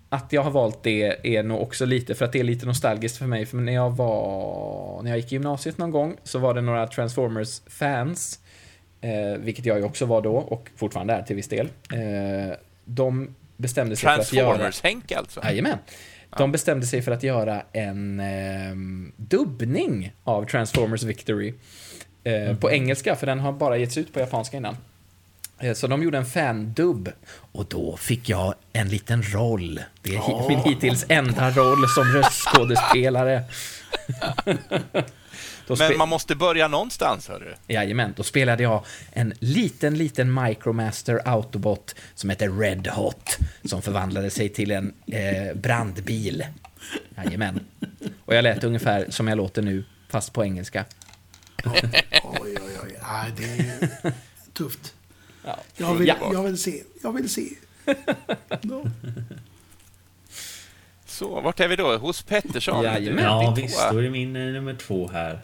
att 0.09 0.33
jag 0.33 0.41
har 0.43 0.51
valt 0.51 0.83
det 0.83 1.35
är 1.37 1.43
nog 1.43 1.61
också 1.61 1.85
lite 1.85 2.15
för 2.15 2.25
att 2.25 2.31
det 2.31 2.39
är 2.39 2.43
lite 2.43 2.65
nostalgiskt 2.65 3.17
för 3.17 3.25
mig. 3.25 3.45
För 3.45 3.57
när 3.57 3.73
jag 3.73 3.89
var, 3.95 5.01
när 5.03 5.09
jag 5.11 5.17
gick 5.19 5.31
i 5.31 5.35
gymnasiet 5.35 5.77
någon 5.77 5.91
gång 5.91 6.17
så 6.23 6.39
var 6.39 6.53
det 6.53 6.61
några 6.61 6.87
Transformers-fans, 6.87 8.39
eh, 9.01 9.39
vilket 9.39 9.65
jag 9.65 9.77
ju 9.77 9.83
också 9.83 10.05
var 10.05 10.21
då 10.21 10.35
och 10.35 10.69
fortfarande 10.75 11.13
är 11.13 11.21
till 11.21 11.35
viss 11.35 11.47
del. 11.47 11.69
Eh, 11.93 12.55
de 12.85 13.35
bestämde 13.57 13.95
sig 13.95 14.09
för 14.09 14.21
att 14.21 14.33
göra... 14.33 14.57
Transformers-Henke 14.57 15.17
alltså. 15.17 15.41
Jajamän. 15.43 15.77
De 16.37 16.51
bestämde 16.51 16.85
sig 16.85 17.01
för 17.01 17.11
att 17.11 17.23
göra 17.23 17.61
en 17.71 18.19
eh, 18.19 18.75
dubbning 19.15 20.13
av 20.23 20.45
Transformers 20.45 21.03
Victory 21.03 21.53
eh, 22.23 22.55
på 22.57 22.71
engelska, 22.71 23.15
för 23.15 23.25
den 23.27 23.39
har 23.39 23.51
bara 23.51 23.77
getts 23.77 23.97
ut 23.97 24.13
på 24.13 24.19
japanska 24.19 24.57
innan. 24.57 24.77
Eh, 25.59 25.73
Så 25.73 25.87
de 25.87 26.03
gjorde 26.03 26.17
en 26.17 26.25
fan-dubb. 26.25 27.09
Och 27.51 27.65
då 27.65 27.97
fick 27.97 28.29
jag 28.29 28.53
en 28.73 28.87
liten 28.89 29.23
roll. 29.23 29.81
Det 30.01 30.15
är 30.15 30.19
hi- 30.19 30.47
min 30.49 30.59
hittills 30.59 31.05
enda 31.09 31.49
roll 31.51 31.87
som 31.95 32.03
röstskådespelare. 32.03 33.43
Men 35.79 35.97
man 35.97 36.09
måste 36.09 36.35
börja 36.35 36.67
någonstans, 36.67 37.27
hörru. 37.27 37.53
Jajamän, 37.67 38.13
då 38.17 38.23
spelade 38.23 38.63
jag 38.63 38.85
en 39.11 39.33
liten, 39.39 39.97
liten 39.97 40.43
Micromaster 40.43 41.21
Autobot 41.25 41.95
som 42.15 42.29
heter 42.29 42.49
Red 42.59 42.87
Hot, 42.87 43.37
som 43.65 43.81
förvandlade 43.81 44.29
sig 44.29 44.49
till 44.49 44.71
en 44.71 44.93
eh, 45.07 45.55
brandbil. 45.55 46.45
Jajamän. 47.17 47.59
Och 48.25 48.35
jag 48.35 48.43
lät 48.43 48.63
ungefär 48.63 49.05
som 49.09 49.27
jag 49.27 49.37
låter 49.37 49.61
nu, 49.61 49.83
fast 50.09 50.33
på 50.33 50.43
engelska. 50.43 50.85
Oj, 51.65 51.81
oj, 52.43 52.57
oj. 52.83 52.99
Nej, 53.11 53.31
det 53.37 53.43
är 53.43 54.13
tufft. 54.53 54.93
Ja. 55.45 55.59
Jag 55.77 55.95
vill, 55.95 56.07
Ja. 56.07 56.29
jag 56.33 56.43
vill 56.43 56.57
se. 56.57 56.83
Jag 57.03 57.11
vill 57.13 57.29
se. 57.29 57.49
No. 58.61 58.91
Så, 61.19 61.41
vart 61.41 61.59
är 61.59 61.67
vi 61.67 61.75
då? 61.75 61.97
Hos 61.97 62.21
Pettersson? 62.21 62.83
Jajamän. 62.83 63.23
Ja, 63.23 63.53
visst. 63.57 63.89
Då 63.91 63.97
är 63.97 64.03
det 64.03 64.09
min 64.09 64.35
eh, 64.35 64.41
nummer 64.45 64.73
två 64.73 65.09
här. 65.13 65.39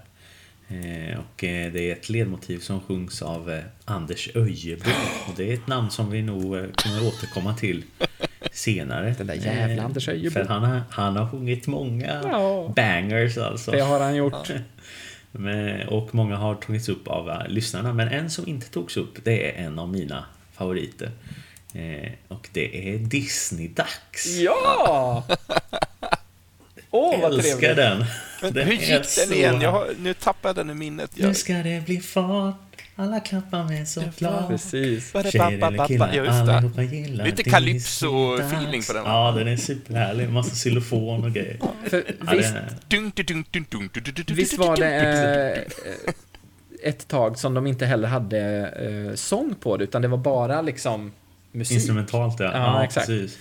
Eh, 0.68 1.20
och 1.20 1.44
eh, 1.44 1.72
det 1.74 1.90
är 1.90 1.92
ett 1.94 2.10
ledmotiv 2.10 2.60
som 2.60 2.82
sjungs 2.82 3.22
av 3.22 3.62
Anders 3.86 4.30
Öjebo. 4.36 4.90
Och 5.28 5.34
det 5.38 5.50
är 5.50 5.54
ett 5.54 5.68
namn 5.68 5.90
som 5.92 6.12
vi 6.12 6.22
nog 6.22 6.44
kommer 6.76 7.08
återkomma 7.08 7.54
till 7.54 7.84
senare. 8.52 9.16
Den 9.18 9.28
där 9.28 9.34
jävla 9.34 9.84
Anders 9.84 10.10
Öjebo. 10.10 10.34
För 10.34 10.46
han 10.46 10.64
har, 10.64 10.82
han 10.90 11.16
har 11.16 11.30
sjungit 11.30 11.68
många 11.68 12.22
Ja. 12.24 12.74
bangers 12.76 13.38
alltså. 13.38 13.72
Det 13.72 13.82
har 13.82 14.00
han 14.00 14.16
gjort. 14.16 14.50
Men, 15.32 15.88
och 15.88 16.16
många 16.16 16.36
har 16.36 16.56
tagits 16.56 16.90
upp 16.90 17.08
av 17.08 17.32
lyssnarna. 17.48 17.94
Men 17.94 18.08
en 18.08 18.30
som 18.30 18.48
inte 18.48 18.70
togs 18.70 18.98
upp, 18.98 19.18
det 19.24 19.52
är 19.60 19.66
en 19.66 19.80
av 19.80 19.90
mina 19.90 20.26
favoriter. 20.54 21.12
Eh, 21.76 22.12
och 22.28 22.50
det 22.54 22.90
är 22.94 22.98
Disney-dags. 22.98 24.26
Ja! 24.26 25.24
Åh, 26.92 27.22
vad 27.22 27.34
Älskar 27.34 27.58
trevligt. 27.58 27.78
den. 27.78 28.06
Men 28.42 28.54
Den 28.54 28.68
hur 28.68 28.74
gick 28.74 28.90
den 28.90 29.04
så- 29.04 29.34
igen? 29.34 29.62
Jag 29.62 29.72
har, 29.72 29.88
nu 30.00 30.14
tappade 30.14 30.50
jag 30.50 30.56
den 30.56 30.70
ur 30.70 30.74
minnet. 30.80 31.12
Nu 31.16 31.26
Jag, 31.28 31.36
ska 31.38 31.54
det 31.54 31.86
bli 31.86 32.00
fart, 32.00 32.56
alla 32.96 33.20
klappar 33.20 33.64
med 33.64 33.88
så 33.88 34.04
glad. 34.18 34.48
Precis. 34.48 35.12
Tjejer 35.32 35.68
eller 35.68 35.88
killar, 35.88 36.14
Ja, 36.14 36.54
allihopa 36.56 36.82
gillar 36.84 37.26
Lite 37.26 37.44
calypso-feeling 37.44 38.88
på 38.88 38.94
den? 38.94 39.04
Ja, 39.06 39.32
den 39.38 39.48
är 39.48 39.58
superhärlig. 39.58 40.30
Massa 40.30 40.56
xylofon 40.56 41.24
och 41.24 41.32
grejer. 41.34 41.60
För, 41.90 42.04
Ja, 42.28 42.32
visst, 42.32 42.54
den 42.90 43.06
är- 43.06 44.34
visst 44.36 44.58
var 44.58 44.78
det 44.78 44.96
eh, 46.84 46.90
ett 46.90 47.08
tag 47.08 47.40
som 47.40 47.54
de 47.54 47.68
inte 47.68 47.86
heller 47.86 48.08
hade 48.08 48.40
eh, 49.10 49.16
sång 49.16 49.56
på 49.56 49.78
det, 49.78 49.84
utan 49.84 50.02
det 50.02 50.08
var 50.08 50.18
bara 50.18 50.62
liksom 50.62 51.12
musik. 51.56 51.76
Instrumentalt 51.76 52.40
ja. 52.40 52.46
Ja, 52.46 52.52
ja, 52.54 52.84
exakt. 52.84 53.08
precis. 53.08 53.38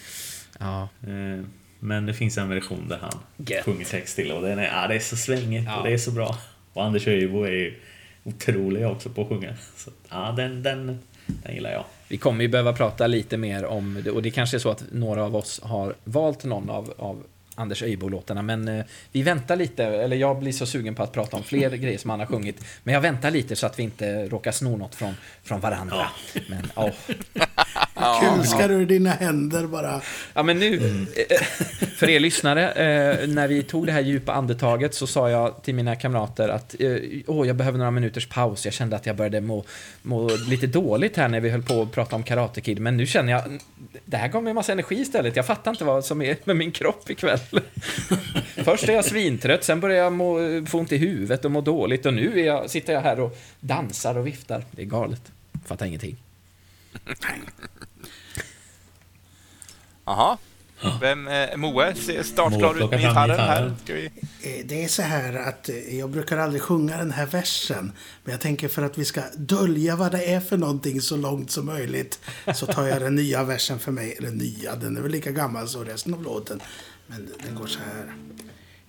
Ja. 0.58 0.88
Eh, 1.06 1.44
Men 1.80 2.06
det 2.06 2.14
finns 2.14 2.38
en 2.38 2.48
version 2.48 2.88
där 2.88 2.98
han 3.00 3.18
Gött. 3.36 3.64
sjunger 3.64 3.84
text 3.84 4.16
till 4.16 4.32
och 4.32 4.42
den 4.42 4.58
är, 4.58 4.64
ja, 4.64 4.86
det 4.88 4.94
är 4.94 4.98
så 5.00 5.16
svängigt 5.16 5.64
Ja. 5.66 5.76
och 5.76 5.84
det 5.86 5.92
är 5.92 5.98
så 5.98 6.10
bra. 6.10 6.38
Och 6.72 6.84
Anders 6.84 7.06
Öjebo 7.08 7.42
är 7.44 7.50
ju 7.50 7.74
otrolig 8.24 8.86
också 8.86 9.08
på 9.10 9.22
att 9.22 9.28
sjunga. 9.28 9.54
Så, 9.76 9.90
ja, 10.10 10.34
den, 10.36 10.62
den, 10.62 10.98
den 11.26 11.54
gillar 11.54 11.70
jag. 11.72 11.84
Vi 12.08 12.16
kommer 12.16 12.42
ju 12.42 12.48
behöva 12.48 12.72
prata 12.72 13.06
lite 13.06 13.36
mer 13.36 13.64
om 13.64 14.00
det 14.04 14.10
och 14.10 14.22
det 14.22 14.30
kanske 14.30 14.56
är 14.56 14.58
så 14.58 14.70
att 14.70 14.84
några 14.92 15.24
av 15.24 15.36
oss 15.36 15.60
har 15.62 15.94
valt 16.04 16.44
någon 16.44 16.70
av, 16.70 16.94
av 16.98 17.22
Anders 17.54 17.82
Öjbo-låtarna 17.82 18.42
men 18.42 18.68
eh, 18.68 18.84
vi 19.12 19.22
väntar 19.22 19.56
lite, 19.56 19.84
eller 19.84 20.16
jag 20.16 20.38
blir 20.38 20.52
så 20.52 20.66
sugen 20.66 20.94
på 20.94 21.02
att 21.02 21.12
prata 21.12 21.36
om 21.36 21.42
fler 21.42 21.70
grejer 21.76 21.98
som 21.98 22.10
han 22.10 22.20
har 22.20 22.26
sjungit 22.26 22.64
men 22.82 22.94
jag 22.94 23.00
väntar 23.00 23.30
lite 23.30 23.56
så 23.56 23.66
att 23.66 23.78
vi 23.78 23.82
inte 23.82 24.28
råkar 24.28 24.52
sno 24.52 24.76
något 24.76 24.94
från, 24.94 25.14
från 25.42 25.60
varandra. 25.60 26.06
Men, 26.48 26.70
åh. 26.74 26.90
Kulskar 28.20 28.70
ur 28.70 28.86
dina 28.86 29.10
händer 29.10 29.66
bara. 29.66 30.00
Ja, 30.34 30.42
men 30.42 30.58
nu, 30.58 30.74
eh, 31.28 31.42
för 31.96 32.10
er 32.10 32.20
lyssnare, 32.20 32.70
eh, 32.72 33.28
när 33.28 33.48
vi 33.48 33.62
tog 33.62 33.86
det 33.86 33.92
här 33.92 34.00
djupa 34.00 34.32
andetaget 34.32 34.94
så 34.94 35.06
sa 35.06 35.30
jag 35.30 35.62
till 35.62 35.74
mina 35.74 35.96
kamrater 35.96 36.48
att 36.48 36.74
eh, 36.78 36.96
åh, 37.26 37.46
jag 37.46 37.56
behöver 37.56 37.78
några 37.78 37.90
minuters 37.90 38.28
paus. 38.28 38.64
Jag 38.64 38.74
kände 38.74 38.96
att 38.96 39.06
jag 39.06 39.16
började 39.16 39.40
må, 39.40 39.64
må 40.02 40.30
lite 40.48 40.66
dåligt 40.66 41.16
här 41.16 41.28
när 41.28 41.40
vi 41.40 41.50
höll 41.50 41.62
på 41.62 41.82
att 41.82 41.92
prata 41.92 42.16
om 42.16 42.22
Karate 42.22 42.60
Kid, 42.60 42.80
men 42.80 42.96
nu 42.96 43.06
känner 43.06 43.32
jag, 43.32 43.42
det 44.04 44.16
här 44.16 44.28
gav 44.28 44.42
mig 44.42 44.50
en 44.50 44.54
massa 44.54 44.72
energi 44.72 44.94
istället. 44.94 45.36
Jag 45.36 45.46
fattar 45.46 45.70
inte 45.70 45.84
vad 45.84 46.04
som 46.04 46.22
är 46.22 46.36
med 46.44 46.56
min 46.56 46.72
kropp 46.72 47.10
ikväll. 47.10 47.38
Först 48.64 48.88
är 48.88 48.92
jag 48.92 49.04
svintrött, 49.04 49.64
sen 49.64 49.80
börjar 49.80 50.04
jag 50.04 50.12
må, 50.12 50.38
få 50.66 50.78
ont 50.78 50.92
i 50.92 50.96
huvudet 50.96 51.44
och 51.44 51.50
må 51.50 51.60
dåligt 51.60 52.06
och 52.06 52.14
nu 52.14 52.40
är 52.40 52.46
jag, 52.46 52.70
sitter 52.70 52.92
jag 52.92 53.00
här 53.00 53.20
och 53.20 53.38
dansar 53.60 54.18
och 54.18 54.26
viftar. 54.26 54.64
Det 54.70 54.82
är 54.82 54.86
galet. 54.86 55.22
Fattar 55.64 55.86
ingenting. 55.86 56.16
Jaha. 60.04 60.38
Vem, 61.00 61.28
eh, 61.28 61.56
Moe, 61.56 61.94
startklar 62.24 62.84
ut 62.84 62.90
med 62.90 63.00
gitarren 63.00 63.38
här. 63.40 63.74
vi... 63.86 64.06
Eh, 64.42 64.66
Det 64.66 64.84
är 64.84 64.88
så 64.88 65.02
här 65.02 65.34
att 65.34 65.68
eh, 65.68 65.98
jag 65.98 66.10
brukar 66.10 66.38
aldrig 66.38 66.62
sjunga 66.62 66.96
den 66.96 67.10
här 67.10 67.26
versen. 67.26 67.92
Men 68.24 68.32
jag 68.32 68.40
tänker 68.40 68.68
för 68.68 68.82
att 68.82 68.98
vi 68.98 69.04
ska 69.04 69.22
dölja 69.36 69.96
vad 69.96 70.12
det 70.12 70.24
är 70.24 70.40
för 70.40 70.56
någonting 70.56 71.00
så 71.00 71.16
långt 71.16 71.50
som 71.50 71.66
möjligt. 71.66 72.20
Så 72.54 72.66
tar 72.66 72.86
jag 72.86 73.00
den 73.02 73.14
nya 73.14 73.44
versen 73.44 73.78
för 73.78 73.92
mig. 73.92 74.14
Eller 74.18 74.30
nya, 74.30 74.76
den 74.76 74.96
är 74.96 75.00
väl 75.00 75.12
lika 75.12 75.30
gammal 75.30 75.68
som 75.68 75.84
resten 75.84 76.14
av 76.14 76.22
låten. 76.22 76.60
Men 77.06 77.28
den 77.46 77.54
går 77.54 77.66
så 77.66 77.78
här. 77.78 78.14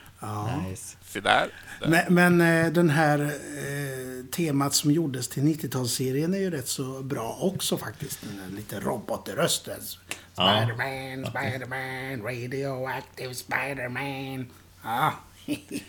Nice. 0.68 0.96
se 1.04 1.20
där. 1.20 1.48
Men, 1.86 2.14
men 2.14 2.40
eh, 2.66 2.72
den 2.72 2.90
här 2.90 3.18
eh, 3.20 4.24
temat 4.36 4.74
som 4.74 4.90
gjordes 4.90 5.28
till 5.28 5.42
90-talsserien 5.42 6.34
är 6.34 6.38
ju 6.38 6.50
rätt 6.50 6.68
så 6.68 7.02
bra 7.02 7.38
också 7.40 7.78
faktiskt. 7.78 8.20
Den 8.22 8.36
där 8.36 8.56
lite 8.56 8.80
robotrösten. 8.80 9.80
Ja. 10.36 10.66
Spiderman, 10.66 11.30
Spiderman, 11.30 12.22
radioactive 12.22 13.34
Spiderman. 13.34 14.46
Ja. 14.84 15.12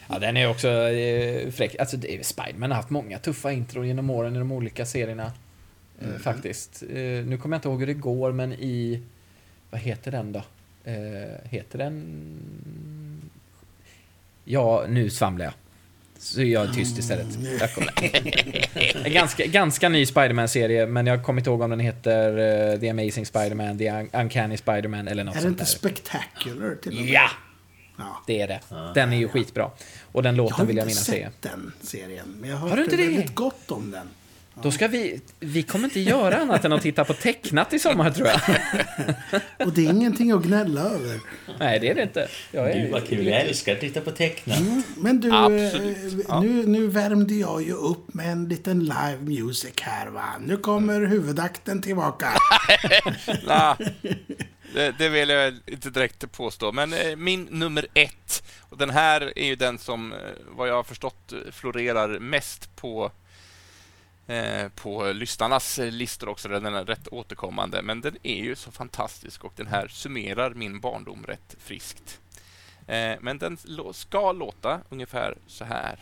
Ja, 0.07 0.19
den 0.19 0.37
är 0.37 0.49
också 0.49 0.67
eh, 0.67 1.51
fräck. 1.51 1.75
Alltså, 1.79 1.97
Spiderman 2.23 2.71
har 2.71 2.75
haft 2.75 2.89
många 2.89 3.19
tuffa 3.19 3.51
intro 3.51 3.83
genom 3.85 4.09
åren 4.09 4.35
i 4.35 4.39
de 4.39 4.51
olika 4.51 4.85
serierna. 4.85 5.31
Eh, 6.01 6.19
faktiskt. 6.21 6.83
Eh, 6.89 6.95
nu 6.97 7.37
kommer 7.41 7.55
jag 7.55 7.59
inte 7.59 7.67
ihåg 7.69 7.79
hur 7.79 7.87
det 7.87 7.93
går, 7.93 8.31
men 8.31 8.53
i... 8.53 9.01
Vad 9.69 9.81
heter 9.81 10.11
den 10.11 10.31
då? 10.31 10.43
Eh, 10.83 11.49
heter 11.49 11.77
den... 11.77 12.39
Ja, 14.43 14.85
nu 14.89 15.09
svamlar 15.09 15.45
jag. 15.45 15.53
Så 16.19 16.43
jag 16.43 16.69
är 16.69 16.73
tyst 16.73 16.97
istället. 16.97 17.27
Jag 17.59 17.73
kommer... 17.73 17.93
En 19.05 19.13
ganska, 19.13 19.45
ganska 19.45 19.89
ny 19.89 20.05
Spiderman-serie, 20.05 20.85
men 20.87 21.07
jag 21.07 21.23
kommer 21.23 21.41
inte 21.41 21.49
ihåg 21.49 21.61
om 21.61 21.69
den 21.69 21.79
heter 21.79 22.77
The 22.77 22.89
Amazing 22.89 23.25
Spiderman, 23.25 23.77
The 23.77 23.89
Un- 23.91 24.09
Uncanny 24.13 24.57
Spiderman 24.57 25.07
eller 25.07 25.23
något 25.23 25.35
Är 25.35 25.37
det 25.37 25.41
sånt 25.41 25.51
inte 25.51 25.63
där. 25.63 25.67
Spectacular 25.67 26.75
till 26.75 26.91
och 26.91 27.03
med? 27.05 27.09
Ja! 27.13 27.29
Ja. 27.97 28.23
Det 28.27 28.41
är 28.41 28.47
det. 28.47 28.59
Den 28.93 29.13
är 29.13 29.17
ju 29.17 29.27
skitbra. 29.27 29.71
Och 30.11 30.23
den 30.23 30.35
Jag 30.35 30.43
låten 30.43 30.57
har 30.57 30.65
vill 30.65 30.77
jag 30.77 30.83
inte 30.89 31.11
minnas 31.11 31.31
sett 31.31 31.33
se. 31.43 31.49
den 31.49 31.71
serien. 31.81 32.35
Men 32.41 32.49
jag 32.49 32.57
har, 32.57 32.69
Har 32.69 32.75
du 32.77 32.83
hört 32.83 32.91
inte 32.93 33.03
det? 33.03 33.09
väldigt 33.09 33.35
gott 33.35 33.71
om 33.71 33.91
den. 33.91 34.07
Då 34.61 34.71
ska 34.71 34.87
vi... 34.87 35.21
Vi 35.39 35.63
kommer 35.63 35.85
inte 35.85 35.99
göra 35.99 36.37
annat 36.37 36.65
än 36.65 36.73
att 36.73 36.81
titta 36.81 37.05
på 37.05 37.13
tecknat 37.13 37.73
i 37.73 37.79
sommar, 37.79 38.11
tror 38.11 38.27
jag. 38.27 38.39
Och 39.67 39.73
det 39.73 39.85
är 39.85 39.89
ingenting 39.89 40.31
att 40.31 40.43
gnälla 40.43 40.81
över. 40.81 41.19
Nej, 41.59 41.79
det 41.79 41.89
är 41.89 41.95
det 41.95 42.01
inte. 42.01 42.27
Jag 42.51 42.71
är, 42.71 42.81
Gud 42.81 42.91
vad 42.91 43.07
kul, 43.07 43.27
jag 43.27 43.41
älskar 43.41 43.73
att 43.73 43.79
titta 43.79 44.01
på 44.01 44.11
tecknat. 44.11 44.59
Men 44.97 45.19
du, 45.19 45.31
Absolut. 45.31 46.29
eh, 46.29 46.41
nu, 46.41 46.65
nu 46.65 46.87
värmde 46.87 47.33
jag 47.33 47.63
ju 47.63 47.73
upp 47.73 48.13
med 48.13 48.31
en 48.31 48.49
liten 48.49 48.79
live 48.79 49.17
music 49.21 49.73
här 49.81 50.07
va. 50.07 50.25
Nu 50.39 50.57
kommer 50.57 51.01
huvudakten 51.01 51.81
tillbaka. 51.81 52.27
Det, 54.73 54.95
det 54.97 55.09
vill 55.09 55.29
jag 55.29 55.53
inte 55.65 55.89
direkt 55.89 56.31
påstå. 56.31 56.71
Men 56.71 56.93
eh, 56.93 57.15
min 57.15 57.43
nummer 57.43 57.87
ett, 57.93 58.43
och 58.59 58.77
den 58.77 58.89
här 58.89 59.33
är 59.35 59.45
ju 59.45 59.55
den 59.55 59.77
som, 59.77 60.13
eh, 60.13 60.17
vad 60.49 60.69
jag 60.69 60.75
har 60.75 60.83
förstått, 60.83 61.33
florerar 61.51 62.19
mest 62.19 62.75
på 62.75 63.11
Eh, 64.27 64.69
på 64.69 65.11
lyssnarnas 65.11 65.77
listor 65.77 66.29
också. 66.29 66.49
Den 66.49 66.65
är 66.65 66.85
rätt 66.85 67.07
återkommande, 67.07 67.81
men 67.81 68.01
den 68.01 68.17
är 68.23 68.43
ju 68.43 68.55
så 68.55 68.71
fantastisk 68.71 69.43
och 69.43 69.53
den 69.55 69.67
här 69.67 69.87
summerar 69.87 70.53
min 70.53 70.79
barndom 70.79 71.25
rätt 71.25 71.55
friskt. 71.59 72.21
Eh, 72.87 73.15
men 73.21 73.37
den 73.37 73.57
ska 73.93 74.31
låta 74.31 74.79
ungefär 74.89 75.37
så 75.47 75.65
här. 75.65 75.99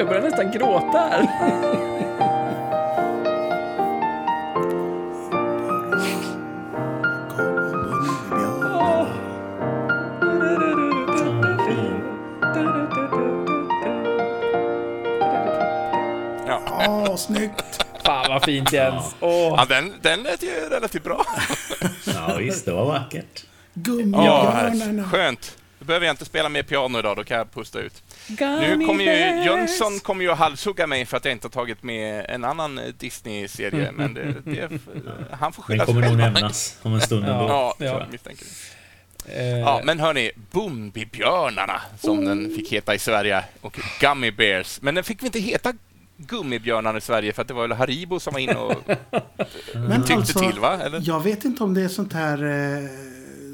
jag 0.00 0.08
börjar 0.08 0.22
nästan 0.22 0.50
gråta 0.50 0.98
här. 0.98 1.86
Ja. 16.84 17.04
Ja, 17.06 17.16
snyggt. 17.16 17.84
Fan 18.04 18.26
vad 18.28 18.44
fint 18.44 18.72
Jens. 18.72 19.14
Åh. 19.20 19.30
Ja, 19.58 19.64
den, 19.68 19.94
den 20.02 20.22
lät 20.22 20.42
ju 20.42 20.50
relativt 20.70 21.04
bra. 21.04 21.26
Ja 22.14 22.36
visst, 22.38 22.64
det 22.64 22.72
var 22.72 22.84
vackert. 22.86 23.44
Ja, 23.44 23.46
Gummibjörnarna. 23.74 25.04
skönt. 25.10 25.56
Då 25.78 25.84
behöver 25.84 26.06
jag 26.06 26.12
inte 26.12 26.24
spela 26.24 26.48
mer 26.48 26.62
piano 26.62 26.98
idag, 26.98 27.16
då 27.16 27.24
kan 27.24 27.36
jag 27.38 27.52
pusta 27.52 27.78
ut. 27.80 28.02
Nu 28.28 28.34
Gummy 28.36 28.86
kommer 28.86 29.04
ju. 29.04 29.44
Jönsson 29.44 30.00
kommer 30.00 30.24
ju 30.24 30.30
att 30.30 30.38
halshugga 30.38 30.86
mig 30.86 31.06
för 31.06 31.16
att 31.16 31.24
jag 31.24 31.32
inte 31.32 31.46
har 31.46 31.50
tagit 31.50 31.82
med 31.82 32.26
en 32.28 32.44
annan 32.44 32.78
eh, 32.78 32.84
Disney-serie, 32.98 33.92
men 33.92 34.14
det, 34.14 34.34
det, 34.44 34.68
han 35.30 35.52
får 35.52 35.62
Den 35.62 35.66
skylla 35.66 35.86
sig 35.86 35.94
kommer 35.94 36.08
nog 36.08 36.20
själv. 36.20 36.32
nämnas 36.34 36.76
om 36.82 36.94
en 36.94 37.00
stund 37.00 37.24
ändå. 37.24 37.48
Ja, 37.48 37.74
Ja. 37.78 37.84
jag 37.86 38.06
misstänker 38.12 38.44
det. 39.26 39.40
Eh, 39.40 39.58
Ja, 39.58 39.80
men 39.84 40.00
hörni, 40.00 40.30
Bumbibjörnarna, 40.50 41.80
som 42.00 42.24
den 42.24 42.54
fick 42.56 42.72
heta 42.72 42.94
i 42.94 42.98
Sverige, 42.98 43.44
och 43.60 43.78
Gummy 44.00 44.30
Bears. 44.30 44.78
Men 44.82 44.94
den 44.94 45.04
fick 45.04 45.18
väl 45.20 45.26
inte 45.26 45.40
heta 45.40 45.72
Gummibjörnarna 46.26 46.98
i 46.98 47.00
Sverige, 47.00 47.32
för 47.32 47.42
att 47.42 47.48
det 47.48 47.54
var 47.54 47.68
väl 47.68 47.76
Haribo 47.78 48.20
som 48.20 48.32
var 48.32 48.40
inne 48.40 48.54
och 48.56 48.74
Men 49.74 50.04
tyckte 50.04 50.32
till, 50.32 50.58
va? 50.60 50.78
Eller? 50.82 51.02
Jag 51.04 51.22
vet 51.22 51.44
inte 51.44 51.64
om 51.64 51.74
det 51.74 51.82
är 51.82 51.88
sånt 51.88 52.12
här, 52.12 52.44
eh, 52.44 52.88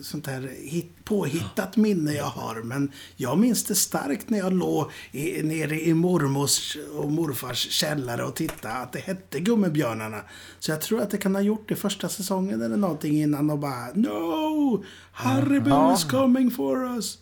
sånt 0.03 0.27
här 0.27 0.51
hit, 0.65 0.93
påhittat 1.05 1.77
minne 1.77 2.13
jag 2.13 2.25
har. 2.25 2.63
Men 2.63 2.93
jag 3.17 3.39
minns 3.39 3.65
det 3.65 3.75
starkt 3.75 4.31
när 4.31 4.39
jag 4.39 4.53
låg 4.53 4.91
i, 5.13 5.43
nere 5.43 5.81
i 5.81 5.95
mormors 5.95 6.77
och 6.97 7.13
morfars 7.13 7.71
källare 7.71 8.25
och 8.25 8.35
tittade 8.35 8.75
att 8.75 8.93
det 8.93 8.99
hette 9.01 9.41
Gummibjörnarna. 9.41 10.21
Så 10.59 10.71
jag 10.71 10.81
tror 10.81 11.01
att 11.03 11.11
det 11.11 11.19
kan 11.19 11.35
ha 11.35 11.43
gjort 11.43 11.69
det 11.69 11.77
första 11.77 12.09
säsongen 12.09 12.63
eller 12.63 12.77
någonting 12.77 13.23
innan 13.23 13.51
och 13.51 13.59
bara 13.59 13.87
No! 13.95 14.85
Haribo 15.13 15.71
Ja. 15.71 15.95
is 15.95 16.05
coming 16.05 16.51
for 16.51 16.95
us! 16.97 17.19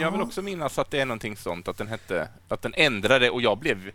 Jag 0.00 0.10
vill 0.10 0.20
också 0.20 0.42
minnas 0.42 0.78
att 0.78 0.90
det 0.90 1.00
är 1.00 1.06
någonting 1.06 1.36
sånt, 1.36 1.68
att 1.68 1.78
den 1.78 1.88
hette, 1.88 2.28
att 2.48 2.62
den 2.62 2.74
ändrade 2.76 3.30
och 3.30 3.42
jag 3.42 3.58
blev 3.58 3.90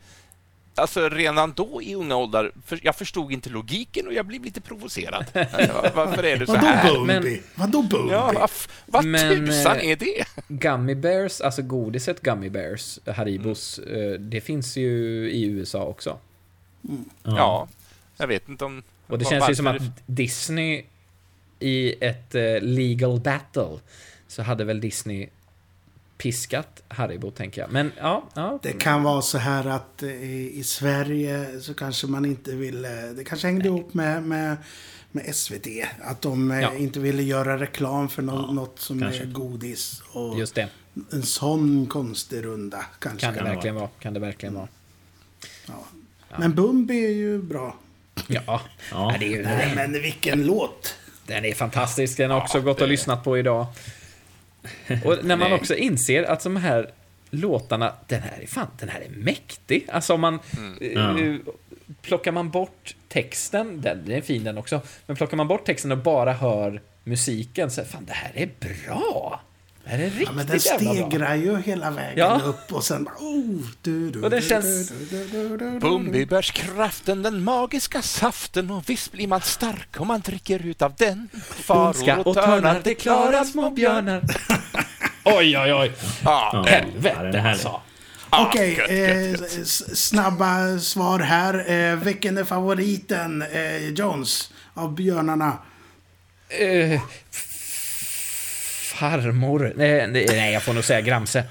Alltså 0.75 1.09
redan 1.09 1.53
då 1.53 1.81
i 1.81 1.95
unga 1.95 2.15
åldrar, 2.15 2.51
för 2.65 2.79
jag 2.83 2.95
förstod 2.95 3.31
inte 3.31 3.49
logiken 3.49 4.07
och 4.07 4.13
jag 4.13 4.25
blev 4.25 4.43
lite 4.43 4.61
provocerad. 4.61 5.25
Alltså, 5.33 5.91
Varför 5.95 6.23
är 6.23 6.37
det 6.37 6.45
så 6.45 6.51
Vadå 6.53 6.67
här? 6.67 6.93
Bumbi? 6.93 7.13
Men- 7.13 7.39
Vadå 7.55 7.81
Bumbi? 7.81 8.11
Ja, 8.11 8.31
vad, 8.35 8.49
vad 8.85 9.05
Men, 9.05 9.45
tusan 9.45 9.77
eh, 9.77 9.89
är 9.89 9.95
det? 9.95 10.25
Gummy 10.47 10.95
Bears, 10.95 11.41
alltså 11.41 11.61
godiset 11.61 12.21
Gummy 12.21 12.49
Bears, 12.49 12.99
Haribos, 13.05 13.79
eh, 13.79 14.19
det 14.19 14.41
finns 14.41 14.77
ju 14.77 14.91
i 15.31 15.43
USA 15.45 15.83
också. 15.83 16.17
Ja, 17.23 17.67
jag 18.17 18.27
vet 18.27 18.49
inte 18.49 18.65
om... 18.65 18.83
Och 19.07 19.19
det 19.19 19.25
känns 19.25 19.49
ju 19.49 19.55
som 19.55 19.67
att 19.67 19.81
Disney 20.05 20.85
i 21.59 22.05
ett 22.05 22.35
eh, 22.35 22.61
legal 22.61 23.19
battle 23.19 23.79
så 24.27 24.41
hade 24.41 24.63
väl 24.63 24.81
Disney 24.81 25.29
piskat 26.23 26.83
Haribo, 26.87 27.31
tänker 27.31 27.61
jag. 27.61 27.71
Men 27.71 27.91
ja, 27.97 28.29
ja. 28.35 28.59
Det 28.63 28.71
kan 28.71 29.03
vara 29.03 29.21
så 29.21 29.37
här 29.37 29.67
att 29.67 30.03
eh, 30.03 30.23
i 30.33 30.63
Sverige 30.65 31.61
så 31.61 31.73
kanske 31.73 32.07
man 32.07 32.25
inte 32.25 32.51
ville... 32.55 32.89
Det 33.13 33.23
kanske 33.23 33.47
hängde 33.47 33.67
ihop 33.67 33.93
med, 33.93 34.23
med, 34.23 34.57
med 35.11 35.35
SVT. 35.35 35.67
Att 36.01 36.21
de 36.21 36.51
eh, 36.51 36.59
Ja. 36.61 36.73
inte 36.75 36.99
ville 36.99 37.23
göra 37.23 37.59
reklam 37.59 38.09
för 38.09 38.21
nå- 38.21 38.51
något 38.51 38.79
som 38.79 38.99
kanske. 39.01 39.21
är 39.21 39.25
godis. 39.27 40.01
Och 40.13 40.39
Just 40.39 40.55
det. 40.55 40.69
En 41.11 41.23
sån 41.23 41.85
konstig 41.87 42.45
runda 42.45 42.85
kanske. 42.99 43.25
Kan 43.25 43.33
det 43.33 43.39
kan 43.39 43.47
verkligen 43.49 43.75
vara. 43.75 43.87
Kan 43.99 44.13
det 44.13 44.19
verkligen 44.19 44.53
vara. 44.55 44.67
Ja. 45.67 45.85
Men 46.39 46.55
Bumbi 46.55 47.05
är 47.05 47.09
ju 47.11 47.41
bra. 47.41 47.75
Ja. 48.27 48.41
Ja. 48.45 48.61
ja. 48.91 49.15
Det 49.19 49.25
är 49.25 49.29
ju, 49.29 49.43
Nej, 49.43 49.71
men 49.75 49.91
vilken 49.93 50.45
låt! 50.45 50.95
Den 51.27 51.45
är 51.45 51.53
fantastisk. 51.53 52.17
Den 52.17 52.31
har 52.31 52.41
också 52.41 52.61
gått 52.61 52.81
och 52.81 52.87
lyssnat 52.87 53.23
på 53.23 53.37
idag. 53.37 53.65
Och 55.05 55.25
när 55.25 55.35
man 55.37 55.53
också 55.53 55.75
inser 55.75 56.23
att 56.23 56.43
de 56.43 56.55
här 56.55 56.91
låtarna, 57.29 57.93
den 58.07 58.21
här 58.21 58.41
är 58.41 58.47
fan, 58.47 58.67
den 58.79 58.89
här 58.89 59.01
är 59.01 59.09
mäktig. 59.09 59.87
Alltså 59.91 60.13
om 60.13 60.21
man... 60.21 60.39
Ja. 60.79 61.19
eh, 61.19 61.35
Plockar 62.01 62.31
man 62.31 62.49
bort 62.49 62.95
texten, 63.07 63.81
den, 63.81 64.05
den 64.05 64.15
är 64.17 64.21
fin 64.21 64.43
den 64.43 64.57
också, 64.57 64.81
men 65.05 65.15
plockar 65.15 65.37
man 65.37 65.47
bort 65.47 65.65
texten 65.65 65.91
och 65.91 65.97
bara 65.97 66.33
hör 66.33 66.81
musiken 67.03 67.71
så 67.71 67.83
fan 67.83 68.05
det 68.05 68.13
här 68.13 68.31
är 68.35 68.49
bra. 68.59 69.41
Det 69.85 69.91
är 69.91 69.97
riktigt 69.97 70.21
Ja, 70.25 70.31
men 70.31 70.45
den 70.47 70.57
jävla 70.57 70.93
bra. 70.93 71.09
stegrar 71.09 71.35
ju 71.35 71.57
hela 71.61 71.91
vägen 71.91 72.17
Ja. 72.17 72.41
upp 72.45 72.71
och 72.73 72.83
sen 72.83 73.03
bara... 73.03 73.15
Oh, 73.15 73.61
du, 73.81 74.09
du, 74.11 74.21
Och 74.21 74.29
den 74.29 74.41
du, 74.41 74.47
känns- 74.47 74.89
du, 74.89 75.05
du, 75.05 75.27
du, 75.27 75.49
du, 75.57 75.57
du. 75.71 75.79
Bumbibärskraften, 75.79 77.23
den 77.23 77.43
magiska 77.43 78.01
saften 78.01 78.71
och 78.71 78.89
visst 78.89 79.11
blir 79.11 79.27
man 79.27 79.41
stark 79.41 79.99
om 80.01 80.07
man 80.07 80.21
dricker 80.21 80.65
ut 80.65 80.81
av 80.81 80.93
den. 80.97 81.29
Faror 81.49 82.27
och 82.27 82.35
törnar, 82.35 82.81
det 82.83 82.95
klarar 82.95 83.43
små 83.43 83.69
björnar. 83.69 84.21
oj, 85.25 85.57
oj, 85.57 85.73
oj. 85.73 85.91
Ja, 86.23 86.49
Ja, 86.53 86.63
Helvete 86.63 87.15
ja, 87.17 87.23
den 87.23 87.35
är 87.35 87.39
härlig. 87.39 87.51
alltså. 87.51 87.81
Okej, 88.29 88.73
gött, 88.73 89.41
eh, 89.57 89.63
snabba 89.93 90.79
svar 90.79 91.19
här. 91.19 91.71
Eh, 91.71 91.95
vilken 91.95 92.37
är 92.37 92.43
favoriten, 92.43 93.41
eh, 93.41 93.89
Jones, 93.89 94.51
av 94.73 94.95
björnarna? 94.95 95.57
Eh, 96.49 97.01
farmor. 98.97 99.73
Nej, 99.75 100.07
nej, 100.07 100.25
nej, 100.29 100.53
jag 100.53 100.63
får 100.63 100.73
nog 100.73 100.83
säga 100.83 101.01
Gramse. 101.01 101.43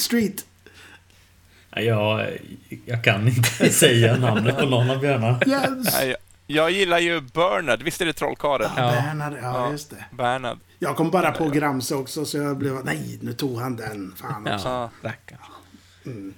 Street. 0.00 0.44
Ja, 1.70 1.80
Jag, 1.80 2.26
jag 2.84 3.04
kan 3.04 3.28
inte 3.28 3.70
säga 3.72 4.16
namnet 4.16 4.58
på 4.58 4.66
någon 4.66 4.90
av 4.90 5.00
björnarna. 5.00 5.40
Nej, 5.46 6.08
jag, 6.08 6.16
jag 6.46 6.70
gillar 6.70 6.98
ju 6.98 7.20
Bernard, 7.20 7.82
visst 7.82 8.00
är 8.00 8.06
det 8.06 8.12
trollkarlen? 8.12 8.70
Ja. 8.76 8.90
Bernhard, 8.90 9.34
ja, 9.42 9.70
just 9.72 9.90
det. 9.90 10.04
Bernard. 10.16 10.58
Jag 10.78 10.96
kom 10.96 11.10
bara 11.10 11.32
på 11.32 11.48
Gramse 11.48 11.94
också, 11.94 12.24
så 12.24 12.38
jag 12.38 12.56
blev... 12.58 12.84
Nej, 12.84 13.18
nu 13.20 13.32
tog 13.32 13.58
han 13.60 13.76
den. 13.76 14.14
Fan 14.20 14.54
också. 14.54 14.68
Ja, 14.68 14.90
rackarn. 15.02 15.38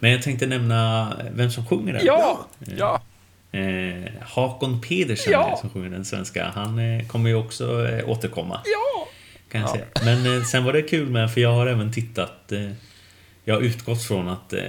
Men 0.01 0.11
jag 0.11 0.23
tänkte 0.23 0.47
nämna 0.47 1.13
vem 1.33 1.51
som 1.51 1.67
sjunger 1.67 1.93
den. 1.93 2.07
Ja! 2.07 2.47
Ja, 2.77 3.03
Eh, 3.53 4.11
Hakon 4.23 4.81
Pedersen 4.81 5.33
Ja. 5.33 5.59
som 5.61 5.71
sjunger 5.71 5.91
den 5.91 6.05
svenska. 6.05 6.53
Han 6.55 6.79
eh, 6.79 7.07
kommer 7.07 7.29
ju 7.31 7.37
också 7.37 7.89
eh, 7.89 8.09
återkomma. 8.09 8.61
Ja! 8.65 9.09
Kan 9.55 9.61
jag 9.61 9.71
säga. 9.71 9.85
Men 10.05 10.37
eh, 10.37 10.43
sen 10.43 10.65
var 10.65 10.73
det 10.73 10.83
kul 10.83 11.11
med, 11.11 11.33
för 11.33 11.41
jag 11.41 11.53
har 11.53 11.67
även 11.67 11.93
tittat... 11.93 12.53
Eh, 12.53 12.71
jag 13.45 13.55
har 13.55 13.63
utgått 13.63 14.03
från 14.03 14.29
att, 14.29 14.53
eh, 14.53 14.63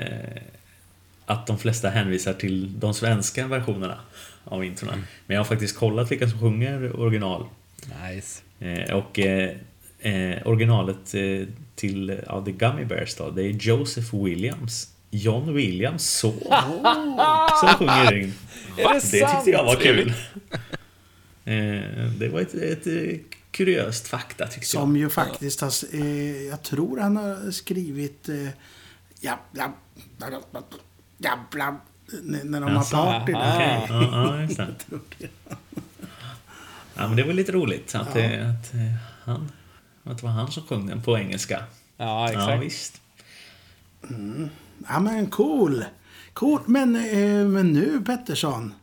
att 1.26 1.48
de 1.48 1.57
flesta 1.57 1.90
hänvisar 1.90 2.34
till 2.34 2.80
de 2.80 2.94
svenska 2.94 3.48
versionerna 3.48 3.99
av 4.44 4.66
introna. 4.66 4.94
Men 5.26 5.36
jag 5.36 5.40
har 5.40 5.45
faktiskt 5.45 5.78
kollat 5.78 6.12
vilka 6.12 6.30
som 6.30 6.40
sjunger 6.40 6.99
original. 6.99 7.45
Nice. 8.10 8.41
Eh, 8.60 8.95
och 8.95 9.20
eh, 9.20 9.56
eh, 9.99 10.48
originalet 10.48 11.16
till 11.76 12.22
ja, 12.28 12.45
The 12.45 12.52
Gummy 12.52 12.86
Bears 12.86 13.16
då, 13.16 13.30
det 13.30 13.44
är 13.44 13.49
Joseph 13.49 14.16
Williams. 14.24 14.90
John 15.10 15.53
Williams 15.53 16.10
son. 16.10 16.40
Som 17.62 17.70
sjunger 17.70 18.18
in. 18.18 18.34
Är 18.78 18.94
det 18.94 19.12
Det 19.12 19.28
tyckte 19.28 19.52
jag 19.52 19.64
var 19.64 19.76
kul. 19.76 20.14
Det 22.20 22.30
var 22.30 22.41
ett, 22.41 22.53
ett, 22.53 22.88
kuriöst 23.56 24.07
fakta 24.07 24.48
tyckte 24.48 24.68
Som 24.68 24.98
ju 24.98 25.10
faktiskt 25.10 25.61
har... 25.61 25.73
Eh, 25.94 26.41
jag 26.41 26.64
tror 26.64 26.99
han 26.99 27.18
har 27.18 27.52
skrivit... 27.52 28.30
Eh, 28.30 28.49
Jabbla... 29.19 29.73
Jabbla... 31.18 31.77
När 32.23 32.44
när 32.44 32.61
de 32.61 32.69
har 32.69 32.76
Jaså, 32.76 32.95
party 32.95 33.32
jag. 33.32 33.41
där. 33.41 33.84
Okej, 33.84 34.10
ja, 34.11 34.36
ja, 34.36 34.41
just 34.41 34.57
det. 35.19 35.30
Ja, 36.95 37.07
men 37.07 37.15
det 37.15 37.23
var 37.23 37.34
lite 37.34 37.52
roligt 37.52 37.95
att, 37.95 38.15
eh, 38.15 38.49
att, 38.49 38.73
eh, 38.73 38.94
han, 39.23 39.52
att 40.03 40.18
det 40.18 40.23
var 40.23 40.32
han 40.32 40.52
som 40.52 40.64
sjöng 40.64 40.86
den 40.88 41.02
på 41.02 41.18
engelska. 41.18 41.64
Ja, 41.98 42.06
Ja, 42.06 42.30
exakt. 42.30 42.64
visst. 42.64 43.02
Ja, 44.88 44.99
men 44.99 45.27
cool. 45.30 45.86
Cool. 46.34 46.61
Men, 46.65 46.95
eh, 46.95 47.48
men 47.48 47.72
nu, 47.72 48.02
Pettersson. 48.06 48.73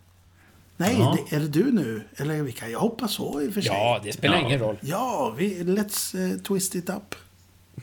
Nej, 0.82 0.96
Ja. 0.98 1.18
det, 1.30 1.36
är 1.36 1.40
det 1.40 1.48
du 1.48 1.72
nu? 1.72 2.02
Eller 2.16 2.42
vi 2.42 2.52
kan 2.52 2.68
ju 2.70 2.76
hoppa 2.76 3.08
så 3.08 3.42
i 3.42 3.48
och 3.48 3.54
för 3.54 3.60
sig. 3.60 3.72
Ja, 3.72 4.00
det 4.04 4.12
spelar 4.12 4.36
Ja. 4.38 4.46
ingen 4.46 4.58
roll. 4.58 4.76
Ja, 4.80 5.34
vi, 5.38 5.62
let's 5.62 6.32
eh, 6.32 6.38
twist 6.38 6.74
it 6.74 6.90
up. 6.90 7.14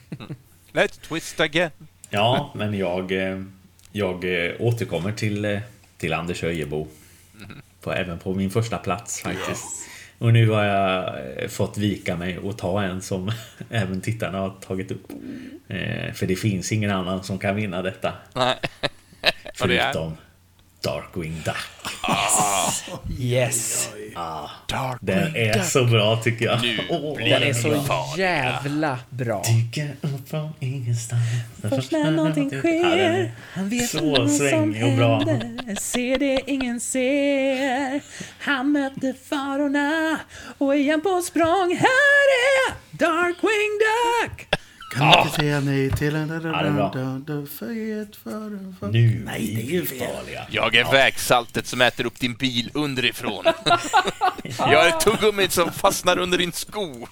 let's 0.74 1.00
twist 1.08 1.40
again. 1.40 1.72
Ja, 2.10 2.52
men 2.56 2.74
jag, 2.78 3.12
eh, 3.12 3.44
jag 3.92 4.46
eh, 4.46 4.52
återkommer 4.60 5.12
till, 5.12 5.60
till 5.98 6.14
Anders 6.14 6.44
Öjebo. 6.44 6.88
På, 7.82 7.94
även 7.94 8.20
på 8.20 8.34
min 8.34 8.50
första 8.50 8.78
plats 8.78 9.22
faktiskt. 9.22 9.66
Och 10.18 10.34
nu 10.34 10.50
har 10.50 10.64
jag 10.64 11.16
fått 11.52 11.78
vika 11.78 12.16
mig 12.16 12.38
och 12.40 12.58
ta 12.58 12.84
en 12.84 13.02
som 13.02 13.32
även 13.70 14.02
tittarna 14.02 14.38
har 14.38 14.50
tagit 14.50 14.92
upp. 14.92 15.12
Eh, 15.68 16.14
För 16.14 16.26
det 16.26 16.36
finns 16.36 16.72
ingen 16.72 16.92
annan 16.92 17.24
som 17.24 17.40
kan 17.40 17.56
vinna 17.56 17.82
detta. 17.82 18.14
Nej. 18.36 18.56
Förutom 19.56 20.18
Darkwing 20.82 21.42
Duck. 21.46 21.56
Yes. 23.20 23.90
Dark 24.68 24.98
Den 25.02 25.36
är 25.36 25.64
så 25.64 25.86
bra 25.86 26.22
tycker 26.24 26.46
jag. 26.46 26.62
Nu 26.62 26.78
blir 27.16 27.30
Den 27.30 27.44
är 27.44 27.54
så 27.54 27.70
bra. 27.70 28.14
jävla 28.18 29.00
bra. 29.10 29.44
Dyker 29.44 29.96
upp 30.02 30.30
från 30.30 30.54
ingenstans. 30.60 31.22
Först 31.70 31.92
när 31.92 32.12
någonting 32.12 32.50
sker 32.50 32.98
är 32.98 33.32
Han 33.54 33.70
vet 33.70 33.90
så 33.90 34.10
vad 34.10 34.16
som 34.30 34.30
svängig 34.38 34.84
och 34.86 34.92
bra. 34.98 35.18
händer 35.20 35.76
Ser 35.76 36.20
det 36.20 36.42
ingen 36.48 36.80
ser 36.80 38.02
Han 38.40 38.72
mötte 38.72 39.14
farorna 39.30 40.20
Och 40.58 40.76
igen 40.76 41.02
på 41.02 41.22
språng 41.22 41.76
Här 41.80 42.26
är 42.70 42.74
Darkwing 42.92 43.80
Duck 43.80 44.49
Kan 44.90 45.08
Ah. 45.08 45.22
inte 45.26 45.36
säga 45.36 45.60
nej 45.60 45.92
till 45.92 46.16
en... 46.16 46.30
är 46.32 46.40
bra. 46.72 46.92
För 47.58 48.02
ett 48.02 48.16
för. 48.16 48.88
Nu 48.92 49.22
Nej, 49.26 49.54
det 49.56 49.62
är 49.62 49.66
ju 49.74 49.86
fel. 49.86 50.00
farliga. 50.16 50.46
Jag 50.52 50.76
är 50.76 50.92
vägsaltet 50.92 51.68
som 51.68 51.82
äter 51.82 52.06
upp 52.06 52.20
din 52.20 52.34
bil 52.34 52.72
underifrån. 52.74 53.44
Jag 54.58 54.88
är 54.88 54.92
tuggummit 54.92 55.52
som 55.52 55.72
fastnar 55.72 56.18
under 56.18 56.38
din 56.38 56.52
sko. 56.52 57.08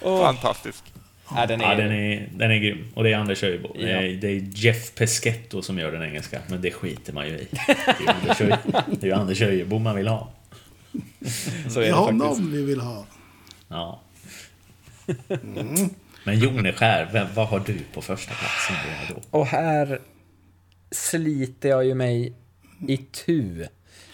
Fantastisk. 0.00 0.84
Ja, 1.34 1.46
den 1.46 1.60
är, 1.60 1.64
Ja, 1.70 1.74
den 1.74 1.92
är, 1.92 2.28
den 2.32 2.50
är 2.50 2.56
grym. 2.58 2.92
Och 2.94 3.04
det 3.04 3.12
är 3.12 3.16
Anders 3.18 3.42
är, 3.42 3.60
Ja. 3.74 4.00
det 4.00 4.28
är 4.28 4.48
Jeff 4.54 4.94
Pescetto 4.94 5.62
som 5.62 5.78
gör 5.78 5.92
den 5.92 6.02
engelska. 6.02 6.38
Men 6.48 6.62
det 6.62 6.70
skiter 6.70 7.12
man 7.12 7.26
ju 7.28 7.34
i. 7.34 7.48
Det 7.50 9.02
är 9.02 9.06
ju 9.06 9.12
Anders, 9.12 9.40
är 9.42 9.46
Öjebo 9.46 9.78
man 9.78 9.96
vill 9.96 10.08
ha. 10.08 10.32
så 11.68 11.80
Det 11.80 11.86
är 11.86 11.88
är 11.88 11.92
det 11.92 11.92
faktiskt. 11.96 12.22
honom 12.24 12.52
vi 12.52 12.62
vill 12.62 12.80
ha. 12.80 13.06
Ja. 13.68 14.00
Men 16.24 16.38
Joneskär, 16.38 17.10
vem, 17.12 17.26
vad 17.34 17.48
har 17.48 17.60
du 17.60 17.78
på 17.94 18.02
första 18.02 18.32
platsen 18.34 18.76
då? 19.08 19.14
då? 19.14 19.38
Och 19.38 19.46
här 19.46 20.00
sliter 20.90 21.68
jag 21.68 21.84
ju 21.84 21.94
mig 21.94 22.34
i 22.88 22.96
tu. 22.96 23.62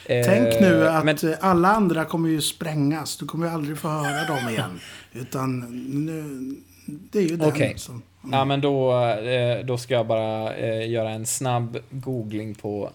Eh, 0.07 0.27
Tänk 0.27 0.61
nu 0.61 0.89
att 0.89 1.05
men- 1.05 1.17
eh, 1.33 1.39
alla 1.41 1.69
andra 1.69 2.05
kommer 2.05 2.29
ju 2.29 2.41
sprängas. 2.41 3.17
Du 3.17 3.27
kommer 3.27 3.47
ju 3.47 3.53
aldrig 3.53 3.79
få 3.79 3.89
höra 3.89 4.25
dem 4.37 4.49
igen. 4.49 4.81
Utan 5.13 5.61
nu, 6.07 6.55
det 6.87 7.19
är 7.19 7.23
ju 7.23 7.37
den 7.37 7.49
Okej. 7.49 7.75
som... 7.79 8.03
Ja, 8.33 8.45
men 8.45 8.61
då, 8.61 9.05
eh, 9.07 9.65
då 9.65 9.79
ska 9.79 9.95
jag 9.95 10.07
bara 10.07 10.55
eh, 10.55 10.91
göra 10.91 11.11
en 11.11 11.27
snabb 11.27 11.79
googling 11.91 12.55
på 12.55 12.91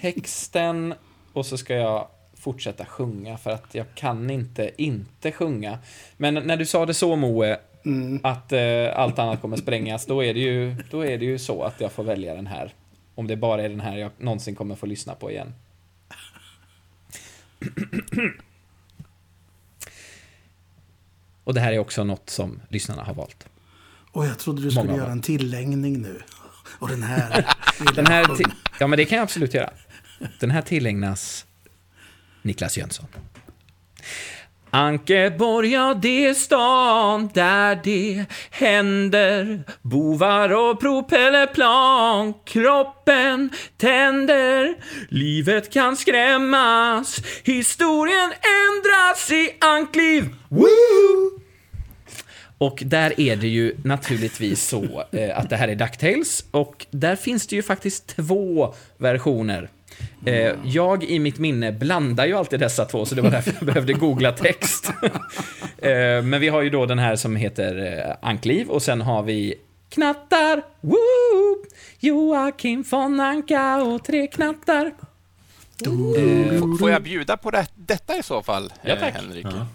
texten 0.00 0.94
och 1.32 1.46
så 1.46 1.58
ska 1.58 1.74
jag 1.74 2.08
fortsätta 2.44 2.84
sjunga 2.84 3.38
för 3.38 3.50
att 3.50 3.74
jag 3.74 3.86
kan 3.94 4.30
inte 4.30 4.70
inte 4.82 5.32
sjunga. 5.32 5.78
Men 6.16 6.34
när 6.34 6.56
du 6.56 6.66
sa 6.66 6.86
det 6.86 6.94
så 6.94 7.16
Moe, 7.16 7.58
att 8.22 8.52
eh, 8.52 8.98
allt 8.98 9.18
annat 9.18 9.40
kommer 9.40 9.56
sprängas, 9.56 10.06
då 10.06 10.24
är, 10.24 10.34
det 10.34 10.40
ju, 10.40 10.76
då 10.90 11.04
är 11.04 11.18
det 11.18 11.24
ju 11.24 11.38
så 11.38 11.62
att 11.62 11.80
jag 11.80 11.92
får 11.92 12.04
välja 12.04 12.34
den 12.34 12.46
här. 12.46 12.74
Om 13.14 13.26
det 13.26 13.36
bara 13.36 13.62
är 13.62 13.68
den 13.68 13.80
här 13.80 13.96
jag 13.96 14.10
någonsin 14.18 14.54
kommer 14.54 14.74
få 14.74 14.86
lyssna 14.86 15.14
på 15.14 15.30
igen. 15.30 15.54
Och 21.44 21.54
det 21.54 21.60
här 21.60 21.72
är 21.72 21.78
också 21.78 22.04
något 22.04 22.30
som 22.30 22.60
lyssnarna 22.68 23.02
har 23.02 23.14
valt. 23.14 23.46
Och 24.12 24.26
jag 24.26 24.38
trodde 24.38 24.62
du 24.62 24.70
skulle 24.70 24.86
Många 24.86 24.98
göra 24.98 25.12
en 25.12 25.22
tillägning 25.22 26.02
nu. 26.02 26.20
Och 26.78 26.88
den 26.88 27.02
här... 27.02 27.46
Den 27.94 28.06
här 28.06 28.26
ja, 28.80 28.86
men 28.86 28.96
det 28.96 29.04
kan 29.04 29.16
jag 29.16 29.22
absolut 29.22 29.54
göra. 29.54 29.70
Den 30.40 30.50
här 30.50 30.62
tillägnas 30.62 31.46
Niklas 32.44 32.76
Jönsson. 32.76 33.06
Ankeborg, 34.70 35.72
ja 35.72 35.94
det 36.02 36.26
är 36.26 36.34
stan 36.34 37.30
där 37.34 37.80
det 37.84 38.24
händer 38.50 39.62
Bovar 39.82 40.52
och 40.52 40.80
propellerplan 40.80 42.34
Kroppen 42.44 43.50
tänder 43.76 44.74
Livet 45.08 45.72
kan 45.72 45.96
skrämmas 45.96 47.20
Historien 47.44 48.32
ändras 48.32 49.30
i 49.30 49.56
ankliv 49.60 50.24
Woo! 50.48 51.40
Och 52.58 52.82
där 52.86 53.20
är 53.20 53.36
det 53.36 53.48
ju 53.48 53.76
naturligtvis 53.84 54.68
så 54.68 55.04
eh, 55.12 55.38
att 55.38 55.50
det 55.50 55.56
här 55.56 55.68
är 55.68 55.74
DuckTales 55.74 56.44
och 56.50 56.86
där 56.90 57.16
finns 57.16 57.46
det 57.46 57.56
ju 57.56 57.62
faktiskt 57.62 58.06
två 58.06 58.74
versioner. 58.98 59.68
Eh, 60.26 60.52
jag 60.64 61.04
i 61.04 61.18
mitt 61.18 61.38
minne 61.38 61.72
blandar 61.72 62.26
ju 62.26 62.34
alltid 62.34 62.60
dessa 62.60 62.84
två, 62.84 63.04
så 63.06 63.14
det 63.14 63.22
var 63.22 63.30
därför 63.30 63.52
jag 63.58 63.66
behövde 63.66 63.92
googla 63.92 64.32
text. 64.32 64.92
eh, 65.78 66.22
men 66.22 66.40
vi 66.40 66.48
har 66.48 66.62
ju 66.62 66.70
då 66.70 66.86
den 66.86 66.98
här 66.98 67.16
som 67.16 67.36
heter 67.36 67.98
eh, 68.08 68.28
Ankliv 68.28 68.68
och 68.68 68.82
sen 68.82 69.00
har 69.00 69.22
vi 69.22 69.54
Knattar, 69.88 70.62
woo! 70.80 71.64
Joakim 72.00 72.84
von 72.90 73.20
Anka 73.20 73.76
och 73.82 74.04
tre 74.04 74.26
knattar. 74.26 74.86
F- 75.80 76.78
Får 76.80 76.90
jag 76.90 77.02
bjuda 77.02 77.36
på 77.36 77.50
det, 77.50 77.66
detta 77.74 78.16
i 78.16 78.22
så 78.22 78.42
fall, 78.42 78.72
Ja, 78.82 78.90
eh, 78.94 79.00
tack. 79.00 79.14
Henrik? 79.14 79.46
Ja, 79.46 79.66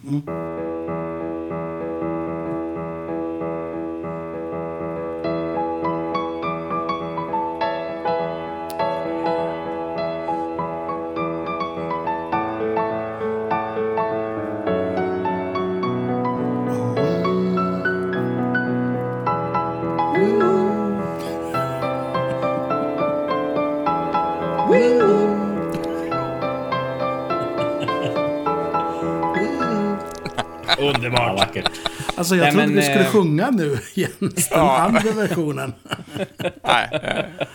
Underbart. 30.79 31.39
vackert. 31.39 31.71
Alltså 32.15 32.35
jag 32.35 32.43
Nej, 32.43 32.51
trodde 32.51 32.67
men, 32.67 32.75
vi 32.75 32.81
skulle 32.81 32.99
eh, 33.05 33.11
sjunga 33.11 33.49
nu, 33.51 33.77
Jens, 33.93 34.19
den 34.19 34.59
Ja. 34.59 34.77
andra 34.77 35.11
versionen. 35.11 35.73
Nej, 36.63 36.89
eh, 36.91 37.45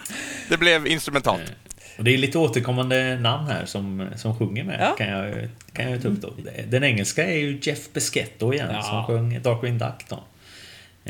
det 0.49 0.57
blev 0.57 0.87
instrumentalt. 0.87 1.53
Och 1.99 2.05
det 2.05 2.15
är 2.15 2.19
lite 2.19 2.39
återkommande 2.39 3.17
namn 3.21 3.47
här 3.49 3.65
som, 3.67 4.09
som 4.17 4.39
sjunger 4.39 4.65
med. 4.65 4.77
Ja. 4.81 4.95
Kan, 4.99 5.09
jag, 5.09 5.49
kan 5.73 5.91
jag 5.91 6.03
ta 6.03 6.09
upp 6.09 6.21
då. 6.21 6.35
Den 6.69 6.85
engelska 6.85 7.27
är 7.27 7.37
ju 7.37 7.59
Jeff 7.63 7.93
Beschetto 7.93 8.53
igen 8.53 8.69
Ja. 8.73 8.83
som 8.83 9.05
sjöng 9.05 9.43
Darkwing 9.43 9.79
Duck 9.79 10.05
då. 10.09 10.25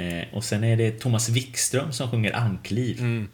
Eh, 0.02 0.24
och 0.32 0.44
sen 0.44 0.64
är 0.64 0.76
det 0.76 0.90
Thomas 1.00 1.28
Wikström 1.28 1.92
som 1.92 2.10
sjunger 2.10 2.36
Ankliv. 2.36 2.98
Mm. 3.00 3.28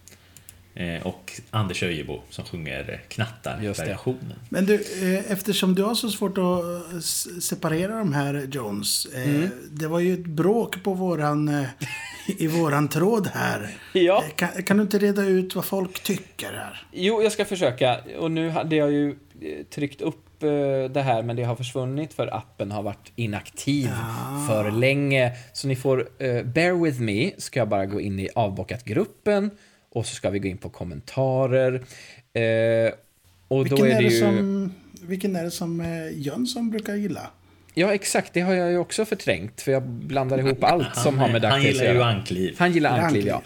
Eh, 0.74 1.06
och 1.06 1.40
Anders 1.50 1.82
Öjebo 1.82 2.20
som 2.30 2.44
sjunger. 2.44 3.02
Knattar-versionen. 3.08 4.34
Men 4.48 4.66
du, 4.66 4.74
eh, 4.74 5.32
eftersom 5.32 5.74
du 5.74 5.82
har 5.82 5.94
så 5.94 6.10
svårt 6.10 6.38
att 6.38 6.64
eh, 6.92 7.00
separera 7.40 7.98
de 7.98 8.12
här 8.12 8.48
Jones. 8.52 9.06
Mm. 9.14 9.50
Det 9.70 9.86
var 9.86 10.00
ju 10.00 10.14
ett 10.14 10.26
bråk 10.26 10.82
på 10.82 10.94
våran, 10.94 11.66
i 12.26 12.46
våran 12.46 12.88
tråd 12.88 13.26
här. 13.34 13.76
Ja. 13.92 14.24
Kan, 14.36 14.48
kan 14.62 14.76
du 14.76 14.82
inte 14.82 14.98
reda 14.98 15.24
ut 15.24 15.54
vad 15.54 15.64
folk 15.64 16.02
tycker 16.02 16.52
här? 16.52 16.86
Jo, 16.92 17.22
jag 17.22 17.32
ska 17.32 17.44
försöka. 17.44 18.00
Och 18.18 18.30
nu 18.30 18.50
hade 18.50 18.76
jag 18.76 18.92
ju 18.92 19.16
tryckt 19.74 20.00
upp 20.00 20.26
det 20.90 21.02
här, 21.02 21.22
men 21.22 21.36
det 21.36 21.42
har 21.42 21.56
försvunnit 21.56 22.14
för 22.14 22.34
appen 22.34 22.70
har 22.70 22.82
varit 22.82 23.12
inaktiv 23.16 23.90
för 24.48 24.70
länge. 24.70 25.32
Så 25.52 25.68
ni 25.68 25.76
får 25.76 26.08
bear 26.42 26.84
with 26.84 27.00
me, 27.00 27.30
ska 27.38 27.60
jag 27.60 27.68
bara 27.68 27.86
gå 27.86 28.00
in 28.00 28.20
i 28.20 28.28
avbockat-gruppen 28.34 29.50
och 29.90 30.06
så 30.06 30.14
ska 30.14 30.30
vi 30.30 30.38
gå 30.38 30.48
in 30.48 30.56
på 30.58 30.68
kommentarer. 30.68 31.74
Eh, 32.32 32.92
och 33.48 33.64
Vilken 33.64 33.78
då 33.78 33.84
är 33.84 33.90
är, 33.90 33.98
det 33.98 34.08
ju... 34.08 34.18
som, 34.20 34.74
vilken 35.02 35.36
är 35.36 35.44
det 35.44 35.50
som 35.50 35.80
eh, 35.80 35.86
Jönsson 36.18 36.70
brukar 36.70 36.94
gilla? 36.94 37.30
Ja, 37.74 37.94
exakt. 37.94 38.32
Det 38.32 38.40
har 38.40 38.52
jag 38.54 38.70
ju 38.70 38.78
också 38.78 39.04
förträngt, 39.04 39.60
för 39.60 39.72
jag 39.72 39.82
blandar 39.82 40.38
ihop 40.38 40.64
allt 40.64 40.96
som 40.96 41.18
har 41.18 41.28
med 41.28 41.44
han 41.44 41.60
DuckTales 41.60 41.80
gillar 41.80 41.90
att 41.90 41.96
ju. 41.96 42.02
Ankliv. 42.02 42.56
Han 42.58 42.72
gillar 42.72 42.90
Ankliv. 42.90 43.06
ankliv, 43.06 43.26
ja. 43.26 43.42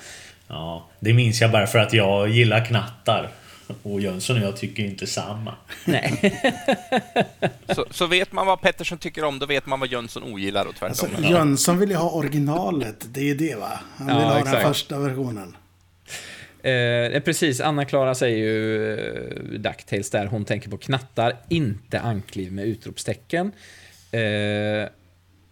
Ja, 0.49 0.89
det 1.01 1.12
minns 1.12 1.41
jag 1.41 1.53
bara 1.53 1.66
för 1.66 1.79
att 1.79 1.93
jag 1.93 2.29
gillar 2.29 2.65
knattar. 2.65 3.31
Och 3.83 4.01
Jönsson 4.01 4.37
och 4.37 4.43
jag 4.43 4.57
tycker 4.57 4.83
inte 4.85 5.07
samma. 5.07 5.55
Nej. 5.85 6.41
Så, 7.75 7.85
så 7.91 8.07
vet 8.07 8.33
man 8.33 8.47
vad 8.47 8.61
Pettersson 8.61 8.99
tycker 8.99 9.25
om, 9.25 9.39
då 9.39 9.47
vet 9.47 9.66
man 9.66 9.81
vad 9.81 9.89
Jönsson 9.89 10.23
ogillar 10.23 10.66
och 10.66 10.75
tvärtom. 10.75 11.09
Alltså, 11.16 11.31
Jönsson 11.33 11.79
vill 11.79 11.91
ju 11.91 11.97
ha 11.97 12.11
originalet, 12.11 13.07
det 13.15 13.21
är 13.21 13.25
ju 13.25 13.35
det 13.35 13.55
va? 13.55 13.81
Han 13.97 14.07
vill 14.07 14.16
Ja, 14.16 14.23
ha 14.23 14.39
exakt. 14.39 14.57
den 14.57 14.62
första 14.73 14.99
versionen. 14.99 15.57
Eh, 16.65 16.73
eh, 16.73 17.20
precis, 17.20 17.61
Anna-Klara 17.61 18.15
säger 18.15 18.36
ju 18.36 18.93
eh, 19.55 19.61
där, 20.12 20.27
hon 20.27 20.45
tänker 20.45 20.70
på 20.70 20.77
knattar, 20.77 21.36
inte 21.49 22.01
ankliv 22.01 22.53
med 22.53 22.65
utropstecken. 22.65 23.53
Eh, 24.11 24.89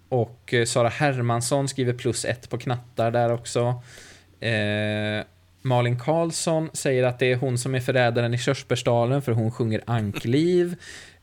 och 0.09 0.55
Sara 0.66 0.89
Hermansson 0.89 1.68
skriver 1.68 1.93
plus 1.93 2.24
ett 2.24 2.51
på 2.51 2.59
knattar 2.59 3.10
där 3.10 3.32
också. 3.32 3.82
Eh, 4.40 5.24
Malin 5.62 5.98
Karlsson 5.98 6.70
säger 6.72 7.02
att 7.02 7.18
det 7.18 7.32
är 7.32 7.36
hon 7.36 7.59
som 7.59 7.74
är 7.74 7.80
förrädaren 7.80 8.34
i 8.34 8.39
Körsbärsdalen 8.39 9.22
för 9.22 9.32
hon 9.32 9.51
sjunger 9.51 9.82
ankliv. 9.86 10.76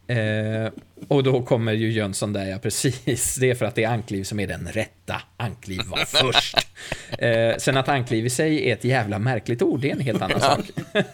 Eh, 0.09 0.71
och 1.07 1.23
då 1.23 1.41
kommer 1.41 1.73
ju 1.73 1.91
Jönsson 1.91 2.33
där, 2.33 2.45
ja 2.45 2.57
precis. 2.59 3.35
Det 3.35 3.49
är 3.49 3.55
för 3.55 3.65
att 3.65 3.75
det 3.75 3.83
är 3.83 3.89
ankliv 3.89 4.23
som 4.23 4.39
är 4.39 4.47
den 4.47 4.67
rätta. 4.67 5.21
Ankliv 5.37 5.81
var 5.85 5.97
först. 6.05 6.57
Eh, 7.19 7.57
sen 7.57 7.77
att 7.77 7.89
ankliv 7.89 8.25
i 8.25 8.29
sig 8.29 8.69
är 8.69 8.73
ett 8.73 8.83
jävla 8.83 9.19
märkligt 9.19 9.61
ord, 9.61 9.79
det 9.79 9.89
är 9.89 9.95
en 9.95 9.99
helt 9.99 10.21
annan 10.21 10.41
sak. 10.41 10.65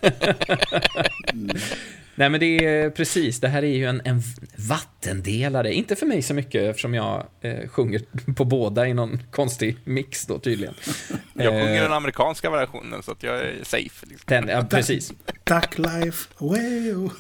Nej 2.16 2.30
men 2.30 2.40
det 2.40 2.66
är 2.66 2.90
precis, 2.90 3.40
det 3.40 3.48
här 3.48 3.64
är 3.64 3.76
ju 3.76 3.86
en, 3.86 4.02
en 4.06 4.22
vattendelare. 4.70 5.74
Inte 5.74 5.96
för 5.96 6.06
mig 6.06 6.22
så 6.22 6.34
mycket 6.34 6.64
eftersom 6.64 6.94
jag 6.94 7.26
eh, 7.42 7.68
sjunger 7.68 8.02
på 8.36 8.46
båda 8.46 8.88
i 8.88 8.94
någon 8.94 9.22
konstig 9.32 9.78
mix 9.84 10.26
då 10.26 10.40
tydligen. 10.40 10.74
Jag 11.34 11.54
sjunger 11.54 11.76
Eh, 11.76 11.82
den 11.82 11.94
amerikanska 11.94 12.50
versionen, 12.50 13.04
så 13.04 13.12
att 13.12 13.24
jag 13.24 13.36
är 13.36 13.54
safe. 13.64 14.06
Liksom. 14.06 14.26
den, 14.26 14.48
ja, 14.48 14.64
precis. 14.70 15.14
Duck 15.44 15.78
life, 15.78 16.30
wow. 16.38 17.12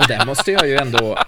Och 0.00 0.08
där 0.08 0.26
måste 0.26 0.52
jag 0.52 0.68
ju 0.68 0.76
ändå... 0.76 1.18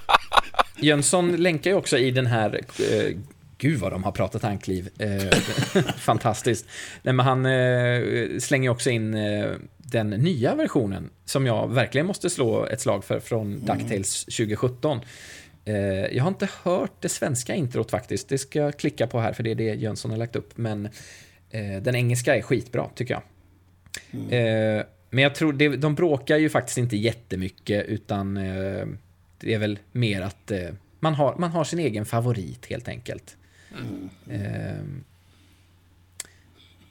Jönsson 0.76 1.36
länkar 1.36 1.70
ju 1.70 1.76
också 1.76 1.98
i 1.98 2.10
den 2.10 2.26
här... 2.26 2.60
Eh, 2.78 3.16
gud 3.64 3.80
vad 3.80 3.92
de 3.92 4.04
har 4.04 4.12
pratat 4.12 4.44
ankliv. 4.44 4.88
Eh, 4.98 5.38
fantastiskt. 5.96 6.66
Nej, 7.02 7.14
men 7.14 7.26
han 7.26 7.46
eh, 7.46 8.38
slänger 8.38 8.70
också 8.70 8.90
in 8.90 9.14
eh, 9.14 9.50
den 9.78 10.10
nya 10.10 10.54
versionen 10.54 11.10
som 11.24 11.46
jag 11.46 11.68
verkligen 11.68 12.06
måste 12.06 12.30
slå 12.30 12.66
ett 12.66 12.80
slag 12.80 13.04
för 13.04 13.20
från 13.20 13.60
DuckTales 13.60 14.24
2017. 14.24 15.00
Eh, 15.64 15.74
jag 15.86 16.22
har 16.22 16.28
inte 16.28 16.48
hört 16.62 17.02
det 17.02 17.08
svenska 17.08 17.54
introt 17.54 17.90
faktiskt. 17.90 18.28
Det 18.28 18.38
ska 18.38 18.58
jag 18.58 18.78
klicka 18.78 19.06
på 19.06 19.20
här 19.20 19.32
för 19.32 19.42
det 19.42 19.50
är 19.50 19.54
det 19.54 19.74
Jönsson 19.74 20.10
har 20.10 20.18
lagt 20.18 20.36
upp. 20.36 20.56
Men 20.56 20.88
den 21.82 21.94
engelska 21.94 22.36
är 22.36 22.42
skitbra 22.42 22.88
tycker 22.94 23.14
jag. 23.14 23.22
Eh, 24.32 24.84
men 25.10 25.22
jag 25.22 25.34
tror, 25.34 25.76
de 25.76 25.94
bråkar 25.94 26.36
ju 26.36 26.48
faktiskt 26.48 26.78
inte 26.78 26.96
jättemycket 26.96 27.86
utan 27.86 28.34
det 29.38 29.54
är 29.54 29.58
väl 29.58 29.78
mer 29.92 30.22
att 30.22 30.52
man, 31.00 31.14
har, 31.14 31.34
man 31.38 31.50
har 31.50 31.64
sin 31.64 31.78
egen 31.78 32.04
favorit 32.04 32.66
helt 32.66 32.88
enkelt. 32.88 33.36
Eh, 34.30 34.84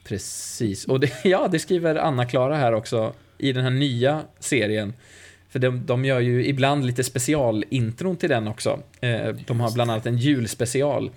precis, 0.04 0.84
och 0.84 1.00
det, 1.00 1.12
ja, 1.24 1.48
det 1.48 1.58
skriver 1.58 1.94
Anna-Klara 1.94 2.56
här 2.56 2.72
också 2.72 3.14
i 3.38 3.52
den 3.52 3.64
här 3.64 3.70
nya 3.70 4.22
serien. 4.38 4.92
För 5.48 5.58
de, 5.58 5.86
de 5.86 6.04
gör 6.04 6.20
ju 6.20 6.46
ibland 6.46 6.86
lite 6.86 7.04
specialintron 7.04 8.16
till 8.16 8.28
den 8.28 8.48
också. 8.48 8.80
Eh, 9.00 9.28
de 9.46 9.60
har 9.60 9.72
bland 9.72 9.90
annat 9.90 10.06
en 10.06 10.18
julspecial 10.18 11.10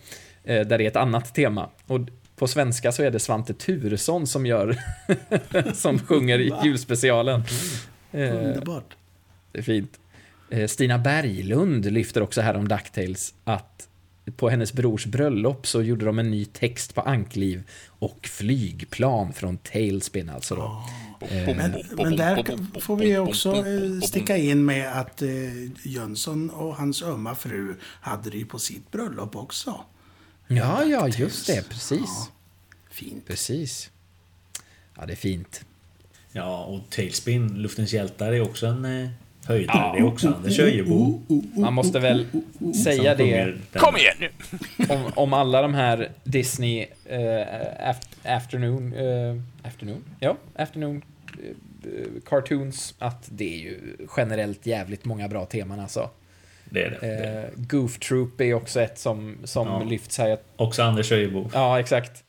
eh, 0.44 0.68
där 0.68 0.78
det 0.78 0.84
är 0.84 0.88
ett 0.88 0.96
annat 0.96 1.36
tema. 1.36 1.70
Och 1.88 2.00
på 2.36 2.48
svenska 2.48 2.92
så 2.92 3.04
är 3.04 3.12
det 3.12 3.20
Svante 3.20 3.54
Turesson 3.54 4.28
som 4.28 4.46
gör 4.46 4.78
som 5.74 6.00
sjunger 6.00 6.40
i 6.40 6.54
julspecialen. 6.64 7.44
Eh, 8.12 8.36
Underbart. 8.36 8.96
det 9.52 9.60
är 9.60 9.64
fint. 9.64 10.00
Stina 10.68 10.98
Berglund 10.98 11.86
lyfter 11.86 12.22
också 12.22 12.42
här 12.42 12.56
om 12.56 12.68
DuckTales 12.68 13.34
att 13.44 13.87
på 14.36 14.50
hennes 14.50 14.74
brors 14.74 15.06
bröllop 15.06 15.68
så 15.68 15.82
gjorde 15.82 16.06
de 16.06 16.20
en 16.20 16.32
ny 16.32 16.46
text 16.46 16.96
på 16.96 17.02
ankliv 17.02 17.64
och 17.88 18.28
flygplan 18.28 19.34
från 19.34 19.58
Tailspin 19.58 20.30
alltså 20.30 20.56
då. 20.56 20.84
Men, 21.30 21.84
men 21.92 22.16
där 22.16 22.80
får 22.80 22.96
vi 22.96 23.18
också 23.18 23.56
eh, 23.56 24.02
sticka 24.02 24.38
in 24.38 24.66
med 24.66 25.00
att 25.00 25.22
eh, 25.22 25.30
Jönsson 25.84 26.50
och 26.50 26.76
hans 26.76 27.04
ömma 27.04 27.36
fru 27.36 27.76
hade 27.82 28.30
det 28.30 28.38
ju 28.38 28.46
på 28.46 28.60
sitt 28.60 28.92
bröllop 28.92 29.36
också. 29.36 29.82
Ja, 30.48 30.84
ja, 30.84 31.08
just 31.08 31.48
det, 31.48 31.70
precis. 31.70 32.00
Ja, 32.02 32.28
fint. 32.90 33.28
Precis. 33.28 33.90
Ja, 34.96 35.06
det 35.06 35.14
är 35.14 35.18
fint. 35.18 35.66
Ja, 36.32 36.66
och 36.66 36.90
Tailspin, 36.90 37.48
Luftens 37.48 37.94
hjältar, 37.94 38.34
är 38.34 38.42
också 38.42 38.66
en 38.66 39.10
eh, 39.48 39.56
höjdare. 39.56 39.92
Det 39.94 40.00
är 40.00 40.06
också 40.08 40.28
Anders 40.28 40.60
Öjebo. 40.60 41.22
Man 41.56 41.74
måste 41.74 42.00
väl 42.00 42.26
säga 42.84 43.16
det 43.16 43.36
den. 43.46 43.62
Kom 43.74 43.96
igen 43.98 44.16
nu! 44.20 44.30
om, 44.90 45.12
om 45.16 45.34
alla 45.34 45.62
de 45.62 45.74
här 45.74 46.10
Disney 46.24 46.86
aft- 47.80 48.18
afternoon, 48.26 48.94
eh, 48.94 49.68
afternoon, 49.68 50.04
ja, 50.20 50.38
afternoon 50.56 51.02
eh, 51.44 52.22
cartoons, 52.26 52.96
att 53.00 53.26
det 53.32 53.54
är 53.54 53.58
ju 53.60 53.80
generellt 54.18 54.66
jävligt 54.66 55.06
många 55.06 55.28
bra 55.28 55.46
teman 55.46 55.80
alltså. 55.80 56.10
Det 56.70 56.84
är 56.84 56.90
det. 56.90 56.98
det. 57.08 57.08
är 57.16 57.34
det. 57.42 57.50
Goof 57.56 58.00
Troop 58.00 58.42
är 58.42 58.54
också 58.54 58.82
ett 58.82 59.00
som, 59.00 59.38
som 59.44 59.68
Ja. 59.68 59.84
lyfts 59.84 60.18
här. 60.18 60.38
Också 60.56 60.84
Anders 60.84 61.12
Öjebo. 61.12 61.50
Ja, 61.54 61.80
exakt. 61.80 62.24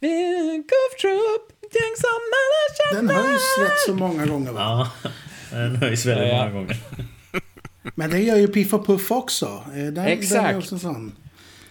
Goof 0.00 1.00
Troop, 1.00 1.52
tänk 1.60 1.96
som 1.98 2.10
alla 2.90 3.00
Den 3.00 3.16
höjs 3.16 3.58
rätt 3.60 3.78
så 3.86 3.94
många 3.94 4.26
gånger 4.26 4.52
va? 4.52 4.90
Ja, 5.02 5.10
den 5.58 5.76
höjs 5.76 6.06
väldigt 6.06 6.28
Ja, 6.28 6.38
många 6.38 6.50
gånger. 6.50 6.76
Men 7.94 8.10
det 8.10 8.18
gör 8.20 8.36
ju 8.36 8.48
Piff 8.48 8.74
och 8.74 8.86
Puff 8.86 9.10
också. 9.10 9.46
Eh, 9.46 9.72
Den, 9.74 9.94
Den 9.94 10.04
är 10.04 10.10
Exakt. 10.10 10.56
också 10.58 10.78
sån. 10.78 11.12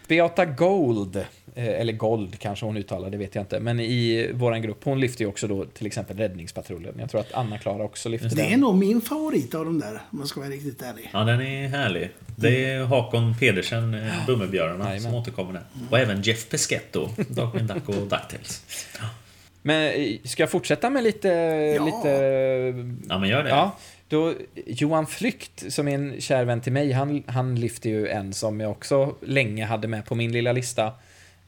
Beata 0.07 0.45
Gold, 0.45 1.15
eh, 1.55 1.67
eller 1.67 1.93
Gold 1.93 2.39
kanske 2.39 2.65
hon 2.65 2.77
uttalar, 2.77 3.09
det 3.09 3.17
vet 3.17 3.35
jag 3.35 3.41
inte. 3.41 3.59
Men 3.59 3.79
i 3.79 4.31
våran 4.33 4.61
grupp, 4.61 4.83
hon 4.83 4.99
lyfter 4.99 5.21
ju 5.21 5.27
också 5.29 5.47
då 5.47 5.65
till 5.65 5.87
exempel 5.87 6.17
Räddningspatrullen. 6.17 6.93
Jag 6.99 7.09
tror 7.09 7.21
att 7.21 7.33
Anna-Klara 7.33 7.83
också 7.83 8.09
lyfter 8.09 8.29
Det 8.35 8.41
är 8.45 8.49
den. 8.49 8.59
nog 8.59 8.75
min 8.75 9.01
favorit 9.01 9.55
av 9.55 9.65
de 9.65 9.79
där, 9.79 10.01
om 10.11 10.17
man 10.17 10.27
ska 10.27 10.39
vara 10.39 10.49
riktigt 10.49 10.81
ärlig. 10.81 11.09
Ja, 11.13 11.23
den 11.23 11.41
är 11.41 11.67
härlig. 11.67 12.09
Det 12.35 12.65
är 12.65 12.83
Hakon 12.83 13.35
Pedersen, 13.39 13.93
eh, 13.93 14.25
Bumbibjörnarna, 14.27 14.99
som 14.99 15.13
återkommer 15.13 15.53
där. 15.53 15.63
Och 15.89 15.99
även 15.99 16.21
Jeff 16.21 16.49
Peschetto, 16.49 17.09
Darkwing 17.29 17.67
Duck 17.67 17.89
och 17.89 17.95
DuckTales. 17.95 18.63
Men 19.65 20.01
eh, 20.01 20.17
ska 20.23 20.43
jag 20.43 20.49
fortsätta 20.49 20.89
med 20.89 21.03
lite... 21.03 21.27
Ja. 21.77 21.85
lite 21.85 22.09
Ja, 23.09 23.19
men 23.19 23.29
gör 23.29 23.43
det. 23.43 23.49
Ja, 23.49 23.75
då, 24.07 24.33
Johan 24.65 25.07
Flykt, 25.07 25.73
som 25.73 25.87
är 25.87 25.95
en 25.95 26.21
kär 26.21 26.45
vän 26.45 26.61
till 26.61 26.73
mig, 26.73 26.91
han, 26.91 27.23
han 27.27 27.55
lyfter 27.55 27.89
ju 27.89 28.07
en 28.07 28.33
som 28.33 28.59
jag 28.59 28.71
också 28.71 29.15
länge 29.21 29.65
hade 29.65 29.87
med 29.87 30.05
på 30.05 30.15
min 30.15 30.31
lilla 30.31 30.51
lista. 30.51 30.85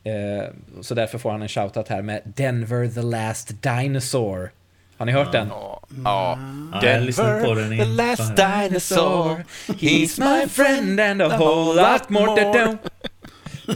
Eh, 0.03 0.47
så 0.81 0.95
därför 0.95 1.17
får 1.17 1.31
han 1.31 1.41
en 1.41 1.47
shoutout 1.47 1.87
här 1.87 2.01
med 2.01 2.21
Denver 2.23 2.87
the 2.87 3.01
Last 3.01 3.61
Dinosaur. 3.61 4.51
Har 4.97 5.05
ni 5.05 5.11
hört 5.11 5.31
den? 5.31 5.47
Ja, 5.47 5.81
ja. 6.03 6.39
Ja, 6.81 6.93
har 6.93 6.99
lyssnat 6.99 7.43
på 7.43 7.53
den 7.53 7.77
the 7.77 7.85
last 7.85 8.35
dinosaur. 8.35 9.43
He's 9.67 10.39
my 10.39 10.47
friend 10.47 10.99
and 10.99 11.21
a 11.21 11.37
whole 11.37 11.81
lot 11.81 12.09
more 12.09 12.43
to 12.43 12.51
do. 12.53 12.77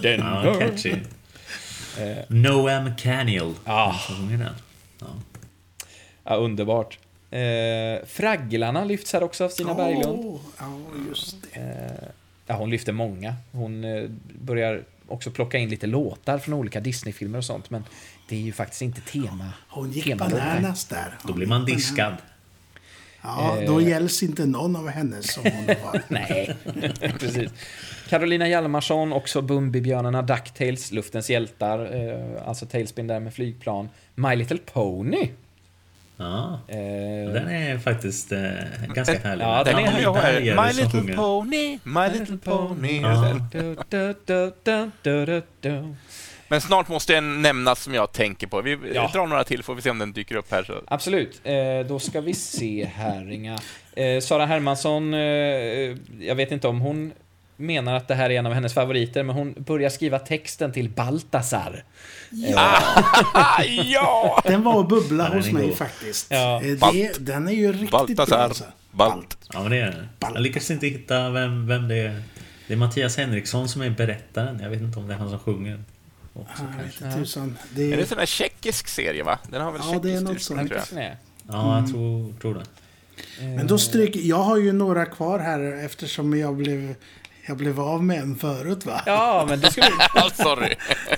Ja, 0.01 0.55
catchy. 0.59 0.95
Noam 2.27 2.95
Caniel. 2.95 3.53
Ah. 3.65 3.95
Ja. 4.99 5.07
Ja, 6.23 6.35
underbart. 6.35 6.99
Eh, 7.31 8.05
Fragglarna 8.07 8.83
lyfts 8.83 9.13
här 9.13 9.23
också 9.23 9.45
av 9.45 9.49
Stina 9.49 9.73
Berglund. 9.73 10.19
Åh, 10.25 10.39
ja, 10.59 10.79
just 11.09 11.35
det. 11.53 12.11
Ja, 12.47 12.55
hon 12.55 12.69
lyfter 12.69 12.91
många. 12.93 13.35
Hon 13.51 13.83
eh, 13.83 14.03
börjar 14.41 14.83
också 15.07 15.31
plocka 15.31 15.57
in 15.57 15.69
lite 15.69 15.87
låtar 15.87 16.37
från 16.37 16.53
olika 16.53 16.79
Disney-filmer 16.79 17.37
och 17.37 17.45
sånt, 17.45 17.69
men 17.69 17.83
det 18.29 18.35
är 18.35 18.39
ju 18.39 18.51
faktiskt 18.53 18.81
inte 18.81 19.01
tema. 19.01 19.49
Hon 19.67 19.91
gick 19.91 20.17
bananas 20.17 20.85
där. 20.85 21.17
Då 21.23 21.27
Hon 21.27 21.35
blir 21.35 21.45
gick 21.45 21.49
man 21.49 21.65
bananas. 21.65 22.21
Ja, 23.21 23.57
då 23.67 23.81
gälls 23.81 24.23
inte 24.23 24.45
någon 24.45 24.75
av 24.75 24.87
hennes 24.89 25.33
som 25.33 25.43
hon 25.43 25.65
var. 25.83 26.01
Nej, 26.07 26.55
precis. 27.19 27.51
Carolina 28.09 28.47
Hjalmarsson, 28.47 29.13
också 29.13 29.41
Bumbibjörnarna, 29.41 30.21
DuckTales, 30.21 30.91
Luftens 30.91 31.29
hjältar, 31.29 31.79
eh, 32.09 32.47
alltså 32.47 32.65
Tailspin 32.65 33.07
där 33.07 33.19
med 33.19 33.33
flygplan. 33.33 33.89
My 34.15 34.35
Little 34.35 34.57
Pony. 34.73 35.29
Ja, 36.17 36.59
Eh, 36.67 37.33
den 37.33 37.47
är 37.49 37.77
faktiskt 37.79 38.31
eh, 38.31 38.39
ganska 38.95 39.19
härlig. 39.19 39.45
Ja, 39.45 39.63
den 39.63 39.75
är 39.77 39.81
här. 39.87 40.13
Bergare 40.13 40.67
My 40.67 40.73
little 40.81 40.99
sjunger. 41.01 41.15
pony, 41.15 41.79
my 41.83 42.19
little 42.19 42.37
pony. 42.37 43.01
Ja. 43.01 43.39
Men 46.51 46.61
snart 46.61 46.87
måste 46.87 47.15
en 47.17 47.41
nämnas 47.41 47.83
som 47.83 47.93
jag 47.93 48.11
tänker 48.11 48.47
på. 48.47 48.61
Vi 48.61 48.77
Ja. 48.93 49.09
drar 49.13 49.27
några 49.27 49.43
till 49.43 49.63
får 49.63 49.75
vi 49.75 49.81
se 49.81 49.89
om 49.89 49.97
den 49.99 50.11
dyker 50.13 50.35
upp 50.35 50.51
här. 50.51 50.63
Så. 50.63 50.73
Absolut. 50.87 51.41
Eh, 51.43 51.53
då 51.87 51.99
ska 51.99 52.21
vi 52.21 52.33
se 52.33 52.89
här, 52.95 53.31
Inga. 53.31 53.59
Eh, 53.93 54.19
Sara 54.21 54.45
Hermansson, 54.45 55.13
eh, 55.13 55.19
jag 56.19 56.35
vet 56.35 56.51
inte 56.51 56.67
om 56.67 56.79
hon 56.81 57.11
menar 57.57 57.93
att 57.95 58.07
det 58.07 58.15
här 58.15 58.29
är 58.29 58.39
en 58.39 58.45
av 58.45 58.53
hennes 58.53 58.73
favoriter, 58.73 59.23
men 59.23 59.35
hon 59.35 59.53
börjar 59.57 59.89
skriva 59.89 60.19
texten 60.19 60.71
till 60.71 60.89
Baltasar. 60.89 61.83
Ah, 62.55 63.63
ja! 63.83 64.41
Den 64.45 64.63
var 64.63 64.75
och 64.75 64.87
bubbla 64.87 65.29
Ja, 65.31 65.37
hos 65.37 65.51
mig 65.51 65.67
god. 65.67 65.77
faktiskt. 65.77 66.27
Ja. 66.29 66.61
Eh, 66.61 66.67
Det, 66.67 66.79
Balt. 66.79 67.17
den 67.19 67.47
är 67.47 67.51
ju 67.51 67.71
riktigt 67.71 67.91
Baltasar. 67.91 68.35
bra. 68.37 68.43
Alltså. 68.43 68.63
Balt. 68.91 69.37
Ja, 69.53 69.61
men 69.61 69.71
det 69.71 69.77
är 69.77 69.85
den. 69.85 70.33
Jag 70.33 70.41
lyckas 70.41 70.71
inte 70.71 70.87
hitta 70.87 71.29
vem, 71.29 71.67
vem 71.67 71.87
det 71.87 71.95
är. 71.97 72.21
Det 72.67 72.73
är 72.73 72.77
Mattias 72.77 73.17
Henriksson 73.17 73.69
som 73.69 73.81
är 73.81 73.89
berättaren. 73.89 74.59
Jag 74.63 74.69
vet 74.69 74.81
inte 74.81 74.99
om 74.99 75.07
det 75.07 75.13
är 75.13 75.17
han 75.17 75.29
som 75.29 75.39
sjunger. 75.39 75.83
Också, 76.33 76.63
jag 76.63 76.91
kanske. 77.01 77.19
tusan. 77.19 77.57
Det 77.75 77.83
Är 77.93 77.95
det 77.97 78.01
en 78.03 78.07
sån 78.07 78.17
här 78.19 78.25
tjeckisk 78.25 78.87
serie 78.87 79.23
va? 79.23 79.39
Den 79.49 79.61
har 79.61 79.71
väl 79.71 79.81
Ja, 79.91 79.99
det 79.99 80.13
är 80.13 80.21
något 80.21 80.41
sånt. 80.41 80.69
tror 80.69 80.81
jag. 80.95 81.15
Ja, 81.47 81.79
jag 81.79 81.89
tror, 81.89 82.33
tror 82.41 82.53
det. 82.53 82.65
men 83.45 83.67
då 83.67 83.77
stryker... 83.77 84.19
Jag 84.19 84.37
har 84.43 84.57
ju 84.57 84.71
några 84.71 85.05
kvar 85.05 85.39
här 85.39 85.85
eftersom 85.85 86.37
jag 86.39 86.55
blev... 86.55 86.95
Jag 87.45 87.57
blev 87.57 87.79
av 87.79 88.03
med 88.03 88.19
en 88.19 88.35
förut 88.35 88.85
va? 88.85 89.01
Ja, 89.05 89.45
men 89.49 89.59
det 89.59 89.71
skulle... 89.71 89.87
Ah, 90.15 90.29
sorry. 90.29 90.75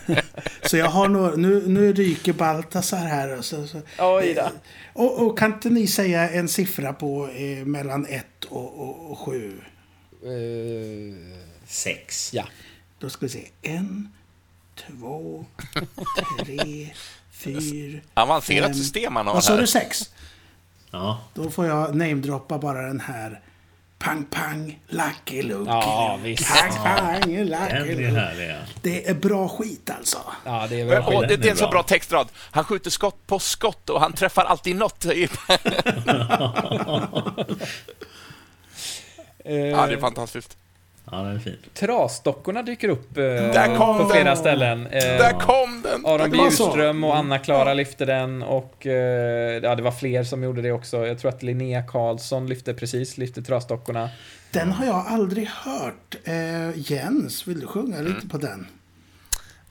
Så 0.62 0.78
jag 0.78 0.86
har 0.90 1.08
några... 1.08 1.36
Nu, 1.36 1.68
nu 1.68 1.94
ryker 1.94 2.34
Baltasar 2.34 2.98
här. 3.06 3.38
Och, 3.38 3.46
så, 3.46 3.68
så, 3.68 3.82
Oj 4.00 4.34
då. 4.34 4.50
och, 4.94 5.26
och 5.28 5.40
kan 5.40 5.54
inte 5.54 5.70
ni 5.70 5.88
säga 5.88 6.30
en 6.30 6.48
siffra 6.48 6.94
på 6.94 7.28
eh, 7.30 7.66
mellan 7.66 8.06
1 8.06 8.26
och, 8.50 8.80
och, 8.80 9.12
och 9.12 9.20
7? 9.20 9.62
Eh, 10.24 11.36
Sex. 11.68 12.34
ja. 12.34 12.44
Då 13.00 13.10
ska 13.10 13.26
vi 13.26 13.30
se. 13.30 13.48
En, 13.62 14.12
två, 14.76 15.46
tre, 16.46 16.90
fyra... 17.32 18.00
Avancerat 18.14 18.66
fem- 18.68 18.74
system 18.74 19.16
han 19.16 19.28
har 19.28 19.34
Vad 19.34 19.44
sa 19.44 19.54
här. 19.54 19.62
du? 19.62 19.68
Sex? 19.68 20.10
Ja, 20.92 21.20
Då 21.34 21.50
får 21.50 21.66
jag 21.66 21.96
namedroppa 21.96 22.58
bara 22.58 22.82
den 22.88 23.00
här. 23.00 23.40
Pang, 24.00 24.26
pang, 24.26 24.80
Lucky 24.88 25.42
Luke. 25.44 25.70
Ja, 25.72 26.20
visst. 26.24 26.54
Pang, 26.54 26.72
pang, 26.84 27.22
Lucky 27.36 27.36
är 27.36 27.96
Luke. 27.96 28.20
härlig. 28.20 28.50
Ja. 28.50 28.56
Det 28.82 29.10
är 29.10 29.14
bra 29.14 29.50
skit 29.50 29.90
alltså. 29.98 30.18
Ja, 30.46 30.68
det 30.70 30.82
är 30.82 30.86
väl 30.86 31.04
och 31.04 31.28
det, 31.28 31.38
det 31.38 31.48
är 31.48 31.52
en 31.52 31.58
så 31.58 31.64
bra. 31.64 31.72
bra 31.72 31.84
textrad. 31.84 32.28
Han 32.52 32.64
skjuter 32.64 32.90
skott 32.90 33.28
på 33.28 33.40
skott 33.40 33.90
och 33.90 34.00
han 34.02 34.14
träffar 34.14 34.44
alltid 34.44 34.76
något. 34.76 35.06
Ja, 39.46 39.88
det 39.88 39.94
är 39.94 40.00
fantastiskt. 40.00 40.58
Ja, 41.12 41.18
den 41.18 41.36
är 41.36 41.40
fin. 41.40 41.58
Trasdockorna 41.74 42.64
dyker 42.64 42.90
upp 42.90 43.18
eh, 43.18 43.78
på 43.78 44.10
flera 44.12 44.24
den. 44.24 44.38
ställen. 44.38 44.88
Eh, 44.88 45.00
Där 45.02 45.40
kom 45.40 45.82
den! 45.82 46.06
Aron. 46.06 46.32
Bjurström 46.32 47.04
och 47.04 47.16
Anna-Klara 47.18 47.74
lyfte 47.74 48.06
den 48.06 48.44
och 48.44 48.88
eh, 48.88 48.94
ja, 49.64 49.76
det 49.76 49.82
var 49.84 49.92
fler 49.92 50.24
som 50.24 50.44
gjorde 50.44 50.62
det 50.62 50.72
också. 50.72 51.08
Jag 51.08 51.20
tror 51.20 51.30
att 51.30 51.44
Linnea 51.44 51.84
Karlsson 51.84 52.48
lyfte 52.48 52.74
precis, 52.74 53.18
lyfte 53.18 53.42
Trasdockorna. 53.42 54.10
Den 54.52 54.72
har 54.72 54.86
jag 54.86 55.06
aldrig 55.08 55.48
hört. 55.48 56.16
Eh, 56.24 56.92
Jens, 56.92 57.48
vill 57.48 57.60
du 57.60 57.68
sjunga 57.68 57.98
Mm. 57.98 58.14
lite 58.16 58.28
på 58.28 58.38
den? 58.38 58.68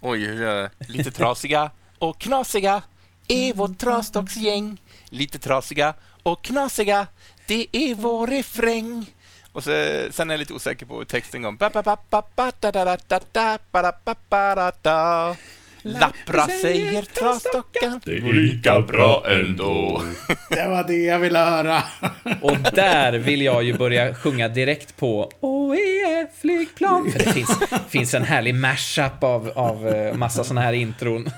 Oj, 0.00 0.26
hur 0.26 0.40
det? 0.46 0.70
Lite 0.78 1.10
trasiga 1.10 1.70
och 1.98 2.18
knasiga 2.18 2.82
är 3.28 3.54
vårt 3.54 3.78
trasdocksgäng. 3.78 4.80
Lite 5.10 5.38
trasiga 5.38 5.94
och 6.22 6.44
knasiga, 6.44 7.06
det 7.46 7.66
är 7.72 7.94
vår 7.94 8.26
refräng. 8.26 9.06
Och 9.52 9.64
så, 9.64 9.70
sen 10.10 10.30
är 10.30 10.34
jag 10.34 10.38
lite 10.38 10.54
osäker 10.54 10.86
på 10.86 10.98
hur 10.98 11.04
texten 11.04 11.42
går. 11.42 11.56
Lappra 15.84 16.46
säger 16.46 17.02
trasdockan. 17.02 18.00
Det 18.04 18.20
går 18.20 18.32
lika 18.32 18.80
bra 18.80 19.24
ändå. 19.28 20.02
Det 20.50 20.68
var 20.68 20.84
det 20.84 20.96
jag 21.04 21.18
ville 21.18 21.38
höra. 21.38 21.82
Och 22.42 22.56
där 22.72 23.12
vill 23.12 23.42
jag 23.42 23.62
ju 23.62 23.78
börja 23.78 24.14
sjunga 24.14 24.48
direkt 24.48 24.96
på 24.96 25.30
OEF-flygplan. 25.40 27.10
För 27.10 27.18
det 27.18 27.32
finns, 27.32 27.58
finns 27.88 28.14
en 28.14 28.24
härlig 28.24 28.54
mashup 28.54 29.24
av, 29.24 29.52
av 29.54 29.88
eh, 29.88 30.14
massa 30.14 30.44
såna 30.44 30.60
här 30.60 30.72
intron. 30.72 31.30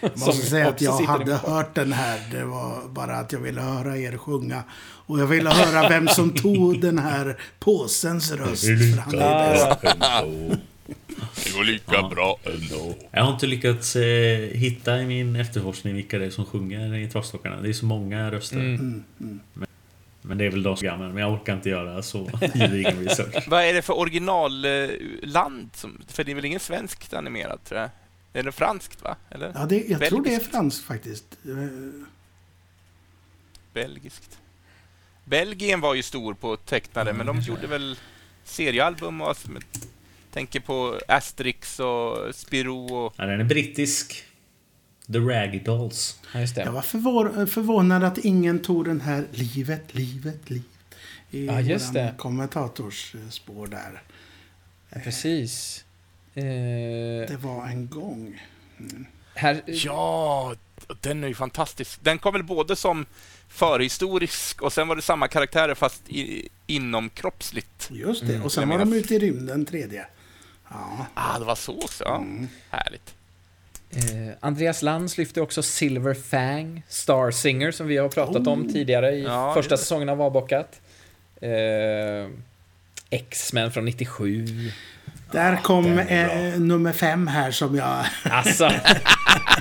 Jag 0.00 0.18
måste 0.18 0.46
säga 0.46 0.68
att 0.68 0.80
jag 0.80 0.92
hade 0.92 1.34
hört 1.34 1.74
den 1.74 1.92
här. 1.92 2.20
Det 2.32 2.44
var 2.44 2.88
bara 2.88 3.16
att 3.16 3.32
jag 3.32 3.40
ville 3.40 3.60
höra 3.60 3.96
er 3.98 4.16
sjunga. 4.16 4.62
Och 5.06 5.20
jag 5.20 5.26
ville 5.26 5.50
höra 5.50 5.88
vem 5.88 6.08
som 6.08 6.34
tog 6.34 6.80
den 6.80 6.98
här 6.98 7.36
påsens 7.58 8.32
röst. 8.32 8.64
För 8.64 9.00
han 9.00 9.14
är 9.18 9.68
bäst. 9.82 10.60
Det 11.44 11.52
går 11.56 11.64
lika 11.64 12.02
bra 12.02 12.38
ändå. 12.44 12.94
Jag 13.10 13.24
har 13.24 13.32
inte 13.32 13.46
lyckats 13.46 13.96
eh, 13.96 14.38
hitta 14.38 15.00
i 15.00 15.06
min 15.06 15.36
efterforskning 15.36 15.94
vilka 15.94 16.18
det 16.18 16.26
är 16.26 16.30
som 16.30 16.44
sjunger 16.44 16.94
i 16.94 17.08
Trasdockarna. 17.10 17.60
Det 17.60 17.68
är 17.68 17.72
så 17.72 17.86
många 17.86 18.30
röster. 18.30 18.56
Mm. 18.56 19.04
Men, 19.18 19.40
men 20.22 20.38
det 20.38 20.44
är 20.44 20.50
väl 20.50 20.62
de 20.62 20.76
som 20.76 20.86
gamla, 20.86 21.08
men 21.08 21.16
jag 21.16 21.32
orkar 21.32 21.54
inte 21.54 21.68
göra 21.68 22.02
så 22.02 22.30
gedigen 22.54 23.04
research. 23.04 23.48
Vad 23.48 23.64
är 23.64 23.74
det 23.74 23.82
för 23.82 23.98
originalland? 23.98 25.70
Som, 25.74 26.02
för 26.08 26.24
det 26.24 26.30
är 26.30 26.34
väl 26.34 26.44
ingen 26.44 26.60
svenskt 26.60 27.14
animerat, 27.14 27.64
tror 27.64 27.80
jag? 27.80 27.90
Är 28.32 28.42
det 28.42 28.52
franskt, 28.52 29.02
va? 29.02 29.16
Eller? 29.30 29.52
Ja, 29.54 29.66
det, 29.66 29.84
jag 29.88 30.00
tror 30.04 30.22
det 30.22 30.28
är 30.28 30.32
Belgiskt. 30.32 30.50
franskt 30.50 30.84
faktiskt. 30.84 31.24
Eh, 31.44 32.06
Belgiskt. 33.74 34.38
Belgien 35.26 35.80
var 35.80 35.94
ju 35.94 36.02
stor 36.02 36.34
på 36.34 36.56
tecknade, 36.56 37.12
men 37.12 37.26
de 37.26 37.40
gjorde 37.40 37.66
väl 37.66 37.96
seriealbum 38.44 39.20
och 39.20 39.28
jag 39.28 39.36
tänker 40.32 40.60
på 40.60 41.00
Asterix 41.08 41.80
och 41.80 42.34
Spirou 42.34 42.94
och... 42.94 43.14
Ja, 43.16 43.24
den 43.26 43.40
är 43.40 43.44
brittisk. 43.44 44.24
The 45.12 45.18
Raggy 45.18 45.58
Dolls. 45.58 46.20
Ja, 46.34 46.40
just 46.40 46.56
Jag 46.56 46.66
det. 46.66 46.70
var 46.70 46.82
förvår, 46.82 47.46
förvånad 47.46 48.04
att 48.04 48.18
ingen 48.18 48.58
tog 48.58 48.84
den 48.84 49.00
här 49.00 49.26
livet, 49.32 49.94
livet, 49.94 50.50
livet. 50.50 50.66
I 51.30 51.46
Ja, 51.46 51.60
just 51.60 51.92
det. 51.92 52.14
kommentatorspår 52.18 53.66
där. 53.66 54.02
Precis. 55.04 55.84
Eh, 56.34 56.42
Det 57.28 57.38
var 57.42 57.66
en 57.66 57.88
gång. 57.88 58.42
här, 59.34 59.62
Ja, 59.66 60.54
den 61.00 61.24
är 61.24 61.28
ju 61.28 61.34
fantastisk. 61.34 61.98
Den 62.02 62.18
kom 62.18 62.32
väl 62.32 62.42
både 62.42 62.76
som 62.76 63.06
förhistorisk 63.56 64.62
och 64.62 64.72
sen 64.72 64.88
var 64.88 64.96
det 64.96 65.02
samma 65.02 65.28
karaktärer 65.28 65.74
fast 65.74 66.02
i, 66.08 66.48
inomkroppsligt. 66.66 67.88
Just 67.92 68.26
det. 68.26 68.32
Mm, 68.32 68.44
och 68.44 68.52
sen 68.52 68.68
var 68.68 68.78
de 68.78 68.92
ute 68.92 69.14
i 69.14 69.18
rymden 69.18 69.64
tredje. 69.66 70.06
Ja. 70.70 71.06
Ah, 71.14 71.38
det 71.38 71.44
var 71.44 71.54
så 71.54 71.76
också. 71.82 72.04
Ja. 72.04 72.16
Mm. 72.16 72.48
Härligt. 72.70 73.14
eh, 73.90 74.34
Andreas 74.40 74.82
Lantz 74.82 75.18
lyfte 75.18 75.40
också 75.40 75.62
Silver 75.62 76.14
Fang, 76.14 76.82
Star 76.88 77.30
Singer, 77.30 77.70
som 77.70 77.86
vi 77.86 77.96
har 77.96 78.08
pratat 78.08 78.46
om 78.46 78.72
tidigare 78.72 79.10
i 79.14 79.22
Ja, 79.22 79.54
första 79.54 79.74
det. 79.74 79.78
säsongen 79.78 80.08
av 80.08 80.22
Avbockat. 80.22 80.80
Eh, 81.40 82.30
X-Men 83.10 83.72
från 83.72 83.84
97. 83.84 84.44
Där 85.32 85.56
kom 85.56 85.96
den 85.96 86.08
eh, 86.08 86.58
nummer 86.60 86.92
fem 86.92 87.26
här 87.26 87.50
som 87.50 87.74
jag... 87.76 88.04
Alltså. 88.22 88.70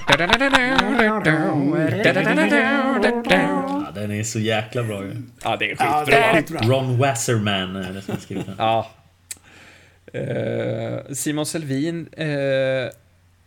Ja, 0.08 0.18
den 3.96 4.12
är 4.12 4.24
så 4.24 4.40
jäkla 4.40 4.84
bra 4.84 5.04
ju. 5.04 5.22
ja, 5.44 5.56
det 5.58 5.72
är 5.72 5.76
Ja, 5.80 6.04
skitbra. 6.06 6.34
skitbra. 6.34 6.60
Ron 6.60 6.98
Wasserman 6.98 7.76
är 7.76 7.94
det 7.94 8.02
som 8.02 8.14
har 8.14 8.22
skrivit 8.22 8.46
den. 8.46 8.56
Ja. 8.58 8.90
Eh, 10.14 11.14
Simon 11.14 11.46
Selvin 11.46 12.08
eh, 12.12 12.28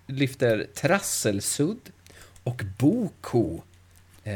lyfter 0.07 0.66
Trasselsudd 0.74 1.81
och 2.45 2.62
Boko. 2.78 3.61
Eh, 4.24 4.32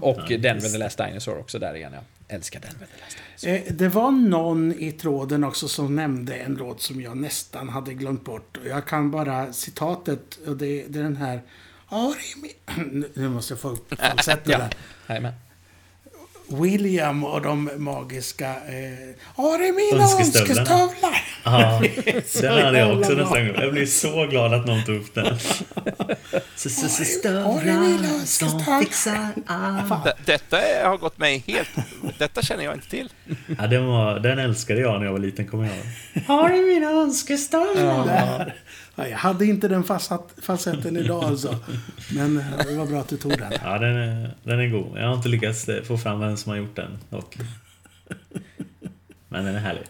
Och 0.00 0.18
Ja, 0.28 0.38
Denver 0.38 0.54
visst. 0.54 0.72
the 0.72 0.78
Last 0.78 0.98
Dinosaur 0.98 1.38
också 1.38 1.58
där 1.58 1.74
igen. 1.74 1.92
Jag 1.92 2.02
älskar 2.32 2.60
Dinosaur. 2.60 3.68
Eh, 3.68 3.74
Det 3.74 3.88
var 3.88 4.10
någon 4.10 4.72
i 4.72 4.92
tråden 4.92 5.44
också 5.44 5.68
som 5.68 5.96
nämnde 5.96 6.34
en 6.34 6.54
låt 6.54 6.82
som 6.82 7.00
jag 7.00 7.16
nästan 7.16 7.68
hade 7.68 7.94
glömt 7.94 8.24
bort. 8.24 8.58
Jag 8.66 8.86
kan 8.86 9.10
bara 9.10 9.52
citatet, 9.52 10.38
och 10.46 10.56
det, 10.56 10.84
det 10.88 10.98
är 10.98 11.02
den 11.02 11.16
här... 11.16 11.42
Nu 13.14 13.28
måste 13.28 13.52
jag 13.52 13.60
få 13.60 13.68
upp 13.68 13.94
Ja, 14.46 14.58
där. 15.06 15.34
William 16.48 17.24
och 17.24 17.42
de 17.42 17.70
magiska... 17.76 18.48
Eh, 18.48 19.14
Har 19.24 19.62
i 19.68 19.72
mina 19.72 20.02
Önskestövlarna. 20.04 20.60
önskestövlar! 20.82 21.22
Ja, 21.44 21.82
den 22.40 22.64
hade 22.64 22.78
jag 22.78 22.98
också 22.98 23.12
nästan 23.12 23.44
glömt. 23.44 23.58
Jag 23.58 23.72
blir 23.72 23.86
så 23.86 24.26
glad 24.26 24.54
att 24.54 24.66
någon 24.66 24.84
tog 24.84 24.96
upp 24.96 25.14
den. 25.14 25.24
Mina 27.64 28.14
önskestövlar! 28.14 30.04
D- 30.04 30.12
Detta 30.24 30.60
är, 30.60 30.84
har 30.84 30.96
gått 30.96 31.18
mig 31.18 31.44
helt... 31.46 31.68
Detta 32.18 32.42
känner 32.42 32.64
jag 32.64 32.74
inte 32.74 32.88
till. 32.90 33.12
Ja, 33.58 33.66
den, 33.66 33.86
var, 33.86 34.18
den 34.20 34.38
älskade 34.38 34.80
jag 34.80 34.98
när 34.98 35.06
jag 35.06 35.12
var 35.12 35.18
liten, 35.18 35.46
kommer 35.48 35.64
jag 35.64 35.74
ihåg. 35.76 35.86
Har 36.26 36.50
i 36.50 36.60
mina 36.60 36.90
önskestövlar! 36.90 38.54
Ja, 38.94 39.08
jag 39.08 39.18
hade 39.18 39.46
inte 39.46 39.68
den 39.68 39.84
falsett- 39.84 40.42
falsetten 40.42 40.96
idag 40.96 41.24
alltså. 41.24 41.58
Men 42.14 42.36
eh, 42.38 42.44
det 42.68 42.74
var 42.76 42.86
bra 42.86 43.00
att 43.00 43.08
du 43.08 43.16
tog 43.16 43.38
den. 43.38 43.52
Ja, 43.64 43.78
den 43.78 43.96
är, 43.96 44.30
den 44.42 44.60
är 44.60 44.68
god. 44.68 44.98
Jag 44.98 45.06
har 45.08 45.14
inte 45.14 45.28
lyckats 45.28 45.68
eh, 45.68 45.82
få 45.82 45.98
fram 45.98 46.20
vem 46.20 46.36
som 46.36 46.50
har 46.50 46.56
gjort 46.56 46.76
den 46.76 46.98
dock. 47.10 47.36
Men 49.28 49.44
den 49.44 49.54
är 49.54 49.60
härlig. 49.60 49.82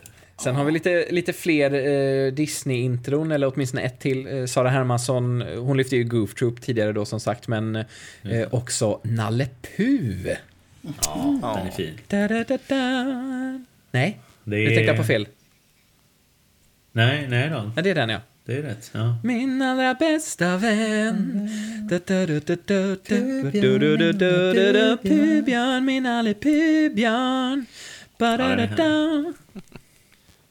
Sen 0.43 0.55
har 0.55 0.65
vi 0.65 0.73
lite, 0.73 1.07
lite 1.11 1.33
fler 1.33 1.75
eh, 1.75 2.33
Disney-intron, 2.33 3.33
eller 3.33 3.53
åtminstone 3.55 3.83
ett 3.83 4.01
till. 4.01 4.27
Eh, 4.39 4.47
Sara 4.47 4.69
Hermansson, 4.71 5.41
hon 5.43 5.77
lyfte 5.77 5.97
ju 5.97 6.05
Goof 6.05 6.35
Troop 6.35 6.61
tidigare 6.61 6.93
då 6.93 7.05
som 7.05 7.21
sagt, 7.21 7.49
men 7.49 7.77
eh, 7.77 7.85
också 8.51 9.01
Nalle 9.05 9.49
Puh. 9.77 10.27
Ja, 11.05 11.55
den 11.59 11.67
är 11.67 11.71
fin. 11.71 11.95
Da, 12.09 12.29
da, 12.29 12.45
da, 12.45 12.59
da. 12.69 13.05
Nej, 13.91 14.21
Det 14.45 14.57
nu 14.57 14.67
tänkte 14.67 14.85
jag 14.85 14.97
på 14.97 15.05
fel. 15.05 15.27
Nej, 16.93 17.27
nej 17.29 17.49
då. 17.51 17.71
Ja, 17.77 17.83
det 17.83 17.91
är 17.91 17.95
den 17.95 18.09
ja. 18.09 18.21
Det 18.53 18.59
är 18.59 18.63
rätt. 18.63 18.91
Ja. 18.93 19.17
Min 19.23 19.63
allra 19.63 19.95
bästa 19.95 20.57
vän. 20.57 21.49
Pubjörn, 25.03 25.85
min 25.85 26.07
alle 26.07 26.35
pubjörn. 26.35 27.67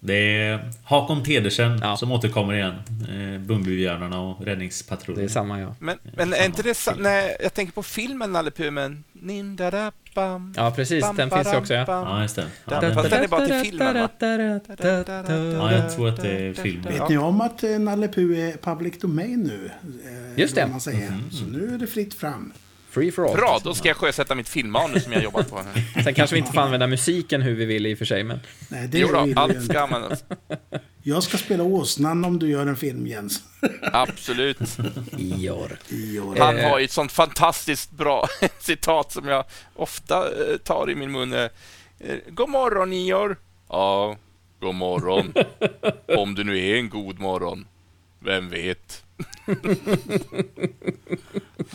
Det 0.04 0.14
är 0.38 0.72
Hakon 0.84 1.24
Pedersen 1.24 1.80
Ja. 1.82 1.98
som 1.98 2.12
återkommer 2.12 2.54
igen. 2.54 2.74
Eh, 3.10 3.40
Bumbibjörnarna 3.42 4.20
och 4.22 4.38
Det 4.40 4.44
är 4.44 4.46
Räddningspatrullen. 4.56 5.30
samma 5.30 5.60
ja. 5.60 5.76
Men, 5.80 5.98
men 6.18 6.34
är 6.34 6.46
inte 6.46 6.64
det 6.64 6.74
sa- 6.74 6.96
Nej, 7.00 7.38
jag 7.44 7.54
tänker 7.54 7.74
på 7.74 7.84
filmen 7.84 8.32
Nalle 8.32 8.52
Puh, 8.52 8.72
men... 8.72 9.04
Nindadabam, 9.14 10.54
Ja, 10.58 10.72
precis. 10.76 11.06
Den 11.18 11.30
finns 11.30 11.54
ju 11.54 11.58
också 11.58 11.74
ja. 11.74 11.86
bam, 11.86 12.08
Ja, 12.08 12.22
just 12.22 12.36
det. 12.36 12.46
Ja, 12.70 12.80
Den- 12.82 12.94
fast 12.96 13.10
den 13.10 13.24
är 13.24 13.28
bara 13.28 13.46
till 13.48 13.56
filmen, 13.72 13.94
va? 13.94 14.10
ja, 14.20 15.72
jag 15.72 15.96
tror 15.96 16.10
att 16.10 16.22
det 16.22 16.30
är 16.48 16.54
film. 16.54 16.82
Vet 16.82 17.10
ni 17.10 17.18
om 17.18 17.42
att 17.42 17.64
eh, 17.64 17.80
Nalle 17.80 18.08
Puh 18.08 18.40
är 18.40 18.58
public 18.58 19.00
domain 19.00 19.44
nu? 19.44 19.70
Eh, 20.06 20.40
Just 20.40 20.56
det. 20.56 20.68
Man 20.68 20.82
säger. 20.82 21.14
Så 21.32 21.46
nu 21.46 21.74
är 21.74 21.78
det 21.78 21.88
fritt 21.88 22.14
fram. 22.14 22.54
Free 22.92 23.12
for 23.12 23.30
all. 23.30 23.36
Bra, 23.36 23.60
då 23.64 23.74
ska 23.74 23.88
jag 23.88 23.98
sjösätta 23.98 24.36
mitt 24.36 24.50
filmmanus 24.50 25.04
som 25.04 25.14
jag 25.14 25.24
jobbat 25.24 25.50
på. 25.50 25.62
Sen 26.04 26.14
kanske 26.14 26.34
vi 26.36 26.40
inte 26.40 26.52
får 26.52 26.62
använda 26.62 26.88
musiken 26.88 27.42
hur 27.42 27.56
vi 27.56 27.66
vill 27.66 27.86
i 27.86 27.94
och 27.94 27.98
för 27.98 28.06
sig, 28.06 28.24
men 28.24 28.40
Nej, 28.70 28.88
det 28.88 29.00
Jo 29.00 29.08
då, 29.14 29.26
du 29.26 29.34
allt 29.36 29.64
ska 29.64 29.80
användas. 29.82 30.24
Jag 31.04 31.24
ska 31.24 31.38
spela 31.38 31.64
åsnan 31.64 32.26
om 32.26 32.40
du 32.40 32.50
gör 32.50 32.68
en 32.68 32.76
film, 32.76 33.08
Jens. 33.08 33.44
Absolut. 33.94 34.60
Ior. 35.18 35.80
I 35.90 36.20
år. 36.20 36.36
Han 36.40 36.58
Eh. 36.58 36.70
har 36.70 36.80
ju 36.80 36.86
ett 36.86 36.92
sånt 36.92 37.12
fantastiskt 37.12 37.92
bra 37.92 38.28
citat 38.60 39.12
som 39.12 39.28
jag 39.28 39.46
ofta 39.76 40.18
eh, 40.28 40.58
tar 40.58 40.90
i 40.92 40.96
min 40.96 41.12
mun. 41.12 41.34
eh, 41.34 41.48
God 42.30 42.50
morgon, 42.50 42.94
Ior. 42.94 43.38
Ja, 43.70 44.18
god 44.60 44.76
morgon. 44.76 45.34
Om 46.18 46.36
det 46.36 46.44
nu 46.44 46.60
är 46.70 46.76
en 46.78 46.90
god 46.90 47.20
morgon. 47.20 47.68
Vem 48.20 48.50
vet? 48.50 49.04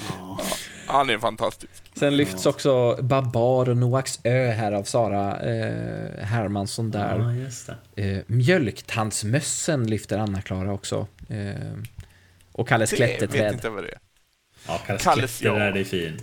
Ja. 0.09 0.39
Han 0.87 1.11
är 1.11 1.19
fantastisk. 1.19 1.73
Sen 1.95 2.17
lyfts 2.17 2.47
också 2.47 2.99
Babar 3.03 3.69
och 3.69 3.77
Noaks 3.77 4.21
ö 4.25 4.51
här 4.51 4.73
av 4.73 4.85
Sara 4.85 5.41
eh, 5.41 6.25
Hermansson 6.25 6.91
där. 6.91 7.19
Ja, 7.19 7.33
just 7.33 7.71
det. 7.95 8.03
Eh, 8.03 8.23
Mjölktandsmössen 8.27 9.87
lyfter 9.87 10.19
Anna-Klara 10.19 10.73
också. 10.73 11.07
Eh, 11.29 11.55
och 12.53 12.69
Kalles 12.69 12.91
Det 12.91 12.97
vet 13.01 13.19
klätterträd. 13.19 13.53
inte 13.53 13.69
vad 13.69 13.85
det 13.85 13.89
är. 13.89 13.99
Ja, 14.67 14.79
Kalles 14.87 15.03
Kalles, 15.05 15.39
Klätter 15.39 15.59
ja. 15.59 15.65
där, 15.65 15.73
det 15.73 15.81
är 15.81 15.85
fin. 15.85 16.21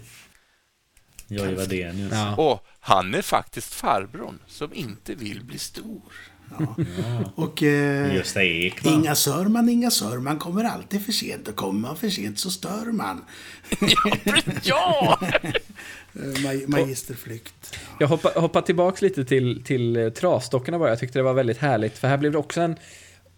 Jojje 1.27 1.55
Wadenius. 1.55 2.11
Ja. 2.13 2.35
Och 2.35 2.65
han 2.79 3.13
är 3.15 3.21
faktiskt 3.21 3.73
farbrorn 3.73 4.39
som 4.47 4.73
inte 4.73 5.15
vill 5.15 5.43
bli 5.43 5.57
stor. 5.59 6.01
Och 7.35 7.63
eh, 7.63 8.15
Gösta 8.15 8.43
Ekman. 8.43 8.93
Inga 8.93 9.15
Sörman, 9.15 9.69
Inga 9.69 9.91
Sörman 9.91 10.39
kommer 10.39 10.63
alltid 10.63 11.05
för 11.05 11.11
sent. 11.11 11.47
Och 11.47 11.55
kommer 11.55 11.79
man 11.79 11.95
för 11.97 12.09
sent 12.09 12.39
så 12.39 12.49
stör 12.51 12.91
man. 12.91 13.21
ja! 14.63 15.19
Eh, 16.15 16.43
Mag 16.43 16.69
magisterflykt. 16.69 17.79
Jag 17.99 18.07
hoppar, 18.07 18.41
hoppar 18.41 18.61
tillbaks 18.61 19.01
lite 19.01 19.25
till, 19.25 19.63
till 19.63 19.95
eh, 19.95 20.09
trasdockorna 20.09 20.79
bara. 20.79 20.89
Jag 20.89 20.99
tyckte 20.99 21.19
det 21.19 21.23
var 21.23 21.33
väldigt 21.33 21.57
härligt, 21.57 21.97
för 21.97 22.07
här 22.07 22.17
blev 22.17 22.31
det 22.31 22.37
också 22.37 22.61
en... 22.61 22.75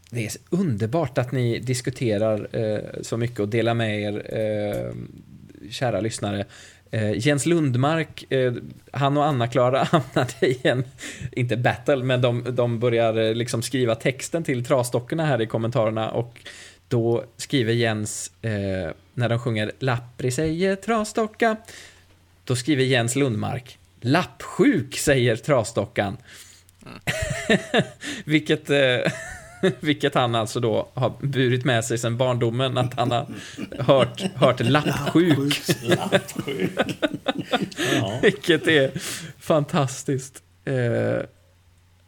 Det 0.09 0.25
är 0.25 0.31
underbart 0.49 1.17
att 1.17 1.31
ni 1.31 1.59
diskuterar 1.59 2.47
eh, 2.51 3.01
så 3.01 3.17
mycket 3.17 3.39
och 3.39 3.49
delar 3.49 3.73
med 3.73 4.01
er, 4.01 4.37
eh, 4.39 4.93
kära 5.71 6.01
lyssnare. 6.01 6.45
Eh, 6.95 7.11
Jens 7.17 7.45
Lundmark, 7.45 8.31
eh, 8.31 8.53
han 8.91 9.17
och 9.17 9.25
Anna-Klara 9.25 9.83
hamnade 9.91 10.47
i 10.47 10.59
en, 10.63 10.83
inte 11.31 11.57
battle, 11.57 12.03
men 12.03 12.21
de, 12.21 12.55
de 12.55 12.79
börjar 12.79 13.17
eh, 13.17 13.33
liksom 13.33 13.61
skriva 13.61 13.95
texten 13.95 14.43
till 14.43 14.65
trasdockorna 14.65 15.25
här 15.25 15.41
i 15.41 15.47
kommentarerna 15.47 16.09
och 16.11 16.39
då 16.87 17.23
skriver 17.37 17.73
Jens, 17.73 18.31
när 19.13 19.29
de 19.29 19.39
sjunger 19.39 19.71
Lappri 19.79 20.31
säger 20.31 20.75
trasdocka, 20.75 21.55
då 22.43 22.55
skriver 22.55 22.83
Jens 22.83 23.15
Lundmark 23.15 23.77
Lappsjuk, 24.01 24.97
säger 24.97 25.35
trasdockan. 25.35 26.17
vilket, 28.25 28.69
eh, 28.69 28.77
vilket 29.79 30.15
han 30.15 30.35
alltså 30.35 30.59
då 30.59 30.87
har 30.93 31.13
burit 31.19 31.65
med 31.65 31.85
sig 31.85 31.97
sedan 31.97 32.17
barndomen, 32.17 32.77
att 32.77 32.93
han 32.93 33.11
har 33.11 33.25
hört, 33.79 34.21
hört 34.35 34.59
lappsjuk. 34.59 35.61
Ja. 37.99 38.19
Vilket 38.21 38.67
är 38.67 38.91
fantastiskt. 39.39 40.43
Eh, 40.65 41.25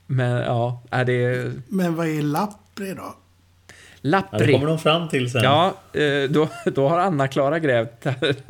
men 0.08 0.32
ja, 0.32 0.84
är 0.92 1.06
det 1.06 1.52
Men 1.68 1.96
vad 1.96 2.08
är 2.08 2.22
Lappri 2.22 2.94
då? 2.94 3.02
Ja, 3.04 3.14
det 4.02 4.10
lappri? 4.10 4.54
kommer 4.54 4.68
de 4.68 4.80
fram 4.80 5.10
till 5.10 5.32
sen. 5.32 5.44
Ja, 5.44 5.74
eh, 5.94 6.30
då, 6.30 6.50
då 6.66 6.90
har 6.90 7.00
Anna-Klara 7.00 7.60
grävt 7.60 8.06
här. 8.06 8.36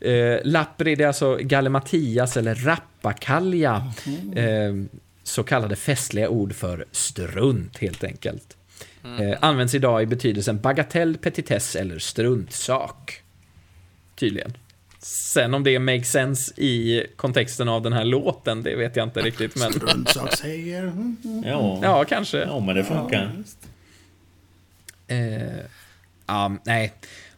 Eh, 0.00 0.38
Lappri, 0.44 0.94
det 0.94 1.04
är 1.04 1.08
alltså 1.08 1.36
Galimatias 1.40 2.36
eller 2.36 2.54
rappakalja. 2.54 3.92
Eh, 4.34 4.72
så 5.28 5.42
kallade 5.42 5.76
festliga 5.76 6.28
ord 6.28 6.54
för 6.54 6.84
strunt, 6.92 7.78
helt 7.78 8.04
enkelt. 8.04 8.56
Eh, 9.04 9.38
används 9.40 9.74
idag 9.74 10.02
i 10.02 10.06
betydelsen 10.06 10.60
bagatell, 10.60 11.16
petitess 11.16 11.76
eller 11.76 11.98
struntsak. 11.98 13.22
Tydligen. 14.14 14.52
Sen 14.98 15.54
om 15.54 15.64
det 15.64 15.78
makes 15.78 16.10
sense 16.10 16.60
i 16.60 17.06
kontexten 17.16 17.68
av 17.68 17.82
den 17.82 17.92
här 17.92 18.04
låten, 18.04 18.62
det 18.62 18.76
vet 18.76 18.96
jag 18.96 19.06
inte 19.06 19.20
riktigt. 19.20 19.56
Men 19.56 19.72
Struntsakssäger. 19.72 20.82
Mm, 20.82 21.16
mm. 21.24 21.44
Ja. 21.44 21.80
ja, 21.82 22.04
kanske. 22.04 22.38
ja, 22.38 22.60
men 22.60 22.76
det 22.76 22.84
funkar. 22.84 23.32
Eh, 25.06 25.58
ja, 26.26 26.56
nej. 26.64 26.92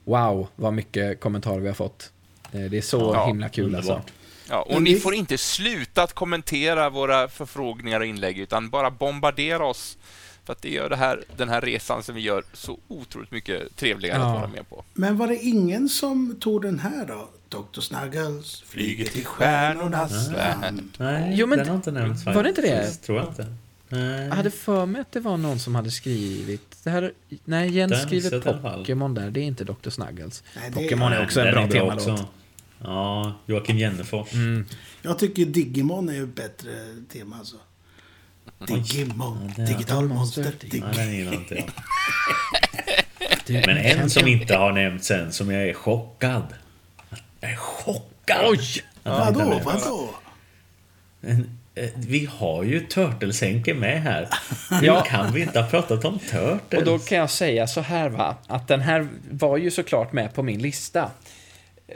Wow, 0.05 0.49
vad 0.57 0.73
mycket 0.73 1.21
kommentarer 1.21 1.61
vi 1.61 1.69
har 1.69 1.75
fått. 1.75 2.13
Eh, 2.53 2.61
det 2.61 2.79
är 2.79 2.83
så 2.83 3.13
Ja, 3.15 3.27
himla 3.27 3.49
kul 3.49 3.75
alltså. 3.75 4.03
Ja, 4.51 4.63
och 4.63 4.83
ni 4.83 4.97
får 5.01 5.15
inte 5.15 5.39
sluta 5.39 6.03
att 6.03 6.13
kommentera 6.13 6.91
våra 6.91 7.29
förfrågningar 7.29 8.01
och 8.01 8.07
inlägg, 8.07 8.39
utan 8.39 8.71
bara 8.71 8.91
bombardera 8.91 9.65
oss. 9.67 9.99
För 10.45 10.53
att 10.53 10.63
det 10.63 10.71
gör 10.71 10.89
det 10.91 10.97
här, 10.97 11.25
den 11.37 11.49
här 11.49 11.61
resan 11.61 12.03
som 12.03 12.15
vi 12.15 12.21
gör 12.21 12.45
så 12.53 12.79
otroligt 12.89 13.31
mycket 13.31 13.77
trevligare 13.77 14.19
Ja. 14.19 14.27
att 14.29 14.41
vara 14.41 14.49
med 14.51 14.69
på. 14.69 14.85
Men 14.95 15.17
var 15.17 15.27
det 15.29 15.37
ingen 15.37 15.89
som 15.89 16.37
tog 16.41 16.63
den 16.63 16.79
här 16.79 17.07
då? 17.07 17.29
Dr. 17.49 17.81
Snuggles 17.81 18.61
flyger 18.67 19.05
till 19.05 19.27
stjärnornas 19.27 20.31
land. 20.31 20.91
Nej, 20.99 21.33
Jo, 21.37 21.47
men 21.47 21.59
den 21.59 21.69
har 21.69 21.77
inte 21.77 21.91
nämnts 21.93 22.25
var 22.27 22.43
det 22.43 22.49
inte 22.49 22.63
det? 22.63 22.77
faktiskt, 22.77 23.03
Tror 23.05 23.19
jag 23.19 23.29
inte. 23.29 23.47
Nej. 23.89 24.27
Jag 24.29 24.35
hade 24.35 24.51
för 24.51 24.87
mig 24.87 25.01
att 25.01 25.13
det 25.13 25.21
var 25.21 25.37
någon 25.37 25.59
som 25.59 25.75
hade 25.75 25.91
skrivit... 25.91 26.77
Det 26.85 26.91
här, 26.91 27.13
nej, 27.45 27.71
Jens 27.71 27.93
Den 27.93 28.01
skriver 28.07 28.33
jag. 28.33 28.43
Pokémon 28.63 29.15
där. 29.15 29.31
Det 29.31 29.41
är 29.41 29.45
inte 29.45 29.65
Dr. 29.65 29.91
Snuggles. 29.91 30.43
Pokémon 30.75 31.13
är 31.13 31.23
också 31.25 31.41
en 31.41 31.55
bra 31.55 31.69
temalåt. 31.69 32.27
Ja, 32.85 33.33
Joakim 33.47 33.79
Jennefors. 33.79 34.33
Mm. 34.33 34.67
Jag 35.03 35.19
tycker 35.19 35.45
Digimon 35.45 36.09
är 36.09 36.23
ett 36.23 36.35
bättre 36.35 36.71
tema 37.13 37.37
alltså. 37.39 37.57
Digimon, 38.67 39.53
digital 39.57 40.09
monster. 40.09 40.53
Ja, 40.61 40.69
Dig 40.71 40.83
den 40.95 41.13
gillar 41.17 41.33
inte 41.35 41.55
jag. 41.55 41.67
Men 43.67 43.77
en 43.77 44.11
som 44.11 44.29
inte 44.29 44.57
har 44.57 44.73
nämnts 44.73 45.11
än, 45.11 45.33
som 45.33 45.51
jag 45.51 45.69
är 45.69 45.75
chockad. 45.75 46.45
Jag 47.41 47.51
är 47.51 47.57
chockad! 47.57 48.41
Oj! 48.45 48.61
Vadå, 49.03 49.61
vadå? 49.65 50.11
Eh, 51.75 51.89
Vi 51.97 52.27
har 52.33 52.63
ju 52.63 52.81
Turtles-Henke 52.87 53.75
med 53.75 54.03
här. 54.03 54.29
Ja. 54.71 54.81
Ja. 54.83 55.05
kan 55.09 55.33
vi 55.33 55.43
inte 55.43 55.61
ha 55.61 55.71
pratat 55.71 56.05
om 56.05 56.19
Turtles? 56.19 56.79
Och 56.79 56.85
då 56.85 56.99
kan 56.99 57.19
jag 57.19 57.31
säga 57.31 57.67
så 57.67 57.81
här 57.81 58.09
va, 58.09 58.37
att 58.47 58.69
den 58.69 58.81
här 58.81 59.09
var 59.31 59.57
ju 59.57 59.71
såklart 59.71 60.13
med 60.13 60.35
på 60.35 60.43
min 60.43 60.63
lista. 60.63 61.11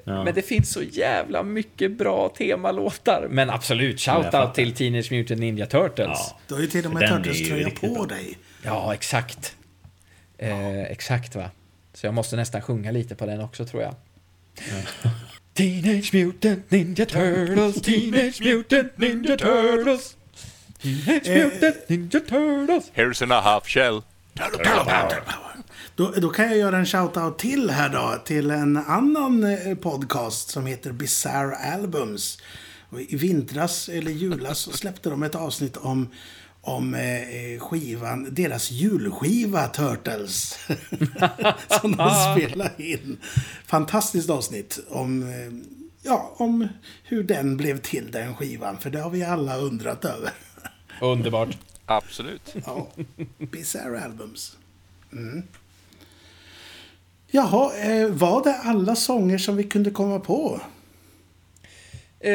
Ja. 0.05 0.25
Men 0.25 0.35
det 0.35 0.43
finns 0.43 0.73
så 0.73 0.83
jävla 0.83 1.43
mycket 1.43 1.99
bra 1.99 2.29
temalåtar. 2.29 3.27
Men 3.31 3.51
absolut, 3.51 4.07
Ja, 4.07 4.23
shoutout 4.23 4.55
till 4.55 4.75
Teenage 4.75 5.13
Mutant 5.13 5.41
Ninja 5.41 5.67
Turtles. 5.67 6.19
Ja. 6.31 6.39
Du 6.49 6.55
har 6.55 6.61
ju 6.61 6.67
till 6.67 6.87
och 6.87 6.93
med 6.95 7.09
Turtles-tröja 7.09 7.71
på 7.71 7.95
bra. 7.95 8.07
dig. 8.07 8.39
Ja, 8.63 8.95
exakt. 8.95 9.57
Eh, 10.39 10.83
exakt 10.83 11.37
va. 11.37 11.51
Så 11.95 12.07
jag 12.07 12.15
måste 12.15 12.37
nästan 12.37 12.63
sjunga 12.63 12.91
lite 12.91 13.15
på 13.15 13.27
den 13.27 13.41
också 13.41 13.67
tror 13.67 13.83
jag. 13.83 13.95
Teenage 15.55 16.15
Mutant 16.15 16.71
Ninja 16.71 17.07
Turtles, 17.07 17.83
Teenage 17.83 18.41
Mutant 18.43 18.99
Ninja 18.99 19.37
Turtles. 19.37 20.17
Teenage 20.83 21.29
Mutant 21.29 21.89
Ninja 21.89 22.21
Turtles. 22.21 22.91
Here's 22.95 23.23
in 23.23 23.33
a 23.33 23.41
half 23.41 23.67
shell. 23.67 24.03
Då, 25.97 26.11
då 26.11 26.29
kan 26.29 26.45
jag 26.45 26.57
göra 26.57 26.79
en 26.79 26.87
shout-out 26.87 27.37
till 27.37 27.71
här 27.71 27.89
då, 27.89 28.23
till 28.25 28.51
en 28.51 28.77
annan 28.77 29.45
eh, 29.45 29.75
podcast 29.75 30.49
som 30.49 30.67
heter 30.67 30.93
Bizarre 30.93 31.57
Albums. 31.57 32.39
Och 32.89 33.01
I 33.01 33.17
vintras, 33.17 33.89
eller 33.89 34.11
julas, 34.11 34.59
så 34.59 34.73
släppte 34.73 35.11
de 35.11 35.23
ett 35.23 35.35
avsnitt 35.35 35.77
om, 35.77 36.09
om 36.61 36.95
eh, 36.95 37.61
skivan, 37.61 38.35
deras 38.35 38.71
julskiva 38.71 39.69
Turtles. 39.69 40.59
som 41.81 41.97
de 41.97 42.11
spelade 42.37 42.83
in. 42.83 43.19
Fantastiskt 43.67 44.31
avsnitt 44.31 44.81
om, 44.89 45.23
eh, 45.23 45.53
ja, 46.03 46.35
om 46.37 46.69
hur 47.05 47.23
den 47.23 47.57
blev 47.57 47.81
till, 47.81 48.11
den 48.11 48.37
skivan. 48.37 48.79
För 48.79 48.91
det 48.91 49.01
har 49.01 49.11
vi 49.11 49.25
alla 49.25 49.57
undrat 49.57 50.05
över. 50.05 50.31
Underbart. 51.01 51.59
Absolut. 51.87 52.55
Ja, 52.67 52.89
Bizarre 53.39 54.01
Albums. 54.01 54.57
Mm. 55.13 55.43
Jaha, 57.35 57.73
eh, 57.77 58.09
var 58.09 58.45
det 58.45 58.55
alla 58.55 58.97
sånger 58.97 59.39
som 59.39 59.57
vi 59.57 59.65
kunde 59.65 59.91
komma 59.91 60.21
på? 60.21 60.61
Eh, 62.21 62.33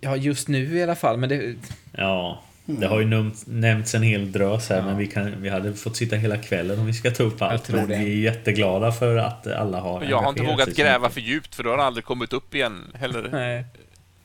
ja, 0.00 0.16
just 0.16 0.48
nu 0.48 0.78
i 0.78 0.82
alla 0.82 0.94
fall, 0.94 1.16
men 1.18 1.28
det... 1.28 1.54
Ja, 1.92 2.42
det 2.64 2.86
har 2.86 3.00
ju 3.00 3.30
nämnts 3.46 3.94
en 3.94 4.02
hel 4.02 4.32
drös 4.32 4.68
här 4.68 4.82
men 4.82 4.96
vi, 4.96 5.06
kan, 5.06 5.42
vi 5.42 5.48
hade 5.48 5.74
fått 5.74 5.96
sitta 5.96 6.16
hela 6.16 6.36
kvällen 6.36 6.78
om 6.78 6.86
vi 6.86 6.92
ska 6.92 7.10
ta 7.10 7.22
upp 7.22 7.42
allt. 7.42 7.64
tror 7.64 7.76
Men 7.76 7.88
det. 7.88 7.98
vi 7.98 8.04
är 8.04 8.32
jätteglada 8.32 8.92
för 8.92 9.16
att 9.16 9.46
alla 9.46 9.80
har 9.80 10.04
Jag 10.04 10.22
har 10.22 10.28
inte 10.28 10.42
vågat 10.42 10.68
gräva 10.76 11.10
för 11.10 11.20
djupt 11.20 11.54
för 11.54 11.62
då 11.64 11.70
har 11.70 11.76
det 11.76 11.84
aldrig 11.84 12.04
kommit 12.04 12.32
upp 12.32 12.54
igen 12.54 12.92
heller. 12.94 13.28
Nej. 13.32 13.64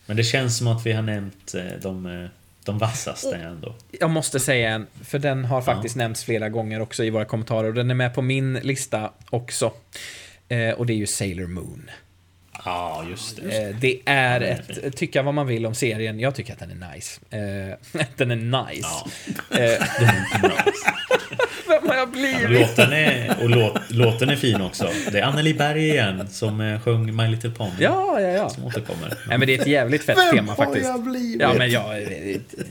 Men 0.06 0.18
det 0.18 0.24
känns 0.24 0.58
som 0.58 0.68
att 0.68 0.86
vi 0.86 0.92
har 0.92 1.02
nämnt 1.02 1.54
eh, 1.56 1.64
de, 1.82 2.28
de 2.66 2.78
vassaste 2.78 3.36
ändå. 3.36 3.76
Jag 3.92 4.10
måste 4.10 4.40
säga 4.40 4.70
en, 4.70 4.88
för 5.04 5.20
den 5.20 5.46
har 5.46 5.62
faktiskt 5.62 5.96
nämnts 5.96 6.24
flera 6.24 6.50
gånger 6.50 6.80
också 6.80 7.04
i 7.04 7.10
våra 7.10 7.26
kommentarer 7.26 7.68
och 7.68 7.74
den 7.74 7.92
är 7.92 7.96
med 7.96 8.16
på 8.16 8.22
min 8.22 8.54
lista 8.54 9.12
också. 9.30 9.74
Eh, 10.48 10.70
och 10.70 10.86
det 10.86 10.94
är 10.94 10.98
ju 10.98 11.08
Sailor 11.08 11.48
Moon. 11.48 11.90
Ja, 12.66 13.04
just 13.10 13.36
det. 13.44 13.68
Eh, 13.70 13.76
det 13.76 14.00
är 14.06 14.42
Ja, 14.42 14.48
ett, 14.84 14.98
tycka 14.98 15.22
vad 15.22 15.34
man 15.34 15.48
vill 15.48 15.66
om 15.66 15.76
serien, 15.76 16.20
jag 16.20 16.36
tycker 16.36 16.54
att 16.54 16.60
den 16.60 16.84
är 16.84 16.94
nice. 16.96 17.20
Eh, 17.30 18.06
den 18.18 18.32
är 18.32 18.36
nice. 18.66 18.88
Ja. 19.50 19.58
Eh, 19.58 19.88
Den 20.00 20.10
är 20.10 20.42
nice. 20.66 20.94
vem 21.68 21.88
har 21.90 21.96
jag 21.96 22.10
blivit? 22.12 22.50
Låten 22.50 22.94
är, 22.94 23.38
och 23.44 23.50
låt, 23.50 23.74
låten 23.92 24.30
är 24.30 24.36
fin 24.36 24.62
också. 24.62 24.90
Det 25.12 25.20
är 25.20 25.24
Anneli 25.24 25.54
Berg 25.54 25.90
igen 25.90 26.28
som 26.30 26.80
sjöng 26.84 27.16
My 27.16 27.28
Little 27.28 27.50
Pony. 27.50 27.72
Ja, 27.80 28.22
ja, 28.22 28.28
ja. 28.28 28.50
Som 28.50 28.66
återkommer. 28.66 29.14
Nej, 29.28 29.38
men 29.38 29.48
det 29.48 29.56
är 29.56 29.62
ett 29.62 29.68
jävligt 29.68 30.04
fett 30.04 30.18
Vem 30.18 30.36
tema 30.36 30.52
har 30.52 30.66
faktiskt. 30.66 30.86
jag 30.88 31.04
blivit? 31.04 31.42
Ja, 31.42 31.54
men 31.58 31.72
jag, 31.72 32.08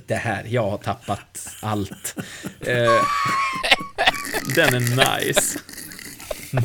det 0.06 0.14
här, 0.14 0.44
jag 0.48 0.70
har 0.70 0.78
tappat 0.78 1.48
allt. 1.62 2.14
Eh, 2.60 2.74
den 4.54 4.74
är 4.74 4.80
nice. 5.26 5.58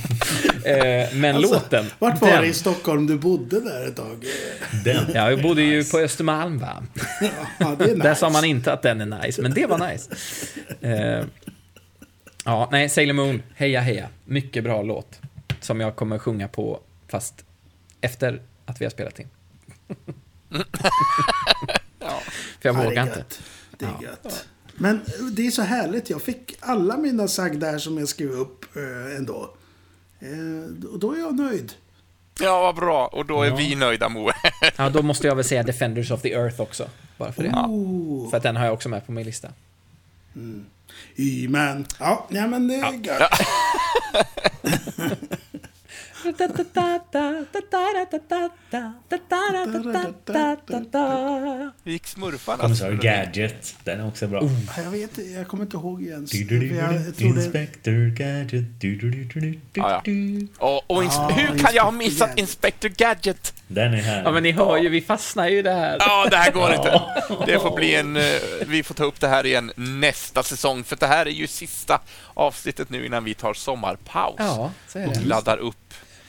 Eh, 0.66 1.14
men 1.14 1.36
Alltså, 1.36 1.54
låten, 1.54 1.86
Vart 2.00 2.22
var 2.22 2.30
den, 2.30 2.42
det 2.42 2.48
i 2.48 2.54
Stockholm 2.54 3.08
du 3.08 3.18
bodde 3.18 3.62
där 3.62 3.88
ett 3.88 3.96
tag? 3.96 4.26
Den. 4.86 5.06
Ja, 5.14 5.30
jag 5.30 5.42
bodde 5.42 5.62
ju 5.62 5.84
på 5.84 5.98
Östermalm 6.00 6.58
va. 6.60 6.84
Ja, 7.58 7.76
det 7.80 7.84
är 7.84 7.88
nice. 7.88 8.04
Där 8.04 8.16
sa 8.16 8.30
man 8.30 8.46
inte 8.46 8.74
att 8.74 8.82
den 8.82 9.02
är 9.02 9.22
nice, 9.24 9.42
men 9.42 9.54
det 9.54 9.66
var 9.66 9.92
nice. 9.92 10.10
Eh, 10.82 11.26
ja, 12.46 12.70
nej, 12.72 12.90
Sailor 12.90 13.14
Moon, 13.14 13.44
heja 13.56 13.82
heja. 13.82 14.10
Mycket 14.26 14.64
bra 14.64 14.82
låt. 14.82 15.20
Som 15.62 15.80
jag 15.82 15.96
kommer 15.96 16.18
sjunga 16.20 16.48
på, 16.48 16.80
fast 17.08 17.46
efter 18.02 18.42
att 18.66 18.82
vi 18.82 18.86
har 18.86 18.90
spelat 18.90 19.20
in. 19.20 19.28
För 22.62 22.70
jag 22.70 22.76
Ja, 22.76 22.82
det 22.82 22.86
vågar 22.86 23.04
är 23.04 23.08
inte. 23.08 23.18
gött. 23.20 23.42
Det 23.78 23.86
är 23.86 24.04
gött. 24.04 24.46
Men 24.76 25.02
det 25.32 25.48
är 25.48 25.52
så 25.52 25.62
härligt. 25.62 26.10
Jag 26.10 26.22
fick 26.22 26.58
alla 26.60 26.98
mina 26.98 27.28
sagda 27.28 27.72
här 27.72 27.78
som 27.78 27.98
jag 27.98 28.08
skrev 28.08 28.32
upp 28.32 28.76
eh, 28.76 29.18
ändå. 29.18 29.54
Eh, 30.20 30.88
och 30.94 31.00
då 31.00 31.14
är 31.14 31.20
jag 31.20 31.36
nöjd. 31.36 31.74
Ja, 32.40 32.62
vad 32.62 32.76
bra. 32.76 33.08
Och 33.08 33.26
då 33.26 33.44
är 33.44 33.52
vi 33.52 33.76
nöjda, 33.76 34.10
Moe. 34.10 34.34
Ja, 34.78 34.90
då 34.90 35.02
måste 35.02 35.28
jag 35.28 35.36
väl 35.36 35.46
säga 35.46 35.64
Defenders 35.64 36.12
of 36.12 36.22
the 36.22 36.34
Earth 36.34 36.62
också. 36.62 36.90
Bara 37.18 37.32
för 37.32 37.44
det. 37.44 37.50
Oh, 37.50 38.30
För 38.30 38.38
att 38.38 38.44
den 38.44 38.56
har 38.56 38.66
jag 38.66 38.74
också 38.74 38.90
med 38.90 39.06
på 39.06 39.12
min 39.12 39.26
lista. 39.26 39.50
Y-man. 41.16 41.86
Ja, 42.00 42.26
ja, 42.30 42.48
men 42.48 42.68
det 42.68 42.76
är 42.76 42.94
gött. 42.94 43.32
Vi 51.84 51.92
gick 51.92 52.08
smurfarna. 52.08 52.62
Kommissar 52.64 52.92
Gadget. 52.92 53.76
Den 53.84 54.00
är 54.00 54.08
också 54.08 54.28
bra. 54.28 54.42
Ja, 54.44 54.84
Jag 54.84 54.92
vet 54.92 55.18
jag 55.36 55.48
kommer 55.48 55.64
inte 55.64 55.78
ihåg 55.78 56.04
ens. 56.04 56.34
Inspector 57.22 58.08
Gadget. 58.18 58.74
Ja. 59.74 60.02
Och, 60.58 60.92
och 60.92 61.04
ins- 61.04 61.32
hur 61.32 61.60
kan 61.60 61.74
jag 61.74 61.84
ha 61.84 61.92
missat 61.92 62.20
Gadget. 62.28 62.40
Inspector 62.40 62.90
Gadget? 62.90 63.54
Den 63.68 63.94
är 63.94 63.98
här. 63.98 64.24
Ja, 64.24 64.32
men 64.32 64.44
ni 64.44 64.52
hör 64.52 64.78
ju, 64.78 64.90
vi 64.90 65.02
fastnar 65.02 65.48
ju 65.48 65.58
i 65.58 65.62
det 65.62 65.72
här. 65.74 65.98
Ja, 66.00 66.28
det 66.30 66.38
här 66.38 66.52
går 66.52 66.74
inte. 66.74 67.02
Det 67.46 67.60
får 67.60 67.76
bli 67.76 67.96
en... 67.96 68.18
eh, 68.18 68.24
Vi 68.68 68.84
får 68.84 68.96
ta 68.96 69.04
upp 69.04 69.20
det 69.20 69.28
här 69.28 69.46
igen 69.46 69.72
nästa 69.76 70.44
säsong, 70.44 70.84
för 70.84 70.96
det 70.96 71.08
här 71.08 71.26
är 71.26 71.30
ju 71.32 71.48
sista 71.48 72.02
avsnittet 72.34 72.90
nu 72.90 73.06
innan 73.06 73.24
vi 73.24 73.34
tar 73.34 73.54
sommarpaus. 73.54 74.36
Ja, 74.38 74.72
så 74.88 75.00
är 75.00 75.08
Och 75.08 75.14
det. 75.14 75.26
laddar 75.26 75.58
upp. 75.58 75.76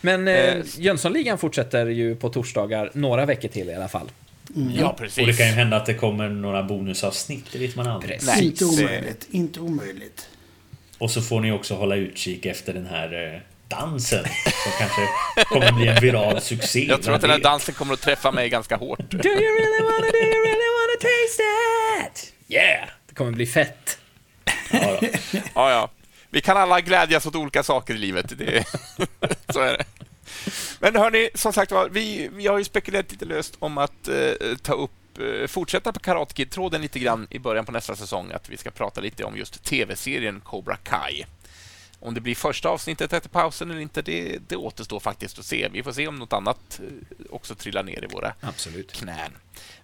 Men 0.06 0.28
eh, 0.28 0.34
Eh, 0.34 0.64
Jönssonligan 0.78 1.38
fortsätter 1.38 1.86
ju 1.86 2.16
på 2.16 2.28
torsdagar 2.28 2.90
några 2.94 3.26
veckor 3.26 3.48
till 3.48 3.70
i 3.70 3.74
alla 3.74 3.88
fall. 3.88 4.10
Ja, 4.74 4.88
Och 4.88 4.94
det 5.00 5.02
precis. 5.04 5.38
kan 5.38 5.46
ju 5.46 5.52
hända 5.52 5.76
att 5.76 5.86
det 5.86 5.94
kommer 5.94 6.28
några 6.28 6.62
bonusavsnitt, 6.62 7.44
det 7.52 7.58
vet 7.58 7.76
man 7.76 7.86
aldrig. 7.86 8.10
Precis. 8.12 8.28
Nej, 8.28 8.44
inte 8.46 8.64
omöjligt. 8.64 9.26
Inte 9.30 9.60
omöjligt. 9.60 10.28
Och 10.98 11.10
så 11.10 11.22
får 11.22 11.40
ni 11.40 11.52
också 11.52 11.74
hålla 11.74 11.96
utkik 11.96 12.46
efter 12.46 12.72
den 12.74 12.86
här 12.86 13.34
eh, 13.34 13.40
dansen 13.68 14.24
som 14.62 14.72
kanske 14.78 15.02
kommer 15.44 15.72
bli 15.72 15.88
en 15.88 16.00
viral 16.00 16.40
succé. 16.40 16.86
Jag 16.88 17.02
tror 17.02 17.14
att 17.14 17.20
den 17.20 17.30
här 17.30 17.38
dansen 17.38 17.74
kommer 17.74 17.94
att 17.94 18.00
träffa 18.00 18.32
mig 18.32 18.48
ganska 18.48 18.76
hårt. 18.76 18.98
Do 19.10 19.16
you 19.28 19.36
really 19.36 19.82
wanna, 19.82 20.06
do 20.12 20.18
you 20.18 20.44
really 20.44 20.68
wanna 20.78 20.98
taste 21.00 21.42
it? 22.06 22.32
Yeah! 22.48 22.88
Det 23.08 23.14
kommer 23.14 23.30
bli 23.32 23.46
fett. 23.46 23.98
Ja. 24.70 24.98
Ja, 25.54 25.70
ja. 25.70 25.90
Vi 26.30 26.40
kan 26.40 26.56
alla 26.56 26.80
glädjas 26.80 27.26
åt 27.26 27.34
olika 27.36 27.62
saker 27.62 27.94
i 27.94 27.98
livet. 27.98 28.38
Det, 28.38 28.64
så 29.52 29.60
är 29.60 29.72
det. 29.78 29.84
Men 30.80 30.96
hörni, 30.96 31.30
som 31.34 31.52
sagt 31.52 31.72
var, 31.72 31.88
vi, 31.88 32.30
vi 32.32 32.46
har 32.46 32.58
ju 32.58 32.64
spekulerat 32.64 33.12
lite 33.12 33.24
löst 33.24 33.56
om 33.58 33.78
att 33.78 34.08
eh, 34.08 34.56
ta 34.62 34.72
upp 34.72 35.18
eh, 35.18 35.46
fortsätta 35.46 35.92
på 35.92 36.00
Karate 36.00 36.34
Kid-tråden 36.34 36.82
lite 36.82 36.98
grann 36.98 37.26
i 37.30 37.38
början 37.38 37.64
på 37.64 37.72
nästa 37.72 37.96
säsong, 37.96 38.32
att 38.32 38.48
vi 38.48 38.56
ska 38.56 38.70
prata 38.70 39.00
lite 39.00 39.24
om 39.24 39.36
just 39.36 39.64
tv-serien 39.64 40.40
Cobra 40.40 40.76
Kai. 40.76 41.24
Om 42.00 42.14
det 42.14 42.20
blir 42.20 42.34
första 42.34 42.68
avsnittet 42.68 43.12
efter 43.12 43.28
pausen 43.28 43.70
eller 43.70 43.80
inte, 43.80 44.02
det, 44.02 44.38
det 44.48 44.56
återstår 44.56 45.00
faktiskt 45.00 45.38
att 45.38 45.46
se. 45.46 45.68
Vi 45.72 45.82
får 45.82 45.92
se 45.92 46.08
om 46.08 46.16
något 46.16 46.32
annat 46.32 46.80
eh, 46.82 47.26
också 47.30 47.54
trillar 47.54 47.82
ner 47.82 48.04
i 48.04 48.06
våra 48.06 48.34
Absolut. 48.40 48.92
knän. 48.92 49.32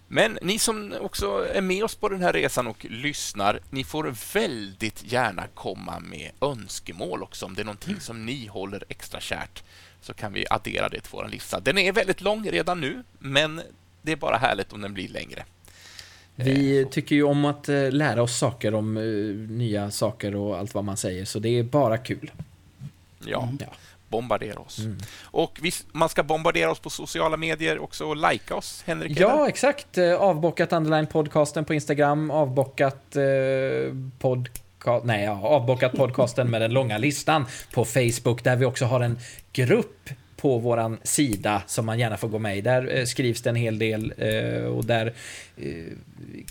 Men 0.07 0.39
ni 0.41 0.59
som 0.59 0.93
också 1.01 1.47
är 1.53 1.61
med 1.61 1.83
oss 1.83 1.95
på 1.95 2.09
den 2.09 2.21
här 2.21 2.33
resan 2.33 2.67
och 2.67 2.85
lyssnar, 2.89 3.59
ni 3.69 3.83
får 3.83 4.33
väldigt 4.33 5.03
gärna 5.11 5.47
komma 5.53 5.99
med 5.99 6.31
önskemål 6.41 7.23
också. 7.23 7.45
Om 7.45 7.55
det 7.55 7.61
är 7.61 7.65
någonting 7.65 7.99
som 7.99 8.25
ni 8.25 8.47
håller 8.47 8.83
extra 8.89 9.19
kärt 9.19 9.63
så 10.03 10.13
kan 10.13 10.33
vi 10.33 10.45
addera 10.49 10.89
det 10.89 10.99
till 10.99 11.09
vår 11.11 11.27
lista. 11.27 11.59
Den 11.59 11.77
är 11.77 11.91
väldigt 11.91 12.21
lång 12.21 12.49
redan 12.51 12.81
nu, 12.81 13.03
men 13.19 13.61
det 14.01 14.11
är 14.11 14.15
bara 14.15 14.37
härligt 14.37 14.73
om 14.73 14.81
den 14.81 14.93
blir 14.93 15.07
längre. 15.07 15.43
Vi 16.35 16.85
tycker 16.91 17.15
ju 17.15 17.23
om 17.23 17.45
att 17.45 17.69
eh, 17.69 17.91
lära 17.91 18.21
oss 18.23 18.37
saker 18.37 18.73
om 18.73 18.97
eh, 18.97 19.03
nya 19.49 19.91
saker 19.91 20.35
och 20.35 20.57
allt 20.57 20.73
vad 20.73 20.83
man 20.83 20.97
säger, 20.97 21.25
så 21.25 21.39
det 21.39 21.49
är 21.59 21.63
bara 21.63 21.97
kul. 21.97 22.31
Ja, 23.25 23.49
Ja. 23.59 23.65
bombardera 24.07 24.59
oss. 24.59 24.79
Och 25.23 25.59
vi, 25.61 25.71
man 25.91 26.09
ska 26.09 26.23
bombardera 26.23 26.71
oss 26.71 26.79
på 26.79 26.89
sociala 26.89 27.37
medier 27.37 27.79
också 27.79 28.05
och 28.05 28.15
likea 28.31 28.57
oss, 28.57 28.83
Henrik. 28.87 29.19
Ja, 29.19 29.33
eller? 29.33 29.47
exakt. 29.47 29.97
Eh, 29.97 30.13
Avbockat 30.13 30.73
underline 30.73 31.07
podcasten 31.07 31.65
på 31.65 31.73
Instagram, 31.73 32.31
avbockat 32.31 33.15
eh, 33.15 33.23
podcast 34.19 34.62
Nej, 35.03 35.23
ja, 35.23 35.41
avbockat 35.41 35.93
podcasten 35.93 36.49
med 36.49 36.61
den 36.61 36.73
långa 36.73 36.97
listan 36.97 37.45
på 37.73 37.85
Facebook 37.85 38.43
där 38.43 38.55
vi 38.55 38.65
också 38.65 38.85
har 38.85 38.99
en 38.99 39.17
grupp 39.53 40.09
på 40.43 40.57
våran 40.57 40.97
sida 41.03 41.61
som 41.67 41.85
man 41.85 41.99
gärna 41.99 42.17
får 42.17 42.27
gå 42.27 42.39
med 42.39 42.57
i. 42.57 42.61
Där 42.61 42.97
eh, 42.97 43.05
skrivs 43.05 43.41
det 43.41 43.49
en 43.49 43.55
hel 43.55 43.79
del 43.79 44.13
eh, 44.17 44.63
och 44.63 44.85
där 44.85 45.13
eh, 45.57 45.65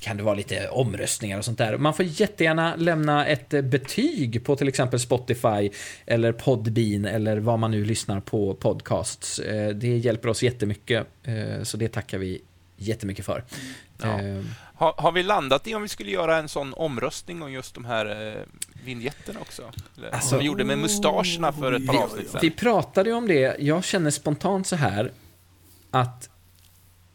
kan 0.01 0.17
det 0.17 0.23
vara 0.23 0.35
lite 0.35 0.69
omröstningar 0.69 1.39
och 1.39 1.45
sånt 1.45 1.59
där. 1.59 1.77
Man 1.77 1.95
får 1.95 2.05
jättegärna 2.05 2.77
lämna 2.77 3.27
ett 3.27 3.49
betyg 3.49 4.45
på 4.45 4.57
till 4.57 4.69
exempel 4.69 5.01
Spotify 5.01 5.71
eller 6.07 6.33
Podbean 6.33 7.05
eller 7.05 7.37
vad 7.37 7.59
man 7.59 7.71
nu 7.71 7.85
lyssnar 7.85 8.21
på 8.21 8.55
podcasts. 8.55 9.41
Det 9.75 9.97
hjälper 9.97 10.29
oss 10.29 10.43
jättemycket, 10.43 11.07
så 11.63 11.77
det 11.77 11.89
tackar 11.89 12.19
vi 12.19 12.41
jättemycket 12.77 13.25
för. 13.25 13.45
Ja. 14.03 14.21
Har, 14.83 14.95
har 14.97 15.13
vi 15.13 15.23
landat 15.23 15.67
i 15.67 15.75
om 15.75 15.83
vi 15.83 15.89
skulle 15.89 16.11
göra 16.11 16.37
en 16.39 16.49
sån 16.49 16.75
omröstning 16.75 17.43
om 17.43 17.53
just 17.53 17.75
de 17.75 17.85
här 17.85 18.35
eh, 18.37 18.43
vinjetterna 18.85 19.41
också? 19.41 19.63
Eller, 19.97 20.11
Alltså- 20.11 20.29
som 20.29 20.39
vi 20.39 20.45
gjorde 20.45 20.65
med 20.65 20.79
mustascherna 20.79 21.53
för 21.53 21.73
ett 21.73 21.87
par 21.87 21.97
avsnitt 22.03 22.35
Vi 22.43 22.51
sedan. 22.51 22.57
pratade 22.59 23.11
ju 23.11 23.17
om 23.17 23.29
det. 23.29 23.57
Jag 23.61 23.85
känner 23.85 24.11
spontant 24.11 24.67
så 24.67 24.77
här 24.77 25.13
att 25.91 26.29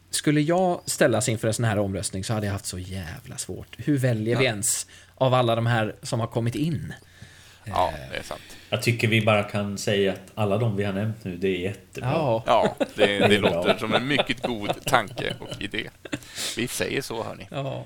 skulle 0.10 0.41
jag 0.41 0.81
ställas 0.85 1.30
inför 1.30 1.48
en 1.48 1.53
sån 1.53 1.65
här 1.65 1.80
omröstning 1.80 2.23
så 2.23 2.34
hade 2.34 2.45
jag 2.45 2.53
haft 2.53 2.65
så 2.65 2.80
jävla 2.80 3.38
svårt. 3.38 3.76
Hur 3.77 3.98
väljer 3.98 4.38
vi 4.38 4.45
ens 4.45 4.88
av 5.15 5.34
alla 5.34 5.56
de 5.56 5.65
här 5.65 5.95
som 6.03 6.19
har 6.19 6.27
kommit 6.27 6.56
in? 6.56 6.94
Ja, 7.69 7.94
det 8.11 8.18
är 8.18 8.23
sant. 8.23 8.41
Jag 8.69 8.81
tycker 8.81 9.07
vi 9.07 9.22
bara 9.26 9.44
kan 9.44 9.77
säga 9.77 10.14
att 10.14 10.31
alla 10.35 10.57
de 10.57 10.76
vi 10.76 10.84
har 10.84 10.94
nämnt 10.94 11.23
nu, 11.23 11.38
det 11.38 11.48
är 11.48 11.60
jättebra. 11.60 12.10
Ja, 12.11 12.44
Ja, 12.45 12.76
det, 12.95 13.19
det 13.27 13.39
bra. 13.39 13.49
låter 13.53 13.77
som 13.77 13.94
en 13.94 14.07
mycket 14.07 14.41
god 14.48 14.85
tanke 14.85 15.35
och 15.39 15.61
idé. 15.61 15.89
Vi 16.57 16.68
säger 16.68 17.02
så, 17.02 17.23
hörni. 17.23 17.48
ja. 17.52 17.85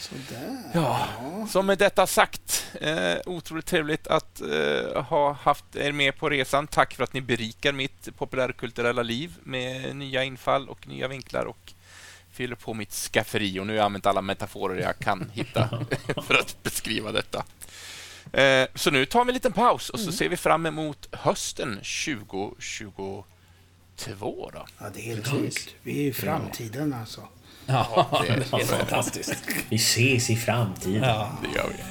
Sådär. 0.00 0.58
Ja, 0.74 1.08
så 1.50 1.62
med 1.62 1.78
detta 1.78 2.06
sagt, 2.06 2.66
eh, 2.80 3.14
otroligt 3.26 3.66
trevligt 3.66 4.06
att 4.06 4.40
eh, 4.40 5.02
ha 5.02 5.32
haft 5.32 5.76
er 5.76 5.92
med 5.92 6.16
på 6.16 6.28
resan. 6.30 6.66
Tack 6.66 6.94
för 6.94 7.04
att 7.04 7.12
ni 7.12 7.20
berikar 7.20 7.72
mitt 7.72 8.16
populärkulturella 8.18 9.02
liv 9.02 9.32
med 9.42 9.96
nya 9.96 10.24
infall 10.24 10.68
och 10.68 10.88
nya 10.88 11.08
vinklar 11.08 11.44
och 11.44 11.72
fyller 12.32 12.56
på 12.56 12.74
mitt 12.74 12.92
skafferi. 12.92 13.60
Och 13.60 13.66
nu 13.66 13.72
har 13.72 13.76
jag 13.76 13.84
använt 13.84 14.06
alla 14.06 14.22
metaforer 14.22 14.82
jag 14.82 14.98
kan 14.98 15.30
hitta 15.34 15.68
för 16.26 16.34
att 16.34 16.56
beskriva 16.62 17.12
detta. 17.12 17.44
Eh, 18.32 18.66
så 18.74 18.90
nu 18.90 19.06
tar 19.06 19.24
vi 19.24 19.30
en 19.30 19.34
liten 19.34 19.52
paus 19.52 19.90
och 19.90 20.00
så 20.00 20.12
ser 20.12 20.28
vi 20.28 20.36
fram 20.36 20.66
emot 20.66 21.08
hösten 21.12 21.74
2022. 21.74 23.24
Då. 24.52 24.66
Ja, 24.78 24.86
det 24.94 25.00
är 25.00 25.04
helt 25.04 25.28
sjukt. 25.28 25.68
Vi 25.82 26.04
är 26.04 26.08
i 26.08 26.12
framtiden 26.12 26.92
alltså. 27.00 27.20
Det, 27.66 27.72
Det 28.50 28.62
är 28.62 28.64
fantastiskt. 28.78 29.44
Vi 29.68 29.76
ses 29.76 30.30
i 30.30 30.36
framtiden. 30.36 31.00
det 31.42 31.58
gör 31.58 31.68
vi. 31.68 31.82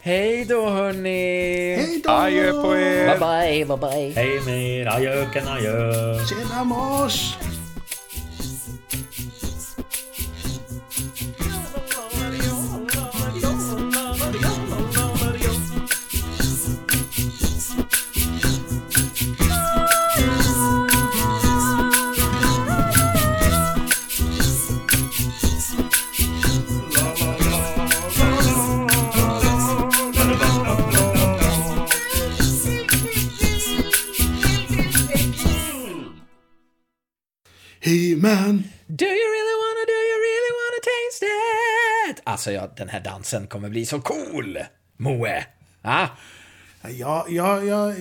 Hej 0.00 0.44
då 0.44 0.70
hörni! 0.70 1.76
Hej 1.76 2.00
då! 2.04 2.10
Adjö 2.10 2.52
på 2.62 2.76
er! 2.76 3.18
Bye 3.18 3.18
bye, 3.18 3.66
bye 3.66 3.76
bye. 3.90 4.12
Hej 4.22 4.40
med 4.40 4.68
er, 4.80 4.86
adjöken 4.86 5.48
adjö. 5.48 6.18
Tjena 6.26 6.64
mors! 6.64 7.34
He-Man! 37.86 38.64
Do 38.88 39.04
you 39.04 39.28
really 39.36 39.56
wanna, 39.62 39.84
do 39.86 39.98
you 40.10 40.18
really 40.28 40.52
wanna 40.60 40.80
taste 40.92 41.26
it? 42.10 42.22
Alltså, 42.24 42.52
ja, 42.52 42.66
den 42.76 42.88
här 42.88 43.00
dansen 43.00 43.46
kommer 43.46 43.68
bli 43.68 43.86
så 43.86 44.00
cool! 44.00 44.58
Moe! 44.96 45.46
Ah, 45.82 46.08
Jag, 46.88 47.30
jag, 47.30 47.66
jag, 47.66 48.00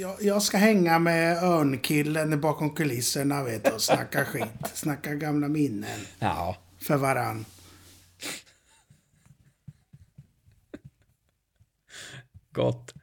jag, 0.00 0.16
jag 0.22 0.42
ska 0.42 0.58
hänga 0.58 0.98
med 0.98 1.42
örnkillen 1.42 2.40
bakom 2.40 2.74
kulisserna 2.74 3.42
vet 3.42 3.64
du, 3.64 3.70
och 3.70 3.82
snacka 3.82 4.24
skit. 4.32 4.70
Snacka 4.74 5.14
gamla 5.14 5.48
minnen 5.48 6.00
ja. 6.18 6.56
för 6.78 6.96
varann. 6.96 7.44
Gott. 12.52 12.95